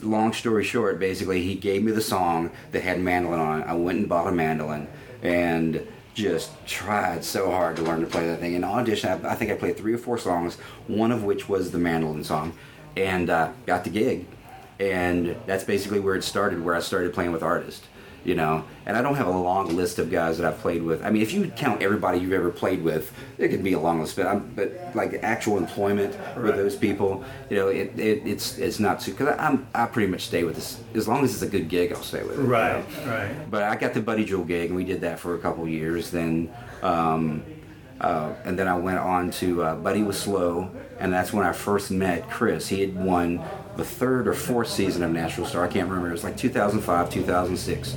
long 0.02 0.32
story 0.32 0.64
short, 0.64 0.98
basically, 0.98 1.42
he 1.42 1.54
gave 1.54 1.82
me 1.82 1.92
the 1.92 2.00
song 2.00 2.50
that 2.72 2.82
had 2.82 3.00
mandolin 3.00 3.40
on 3.40 3.62
it. 3.62 3.66
I 3.66 3.74
went 3.74 3.98
and 3.98 4.08
bought 4.08 4.26
a 4.26 4.32
mandolin 4.32 4.88
and 5.22 5.86
just 6.14 6.50
tried 6.66 7.24
so 7.24 7.50
hard 7.50 7.76
to 7.76 7.82
learn 7.82 8.00
to 8.00 8.06
play 8.06 8.26
that 8.26 8.40
thing. 8.40 8.54
In 8.54 8.64
audition, 8.64 9.24
I, 9.24 9.30
I 9.30 9.34
think 9.36 9.52
I 9.52 9.54
played 9.54 9.76
three 9.76 9.94
or 9.94 9.98
four 9.98 10.18
songs, 10.18 10.56
one 10.88 11.12
of 11.12 11.22
which 11.22 11.48
was 11.48 11.70
the 11.70 11.78
mandolin 11.78 12.24
song, 12.24 12.54
and 12.96 13.30
uh, 13.30 13.52
got 13.66 13.84
the 13.84 13.90
gig. 13.90 14.26
And 14.80 15.36
that's 15.46 15.64
basically 15.64 16.00
where 16.00 16.16
it 16.16 16.24
started, 16.24 16.64
where 16.64 16.74
I 16.74 16.80
started 16.80 17.14
playing 17.14 17.32
with 17.32 17.42
artists. 17.42 17.86
You 18.24 18.34
know, 18.34 18.64
and 18.84 18.96
I 18.96 19.00
don't 19.00 19.14
have 19.14 19.28
a 19.28 19.30
long 19.38 19.74
list 19.74 19.98
of 19.98 20.10
guys 20.10 20.36
that 20.38 20.46
I've 20.46 20.58
played 20.58 20.82
with. 20.82 21.02
I 21.02 21.08
mean, 21.10 21.22
if 21.22 21.32
you 21.32 21.48
count 21.56 21.82
everybody 21.82 22.18
you've 22.18 22.32
ever 22.32 22.50
played 22.50 22.82
with, 22.82 23.10
it 23.38 23.48
could 23.48 23.62
be 23.64 23.72
a 23.72 23.78
long 23.80 24.00
list. 24.00 24.16
But, 24.16 24.26
I'm, 24.26 24.52
but 24.54 24.72
like 24.94 25.20
actual 25.22 25.56
employment 25.56 26.14
with 26.36 26.56
those 26.56 26.76
people, 26.76 27.24
you 27.48 27.56
know, 27.56 27.68
it, 27.68 27.98
it 27.98 28.26
it's 28.26 28.58
it's 28.58 28.78
not 28.80 29.00
too. 29.00 29.12
Because 29.12 29.34
I'm 29.38 29.66
I 29.74 29.86
pretty 29.86 30.10
much 30.10 30.22
stay 30.22 30.44
with 30.44 30.56
this 30.56 30.78
as 30.94 31.06
long 31.08 31.24
as 31.24 31.32
it's 31.32 31.42
a 31.42 31.48
good 31.48 31.68
gig, 31.68 31.92
I'll 31.92 32.02
stay 32.02 32.22
with 32.22 32.32
it. 32.38 32.42
you 32.42 32.46
Right, 32.46 32.84
know? 33.06 33.10
right. 33.12 33.50
But 33.50 33.62
I 33.62 33.76
got 33.76 33.94
the 33.94 34.00
Buddy 34.02 34.24
Jewell 34.24 34.44
gig, 34.44 34.66
and 34.68 34.76
we 34.76 34.84
did 34.84 35.00
that 35.02 35.18
for 35.20 35.34
a 35.34 35.38
couple 35.38 35.66
years. 35.68 36.10
Then, 36.10 36.50
um, 36.82 37.42
uh, 38.00 38.34
and 38.44 38.58
then 38.58 38.68
I 38.68 38.76
went 38.76 38.98
on 38.98 39.30
to 39.32 39.62
uh, 39.62 39.74
Buddy 39.76 40.02
Was 40.02 40.18
Slow, 40.18 40.70
and 41.00 41.12
that's 41.12 41.32
when 41.32 41.46
I 41.46 41.52
first 41.52 41.90
met 41.90 42.28
Chris. 42.30 42.68
He 42.68 42.80
had 42.80 42.94
won 42.94 43.42
the 43.78 43.84
third 43.84 44.26
or 44.26 44.34
fourth 44.34 44.68
season 44.68 45.04
of 45.04 45.12
Nashville 45.12 45.46
Star. 45.46 45.64
I 45.64 45.68
can't 45.68 45.88
remember. 45.88 46.08
It 46.08 46.12
was 46.12 46.24
like 46.24 46.36
2005, 46.36 47.10
2006, 47.10 47.96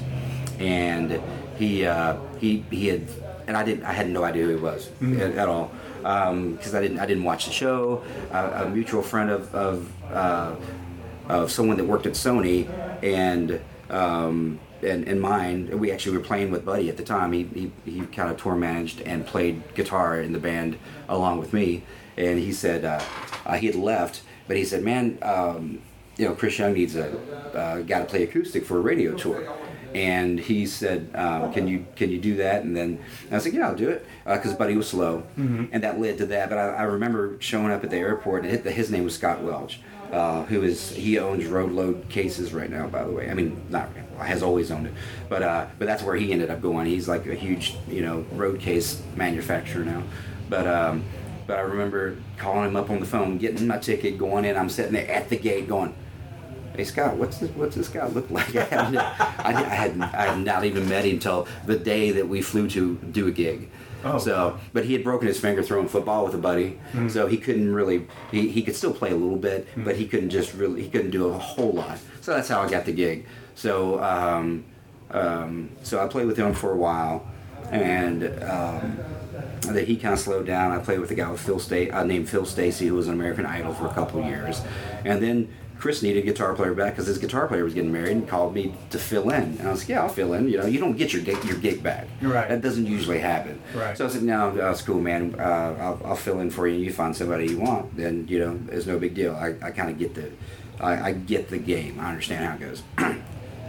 and 0.60 1.22
he 1.58 1.86
uh, 1.86 2.18
he 2.40 2.64
he 2.70 2.88
had, 2.88 3.08
and 3.48 3.58
I 3.58 3.64
didn't. 3.64 3.84
I 3.84 3.92
had 3.92 4.08
no 4.08 4.24
idea 4.24 4.46
who 4.46 4.56
he 4.56 4.62
was 4.62 4.90
at, 5.02 5.34
at 5.36 5.50
all 5.50 5.72
because 5.98 6.76
I 6.76 6.82
didn't 6.82 7.00
I 7.00 7.08
didn't 7.08 7.24
watch 7.24 7.48
the 7.48 7.52
show. 7.52 8.04
Uh, 8.32 8.66
a 8.66 8.70
mutual 8.70 9.02
friend 9.02 9.32
of 9.32 9.54
of 9.56 9.92
uh, 10.12 10.56
of 11.28 11.52
someone 11.52 11.78
that 11.78 11.86
worked 11.86 12.06
at 12.06 12.14
Sony 12.14 12.70
and 13.04 13.60
um, 13.90 14.60
and, 14.84 15.08
and 15.08 15.20
mine. 15.20 15.80
We 15.80 15.92
actually 15.92 16.18
were 16.18 16.24
playing 16.24 16.52
with 16.52 16.64
Buddy 16.64 16.90
at 16.90 16.98
the 16.98 17.04
time. 17.04 17.34
He, 17.34 17.44
he, 17.44 17.72
he 17.86 18.02
kind 18.08 18.30
of 18.30 18.42
tour 18.42 18.56
managed 18.56 19.02
and 19.02 19.26
played 19.26 19.74
guitar 19.76 20.20
in 20.20 20.34
the 20.34 20.40
band 20.40 20.78
along 21.10 21.40
with 21.40 21.54
me. 21.54 21.84
And 22.18 22.40
he 22.40 22.52
said 22.52 22.86
uh, 22.86 23.02
uh, 23.46 23.58
he 23.58 23.68
had 23.68 23.76
left, 23.76 24.22
but 24.48 24.58
he 24.58 24.66
said, 24.66 24.84
"Man, 24.84 25.18
um, 25.22 25.80
you 26.18 26.28
know, 26.28 26.36
Chris 26.36 26.58
Young 26.60 26.74
needs 26.74 26.96
a 26.96 27.18
uh, 27.56 27.82
guy 27.82 28.00
to 28.00 28.06
play 28.06 28.24
acoustic 28.24 28.66
for 28.66 28.78
a 28.78 28.82
radio 28.82 29.16
tour." 29.16 29.44
And 29.94 30.40
he 30.40 30.66
said, 30.68 31.10
um, 31.16 31.52
"Can 31.54 31.68
you 31.68 31.86
can 31.96 32.10
you 32.10 32.20
do 32.20 32.36
that?" 32.38 32.64
And 32.64 32.76
then 32.76 33.00
I 33.30 33.36
was 33.36 33.46
like, 33.46 33.54
"Yeah, 33.54 33.68
I'll 33.68 33.76
do 33.76 33.90
it," 33.90 34.06
because 34.26 34.54
Buddy 34.54 34.78
was 34.78 34.88
slow, 34.88 35.24
and 35.72 35.84
that 35.84 36.00
led 36.00 36.18
to 36.20 36.26
that. 36.28 36.50
But 36.50 36.58
I, 36.58 36.68
I 36.68 36.84
remember 36.84 37.36
showing 37.40 37.72
up 37.72 37.84
at 37.84 37.90
the 37.90 37.98
airport, 37.98 38.46
and 38.46 38.66
his 38.66 38.90
name 38.90 39.04
was 39.04 39.16
Scott 39.16 39.42
Welch, 39.44 39.82
uh, 40.14 40.44
who 40.46 40.64
is 40.64 40.92
he 40.92 41.20
owns 41.20 41.46
Road 41.46 41.72
Load 41.74 42.08
Cases 42.10 42.54
right 42.54 42.70
now, 42.70 42.88
by 42.88 43.04
the 43.04 43.12
way. 43.12 43.30
I 43.30 43.34
mean, 43.34 43.62
not 43.70 43.90
has 44.18 44.44
always 44.44 44.72
owned 44.72 44.88
it, 44.88 44.94
but 45.28 45.42
uh, 45.42 45.66
but 45.78 45.88
that's 45.88 46.04
where 46.04 46.16
he 46.16 46.32
ended 46.32 46.50
up 46.50 46.62
going. 46.62 46.86
He's 46.86 47.10
like 47.10 47.26
a 47.28 47.36
huge 47.36 47.76
you 47.90 48.02
know 48.02 48.26
road 48.32 48.60
case 48.62 49.02
manufacturer 49.16 49.84
now, 49.84 50.04
but. 50.50 50.68
Um, 50.68 51.04
but 51.52 51.60
I 51.60 51.64
remember 51.64 52.16
calling 52.38 52.70
him 52.70 52.78
up 52.78 52.90
on 52.90 53.02
the 53.02 53.06
phone, 53.06 53.38
getting 53.38 53.68
my 53.68 53.78
ticket, 53.78 54.18
going 54.18 54.46
in. 54.46 54.56
I'm 54.56 54.70
sitting 54.70 54.94
there 54.94 55.12
at 55.12 55.28
the 55.28 55.36
gate, 55.36 55.68
going, 55.68 55.94
"Hey 56.74 56.86
Scott, 56.86 57.18
what's 57.18 57.40
this? 57.40 57.50
What's 57.50 57.76
this 57.76 57.90
guy 57.90 58.08
look 58.08 58.32
like?" 58.32 58.56
I 58.56 58.64
had, 58.64 58.96
I, 58.96 59.50
I 59.50 59.76
had 59.76 60.02
I 60.02 60.26
had 60.28 60.46
not 60.46 60.64
even 60.64 60.88
met 60.88 61.04
him 61.04 61.20
till 61.20 61.50
the 61.66 61.78
day 61.78 62.12
that 62.12 62.30
we 62.30 62.42
flew 62.42 62.70
to 62.70 62.96
do 62.96 63.28
a 63.28 63.32
gig. 63.32 63.70
Oh. 64.06 64.18
So, 64.18 64.58
but 64.72 64.86
he 64.86 64.94
had 64.94 65.04
broken 65.04 65.28
his 65.28 65.42
finger 65.42 65.62
throwing 65.62 65.90
football 65.90 66.24
with 66.24 66.34
a 66.36 66.38
buddy, 66.38 66.80
so 67.10 67.28
he 67.28 67.38
couldn't 67.38 67.74
really. 67.74 68.08
He, 68.32 68.48
he 68.48 68.62
could 68.62 68.78
still 68.78 68.94
play 68.94 69.12
a 69.12 69.18
little 69.18 69.36
bit, 69.36 69.68
but 69.76 69.98
he 69.98 70.08
couldn't 70.08 70.30
just 70.30 70.54
really. 70.54 70.82
He 70.84 70.90
couldn't 70.90 71.12
do 71.12 71.28
a 71.28 71.38
whole 71.38 71.74
lot. 71.74 72.00
So 72.22 72.34
that's 72.34 72.48
how 72.48 72.62
I 72.62 72.70
got 72.70 72.86
the 72.86 72.94
gig. 72.94 73.26
So, 73.56 74.02
um, 74.02 74.64
um, 75.10 75.70
so 75.84 76.02
I 76.02 76.08
played 76.08 76.28
with 76.28 76.38
him 76.38 76.54
for 76.54 76.72
a 76.72 76.78
while, 76.78 77.28
and 77.72 78.24
um, 78.42 78.98
that 79.62 79.88
he 79.88 79.96
kind 79.98 80.14
of 80.14 80.20
slowed 80.20 80.46
down. 80.48 80.72
I 80.72 80.80
played 80.80 81.00
with 81.00 81.12
a 81.12 81.16
guy 81.16 81.30
with 81.32 81.42
Phil 81.42 81.60
Sta- 81.60 81.92
uh, 81.92 82.04
named 82.04 82.30
Phil 82.30 82.46
Stacey, 82.46 82.88
who 82.88 82.96
was 82.96 83.08
an 83.08 83.14
American 83.14 83.46
Idol 83.46 83.74
for 83.74 83.88
a 83.88 83.94
couple 83.94 84.24
years, 84.24 84.62
and 85.06 85.22
then 85.22 85.50
Chris 85.78 86.04
needed 86.04 86.20
a 86.24 86.26
guitar 86.28 86.54
player 86.54 86.76
back 86.76 86.94
because 86.94 87.08
his 87.08 87.18
guitar 87.18 87.48
player 87.48 87.64
was 87.64 87.74
getting 87.74 87.92
married 87.92 88.12
and 88.12 88.28
called 88.30 88.54
me 88.54 88.72
to 88.92 89.00
fill 89.00 89.32
in. 89.32 89.42
And 89.58 89.68
I 89.68 89.72
was 89.72 89.80
like, 89.82 89.90
yeah, 89.90 90.02
I'll 90.04 90.10
fill 90.10 90.34
in. 90.34 90.48
You 90.48 90.60
know, 90.60 90.68
you 90.68 90.80
don't 90.80 90.96
get 90.96 91.12
your 91.12 91.24
gig, 91.24 91.44
your 91.44 91.58
gig 91.58 91.82
back. 91.82 92.08
Right. 92.22 92.48
That 92.48 92.62
doesn't 92.62 92.86
usually 92.86 93.18
happen. 93.18 93.60
Right. 93.76 93.98
So 93.98 94.06
I 94.06 94.10
said, 94.10 94.22
no, 94.22 94.52
that's 94.56 94.84
cool, 94.84 95.02
man. 95.02 95.34
Uh, 95.40 95.76
I'll, 95.80 96.02
I'll 96.06 96.16
fill 96.16 96.40
in 96.40 96.52
for 96.52 96.68
you. 96.68 96.76
and 96.76 96.84
You 96.84 96.94
find 96.94 97.16
somebody 97.16 97.48
you 97.48 97.60
want, 97.60 97.98
then 97.98 98.28
you 98.28 98.38
know, 98.38 98.60
it's 98.72 98.86
no 98.86 99.00
big 99.00 99.16
deal. 99.16 99.36
I, 99.36 99.56
I 99.60 99.72
kind 99.72 99.90
of 99.90 99.98
get 99.98 100.14
the, 100.14 100.30
I, 100.80 101.10
I 101.10 101.12
get 101.14 101.50
the 101.50 101.58
game. 101.58 102.00
I 102.00 102.10
understand 102.10 102.46
how 102.46 102.54
it 102.54 102.60
goes. 102.60 102.84
and 103.00 103.24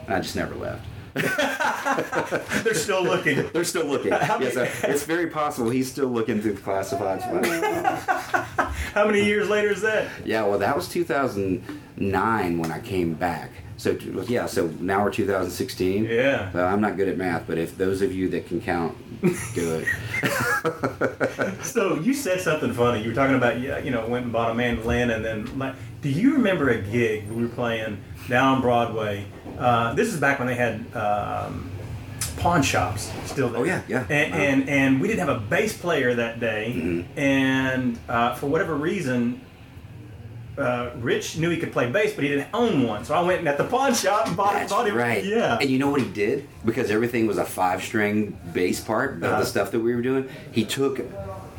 I 0.06 0.20
just 0.20 0.36
never 0.36 0.54
left. 0.54 0.86
They're 2.64 2.74
still 2.74 3.02
looking. 3.04 3.48
They're 3.52 3.64
still 3.64 3.86
looking. 3.86 4.12
Yes, 4.12 4.56
uh, 4.56 4.68
it's 4.84 5.04
very 5.04 5.28
possible 5.28 5.70
he's 5.70 5.90
still 5.90 6.08
looking 6.08 6.40
through 6.40 6.54
the 6.54 6.60
classifieds. 6.60 7.22
How 8.94 9.06
many 9.06 9.24
years 9.24 9.48
later 9.48 9.70
is 9.70 9.82
that? 9.82 10.08
yeah, 10.24 10.44
well, 10.44 10.58
that 10.58 10.74
was 10.74 10.88
2009 10.88 12.58
when 12.58 12.72
I 12.72 12.80
came 12.80 13.14
back. 13.14 13.50
So 13.76 13.90
yeah, 13.90 14.46
so 14.46 14.68
now 14.80 15.02
we're 15.02 15.10
2016. 15.10 16.04
Yeah. 16.04 16.50
Uh, 16.54 16.62
I'm 16.62 16.80
not 16.80 16.96
good 16.96 17.08
at 17.08 17.18
math, 17.18 17.46
but 17.46 17.58
if 17.58 17.76
those 17.76 18.00
of 18.00 18.12
you 18.12 18.28
that 18.28 18.46
can 18.46 18.60
count, 18.60 18.96
do 19.54 19.82
it. 19.82 19.88
So 21.62 21.98
you 21.98 22.14
said 22.14 22.40
something 22.40 22.72
funny. 22.72 23.02
You 23.02 23.08
were 23.10 23.14
talking 23.14 23.34
about 23.36 23.60
yeah, 23.60 23.78
you 23.78 23.90
know 23.90 24.06
went 24.06 24.24
and 24.24 24.32
bought 24.32 24.50
a 24.50 24.54
mandolin 24.54 25.10
and 25.10 25.24
then 25.24 25.74
do 26.00 26.08
you 26.08 26.34
remember 26.34 26.68
a 26.70 26.80
gig 26.80 27.28
we 27.30 27.42
were 27.42 27.48
playing 27.48 28.02
down 28.28 28.60
Broadway? 28.60 29.26
Uh, 29.59 29.94
this 29.94 30.09
is 30.12 30.18
back 30.20 30.38
when 30.38 30.48
they 30.48 30.55
had 30.55 30.84
um, 30.96 31.70
pawn 32.38 32.62
shops 32.62 33.11
still 33.26 33.48
there. 33.48 33.61
Oh, 33.61 33.64
yeah, 33.64 33.82
yeah. 33.88 34.05
And, 34.09 34.32
Wow. 34.32 34.38
and 34.40 34.68
and 34.68 35.00
we 35.00 35.09
didn't 35.09 35.26
have 35.26 35.36
a 35.36 35.40
bass 35.40 35.76
player 35.76 36.14
that 36.14 36.40
day, 36.40 36.72
Mm-hmm. 36.76 37.18
and 37.18 37.98
uh, 38.09 38.34
for 38.34 38.46
whatever 38.46 38.74
reason. 38.74 39.40
Uh, 40.59 40.90
Rich 40.96 41.38
knew 41.38 41.48
he 41.48 41.57
could 41.57 41.72
play 41.72 41.90
bass, 41.90 42.12
but 42.12 42.24
he 42.24 42.28
didn't 42.28 42.48
own 42.53 42.82
one. 42.86 43.07
So 43.07 43.14
I 43.14 43.22
went 43.22 43.38
and 43.38 43.48
at 43.48 43.57
the 43.57 43.64
pawn 43.64 43.94
shop 43.94 44.26
and 44.26 44.36
bought, 44.36 44.53
That's 44.53 44.70
bought 44.70 44.86
him. 44.86 44.94
right. 44.96 45.24
Yeah. 45.24 45.57
And 45.59 45.70
you 45.70 45.78
know 45.78 45.88
what 45.90 46.03
he 46.03 46.09
did? 46.11 46.46
Because 46.62 46.90
everything 46.90 47.26
was 47.26 47.38
a 47.38 47.44
five 47.46 47.82
string 47.82 48.38
bass 48.53 48.78
part 48.78 49.16
of 49.16 49.22
Uh-huh. 49.24 49.40
the 49.40 49.46
stuff 49.46 49.70
that 49.70 49.80
we 49.80 49.94
were 49.94 50.03
doing. 50.03 50.28
He 50.53 50.66
took, 50.66 51.00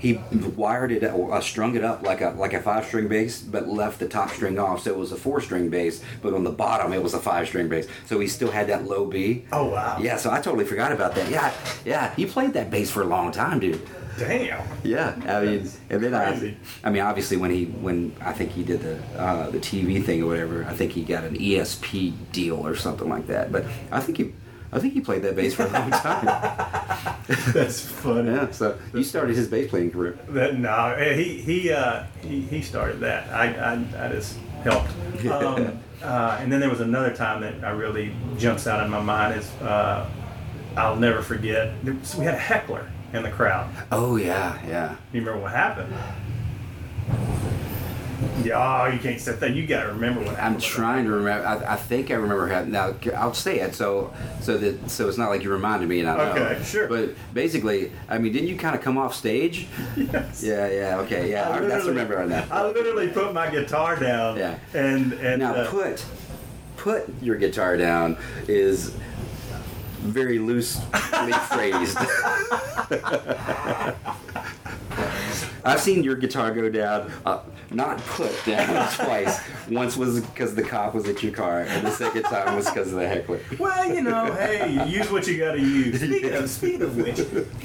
he 0.03 0.13
wired 0.57 0.91
it, 0.91 1.01
uh, 1.01 1.39
strung 1.39 1.77
it 1.77 1.83
up 1.83 2.03
like 2.03 2.19
a 2.19 2.31
like 2.31 2.51
a 2.51 2.61
five 2.61 2.85
string 2.85 3.07
bass, 3.07 3.41
but 3.41 3.69
left 3.69 3.99
the 3.99 4.07
top 4.07 4.31
string 4.31 4.59
off, 4.59 4.83
so 4.83 4.91
it 4.91 4.97
was 4.97 5.13
a 5.13 5.15
four 5.15 5.39
string 5.39 5.69
bass. 5.69 6.03
But 6.21 6.33
on 6.33 6.43
the 6.43 6.51
bottom, 6.51 6.91
it 6.91 7.01
was 7.01 7.13
a 7.13 7.19
five 7.19 7.47
string 7.47 7.69
bass. 7.69 7.87
So 8.05 8.19
he 8.19 8.27
still 8.27 8.51
had 8.51 8.67
that 8.67 8.83
low 8.83 9.05
B. 9.05 9.45
Oh, 9.53 9.69
wow. 9.69 9.97
Yeah. 10.01 10.17
So 10.17 10.29
I 10.29 10.41
totally 10.41 10.65
forgot 10.65 10.91
about 10.91 11.15
that. 11.15 11.31
Yeah. 11.31 11.53
Yeah. 11.85 12.13
He 12.15 12.25
played 12.25 12.51
that 12.53 12.69
bass 12.69 12.91
for 12.91 13.01
a 13.01 13.05
long 13.05 13.31
time, 13.31 13.61
dude. 13.61 13.81
Damn. 14.19 14.61
Yeah, 14.83 15.15
I 15.25 15.43
mean, 15.43 15.69
and 15.89 16.03
then 16.03 16.13
I, 16.13 16.31
crazy. 16.31 16.57
I 16.83 16.91
mean, 16.91 17.01
obviously 17.01 17.37
when 17.37 17.49
he 17.49 17.65
when 17.65 18.13
I 18.21 18.31
think 18.33 18.51
he 18.51 18.63
did 18.63 18.81
the 18.81 18.99
uh, 19.17 19.49
the 19.49 19.57
TV 19.57 20.03
thing 20.05 20.21
or 20.21 20.27
whatever, 20.27 20.65
I 20.65 20.73
think 20.73 20.91
he 20.91 21.03
got 21.03 21.23
an 21.23 21.35
ESP 21.35 22.13
deal 22.31 22.57
or 22.67 22.75
something 22.75 23.09
like 23.09 23.25
that. 23.27 23.51
But 23.51 23.65
I 23.91 24.01
think 24.01 24.17
he, 24.19 24.33
I 24.73 24.79
think 24.79 24.93
he 24.93 25.01
played 25.01 25.21
that 25.21 25.35
bass 25.35 25.53
for 25.53 25.63
a 25.63 25.69
long 25.69 25.91
time. 25.91 26.25
That's 27.53 27.79
funny. 27.81 28.31
yeah, 28.31 28.51
so 28.51 28.77
you 28.93 29.03
started 29.03 29.35
his 29.35 29.47
bass 29.47 29.69
playing 29.69 29.91
career. 29.91 30.17
That 30.29 30.57
no, 30.59 30.93
eh, 30.97 31.15
he 31.15 31.37
he 31.41 31.71
uh, 31.71 32.03
he, 32.21 32.41
he 32.41 32.61
started 32.61 32.99
that. 33.01 33.29
I, 33.31 33.53
I, 33.53 34.05
I 34.05 34.09
just 34.11 34.37
helped. 34.63 34.91
Um, 35.31 35.79
uh, 36.01 36.37
and 36.41 36.51
then 36.51 36.59
there 36.59 36.69
was 36.69 36.81
another 36.81 37.15
time 37.15 37.39
that 37.41 37.63
I 37.63 37.69
really 37.69 38.13
jumps 38.37 38.67
out 38.67 38.83
in 38.83 38.91
my 38.91 38.99
mind 39.01 39.39
is 39.39 39.49
uh, 39.61 40.09
I'll 40.75 40.97
never 40.97 41.21
forget. 41.21 41.71
Was- 41.85 42.15
we 42.15 42.25
had 42.25 42.33
a 42.33 42.37
heckler 42.39 42.91
in 43.13 43.23
the 43.23 43.29
crowd. 43.31 43.69
Oh 43.91 44.17
yeah, 44.17 44.59
yeah. 44.67 44.95
You 45.13 45.21
remember 45.21 45.39
what 45.43 45.51
happened? 45.51 45.93
Yeah, 48.43 48.83
oh, 48.83 48.87
you 48.87 48.99
can't 48.99 49.19
say 49.19 49.33
that. 49.33 49.55
You 49.55 49.65
got 49.65 49.83
to 49.83 49.89
remember 49.89 50.21
what 50.21 50.35
happened. 50.35 50.55
I'm 50.55 50.61
trying 50.61 51.05
to 51.05 51.11
remember. 51.11 51.47
I, 51.47 51.73
I 51.73 51.75
think 51.75 52.11
I 52.11 52.15
remember 52.15 52.47
having. 52.47 52.71
Now 52.71 52.93
I'll 53.15 53.33
say 53.33 53.59
it 53.59 53.75
so 53.75 54.13
so 54.41 54.57
that 54.57 54.89
so 54.89 55.07
it's 55.07 55.17
not 55.17 55.29
like 55.29 55.43
you 55.43 55.51
reminded 55.51 55.87
me 55.89 55.99
and 56.01 56.09
I 56.09 56.17
know. 56.17 56.23
Okay, 56.31 56.63
sure. 56.63 56.87
But 56.87 57.11
basically, 57.33 57.91
I 58.09 58.17
mean, 58.17 58.33
didn't 58.33 58.49
you 58.49 58.57
kind 58.57 58.75
of 58.75 58.81
come 58.81 58.97
off 58.97 59.15
stage? 59.15 59.67
Yes. 59.95 60.43
Yeah, 60.43 60.67
yeah. 60.69 60.97
Okay, 60.99 61.31
yeah. 61.31 61.49
I 61.49 61.57
I, 61.57 61.59
that's 61.59 61.85
literally- 61.85 61.89
remember 61.89 62.21
on 62.21 62.29
that. 62.29 62.51
I 62.51 62.65
literally 62.67 63.07
put 63.09 63.33
my 63.33 63.49
guitar 63.49 63.95
down. 63.95 64.37
Yeah. 64.37 64.57
And 64.73 65.13
and 65.13 65.41
Now 65.41 65.55
uh, 65.55 65.69
put 65.69 66.05
put 66.77 67.13
your 67.21 67.37
guitar 67.37 67.77
down 67.77 68.17
is 68.47 68.93
very 70.01 70.39
loosely 70.39 70.83
phrased. 71.49 71.97
I've 75.65 75.79
seen 75.79 76.03
your 76.03 76.15
guitar 76.15 76.51
go 76.53 76.69
down, 76.69 77.11
uh, 77.25 77.39
not 77.71 77.97
put 77.99 78.31
down 78.45 78.91
twice. 78.93 79.39
Once 79.69 79.95
was 79.95 80.19
because 80.21 80.55
the 80.55 80.63
cop 80.63 80.93
was 80.93 81.07
at 81.07 81.23
your 81.23 81.31
car, 81.31 81.61
and 81.61 81.85
the 81.87 81.91
second 81.91 82.23
time 82.23 82.55
was 82.55 82.65
because 82.69 82.89
of 82.91 82.99
the 82.99 83.07
heckler. 83.07 83.39
Well, 83.57 83.93
you 83.93 84.01
know, 84.01 84.33
hey, 84.33 84.87
use 84.89 85.09
what 85.09 85.25
you 85.27 85.37
got 85.37 85.53
to 85.53 85.59
use. 85.61 85.99
Speaking 86.03 86.33
of, 86.33 86.49
speaking 86.49 86.81
of 86.81 86.97
which, 86.97 87.21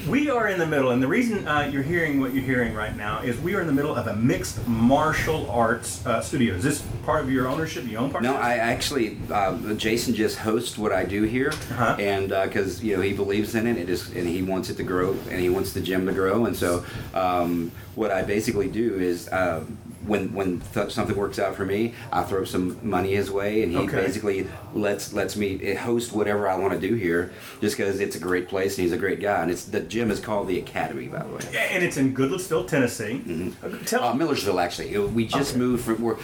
we 0.09 0.31
are 0.31 0.49
in 0.49 0.59
the 0.59 0.67
middle, 0.67 0.91
and 0.93 1.03
the 1.03 1.09
reason 1.09 1.47
uh, 1.49 1.69
you're 1.73 1.83
hearing 1.83 2.21
what 2.21 2.33
you're 2.33 2.45
hearing 2.45 2.73
right 2.75 2.97
now 2.97 3.21
is 3.23 3.39
we 3.41 3.55
are 3.55 3.61
in 3.61 3.67
the 3.67 3.73
middle 3.73 3.95
of 3.95 4.07
a 4.07 4.15
mixed 4.17 4.67
martial 4.69 5.51
arts 5.51 6.05
uh, 6.07 6.21
studio. 6.21 6.55
Is 6.55 6.63
this 6.63 6.83
part 7.05 7.25
of 7.25 7.31
your 7.31 7.49
ownership? 7.49 7.85
You 7.85 7.99
own 7.99 8.11
part? 8.11 8.23
No, 8.23 8.37
I 8.37 8.57
actually, 8.57 9.19
uh, 9.31 9.57
Jason 9.75 10.15
just 10.15 10.39
hosts 10.39 10.79
what 10.79 10.93
I 10.93 11.05
do 11.05 11.25
here, 11.25 11.49
Uh-huh. 11.51 11.97
and 11.99 12.29
because 12.29 12.83
you 12.83 12.97
know 12.97 13.03
he 13.03 13.13
believes 13.13 13.55
in 13.55 13.67
it, 13.67 13.77
it 13.77 13.89
is, 13.89 14.09
and 14.15 14.27
he 14.29 14.43
wants 14.43 14.71
it 14.71 14.77
to 14.77 14.83
grow, 14.85 15.17
and 15.31 15.41
he 15.41 15.49
wants 15.49 15.73
the 15.73 15.81
gym 15.81 16.07
to 16.07 16.13
grow, 16.13 16.47
and 16.47 16.57
so 16.57 16.85
um, 17.15 17.73
what 17.99 18.11
I 18.13 18.23
basically 18.23 18.69
do 18.69 18.95
is. 18.95 19.29
Uh, 19.29 19.65
when 20.07 20.33
when 20.33 20.63
th- 20.73 20.91
something 20.91 21.17
works 21.17 21.39
out 21.39 21.55
for 21.55 21.67
me, 21.67 21.93
I 22.11 22.23
throw 22.23 22.43
some 22.45 22.79
money 22.83 23.15
his 23.15 23.31
way, 23.31 23.63
and 23.63 23.71
he 23.73 23.77
Okay. 23.79 23.97
basically 23.97 24.47
lets 24.73 25.13
lets 25.13 25.37
me 25.37 25.75
host 25.75 26.13
whatever 26.15 26.49
I 26.49 26.57
want 26.57 26.73
to 26.73 26.81
do 26.89 26.95
here, 26.95 27.31
just 27.61 27.77
because 27.77 28.01
it's 28.01 28.17
a 28.17 28.19
great 28.19 28.49
place 28.49 28.79
and 28.79 28.85
he's 28.85 28.93
a 28.95 28.97
great 28.97 29.21
guy. 29.21 29.43
And 29.43 29.51
it's 29.51 29.65
the 29.65 29.81
gym 29.81 30.11
is 30.11 30.19
called 30.19 30.49
the 30.49 30.59
Academy, 30.61 31.09
by 31.09 31.19
the 31.25 31.29
way. 31.35 31.41
Yeah, 31.53 31.61
and 31.73 31.85
it's 31.85 31.99
in 31.99 32.15
Goodlettsville, 32.15 32.67
Tennessee. 32.69 33.53
Uh, 33.63 33.69
Tell 33.85 34.03
Uh, 34.05 34.15
Millersville, 34.15 34.59
actually. 34.61 34.97
We 34.97 35.27
just 35.27 35.51
Okay. 35.51 35.59
moved 35.61 35.85
from. 35.85 36.01
We're 36.01 36.17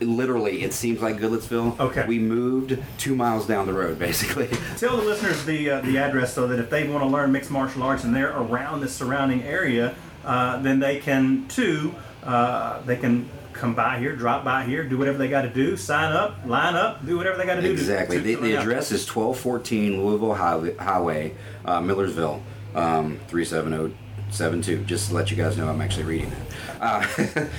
literally. 0.00 0.62
It 0.64 0.72
seems 0.72 1.00
like 1.00 1.18
Goodlettsville. 1.20 1.78
Okay. 1.78 2.04
We 2.08 2.18
moved 2.18 2.78
two 2.98 3.14
miles 3.14 3.46
down 3.46 3.66
the 3.66 3.74
road, 3.74 3.96
basically. 3.98 4.48
Tell 4.76 4.96
the 4.96 5.04
listeners 5.04 5.44
the 5.44 5.70
uh, 5.70 5.80
the 5.82 5.98
address 5.98 6.34
so 6.34 6.48
that 6.48 6.58
if 6.58 6.68
they 6.70 6.88
want 6.88 7.04
to 7.04 7.08
learn 7.08 7.30
mixed 7.30 7.50
martial 7.52 7.84
arts 7.84 8.02
and 8.02 8.16
they're 8.16 8.36
around 8.36 8.80
the 8.80 8.88
surrounding 8.88 9.44
area, 9.44 9.94
uh, 10.30 10.62
then 10.62 10.78
they 10.78 11.00
can 11.00 11.48
too. 11.48 11.92
Uh, 12.22 12.80
they 12.82 12.96
can 12.96 13.28
come 13.52 13.74
by 13.74 13.98
here, 13.98 14.14
drop 14.14 14.44
by 14.44 14.62
here, 14.64 14.84
do 14.84 14.96
whatever 14.96 15.18
they 15.18 15.28
got 15.28 15.42
to 15.42 15.48
do, 15.50 15.76
sign 15.76 16.12
up, 16.12 16.36
line 16.46 16.76
up, 16.76 17.04
do 17.04 17.16
whatever 17.16 17.36
they 17.36 17.44
got 17.44 17.56
to 17.56 17.62
do. 17.62 17.70
Exactly. 17.72 18.16
to- 18.18 18.22
The, 18.22 18.34
to- 18.36 18.40
the 18.42 18.48
yeah. 18.50 18.60
address 18.60 18.92
is 18.92 19.04
1214 19.08 20.04
Louisville 20.04 20.34
Highway, 20.34 20.76
Highway 20.76 21.34
uh, 21.64 21.80
Millersville, 21.80 22.40
um, 22.76 23.18
37072. 23.26 24.84
Just 24.84 25.08
to 25.08 25.14
let 25.14 25.32
you 25.32 25.36
guys 25.36 25.56
know, 25.58 25.68
I'm 25.68 25.80
actually 25.80 26.04
reading 26.04 26.30
it. 26.30 26.38
Uh, 26.80 27.04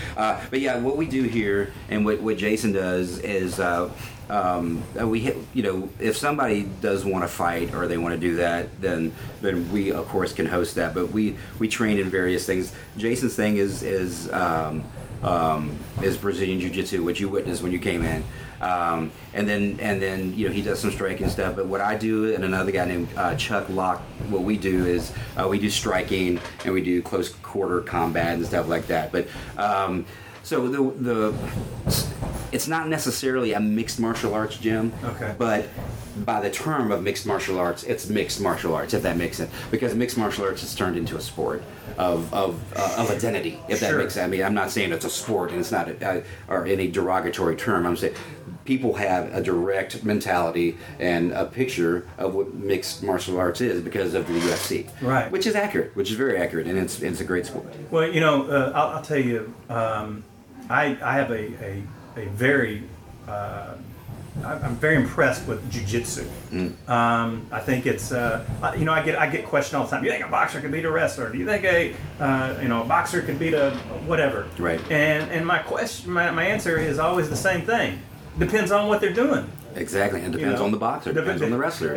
uh, 0.17 0.41
but 0.49 0.61
yeah, 0.61 0.79
what 0.79 0.95
we 0.95 1.05
do 1.07 1.23
here 1.23 1.73
and 1.89 2.05
what, 2.05 2.21
what 2.21 2.37
Jason 2.37 2.71
does 2.71 3.19
is. 3.19 3.59
Um, 4.29 4.83
we 4.95 5.19
hit, 5.19 5.37
you 5.53 5.63
know, 5.63 5.89
if 5.99 6.15
somebody 6.15 6.63
does 6.79 7.03
want 7.03 7.23
to 7.23 7.27
fight 7.27 7.73
or 7.73 7.87
they 7.87 7.97
want 7.97 8.13
to 8.15 8.19
do 8.19 8.35
that, 8.37 8.79
then 8.79 9.11
then 9.41 9.71
we 9.71 9.91
of 9.91 10.07
course 10.07 10.31
can 10.31 10.45
host 10.45 10.75
that. 10.75 10.93
But 10.93 11.11
we 11.11 11.35
we 11.59 11.67
train 11.67 11.99
in 11.99 12.09
various 12.09 12.45
things. 12.45 12.73
Jason's 12.97 13.35
thing 13.35 13.57
is 13.57 13.83
is 13.83 14.31
um, 14.31 14.83
um, 15.23 15.77
is 16.01 16.17
Brazilian 16.17 16.59
Jiu 16.59 16.69
Jitsu, 16.69 17.03
which 17.03 17.19
you 17.19 17.29
witnessed 17.29 17.61
when 17.61 17.71
you 17.71 17.79
came 17.79 18.03
in. 18.03 18.23
Um, 18.61 19.11
and 19.33 19.49
then 19.49 19.79
and 19.81 20.01
then 20.01 20.35
you 20.35 20.47
know 20.47 20.53
he 20.53 20.61
does 20.61 20.79
some 20.79 20.91
striking 20.91 21.29
stuff. 21.29 21.55
But 21.55 21.65
what 21.65 21.81
I 21.81 21.97
do 21.97 22.33
and 22.33 22.43
another 22.43 22.71
guy 22.71 22.85
named 22.85 23.09
uh, 23.17 23.35
Chuck 23.35 23.67
Locke, 23.69 24.01
what 24.29 24.43
we 24.43 24.55
do 24.55 24.85
is 24.85 25.11
uh, 25.35 25.47
we 25.47 25.59
do 25.59 25.69
striking 25.69 26.39
and 26.63 26.73
we 26.73 26.81
do 26.81 27.01
close 27.01 27.29
quarter 27.29 27.81
combat 27.81 28.35
and 28.35 28.45
stuff 28.45 28.67
like 28.67 28.87
that. 28.87 29.11
But 29.11 29.27
um, 29.57 30.05
so 30.43 30.67
the 30.67 30.91
the 30.91 32.10
it's 32.51 32.67
not 32.67 32.87
necessarily 32.87 33.53
a 33.53 33.59
mixed 33.59 33.99
martial 33.99 34.33
arts 34.33 34.57
gym. 34.57 34.93
Okay. 35.03 35.33
But 35.37 35.67
by 36.25 36.41
the 36.41 36.51
term 36.51 36.91
of 36.91 37.01
mixed 37.03 37.25
martial 37.25 37.57
arts, 37.57 37.83
it's 37.83 38.09
mixed 38.09 38.41
martial 38.41 38.75
arts, 38.75 38.93
if 38.93 39.03
that 39.03 39.17
makes 39.17 39.37
sense. 39.37 39.51
Because 39.71 39.95
mixed 39.95 40.17
martial 40.17 40.43
arts 40.45 40.61
has 40.61 40.75
turned 40.75 40.97
into 40.97 41.15
a 41.15 41.21
sport 41.21 41.63
of 41.97 42.33
of, 42.33 42.59
uh, 42.75 42.95
of 42.99 43.11
identity, 43.11 43.59
if 43.69 43.79
that 43.79 43.89
Sure. 43.91 43.99
makes 43.99 44.13
sense. 44.15 44.25
I 44.25 44.29
mean, 44.29 44.43
I'm 44.43 44.53
not 44.53 44.69
saying 44.71 44.91
it's 44.91 45.05
a 45.05 45.09
sport 45.09 45.51
and 45.51 45.59
it's 45.59 45.71
not 45.71 45.87
a, 45.89 46.23
or 46.47 46.65
any 46.65 46.87
derogatory 46.89 47.55
term. 47.55 47.85
I'm 47.85 47.95
saying 47.95 48.15
people 48.65 48.93
have 48.95 49.33
a 49.33 49.41
direct 49.41 50.03
mentality 50.03 50.77
and 50.99 51.31
a 51.31 51.45
picture 51.45 52.05
of 52.17 52.35
what 52.35 52.53
mixed 52.53 53.01
martial 53.03 53.37
arts 53.39 53.59
is 53.61 53.81
because 53.81 54.13
of 54.13 54.27
the 54.27 54.33
UFC. 54.33 54.87
Right. 55.01 55.31
Which 55.31 55.47
is 55.47 55.55
accurate, 55.55 55.95
which 55.95 56.11
is 56.11 56.17
very 56.17 56.37
accurate, 56.37 56.67
and 56.67 56.77
it's 56.77 57.01
it's 57.01 57.21
a 57.21 57.23
great 57.25 57.45
sport. 57.45 57.65
Well, 57.89 58.07
you 58.11 58.19
know, 58.19 58.43
uh, 58.49 58.71
I'll, 58.75 58.97
I'll 58.97 59.01
tell 59.01 59.17
you, 59.19 59.53
um, 59.69 60.23
I, 60.69 60.97
I 61.01 61.13
have 61.15 61.31
a, 61.31 61.63
a, 61.63 61.83
a 62.15 62.25
very, 62.25 62.83
uh, 63.27 63.73
I'm 64.45 64.75
very 64.77 64.95
impressed 64.95 65.45
with 65.47 65.59
jujitsu. 65.71 66.25
Um, 66.89 67.45
I 67.51 67.59
think 67.59 67.85
it's, 67.85 68.11
uh, 68.11 68.45
you 68.77 68.85
know, 68.85 68.93
I 68.93 69.03
get 69.03 69.19
I 69.19 69.27
get 69.29 69.45
questioned 69.45 69.77
all 69.79 69.85
the 69.85 69.91
time. 69.91 70.01
Do 70.01 70.07
you 70.07 70.13
think 70.13 70.25
a 70.25 70.29
boxer 70.29 70.61
could 70.61 70.71
beat 70.71 70.85
a 70.85 70.91
wrestler? 70.91 71.29
Do 71.29 71.37
you 71.37 71.45
think 71.45 71.63
a, 71.65 71.93
uh, 72.19 72.57
you 72.61 72.67
know, 72.69 72.81
a 72.81 72.85
boxer 72.85 73.21
could 73.21 73.37
beat 73.37 73.53
a 73.53 73.71
whatever? 74.07 74.47
Right. 74.57 74.79
And 74.91 75.29
and 75.31 75.45
my 75.45 75.59
question, 75.59 76.11
my, 76.11 76.31
my 76.31 76.45
answer 76.45 76.77
is 76.77 76.97
always 76.97 77.29
the 77.29 77.35
same 77.35 77.61
thing. 77.61 77.99
depends 78.39 78.71
on 78.71 78.87
what 78.87 79.01
they're 79.01 79.13
doing. 79.13 79.49
Exactly, 79.75 80.21
and 80.21 80.33
you 80.33 80.39
depends 80.39 80.59
know. 80.59 80.65
on 80.65 80.71
the 80.71 80.77
boxer, 80.77 81.13
Dep- 81.13 81.23
depends 81.23 81.41
on 81.41 81.51
the 81.51 81.57
wrestler. 81.57 81.95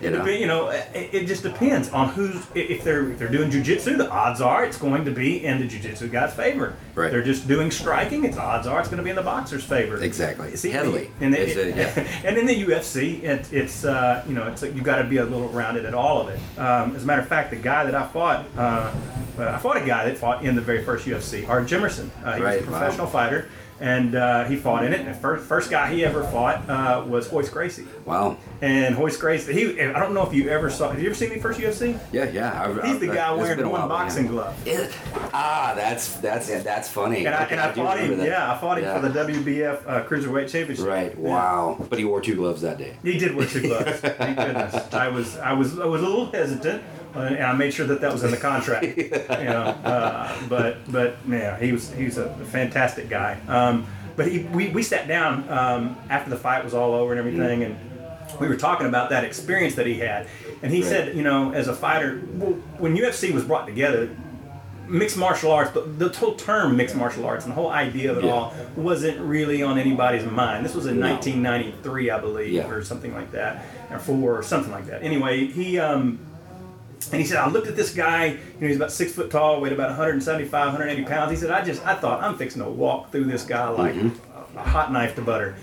It, 0.00 0.04
You 0.04 0.10
know, 0.10 0.24
it, 0.26 0.40
you 0.40 0.46
know? 0.46 0.64
depen- 0.66 0.70
you 0.70 0.94
know, 0.94 0.98
it, 0.98 1.14
it 1.14 1.26
just 1.26 1.42
depends 1.42 1.88
on 1.90 2.08
who's. 2.10 2.36
If 2.54 2.84
they're 2.84 3.10
if 3.10 3.18
they're 3.18 3.28
doing 3.28 3.50
jujitsu, 3.50 3.96
the 3.98 4.08
odds 4.10 4.40
are 4.40 4.64
it's 4.64 4.78
going 4.78 5.04
to 5.04 5.10
be 5.10 5.44
in 5.44 5.58
the 5.60 5.68
jujitsu 5.68 6.10
guy's 6.10 6.34
favor. 6.34 6.74
Right. 6.94 7.06
If 7.06 7.12
they're 7.12 7.22
just 7.22 7.46
doing 7.46 7.70
striking, 7.70 8.24
it's 8.24 8.36
odds 8.36 8.66
are 8.66 8.80
it's 8.80 8.88
going 8.88 8.98
to 8.98 9.04
be 9.04 9.10
in 9.10 9.16
the 9.16 9.22
boxer's 9.22 9.64
favor. 9.64 10.02
Exactly. 10.02 10.56
See, 10.56 10.70
Heavily. 10.70 11.10
And, 11.20 11.34
It's 11.34 11.56
it, 11.56 11.76
yeah. 11.76 12.06
and 12.24 12.36
in 12.38 12.46
the 12.46 12.64
UFC, 12.64 13.22
it, 13.22 13.52
it's 13.52 13.84
uh, 13.84 14.24
you 14.26 14.34
know 14.34 14.46
it's 14.48 14.62
you 14.62 14.80
got 14.82 14.96
to 14.96 15.04
be 15.04 15.18
a 15.18 15.24
little 15.24 15.48
rounded 15.48 15.84
at 15.84 15.94
all 15.94 16.20
of 16.20 16.28
it. 16.28 16.40
Um, 16.58 16.96
as 16.96 17.02
a 17.02 17.06
matter 17.06 17.20
of 17.22 17.28
fact, 17.28 17.50
the 17.50 17.56
guy 17.56 17.84
that 17.84 17.94
I 17.94 18.06
fought, 18.06 18.46
uh, 18.56 18.94
uh, 19.38 19.48
I 19.54 19.58
fought 19.58 19.76
a 19.76 19.84
guy 19.84 20.04
that 20.06 20.18
fought 20.18 20.44
in 20.44 20.54
the 20.54 20.60
very 20.62 20.84
first 20.84 21.06
UFC, 21.06 21.48
Art 21.48 21.66
Jimmerson. 21.66 22.08
Uh, 22.24 22.34
he 22.36 22.40
was 22.42 22.46
Right, 22.54 22.62
a 22.62 22.70
wow. 22.70 22.78
professional 22.78 23.06
fighter. 23.06 23.48
And 23.80 24.14
uh, 24.14 24.44
he 24.44 24.56
fought 24.56 24.84
in 24.84 24.92
it. 24.92 25.00
And 25.00 25.08
the 25.08 25.14
first, 25.14 25.46
first 25.46 25.70
guy 25.70 25.90
he 25.92 26.04
ever 26.04 26.22
fought 26.24 26.68
uh, 26.68 27.02
was 27.08 27.32
Royce 27.32 27.48
Gracie. 27.48 27.86
Wow. 28.04 28.36
And 28.60 28.94
Royce 28.98 29.16
Gracie, 29.16 29.54
he, 29.54 29.80
I 29.80 29.98
don't 29.98 30.12
know 30.12 30.26
if 30.26 30.34
you 30.34 30.50
ever 30.50 30.68
saw, 30.68 30.90
have 30.90 31.00
you 31.00 31.06
ever 31.06 31.14
seen 31.14 31.30
the 31.30 31.38
first 31.40 31.58
UFC? 31.58 31.98
Yeah, 32.12 32.28
yeah. 32.28 32.62
I've, 32.62 32.74
He's 32.84 32.98
the 32.98 33.06
I've- 33.08 33.16
guy 33.16 33.32
it's 33.32 33.40
wearing 33.40 33.60
one 33.62 33.70
while, 33.72 33.88
boxing 33.88 34.26
yeah. 34.26 34.30
glove. 34.30 34.66
Is- 34.68 34.94
ah, 35.32 35.72
that's 35.74 36.16
that's 36.16 36.48
that's 36.62 36.90
funny. 36.90 37.24
And 37.24 37.34
I, 37.34 37.44
Okay, 37.46 37.52
and 37.52 37.60
I 37.62 37.72
do 37.72 37.80
fought 37.82 37.98
him, 38.00 38.18
that. 38.18 38.26
yeah, 38.26 38.52
I 38.52 38.58
fought 38.58 38.76
him 38.78 38.84
Yeah. 38.84 39.00
for 39.00 39.08
the 39.08 39.18
WBF 39.24 39.82
uh, 39.88 40.04
Cruiserweight 40.04 40.50
Championship. 40.50 40.86
Right. 40.86 41.16
Wow. 41.16 41.78
But 41.88 41.98
he 41.98 42.04
wore 42.04 42.20
two 42.20 42.34
gloves 42.36 42.60
that 42.60 42.76
day. 42.76 42.96
He 43.02 43.16
did 43.18 43.34
wear 43.34 43.46
two 43.46 43.62
gloves. 43.62 44.00
Thank 44.00 44.36
goodness. 44.36 44.92
I 44.92 45.08
was, 45.08 45.38
I 45.38 45.54
was, 45.54 45.78
I 45.80 45.86
was 45.86 46.02
a 46.02 46.04
little 46.06 46.26
hesitant, 46.30 46.82
uh, 46.82 46.99
and 47.14 47.42
I 47.42 47.52
made 47.52 47.72
sure 47.74 47.86
that 47.86 48.00
that 48.00 48.12
was 48.12 48.22
in 48.24 48.30
the 48.30 48.36
contract. 48.48 48.84
You 48.96 49.08
know, 49.10 49.62
uh, 49.84 50.32
but, 50.48 50.78
but 50.90 51.16
yeah, 51.28 51.58
he 51.58 51.72
was, 51.72 51.92
he 51.92 52.04
was 52.04 52.18
a 52.18 52.28
fantastic 52.46 53.08
guy. 53.08 53.38
Um, 53.48 53.86
but 54.16 54.26
he, 54.28 54.40
we, 54.44 54.68
we 54.68 54.82
sat 54.82 55.08
down 55.08 55.48
um, 55.48 55.96
after 56.10 56.30
the 56.30 56.36
fight 56.36 56.62
was 56.64 56.74
all 56.74 56.92
over 56.94 57.12
and 57.12 57.18
everything, 57.18 57.62
and 57.64 57.76
we 58.40 58.48
were 58.48 58.56
talking 58.56 58.86
about 58.86 59.10
that 59.10 59.24
experience 59.24 59.74
that 59.76 59.86
he 59.86 59.94
had. 59.98 60.26
And 60.62 60.72
he 60.72 60.82
Right. 60.82 60.88
said, 60.90 61.16
you 61.16 61.22
know, 61.22 61.52
as 61.52 61.68
a 61.68 61.74
fighter, 61.74 62.18
when 62.78 62.96
UFC 62.96 63.32
was 63.32 63.44
brought 63.44 63.66
together, 63.66 64.10
mixed 64.86 65.16
martial 65.16 65.52
arts, 65.52 65.70
the, 65.70 65.80
the 65.82 66.08
whole 66.10 66.34
term 66.34 66.76
mixed 66.76 66.96
martial 66.96 67.24
arts 67.24 67.44
and 67.44 67.52
the 67.52 67.54
whole 67.54 67.70
idea 67.70 68.10
of 68.10 68.18
it 68.18 68.24
Yeah. 68.24 68.32
all 68.32 68.54
wasn't 68.76 69.18
really 69.20 69.62
on 69.62 69.78
anybody's 69.78 70.24
mind. 70.26 70.64
This 70.64 70.74
was 70.74 70.86
in 70.86 70.98
No. 70.98 71.06
1993, 71.12 72.10
I 72.10 72.18
believe, 72.20 72.52
Yeah. 72.52 72.68
or 72.68 72.82
something 72.82 73.14
like 73.14 73.30
that, 73.32 73.64
or 73.90 73.98
four, 73.98 74.36
or 74.38 74.42
something 74.42 74.72
like 74.72 74.86
that. 74.86 75.02
Anyway, 75.02 75.46
he 75.46 75.78
um, 75.78 76.18
and 77.12 77.20
he 77.20 77.26
said, 77.26 77.38
I 77.38 77.48
looked 77.48 77.66
at 77.66 77.76
this 77.76 77.92
guy. 77.94 78.26
You 78.26 78.38
know, 78.60 78.66
he's 78.68 78.76
about 78.76 78.92
six 78.92 79.12
foot 79.12 79.30
tall, 79.30 79.60
weighed 79.60 79.72
about 79.72 79.88
175, 79.88 80.52
180 80.72 81.04
pounds. 81.04 81.30
He 81.30 81.36
said, 81.36 81.50
I 81.50 81.64
just, 81.64 81.84
I 81.86 81.94
thought 81.94 82.22
I'm 82.22 82.36
fixing 82.36 82.62
to 82.62 82.68
walk 82.68 83.10
through 83.10 83.24
this 83.24 83.44
guy 83.44 83.68
like 83.68 83.94
Mm-hmm. 83.94 84.56
a, 84.58 84.60
a 84.60 84.62
hot 84.64 84.92
knife 84.92 85.14
to 85.16 85.22
butter, 85.22 85.56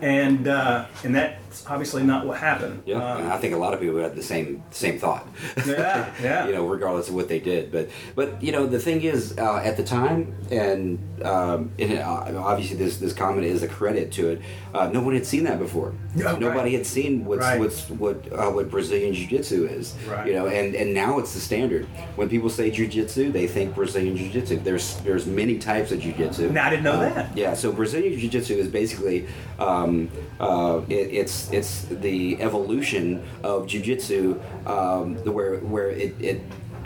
and 0.00 0.48
uh, 0.48 0.86
and 1.02 1.14
that's 1.54 1.66
obviously 1.70 2.02
not 2.02 2.26
what 2.26 2.38
happened. 2.38 2.82
Yeah, 2.84 2.96
Um, 3.14 3.30
I 3.30 3.36
think 3.38 3.54
a 3.54 3.56
lot 3.56 3.74
of 3.74 3.80
people 3.80 3.98
had 3.98 4.16
the 4.16 4.22
same 4.22 4.62
same 4.70 4.98
thought. 4.98 5.26
Yeah, 5.66 6.12
yeah. 6.22 6.46
you 6.46 6.52
know, 6.52 6.66
regardless 6.66 7.08
of 7.08 7.14
what 7.14 7.28
they 7.28 7.38
did, 7.38 7.70
but 7.70 7.88
but 8.14 8.42
you 8.42 8.50
know, 8.52 8.66
the 8.66 8.78
thing 8.80 9.02
is, 9.02 9.36
uh, 9.38 9.56
at 9.58 9.76
the 9.76 9.84
time, 9.84 10.34
and 10.50 10.98
um, 11.24 11.70
and 11.78 11.98
uh, 11.98 12.42
obviously 12.42 12.76
this 12.76 12.96
this 12.98 13.12
comment 13.12 13.46
is 13.46 13.62
a 13.62 13.68
credit 13.68 14.10
to 14.12 14.30
it. 14.30 14.40
Uh, 14.74 14.88
no 14.88 15.00
one 15.00 15.14
had 15.14 15.24
seen 15.26 15.44
that 15.44 15.58
before. 15.58 15.94
Yeah, 16.16 16.24
right. 16.26 16.40
Nobody 16.40 16.74
had 16.74 16.86
seen 16.86 17.24
what's 17.24 17.40
Right. 17.42 17.58
what's 17.60 17.88
what 17.90 18.16
uh, 18.32 18.50
what 18.50 18.70
Brazilian 18.70 19.14
Jiu 19.14 19.26
Jitsu 19.28 19.66
is. 19.68 19.94
Right. 20.08 20.26
You 20.26 20.34
know, 20.34 20.46
and 20.48 20.74
and 20.74 20.92
now 20.92 21.18
it's 21.20 21.34
the 21.34 21.40
standard. 21.40 21.84
When 22.16 22.28
people 22.28 22.50
say 22.50 22.70
Jiu 22.70 22.86
Jitsu, 22.88 23.30
they 23.32 23.46
think 23.46 23.74
Brazilian 23.74 24.16
Jiu 24.16 24.30
Jitsu. 24.30 24.58
There's 24.58 24.96
there's 25.06 25.26
many 25.26 25.58
types 25.58 25.92
of 25.92 26.00
Jiu 26.00 26.12
Jitsu. 26.12 26.50
Now, 26.50 26.66
I 26.66 26.70
didn't 26.70 26.84
know 26.84 26.98
that. 26.98 27.36
Yeah, 27.36 27.54
so 27.54 27.70
Brazilian 27.72 28.18
Jiu 28.18 28.28
Jitsu 28.28 28.54
is 28.54 28.68
basically 28.68 29.26
um, 29.58 30.08
uh, 30.40 30.80
it, 30.88 30.94
it's 31.20 31.43
it's 31.52 31.82
the 31.84 32.40
evolution 32.40 33.22
of 33.42 33.66
Jiu 33.66 33.80
Jitsu, 33.80 34.40
um, 34.66 35.16
where 35.24 35.58
where 35.58 35.90
it, 35.90 36.14
it 36.20 36.40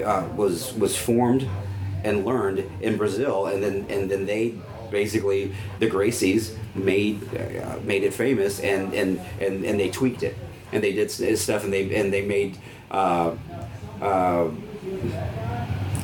uh, 0.05 0.27
was 0.37 0.75
was 0.75 0.97
formed 0.97 1.49
and 2.05 2.25
learned 2.25 2.65
in 2.81 2.97
Brazil, 2.97 3.47
and 3.47 3.63
then 3.63 3.87
and 3.89 4.11
then 4.11 4.27
they 4.27 4.55
basically 4.91 5.55
the 5.79 5.87
Gracies 5.89 6.57
made 6.75 7.23
uh, 7.35 7.79
made 7.85 8.05
it 8.05 8.15
famous, 8.15 8.61
and, 8.61 8.95
and 8.95 9.21
and 9.41 9.65
and 9.65 9.81
they 9.81 9.91
tweaked 9.91 10.23
it, 10.23 10.37
and 10.73 10.83
they 10.83 10.93
did 10.93 11.11
stuff, 11.11 11.65
and 11.65 11.73
they 11.73 11.95
and 11.95 12.13
they 12.13 12.23
made. 12.23 12.59
Uh, 12.91 13.35
uh, 14.01 14.49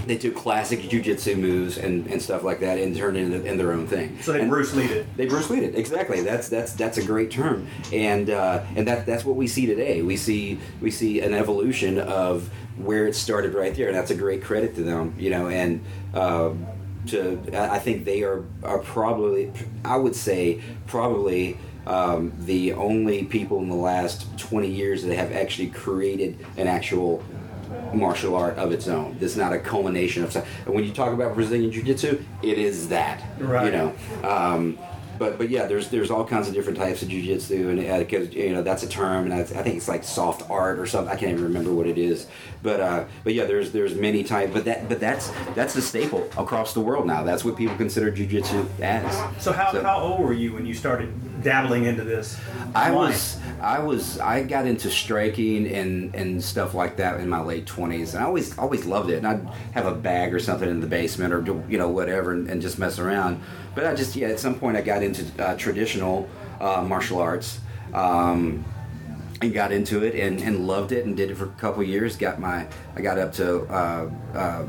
they 0.07 0.19
took 0.19 0.35
classic 0.35 0.81
jujitsu 0.81 1.37
moves 1.37 1.79
and, 1.79 2.07
and 2.09 2.21
stuff 2.21 2.43
like 2.43 2.61
that 2.61 2.79
and 2.79 2.97
turned 2.97 3.17
it 3.17 3.21
into 3.33 3.45
in 3.45 3.57
their 3.59 3.73
own 3.73 3.87
thing. 3.87 4.19
so 4.23 4.33
they 4.33 4.41
And- 4.41 4.51
Bruce 4.51 4.75
Lee 4.75 4.85
it. 4.85 5.17
they 5.17 5.27
Bruce 5.27 5.51
Lee 5.51 5.61
it 5.65 5.75
exactly. 5.75 6.21
That's 6.23 6.49
that's 6.49 6.73
that's 6.75 6.99
a 6.99 7.05
great 7.05 7.31
term, 7.31 7.67
and 7.93 8.31
uh, 8.31 8.63
and 8.77 8.87
that 8.89 9.07
that's 9.07 9.25
what 9.25 9.37
we 9.37 9.47
see 9.47 9.67
today. 9.67 10.03
We 10.03 10.17
see 10.17 10.59
we 10.81 10.91
see 10.91 11.21
an 11.21 11.35
evolution 11.35 11.99
of 11.99 12.51
where 12.77 13.07
it 13.07 13.15
started 13.15 13.55
right 13.55 13.75
there, 13.75 13.89
and 13.89 13.97
that's 13.97 14.11
a 14.11 14.17
great 14.17 14.43
credit 14.43 14.75
to 14.77 14.83
them. 14.83 15.15
You 15.19 15.31
know, 15.31 15.49
and 15.49 15.85
uh, 16.13 16.51
to 17.09 17.41
I 17.53 17.77
I 17.77 17.79
think 17.79 18.05
they 18.05 18.23
are 18.23 18.45
are 18.63 18.79
probably 18.79 19.53
I 19.85 19.97
would 19.97 20.15
say 20.17 20.61
probably. 20.87 21.59
Um, 21.87 22.33
the 22.39 22.73
only 22.73 23.25
people 23.25 23.59
in 23.59 23.69
the 23.69 23.75
last 23.75 24.39
20 24.39 24.69
years 24.71 25.03
that 25.03 25.15
have 25.17 25.33
actually 25.33 25.69
created 25.69 26.39
an 26.57 26.67
actual 26.67 27.23
martial 27.93 28.35
art 28.35 28.57
of 28.57 28.73
its 28.73 28.89
own. 28.89 29.17
This 29.19 29.33
is 29.33 29.39
not 29.39 29.53
a 29.53 29.59
culmination 29.59 30.25
of 30.25 30.31
stuff. 30.31 30.49
And 30.67 30.75
when 30.75 30.85
you 30.85 30.93
talk 30.93 31.13
about 31.13 31.35
Brazilian 31.35 31.71
Jiu-Jitsu, 31.71 32.25
it 32.43 32.59
is 32.59 32.89
that. 32.89 33.23
Right. 33.39 33.67
You 33.67 33.73
know. 33.73 33.95
Um, 34.23 34.79
but 35.19 35.39
but 35.39 35.49
yeah, 35.49 35.67
there's 35.67 35.89
there's 35.89 36.11
all 36.11 36.25
kinds 36.25 36.49
of 36.49 36.55
different 36.55 36.79
types 36.79 37.03
of 37.03 37.09
jujitsu, 37.09 37.71
and 37.71 37.99
because 38.01 38.35
you 38.35 38.53
know 38.53 38.63
that's 38.63 38.83
a 38.83 38.89
term, 38.89 39.31
and 39.31 39.35
I, 39.35 39.41
I 39.41 39.63
think 39.63 39.77
it's 39.77 39.89
like 39.89 40.05
soft 40.05 40.49
art 40.51 40.79
or 40.79 40.87
something. 40.87 41.13
I 41.13 41.17
can't 41.17 41.33
even 41.33 41.45
remember 41.45 41.73
what 41.73 41.87
it 41.87 41.99
is. 41.99 42.27
But 42.65 42.81
uh, 42.81 43.05
but 43.25 43.35
yeah, 43.35 43.45
there's 43.45 43.73
there's 43.73 43.95
many 43.95 44.25
types. 44.25 44.51
But 44.55 44.65
that 44.65 44.89
but 44.89 44.99
that's 44.99 45.31
that's 45.55 45.75
the 45.75 45.83
staple 45.83 46.27
across 46.39 46.73
the 46.73 46.81
world 46.81 47.07
now. 47.07 47.23
That's 47.23 47.45
what 47.45 47.59
people 47.59 47.77
consider 47.77 48.11
jujitsu 48.11 48.67
as. 48.81 49.43
So 49.43 49.53
how, 49.53 49.79
how 49.83 50.01
old 50.01 50.21
were 50.21 50.33
you 50.33 50.55
when 50.55 50.65
you 50.65 50.73
started 50.73 51.43
dabbling 51.43 51.85
into 51.85 52.05
this? 52.05 52.41
I 52.75 52.91
Why? 52.91 53.09
was 53.09 53.39
I 53.61 53.79
was 53.81 54.19
I 54.19 54.45
got 54.45 54.67
into 54.67 54.91
striking 54.91 55.67
and 55.67 56.15
and 56.15 56.43
stuff 56.43 56.73
like 56.73 56.97
that 56.97 57.21
in 57.21 57.29
my 57.29 57.43
late 57.43 57.67
twenties, 57.67 58.15
and 58.15 58.25
I 58.25 58.27
always 58.27 58.57
always 58.59 58.87
loved 58.87 59.11
it. 59.11 59.19
And 59.19 59.27
I'd 59.27 59.47
have 59.73 59.85
a 59.85 59.95
bag 59.95 60.33
or 60.33 60.39
something 60.41 60.69
in 60.69 60.81
the 60.81 60.87
basement 60.87 61.35
or 61.35 61.45
you 61.69 61.77
know 61.77 61.91
whatever, 61.91 62.33
and, 62.33 62.49
and 62.49 62.63
just 62.63 62.79
mess 62.79 62.99
around. 62.99 63.43
But 63.75 63.85
I 63.85 63.95
just 63.95 64.17
yeah, 64.17 64.29
at 64.29 64.41
some 64.41 64.55
point 64.55 64.79
I 64.79 64.81
got 64.81 65.03
into 65.03 65.27
uh, 65.39 65.55
traditional 65.59 66.31
uh, 66.61 66.83
martial 66.83 67.19
arts. 67.19 67.61
Um, 67.93 68.65
and 69.41 69.53
got 69.53 69.73
into 69.73 70.03
it 70.05 70.15
and, 70.15 70.41
and 70.41 70.67
loved 70.67 70.93
it 70.93 71.05
and 71.05 71.17
did 71.17 71.31
it 71.31 71.37
for 71.37 71.45
a 71.45 71.49
couple 71.49 71.83
years. 71.83 72.17
Got 72.17 72.39
my 72.41 72.67
I 72.97 73.01
got 73.01 73.19
up 73.19 73.33
to 73.35 73.63
uh, 73.65 74.11
uh, 74.35 74.65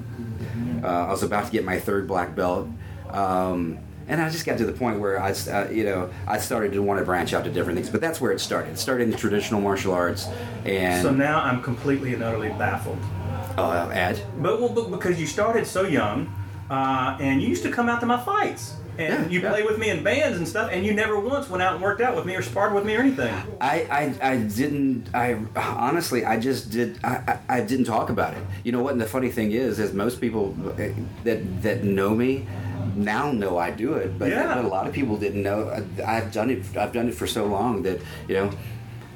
uh, 0.83 0.87
I 0.87 1.09
was 1.11 1.23
about 1.23 1.45
to 1.45 1.51
get 1.51 1.63
my 1.63 1.79
third 1.79 2.07
black 2.07 2.35
belt, 2.35 2.67
um, 3.09 3.77
and 4.07 4.21
I 4.21 4.29
just 4.29 4.45
got 4.45 4.57
to 4.59 4.65
the 4.65 4.73
point 4.73 4.99
where 4.99 5.21
I 5.21 5.31
uh, 5.31 5.69
you 5.69 5.83
know 5.83 6.09
I 6.27 6.37
started 6.39 6.73
to 6.73 6.79
want 6.81 6.99
to 6.99 7.05
branch 7.05 7.33
out 7.33 7.43
to 7.45 7.51
different 7.51 7.77
things. 7.77 7.89
But 7.89 8.01
that's 8.01 8.19
where 8.19 8.31
it 8.31 8.39
started. 8.39 8.71
It 8.71 8.79
started 8.79 9.05
in 9.05 9.11
the 9.11 9.17
traditional 9.17 9.61
martial 9.61 9.93
arts, 9.93 10.27
and 10.65 11.01
So 11.01 11.11
now 11.11 11.41
I'm 11.41 11.61
completely 11.61 12.13
and 12.13 12.23
utterly 12.23 12.49
baffled. 12.49 12.99
uh, 13.57 13.89
Ed. 13.93 14.21
But, 14.37 14.59
well, 14.59 14.69
but 14.69 14.91
because 14.91 15.19
you 15.19 15.27
started 15.27 15.65
so 15.65 15.83
young, 15.83 16.33
uh, 16.69 17.17
and 17.19 17.41
you 17.41 17.47
used 17.47 17.63
to 17.63 17.71
come 17.71 17.87
out 17.89 17.99
to 18.01 18.05
my 18.05 18.19
fights, 18.19 18.75
and 18.97 19.25
Yeah, 19.25 19.27
you 19.29 19.41
yeah. 19.41 19.49
play 19.51 19.63
with 19.63 19.77
me 19.77 19.89
in 19.89 20.03
bands 20.03 20.37
and 20.37 20.47
stuff, 20.47 20.69
and 20.71 20.85
you 20.85 20.93
never 20.93 21.19
once 21.19 21.49
went 21.49 21.61
out 21.63 21.73
and 21.73 21.83
worked 21.83 22.01
out 22.01 22.15
with 22.15 22.25
me 22.25 22.35
or 22.35 22.41
sparred 22.41 22.73
with 22.73 22.85
me 22.85 22.95
or 22.95 22.99
anything. 22.99 23.33
I, 23.61 24.15
I, 24.21 24.31
I 24.31 24.37
didn't 24.37 25.09
I 25.13 25.37
honestly 25.55 26.25
I 26.25 26.39
just 26.39 26.69
did 26.71 26.99
I, 27.03 27.39
I, 27.49 27.57
I 27.57 27.61
didn't 27.61 27.85
talk 27.85 28.09
about 28.09 28.33
it. 28.33 28.43
You 28.63 28.71
know 28.71 28.81
what? 28.81 28.93
And 28.93 29.01
the 29.01 29.05
funny 29.07 29.29
thing 29.31 29.51
is, 29.51 29.79
is 29.79 29.93
most 29.93 30.19
people 30.21 30.55
eh, 30.77 30.91
that 31.23 31.61
that 31.63 31.83
know 31.83 32.15
me 32.15 32.47
now 32.95 33.31
know 33.31 33.57
I 33.57 33.71
do 33.71 33.95
it, 33.95 34.17
but, 34.17 34.29
Yeah. 34.29 34.55
but 34.55 34.63
a 34.63 34.67
lot 34.67 34.87
of 34.87 34.93
people 34.93 35.17
didn't 35.17 35.43
know. 35.43 35.69
I, 35.69 36.17
I've 36.17 36.31
done 36.31 36.49
it. 36.49 36.77
I've 36.77 36.93
done 36.93 37.09
it 37.09 37.15
for 37.15 37.27
so 37.27 37.45
long 37.45 37.83
that 37.83 37.99
you 38.27 38.35
know. 38.35 38.49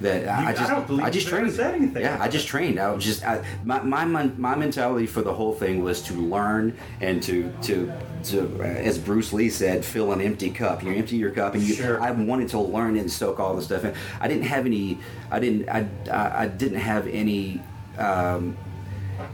That 0.02 0.30
I 0.30 0.52
I 0.52 0.54
just, 0.56 0.70
don't 0.70 0.88
believe 0.88 1.06
I 1.06 1.10
just 1.10 1.28
trained. 1.28 1.52
said 1.52 1.76
anything 1.76 2.02
Yeah, 2.04 2.18
I 2.22 2.30
just 2.30 2.48
trained. 2.48 2.80
I 2.80 2.90
was 2.90 3.04
just, 3.04 3.22
I, 3.26 3.44
my, 3.66 3.82
my, 3.82 4.06
my 4.38 4.56
mentality 4.56 5.06
for 5.08 5.22
the 5.22 5.34
whole 5.34 5.54
thing 5.54 5.84
was 5.84 6.02
to 6.04 6.14
learn 6.14 6.78
and 7.02 7.22
to, 7.24 7.52
to, 7.64 7.92
to, 8.26 8.60
uh, 8.60 8.64
as 8.64 8.98
Bruce 8.98 9.34
Lee 9.34 9.50
said, 9.50 9.84
fill 9.84 10.12
an 10.12 10.22
empty 10.22 10.50
cup. 10.50 10.84
You 10.84 10.94
empty 10.94 11.18
your 11.18 11.32
cup, 11.32 11.54
and 11.54 11.64
you. 11.64 11.76
Sure. 11.76 12.02
I 12.02 12.12
wanted 12.12 12.50
to 12.50 12.60
learn 12.60 12.98
and 12.98 13.12
soak 13.12 13.40
all 13.40 13.56
the 13.56 13.62
stuff 13.62 13.84
in. 13.84 13.94
I 14.20 14.28
didn't 14.28 14.44
have 14.44 14.66
any. 14.66 15.00
I 15.32 15.40
didn't. 15.40 15.70
I. 15.70 15.88
I, 16.12 16.44
I 16.44 16.48
didn't 16.48 16.80
have 16.80 17.08
any. 17.08 17.62
Um, 17.98 18.58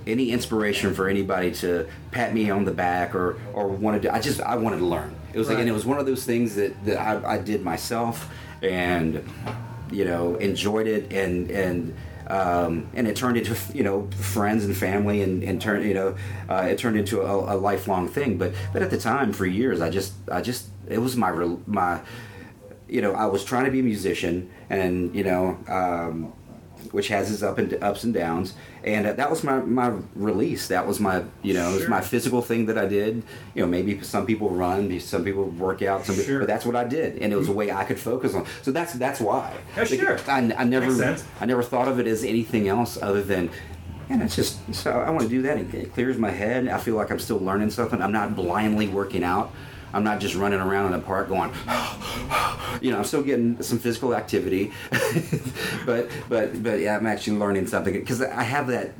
any 0.07 0.31
inspiration 0.31 0.95
for 0.95 1.07
anybody 1.07 1.51
to 1.51 1.87
pat 2.09 2.33
me 2.33 2.49
on 2.49 2.65
the 2.65 2.71
back 2.71 3.13
or 3.13 3.37
or 3.53 3.67
wanted 3.67 4.01
to. 4.03 4.13
I 4.13 4.19
just 4.19 4.41
I 4.41 4.55
wanted 4.55 4.79
to 4.79 4.85
learn. 4.85 5.15
It 5.33 5.37
was 5.37 5.49
like, 5.49 5.59
and 5.59 5.69
it 5.69 5.73
was 5.73 5.85
one 5.85 5.99
of 5.99 6.05
those 6.05 6.25
things 6.25 6.55
that 6.55 6.85
that 6.85 6.97
I, 6.97 7.35
I 7.35 7.37
did 7.37 7.63
myself, 7.63 8.29
and 8.61 9.27
you 9.91 10.05
know 10.05 10.35
enjoyed 10.35 10.87
it 10.87 11.11
and 11.11 11.51
and. 11.51 11.95
Um, 12.27 12.89
and 12.93 13.07
it 13.07 13.15
turned 13.15 13.37
into 13.37 13.55
you 13.73 13.83
know 13.83 14.09
friends 14.17 14.65
and 14.65 14.75
family 14.75 15.21
and, 15.21 15.43
and 15.43 15.61
turned 15.61 15.85
you 15.85 15.93
know 15.93 16.15
uh, 16.49 16.67
it 16.69 16.77
turned 16.77 16.97
into 16.97 17.21
a, 17.21 17.55
a 17.55 17.57
lifelong 17.57 18.07
thing. 18.07 18.37
But 18.37 18.53
but 18.73 18.81
at 18.81 18.89
the 18.89 18.97
time 18.97 19.33
for 19.33 19.45
years 19.45 19.81
I 19.81 19.89
just 19.89 20.13
I 20.31 20.41
just 20.41 20.67
it 20.87 20.99
was 20.99 21.15
my 21.15 21.31
my 21.67 22.01
you 22.87 23.01
know, 23.01 23.13
I 23.13 23.25
was 23.25 23.43
trying 23.43 23.65
to 23.65 23.71
be 23.71 23.79
a 23.79 23.83
musician, 23.83 24.49
and 24.69 25.15
you 25.15 25.23
know, 25.23 25.57
um, 25.67 26.33
which 26.91 27.07
has 27.09 27.31
its 27.31 27.43
up 27.43 27.57
and 27.57 27.73
ups 27.83 28.03
and 28.03 28.13
downs, 28.13 28.53
and 28.83 29.05
uh, 29.07 29.13
that 29.13 29.29
was 29.29 29.43
my 29.43 29.59
my 29.59 29.93
release. 30.15 30.67
That 30.67 30.87
was 30.87 30.99
my 30.99 31.23
you 31.41 31.53
know, 31.53 31.71
it 31.71 31.79
was 31.81 31.87
my 31.87 32.01
physical 32.01 32.41
thing 32.41 32.65
that 32.67 32.77
I 32.77 32.85
did. 32.85 33.23
You 33.53 33.61
know, 33.63 33.67
maybe 33.67 34.01
some 34.01 34.25
people 34.25 34.49
run, 34.49 34.99
some 34.99 35.23
people 35.23 35.45
work 35.45 35.81
out, 35.81 36.05
some 36.05 36.15
Sure. 36.15 36.39
but 36.39 36.47
that's 36.47 36.65
what 36.65 36.75
I 36.75 36.83
did, 36.83 37.17
and 37.19 37.31
it 37.33 37.35
was 37.35 37.47
a 37.47 37.53
way 37.53 37.71
I 37.71 37.83
could 37.83 37.99
focus 37.99 38.33
on. 38.33 38.45
So 38.61 38.71
that's 38.71 38.93
that's 38.93 39.19
why. 39.19 39.53
Yeah, 39.75 39.83
sure. 39.85 40.19
I, 40.27 40.37
I 40.57 40.63
never. 40.63 41.17
I 41.41 41.45
never 41.45 41.63
thought 41.63 41.87
of 41.87 41.99
it 41.99 42.07
as 42.07 42.23
anything 42.23 42.67
else 42.67 43.01
other 43.01 43.21
than. 43.21 43.49
And 44.07 44.21
it's 44.21 44.35
just 44.35 44.59
so 44.73 44.91
I 44.91 45.09
want 45.09 45.23
to 45.23 45.29
do 45.29 45.41
that. 45.43 45.57
It 45.57 45.93
clears 45.93 46.17
my 46.17 46.29
head. 46.29 46.67
I 46.67 46.77
feel 46.77 46.95
like 46.95 47.09
I'm 47.09 47.17
still 47.19 47.39
learning 47.39 47.71
something. 47.71 48.01
I'm 48.01 48.11
not 48.11 48.35
blindly 48.35 48.87
working 48.87 49.23
out. 49.23 49.51
I'm 49.95 50.03
not 50.03 50.19
just 50.19 50.35
running 50.35 50.59
around 50.59 50.87
in 50.87 50.91
the 50.91 50.99
park 50.99 51.29
going, 51.29 51.51
you 52.81 52.91
know. 52.91 52.97
I'm 52.97 53.05
still 53.05 53.23
getting 53.23 53.61
some 53.63 53.79
physical 53.79 54.13
activity, 54.13 54.73
but 55.85 56.09
but 56.27 56.61
but 56.61 56.81
yeah, 56.81 56.97
I'm 56.97 57.07
actually 57.07 57.37
learning 57.37 57.67
something 57.67 57.93
because 57.93 58.21
I 58.21 58.43
have 58.43 58.67
that. 58.67 58.91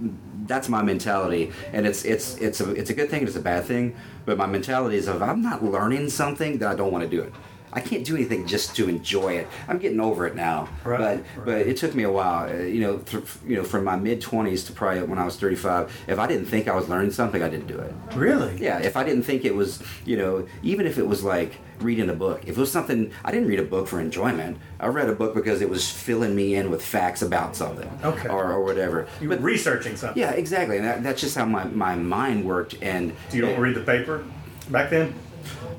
That's 0.48 0.70
my 0.70 0.82
mentality, 0.82 1.52
and 1.74 1.86
it's 1.86 2.06
it's 2.06 2.38
it's 2.38 2.62
a 2.62 2.72
it's 2.72 2.90
a 2.90 2.94
good 2.94 3.10
thing. 3.10 3.24
It's 3.28 3.36
a 3.36 3.42
bad 3.42 3.66
thing, 3.66 3.94
but 4.26 4.38
my 4.38 4.46
mentality 4.46 4.96
is 4.96 5.10
if 5.10 5.22
I'm 5.22 5.42
not 5.42 5.66
learning 5.66 6.10
something, 6.10 6.60
then 6.60 6.70
I 6.70 6.76
don't 6.76 6.94
want 6.94 7.04
to 7.04 7.10
do 7.10 7.22
it. 7.22 7.34
I 7.76 7.82
can't 7.82 8.06
do 8.06 8.16
anything 8.16 8.48
just 8.48 8.76
to 8.78 8.88
enjoy 8.90 9.34
it. 9.34 9.48
I'm 9.68 9.78
getting 9.80 10.00
over 10.00 10.26
it 10.26 10.36
now, 10.36 10.70
Right, 10.86 10.98
but 10.98 11.18
right. 11.18 11.46
but 11.46 11.58
it 11.68 11.76
took 11.78 11.94
me 11.94 12.04
a 12.04 12.12
while. 12.12 12.50
uh, 12.50 12.54
You 12.64 12.80
know, 12.82 12.98
th- 13.00 13.24
you 13.46 13.58
know, 13.58 13.64
from 13.64 13.84
my 13.84 13.98
mid 13.98 14.22
20s 14.22 14.66
to 14.68 14.72
probably 14.74 15.04
when 15.04 15.20
I 15.20 15.26
was 15.26 15.36
35. 15.36 15.92
If 16.08 16.18
I 16.18 16.26
didn't 16.28 16.46
think 16.46 16.68
I 16.68 16.76
was 16.76 16.88
learning 16.90 17.12
something, 17.12 17.44
I 17.44 17.50
didn't 17.50 17.68
do 17.68 17.78
it. 17.78 17.94
Really? 18.16 18.58
Yeah, 18.62 18.80
if 18.80 18.96
I 18.96 19.04
didn't 19.04 19.24
think 19.24 19.44
it 19.46 19.54
was, 19.56 19.84
you 20.06 20.16
know, 20.18 20.48
even 20.64 20.88
if 20.88 20.98
it 20.98 21.06
was 21.08 21.24
like 21.24 21.58
reading 21.82 22.10
a 22.10 22.14
book, 22.14 22.42
if 22.44 22.58
it 22.58 22.58
was 22.58 22.72
something, 22.72 23.12
I 23.26 23.32
didn't 23.32 23.50
read 23.50 23.60
a 23.60 23.64
book 23.64 23.88
for 23.90 24.00
enjoyment. 24.00 24.58
I 24.80 24.88
read 24.88 25.10
a 25.10 25.14
book 25.14 25.36
because 25.36 25.60
it 25.62 25.70
was 25.70 25.90
filling 25.92 26.34
me 26.34 26.56
in 26.56 26.72
with 26.72 26.82
facts 26.84 27.22
about 27.22 27.56
something, 27.58 27.90
Okay. 28.04 28.30
or, 28.30 28.54
or 28.54 28.64
whatever. 28.64 29.08
You 29.20 29.28
were 29.30 29.36
researching 29.38 29.98
something. 29.98 30.18
yeah, 30.22 30.32
exactly, 30.32 30.78
and 30.78 30.86
that, 30.86 31.04
that's 31.04 31.20
just 31.20 31.36
how 31.36 31.44
my, 31.46 31.66
my 31.66 31.96
mind 31.96 32.46
worked. 32.46 32.76
And 32.82 33.12
So 33.30 33.36
you 33.36 33.42
don't 33.42 33.60
read 33.60 33.76
the 33.76 33.82
paper 33.82 34.24
back 34.70 34.90
then 34.90 35.14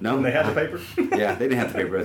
no, 0.01 0.15
when 0.15 0.23
they 0.23 0.31
had 0.31 0.47
the 0.47 0.53
paper? 0.53 0.81
yeah, 1.17 1.35
they 1.35 1.49
didn't 1.49 1.59
have 1.59 1.73
the 1.73 1.79
paper. 1.79 2.03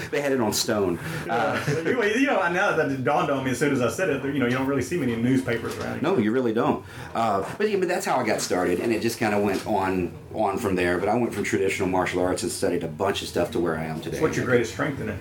they 0.10 0.20
had 0.20 0.32
it 0.32 0.40
on 0.40 0.52
stone. 0.52 0.98
Uh, 1.28 1.62
you, 1.84 2.02
you 2.04 2.26
know, 2.26 2.40
now 2.50 2.76
that 2.76 2.90
it 2.90 3.04
dawned 3.04 3.30
on 3.30 3.44
me 3.44 3.50
as 3.50 3.58
soon 3.58 3.72
as 3.72 3.80
I 3.80 3.88
said 3.88 4.10
it, 4.10 4.24
you 4.24 4.40
know, 4.40 4.46
you 4.46 4.56
don't 4.56 4.66
really 4.66 4.82
see 4.82 4.98
many 4.98 5.16
newspapers 5.16 5.76
around. 5.78 6.02
No, 6.02 6.18
you 6.18 6.32
really 6.32 6.52
don't. 6.52 6.84
Uh, 7.14 7.44
but, 7.58 7.70
yeah, 7.70 7.76
but 7.78 7.88
that's 7.88 8.06
how 8.06 8.16
I 8.16 8.24
got 8.24 8.40
started, 8.40 8.80
and 8.80 8.92
it 8.92 9.02
just 9.02 9.18
kind 9.18 9.34
of 9.34 9.42
went 9.42 9.66
on 9.66 10.12
on 10.34 10.58
from 10.58 10.74
there. 10.76 10.98
But 10.98 11.08
I 11.08 11.16
went 11.16 11.34
from 11.34 11.44
traditional 11.44 11.88
martial 11.88 12.20
arts 12.20 12.42
and 12.42 12.52
studied 12.52 12.84
a 12.84 12.88
bunch 12.88 13.22
of 13.22 13.28
stuff 13.28 13.50
to 13.52 13.60
where 13.60 13.76
I 13.76 13.84
am 13.84 14.00
today. 14.00 14.20
What's 14.20 14.36
your 14.36 14.46
greatest 14.46 14.72
strength 14.72 15.00
in 15.00 15.08
it? 15.10 15.18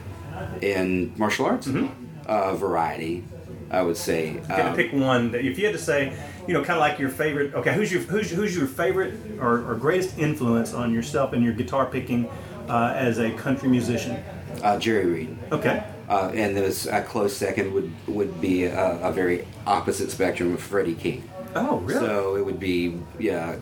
in 0.61 1.13
martial 1.17 1.45
arts? 1.45 1.69
Uh, 2.25 2.55
variety, 2.55 3.23
I 3.69 3.81
would 3.81 3.97
say. 3.97 4.33
You 4.33 4.39
to 4.41 4.69
Um, 4.69 4.75
pick 4.75 4.93
one. 4.93 5.31
That 5.31 5.43
if 5.45 5.57
you 5.59 5.65
had 5.65 5.73
to 5.73 5.81
say, 5.81 6.13
you 6.47 6.53
know, 6.53 6.61
kind 6.63 6.77
of 6.77 6.79
like 6.79 6.99
your 6.99 7.09
favorite. 7.09 7.53
Okay, 7.53 7.73
who's 7.73 7.91
your 7.91 8.01
who's, 8.01 8.29
who's 8.31 8.55
your 8.55 8.67
favorite 8.67 9.13
or, 9.39 9.69
or 9.69 9.75
greatest 9.75 10.17
influence 10.17 10.73
on 10.73 10.93
yourself 10.93 11.33
and 11.33 11.43
your 11.43 11.53
guitar 11.53 11.85
picking 11.85 12.29
uh, 12.69 12.93
as 12.95 13.19
a 13.19 13.31
country 13.31 13.69
musician? 13.69 14.17
uh, 14.63 14.77
Jerry 14.79 15.05
Reed. 15.05 15.37
Okay. 15.51 15.83
Uh, 16.09 16.31
and 16.33 16.55
this 16.55 16.85
a 16.87 17.01
close 17.01 17.35
second 17.35 17.73
would 17.73 17.91
would 18.07 18.39
be 18.39 18.63
a, 18.63 18.99
a 19.01 19.11
very 19.11 19.45
opposite 19.65 20.09
spectrum 20.11 20.53
of 20.53 20.61
Freddie 20.61 20.95
King. 20.95 21.29
Oh, 21.55 21.77
really? 21.79 21.99
So 21.99 22.35
it 22.37 22.45
would 22.45 22.59
be 22.59 22.97
yeah 23.19 23.55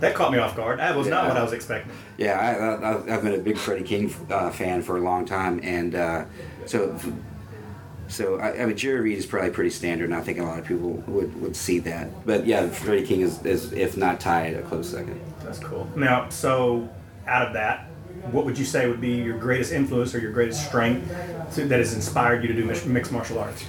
that 0.00 0.14
caught 0.14 0.32
me 0.32 0.38
off 0.38 0.56
guard. 0.56 0.80
That 0.80 0.96
was 0.96 1.06
not 1.06 1.28
what 1.28 1.36
I 1.36 1.42
was 1.42 1.52
expecting. 1.52 1.92
Yeah, 2.18 2.38
I, 2.38 2.54
I, 2.54 2.94
I've- 2.96 3.10
I've 3.10 3.22
been 3.22 3.34
a 3.34 3.38
big 3.38 3.56
Freddie 3.56 3.84
King 3.84 4.12
uh, 4.30 4.50
fan 4.50 4.82
for 4.82 4.96
a 4.96 5.00
long 5.00 5.24
time, 5.24 5.60
and 5.62 5.94
uh, 5.94 6.24
so 6.66 6.98
so 8.08 8.38
I, 8.38 8.62
I 8.62 8.66
mean 8.66 8.76
Jerry 8.76 9.00
Reed 9.00 9.18
is 9.18 9.26
probably 9.26 9.50
pretty 9.50 9.70
standard, 9.70 10.04
and 10.04 10.14
I 10.14 10.20
think 10.20 10.38
a 10.38 10.42
lot 10.42 10.58
of 10.58 10.66
people 10.66 10.90
would, 11.06 11.40
would 11.40 11.56
see 11.56 11.78
that. 11.80 12.26
But 12.26 12.46
yeah, 12.46 12.68
Freddie 12.68 13.06
King 13.06 13.20
is, 13.22 13.44
is 13.44 13.72
if 13.72 13.96
not 13.96 14.20
tied, 14.20 14.54
a 14.54 14.62
close 14.62 14.90
second. 14.90 15.20
That's 15.42 15.58
cool. 15.58 15.88
Now, 15.96 16.28
so 16.28 16.88
out 17.26 17.46
of 17.46 17.52
that, 17.54 17.86
what 18.30 18.44
would 18.44 18.58
you 18.58 18.64
say 18.64 18.88
would 18.88 19.00
be 19.00 19.16
your 19.16 19.38
greatest 19.38 19.72
influence 19.72 20.14
or 20.14 20.18
your 20.18 20.32
greatest 20.32 20.66
strength 20.66 21.08
to, 21.54 21.66
that 21.66 21.78
has 21.78 21.94
inspired 21.94 22.42
you 22.42 22.48
to 22.48 22.54
do 22.54 22.88
mixed 22.88 23.12
martial 23.12 23.38
arts? 23.38 23.64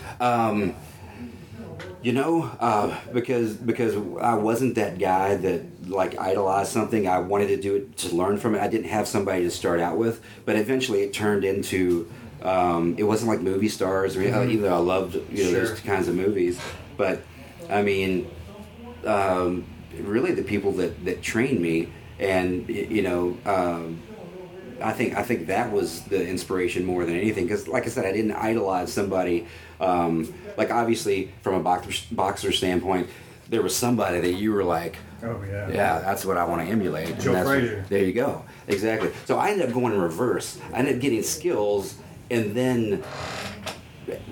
You 2.02 2.12
know, 2.12 2.44
uh, 2.60 2.95
because 3.14 3.56
because 3.56 3.95
I 4.22 4.36
wasn't 4.36 4.76
that 4.76 4.99
guy 4.99 5.36
that 5.38 5.90
like 5.90 6.18
idolized 6.20 6.72
something. 6.72 7.07
I 7.07 7.18
wanted 7.18 7.48
to 7.48 7.57
do 7.57 7.76
it 7.78 7.98
to 7.98 8.16
learn 8.16 8.38
from 8.38 8.53
it. 8.53 8.62
I 8.62 8.68
didn't 8.68 8.90
have 8.90 9.07
somebody 9.07 9.44
to 9.44 9.49
start 9.49 9.80
out 9.80 9.98
with, 9.98 10.22
but 10.45 10.56
eventually 10.56 11.02
it 11.02 11.14
turned 11.14 11.44
into. 11.44 12.12
Um, 12.45 12.95
it 12.97 13.03
wasn't 13.03 13.30
like 13.31 13.41
movie 13.41 13.69
stars, 13.69 14.15
or 14.15 14.22
even 14.22 14.61
though 14.61 14.73
I 14.76 14.77
loved 14.77 15.15
you 15.31 15.43
know 15.45 15.49
Sure. 15.51 15.65
those 15.67 15.80
kinds 15.80 16.07
of 16.07 16.15
movies, 16.15 16.59
but 16.95 17.22
I 17.69 17.81
mean, 17.81 18.27
um, 19.05 19.65
really 19.99 20.31
the 20.34 20.43
people 20.43 20.72
that 20.73 21.03
that 21.05 21.22
trained 21.22 21.59
me, 21.59 21.89
and 22.19 22.67
you 22.69 23.01
know. 23.01 23.38
Um, 23.45 24.01
I 24.81 24.91
think 24.91 25.15
I 25.15 25.23
think 25.23 25.47
that 25.47 25.72
was 25.72 26.01
the 26.01 26.27
inspiration 26.27 26.84
more 26.85 27.05
than 27.05 27.15
anything 27.15 27.45
because, 27.45 27.65
like 27.67 27.85
I 27.85 27.89
said, 27.89 28.05
I 28.05 28.11
didn't 28.11 28.34
idolize 28.34 28.91
somebody. 28.91 29.47
Um, 29.80 30.34
like 30.57 30.69
obviously, 30.69 31.31
from 31.41 31.53
a 31.55 31.59
boxer 31.61 31.93
boxer 32.13 32.51
standpoint, 32.51 33.07
there 33.49 33.61
was 33.61 33.73
somebody 33.73 34.19
that 34.19 34.34
you 34.34 34.51
were 34.51 34.65
like, 34.65 34.97
Oh 35.23 35.41
yeah. 35.49 35.69
yeah, 35.69 35.99
that's 35.99 36.26
what 36.26 36.35
I 36.35 36.43
want 36.43 36.61
to 36.61 36.67
emulate. 36.67 37.09
And 37.09 37.22
Joe 37.22 37.31
that's- 37.31 37.47
Frazier. 37.47 37.85
There 37.88 38.03
you 38.03 38.11
go. 38.11 38.43
Exactly. 38.67 39.11
So 39.23 39.38
I 39.38 39.51
ended 39.51 39.69
up 39.69 39.73
going 39.73 39.93
in 39.93 39.99
reverse. 40.01 40.59
I 40.73 40.80
ended 40.80 40.95
up 40.95 41.01
getting 41.01 41.23
skills 41.23 41.95
and 42.30 42.56
then 42.56 43.03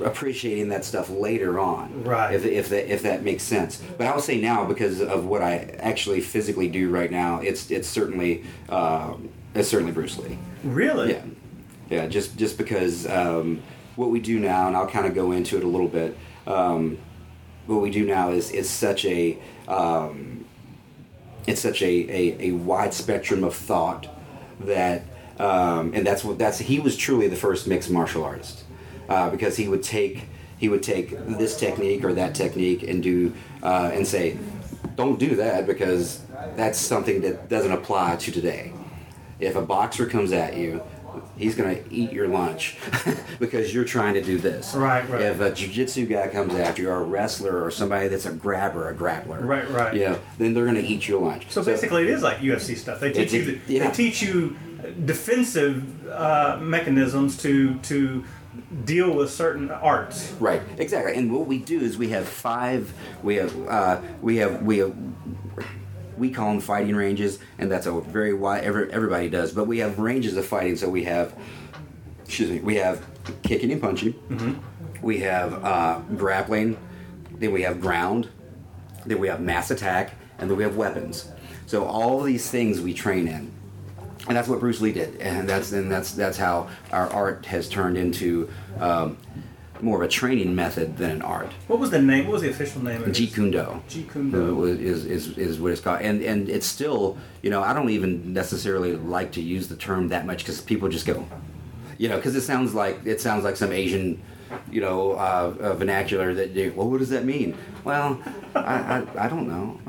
appreciating 0.04 0.70
that 0.70 0.86
stuff 0.86 1.10
later 1.10 1.60
on. 1.60 2.04
Right. 2.04 2.34
If, 2.34 2.46
if 2.46 2.70
that 2.70 2.92
if 2.92 3.02
that 3.04 3.24
makes 3.24 3.44
sense. 3.44 3.82
But 3.98 4.08
I'll 4.08 4.22
say 4.22 4.40
now 4.40 4.66
because 4.66 5.02
of 5.02 5.26
what 5.26 5.42
I 5.42 5.76
actually 5.80 6.22
physically 6.22 6.70
do 6.70 6.90
right 6.90 7.12
now, 7.12 7.40
it's 7.40 7.72
it's 7.72 7.88
certainly 7.88 8.44
um 8.70 9.30
it's 9.56 9.70
certainly 9.70 9.92
Bruce 9.92 10.18
Lee. 10.18 10.38
Really? 10.64 11.12
Yeah, 11.12 11.24
yeah. 11.90 12.08
Just 12.08 12.38
just 12.38 12.58
because 12.58 13.08
um, 13.08 13.62
what 13.96 14.10
we 14.10 14.20
do 14.20 14.40
now, 14.40 14.68
and 14.68 14.76
I'll 14.76 14.88
kind 14.90 15.06
of 15.06 15.14
go 15.14 15.32
into 15.32 15.58
it 15.58 15.64
a 15.64 15.68
little 15.68 15.88
bit. 15.88 16.18
Um, 16.48 16.98
what 17.68 17.82
we 17.82 17.92
do 17.92 18.06
now 18.06 18.32
is 18.32 18.52
is 18.52 18.70
such 18.70 19.06
a 19.06 19.38
um, 19.68 20.46
it's 21.48 21.62
such 21.62 21.82
a, 21.82 21.86
a, 21.86 22.50
a 22.50 22.52
wide 22.52 22.94
spectrum 22.94 23.44
of 23.44 23.56
thought 23.56 24.08
that 24.62 25.04
um, 25.40 25.94
and 25.94 26.06
that's 26.06 26.24
what 26.24 26.38
that's 26.38 26.60
he 26.60 26.80
was 26.80 26.96
truly 26.98 27.28
the 27.28 27.36
first 27.36 27.68
mixed 27.68 27.90
martial 27.90 28.24
artist 28.24 28.64
uh, 29.10 29.30
because 29.30 29.58
he 29.58 29.68
would 29.68 29.84
take 29.84 30.26
he 30.58 30.70
would 30.70 30.84
take 30.84 31.10
this 31.38 31.58
technique 31.58 32.04
or 32.04 32.14
that 32.14 32.36
technique 32.36 32.84
and 32.84 33.02
do 33.04 33.34
uh, 33.64 33.92
and 33.94 34.06
say 34.06 34.38
don't 34.96 35.20
do 35.20 35.36
that 35.36 35.66
because 35.66 36.22
that's 36.56 36.78
something 36.78 37.22
that 37.22 37.50
doesn't 37.50 37.72
apply 37.72 38.16
to 38.18 38.32
today 38.32 38.72
if 39.40 39.56
a 39.56 39.62
boxer 39.62 40.06
comes 40.06 40.32
at 40.32 40.56
you 40.56 40.82
he's 41.38 41.56
going 41.56 41.76
to 41.84 41.94
eat 41.94 42.12
your 42.12 42.28
lunch 42.28 42.78
because 43.40 43.74
you're 43.74 43.84
trying 43.84 44.14
to 44.16 44.22
do 44.22 44.38
this 44.38 44.74
Right, 44.76 45.08
right. 45.10 45.22
if 45.22 45.40
a 45.42 45.52
jiu-jitsu 45.52 46.06
guy 46.08 46.28
comes 46.28 46.54
after 46.56 46.82
you 46.84 46.90
or 46.90 46.98
a 47.02 47.04
wrestler 47.04 47.64
or 47.64 47.70
somebody 47.72 48.08
that's 48.08 48.26
a 48.26 48.32
grabber 48.32 48.90
a 48.90 48.96
grappler 48.96 49.44
Right, 49.44 49.70
right. 49.70 49.94
yeah 49.96 50.18
then 50.38 50.54
they're 50.54 50.66
going 50.66 50.76
to 50.78 50.86
eat 50.86 51.08
your 51.08 51.22
lunch 51.22 51.46
So 51.50 51.64
basically, 51.64 52.04
it 52.04 52.10
is 52.10 52.22
like 52.24 52.38
UFC 52.38 52.76
stuff. 52.78 53.00
They 53.00 53.12
teach 53.12 53.34
It's- 53.34 53.48
you. 53.48 53.62
yeah. 53.68 53.88
They 53.90 53.94
teach 53.96 54.22
you 54.24 54.56
defensive 55.06 56.10
uh, 56.10 56.58
mechanisms 56.62 57.38
to 57.38 57.78
to 57.80 58.24
deal 58.86 59.14
with 59.14 59.32
certain 59.32 59.72
arts. 59.72 60.32
Right, 60.40 60.62
exactly. 60.78 61.16
And 61.16 61.32
what 61.32 61.48
we 61.48 61.58
do 61.60 61.80
is 61.80 61.98
we 61.98 62.10
have 62.10 62.28
five. 62.28 62.94
We 63.22 63.36
have 63.36 63.68
uh, 63.68 64.02
we 64.22 64.38
have 64.38 64.62
we 64.62 64.80
have 64.80 64.96
we 66.18 66.32
call 66.32 66.50
them 66.50 66.62
fighting 66.62 66.96
ranges, 66.96 67.40
and 67.58 67.72
that's 67.72 67.86
a 67.86 68.00
very 68.02 68.34
wide. 68.34 68.64
Every, 68.64 68.92
everybody 68.92 69.30
does, 69.30 69.52
but 69.52 69.66
we 69.66 69.80
have 69.80 70.00
ranges 70.00 70.38
of 70.38 70.46
fighting. 70.46 70.76
So 70.76 70.90
we 70.90 71.04
have, 71.06 71.36
excuse 72.24 72.50
me, 72.50 72.60
we 72.60 72.76
have 72.76 73.06
kicking 73.42 73.72
and 73.72 73.82
punching. 73.82 74.14
We 75.02 75.20
have 75.20 75.64
uh, 75.64 76.00
grappling. 76.16 76.78
Then 77.32 77.52
we 77.52 77.64
have 77.64 77.82
ground. 77.82 78.30
Then 79.06 79.20
we 79.20 79.28
have 79.28 79.42
mass 79.42 79.72
attack, 79.72 80.14
and 80.38 80.50
then 80.50 80.58
we 80.58 80.64
have 80.64 80.78
weapons. 80.78 81.30
So 81.66 81.86
all 81.86 82.22
these 82.22 82.50
things 82.50 82.80
we 82.80 82.94
train 82.94 83.28
in 83.28 83.52
and 84.28 84.38
that's 84.38 84.48
what 84.48 84.60
Bruce 84.60 84.80
Lee 84.82 84.94
did, 84.94 85.18
and 85.18 85.48
that's 85.48 85.72
and 85.72 85.92
that's 85.92 86.12
that's 86.12 86.38
how 86.38 86.70
our 86.92 87.10
art 87.10 87.46
has 87.48 87.68
turned 87.68 87.98
into 87.98 88.50
um, 88.80 89.18
more 89.82 89.98
of 90.02 90.04
a 90.04 90.12
training 90.12 90.56
method 90.56 90.98
than 90.98 91.12
an 91.12 91.22
art. 91.22 91.52
What 91.68 91.80
was 91.80 91.90
the 91.92 92.02
name? 92.02 92.26
What 92.26 92.34
was 92.34 92.42
the 92.42 92.50
official 92.50 92.82
name? 92.82 93.02
of 93.02 93.08
it? 93.10 93.12
Jeet 93.14 93.34
Kune 93.34 93.52
Do. 93.52 93.82
Jeet 93.90 94.12
Kune 94.12 94.32
Do. 94.32 94.64
uh, 94.64 94.66
is, 94.68 95.06
is 95.06 95.38
is 95.38 95.60
what 95.60 95.72
it's 95.74 95.82
called, 95.82 96.02
and 96.02 96.22
and 96.24 96.50
it's 96.50 96.66
still 96.66 97.18
you 97.42 97.50
know 97.50 97.62
I 97.62 97.74
don't 97.74 97.90
even 97.90 98.34
necessarily 98.34 98.96
like 98.96 99.34
to 99.34 99.42
use 99.42 99.68
the 99.68 99.76
term 99.76 100.08
that 100.10 100.26
much 100.26 100.40
because 100.40 100.62
people 100.62 100.88
just 100.90 101.06
go, 101.06 101.26
you 101.98 102.08
know, 102.08 102.16
because 102.16 102.36
it 102.36 102.42
sounds 102.42 102.74
like 102.74 103.06
it 103.06 103.20
sounds 103.20 103.44
like 103.44 103.58
some 103.58 103.74
Asian, 103.74 104.22
you 104.72 104.80
know, 104.80 105.14
uh, 105.14 105.54
uh, 105.60 105.74
vernacular 105.74 106.34
that 106.34 106.54
they, 106.56 106.70
well, 106.70 106.90
what 106.90 107.00
does 107.00 107.10
that 107.10 107.26
mean? 107.26 107.58
Well, 107.84 108.22
I, 108.56 109.00
I, 109.18 109.26
I 109.26 109.28
don't 109.28 109.48
know. 109.48 109.80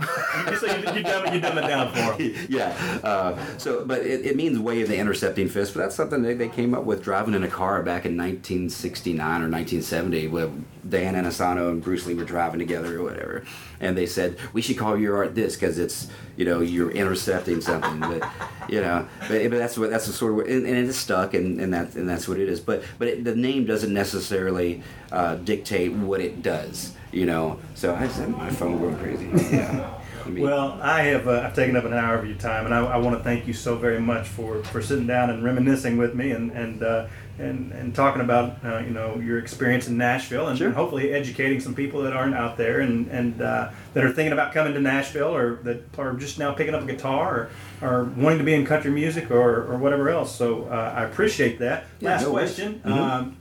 so 0.59 0.66
you, 0.66 0.97
you, 0.97 1.03
dumb, 1.03 1.35
you 1.35 1.41
dumb 1.41 1.59
it 1.59 1.66
down 1.66 1.93
for 1.93 2.23
him. 2.23 2.35
yeah. 2.49 2.77
Uh, 3.03 3.59
so, 3.59 3.85
but 3.85 4.01
it, 4.01 4.24
it 4.24 4.36
means 4.36 4.59
of 4.59 4.89
the 4.89 4.97
intercepting 4.97 5.49
fist. 5.49 5.74
But 5.74 5.81
that's 5.81 5.95
something 5.95 6.23
they, 6.23 6.35
they 6.35 6.49
came 6.49 6.74
up 6.74 6.85
with 6.85 7.03
driving 7.03 7.35
in 7.35 7.43
a 7.43 7.49
car 7.49 7.82
back 7.82 8.05
in 8.05 8.16
1969 8.16 9.20
or 9.20 9.49
1970 9.49 10.28
when 10.28 10.65
Dan 10.89 11.15
Inosanto 11.15 11.70
and 11.70 11.82
Bruce 11.82 12.07
Lee 12.07 12.15
were 12.15 12.24
driving 12.24 12.59
together 12.59 13.01
or 13.01 13.05
whatever. 13.05 13.45
And 13.81 13.97
they 13.97 14.07
said 14.07 14.39
we 14.53 14.62
should 14.62 14.78
call 14.78 14.99
your 14.99 15.16
art 15.16 15.35
this 15.35 15.55
because 15.55 15.78
it's 15.78 16.09
you 16.36 16.45
know 16.45 16.61
you're 16.61 16.91
intercepting 16.91 17.61
something. 17.61 18.01
But 18.01 18.28
you 18.69 18.81
know, 18.81 19.07
but, 19.28 19.51
but 19.51 19.59
that's 19.59 19.78
what 19.78 19.91
that's 19.91 20.07
the 20.07 20.12
sort 20.12 20.32
of 20.32 20.47
and, 20.47 20.66
and 20.66 20.77
it 20.77 20.85
is 20.85 20.97
stuck 20.97 21.35
and, 21.35 21.61
and 21.61 21.73
that 21.74 21.95
and 21.95 22.09
that's 22.09 22.28
what 22.28 22.39
it 22.39 22.49
is. 22.49 22.61
But 22.61 22.82
but 22.99 23.09
it, 23.09 23.24
the 23.24 23.36
name 23.36 23.66
doesn't 23.66 23.93
necessarily 23.93 24.82
uh, 25.12 25.36
dictate 25.36 25.93
what 25.93 26.20
it 26.20 26.43
does. 26.43 26.95
You 27.15 27.27
know. 27.27 27.59
So 27.74 27.95
I 27.95 28.09
said 28.09 28.28
my 28.31 28.51
phone 28.51 28.78
going 28.78 28.97
crazy. 28.99 29.28
Yeah. 29.57 30.01
I 30.24 30.28
mean, 30.28 30.43
Well, 30.43 30.78
I 30.81 31.03
have 31.03 31.28
uh, 31.28 31.43
I've 31.45 31.55
taken 31.55 31.77
up 31.77 31.85
an 31.85 31.93
hour 31.93 32.16
of 32.16 32.27
your 32.27 32.36
time, 32.39 32.65
and 32.65 32.74
I, 32.74 32.82
I 32.82 32.97
want 32.97 33.16
to 33.19 33.23
thank 33.23 33.47
you 33.47 33.53
so 33.53 33.77
very 33.77 34.01
much 34.01 34.27
for, 34.27 34.65
for 34.65 34.81
sitting 34.81 35.07
down 35.07 35.28
and 35.28 35.45
reminiscing 35.45 35.99
with 35.99 36.15
me 36.15 36.31
and 36.31 36.51
and 36.53 36.82
uh, 36.82 37.07
and, 37.39 37.73
and 37.73 37.95
talking 37.95 38.23
about 38.23 38.65
uh, 38.65 38.78
you 38.78 38.89
know 38.91 39.16
your 39.20 39.39
experience 39.39 39.86
in 39.86 39.99
Nashville 39.99 40.49
and, 40.49 40.57
Sure. 40.57 40.69
and 40.69 40.74
hopefully 40.77 41.12
educating 41.12 41.61
some 41.61 41.74
people 41.74 42.03
that 42.05 42.15
aren't 42.15 42.35
out 42.35 42.57
there 42.57 42.81
and 42.81 43.07
and 43.09 43.43
uh, 43.43 43.69
that 43.93 44.03
are 44.03 44.12
thinking 44.12 44.32
about 44.32 44.55
coming 44.55 44.73
to 44.73 44.81
Nashville 44.81 45.35
or 45.36 45.57
that 45.65 45.82
are 45.99 46.15
just 46.15 46.39
now 46.39 46.53
picking 46.55 46.74
up 46.74 46.82
a 46.82 46.86
guitar 46.86 47.51
or, 47.82 47.89
or 47.89 48.05
wanting 48.16 48.39
to 48.39 48.45
be 48.45 48.55
in 48.55 48.65
country 48.65 48.91
music 48.91 49.31
or, 49.31 49.65
or 49.70 49.77
whatever 49.77 50.09
else. 50.09 50.35
So 50.35 50.65
uh, 50.70 50.95
I 50.97 51.05
appreciate 51.05 51.59
that. 51.59 51.85
Yeah, 52.01 52.11
Last 52.12 52.23
no 52.23 52.31
question. 52.31 52.81
Mhm. 52.82 52.91
Um, 52.91 53.36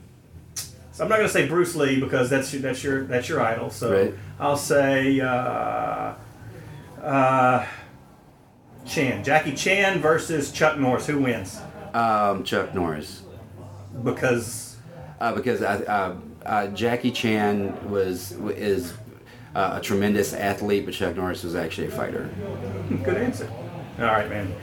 so 0.93 1.03
I'm 1.03 1.09
not 1.09 1.17
going 1.17 1.27
to 1.27 1.33
say 1.33 1.47
Bruce 1.47 1.75
Lee 1.75 1.99
because 1.99 2.29
that's 2.29 2.53
your, 2.53 2.61
that's 2.61 2.81
your 2.83 3.03
that's 3.03 3.27
your 3.27 3.41
idol. 3.41 3.69
So 3.69 3.91
Right. 3.91 4.13
I'll 4.39 4.55
say 4.55 5.19
uh, 5.19 6.13
uh, 7.01 7.65
Chan, 8.85 9.23
Jackie 9.25 9.53
Chan 9.53 9.99
versus 10.01 10.51
Chuck 10.51 10.77
Norris. 10.79 11.05
Who 11.07 11.19
wins? 11.19 11.59
um, 11.93 12.43
Chuck 12.45 12.73
Norris. 12.73 13.23
Because 14.03 14.77
uh, 15.19 15.33
because 15.33 15.61
uh, 15.61 16.15
uh, 16.45 16.67
Jackie 16.69 17.11
Chan 17.11 17.89
was 17.89 18.31
is 18.31 18.93
uh, 19.55 19.73
a 19.77 19.81
tremendous 19.81 20.33
athlete, 20.33 20.85
but 20.85 20.93
Chuck 20.93 21.15
Norris 21.15 21.43
was 21.43 21.55
actually 21.55 21.87
a 21.87 21.91
fighter. 21.91 22.29
good 23.03 23.17
answer. 23.17 23.49
All 23.99 24.05
right, 24.05 24.27
man. 24.29 24.53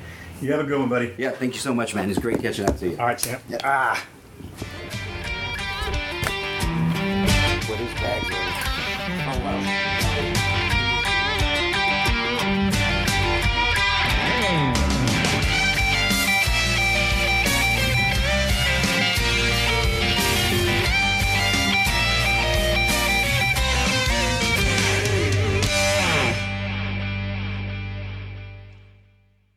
You 0.42 0.50
have 0.52 0.60
a 0.60 0.64
good 0.64 0.80
one, 0.80 0.88
buddy. 0.88 1.14
Yeah, 1.18 1.30
thank 1.30 1.52
you 1.54 1.60
so 1.60 1.72
much, 1.74 1.94
man. 1.94 2.08
It's 2.10 2.18
great 2.18 2.40
catching 2.40 2.66
up 2.68 2.76
to 2.78 2.88
you. 2.88 2.96
All 2.98 3.06
right, 3.06 3.18
champ. 3.18 3.42
Ah. 3.62 4.04
What 7.70 7.78
his 7.78 7.90
tagline. 7.90 9.30
Oh 9.30 9.44
wow. 9.44 10.39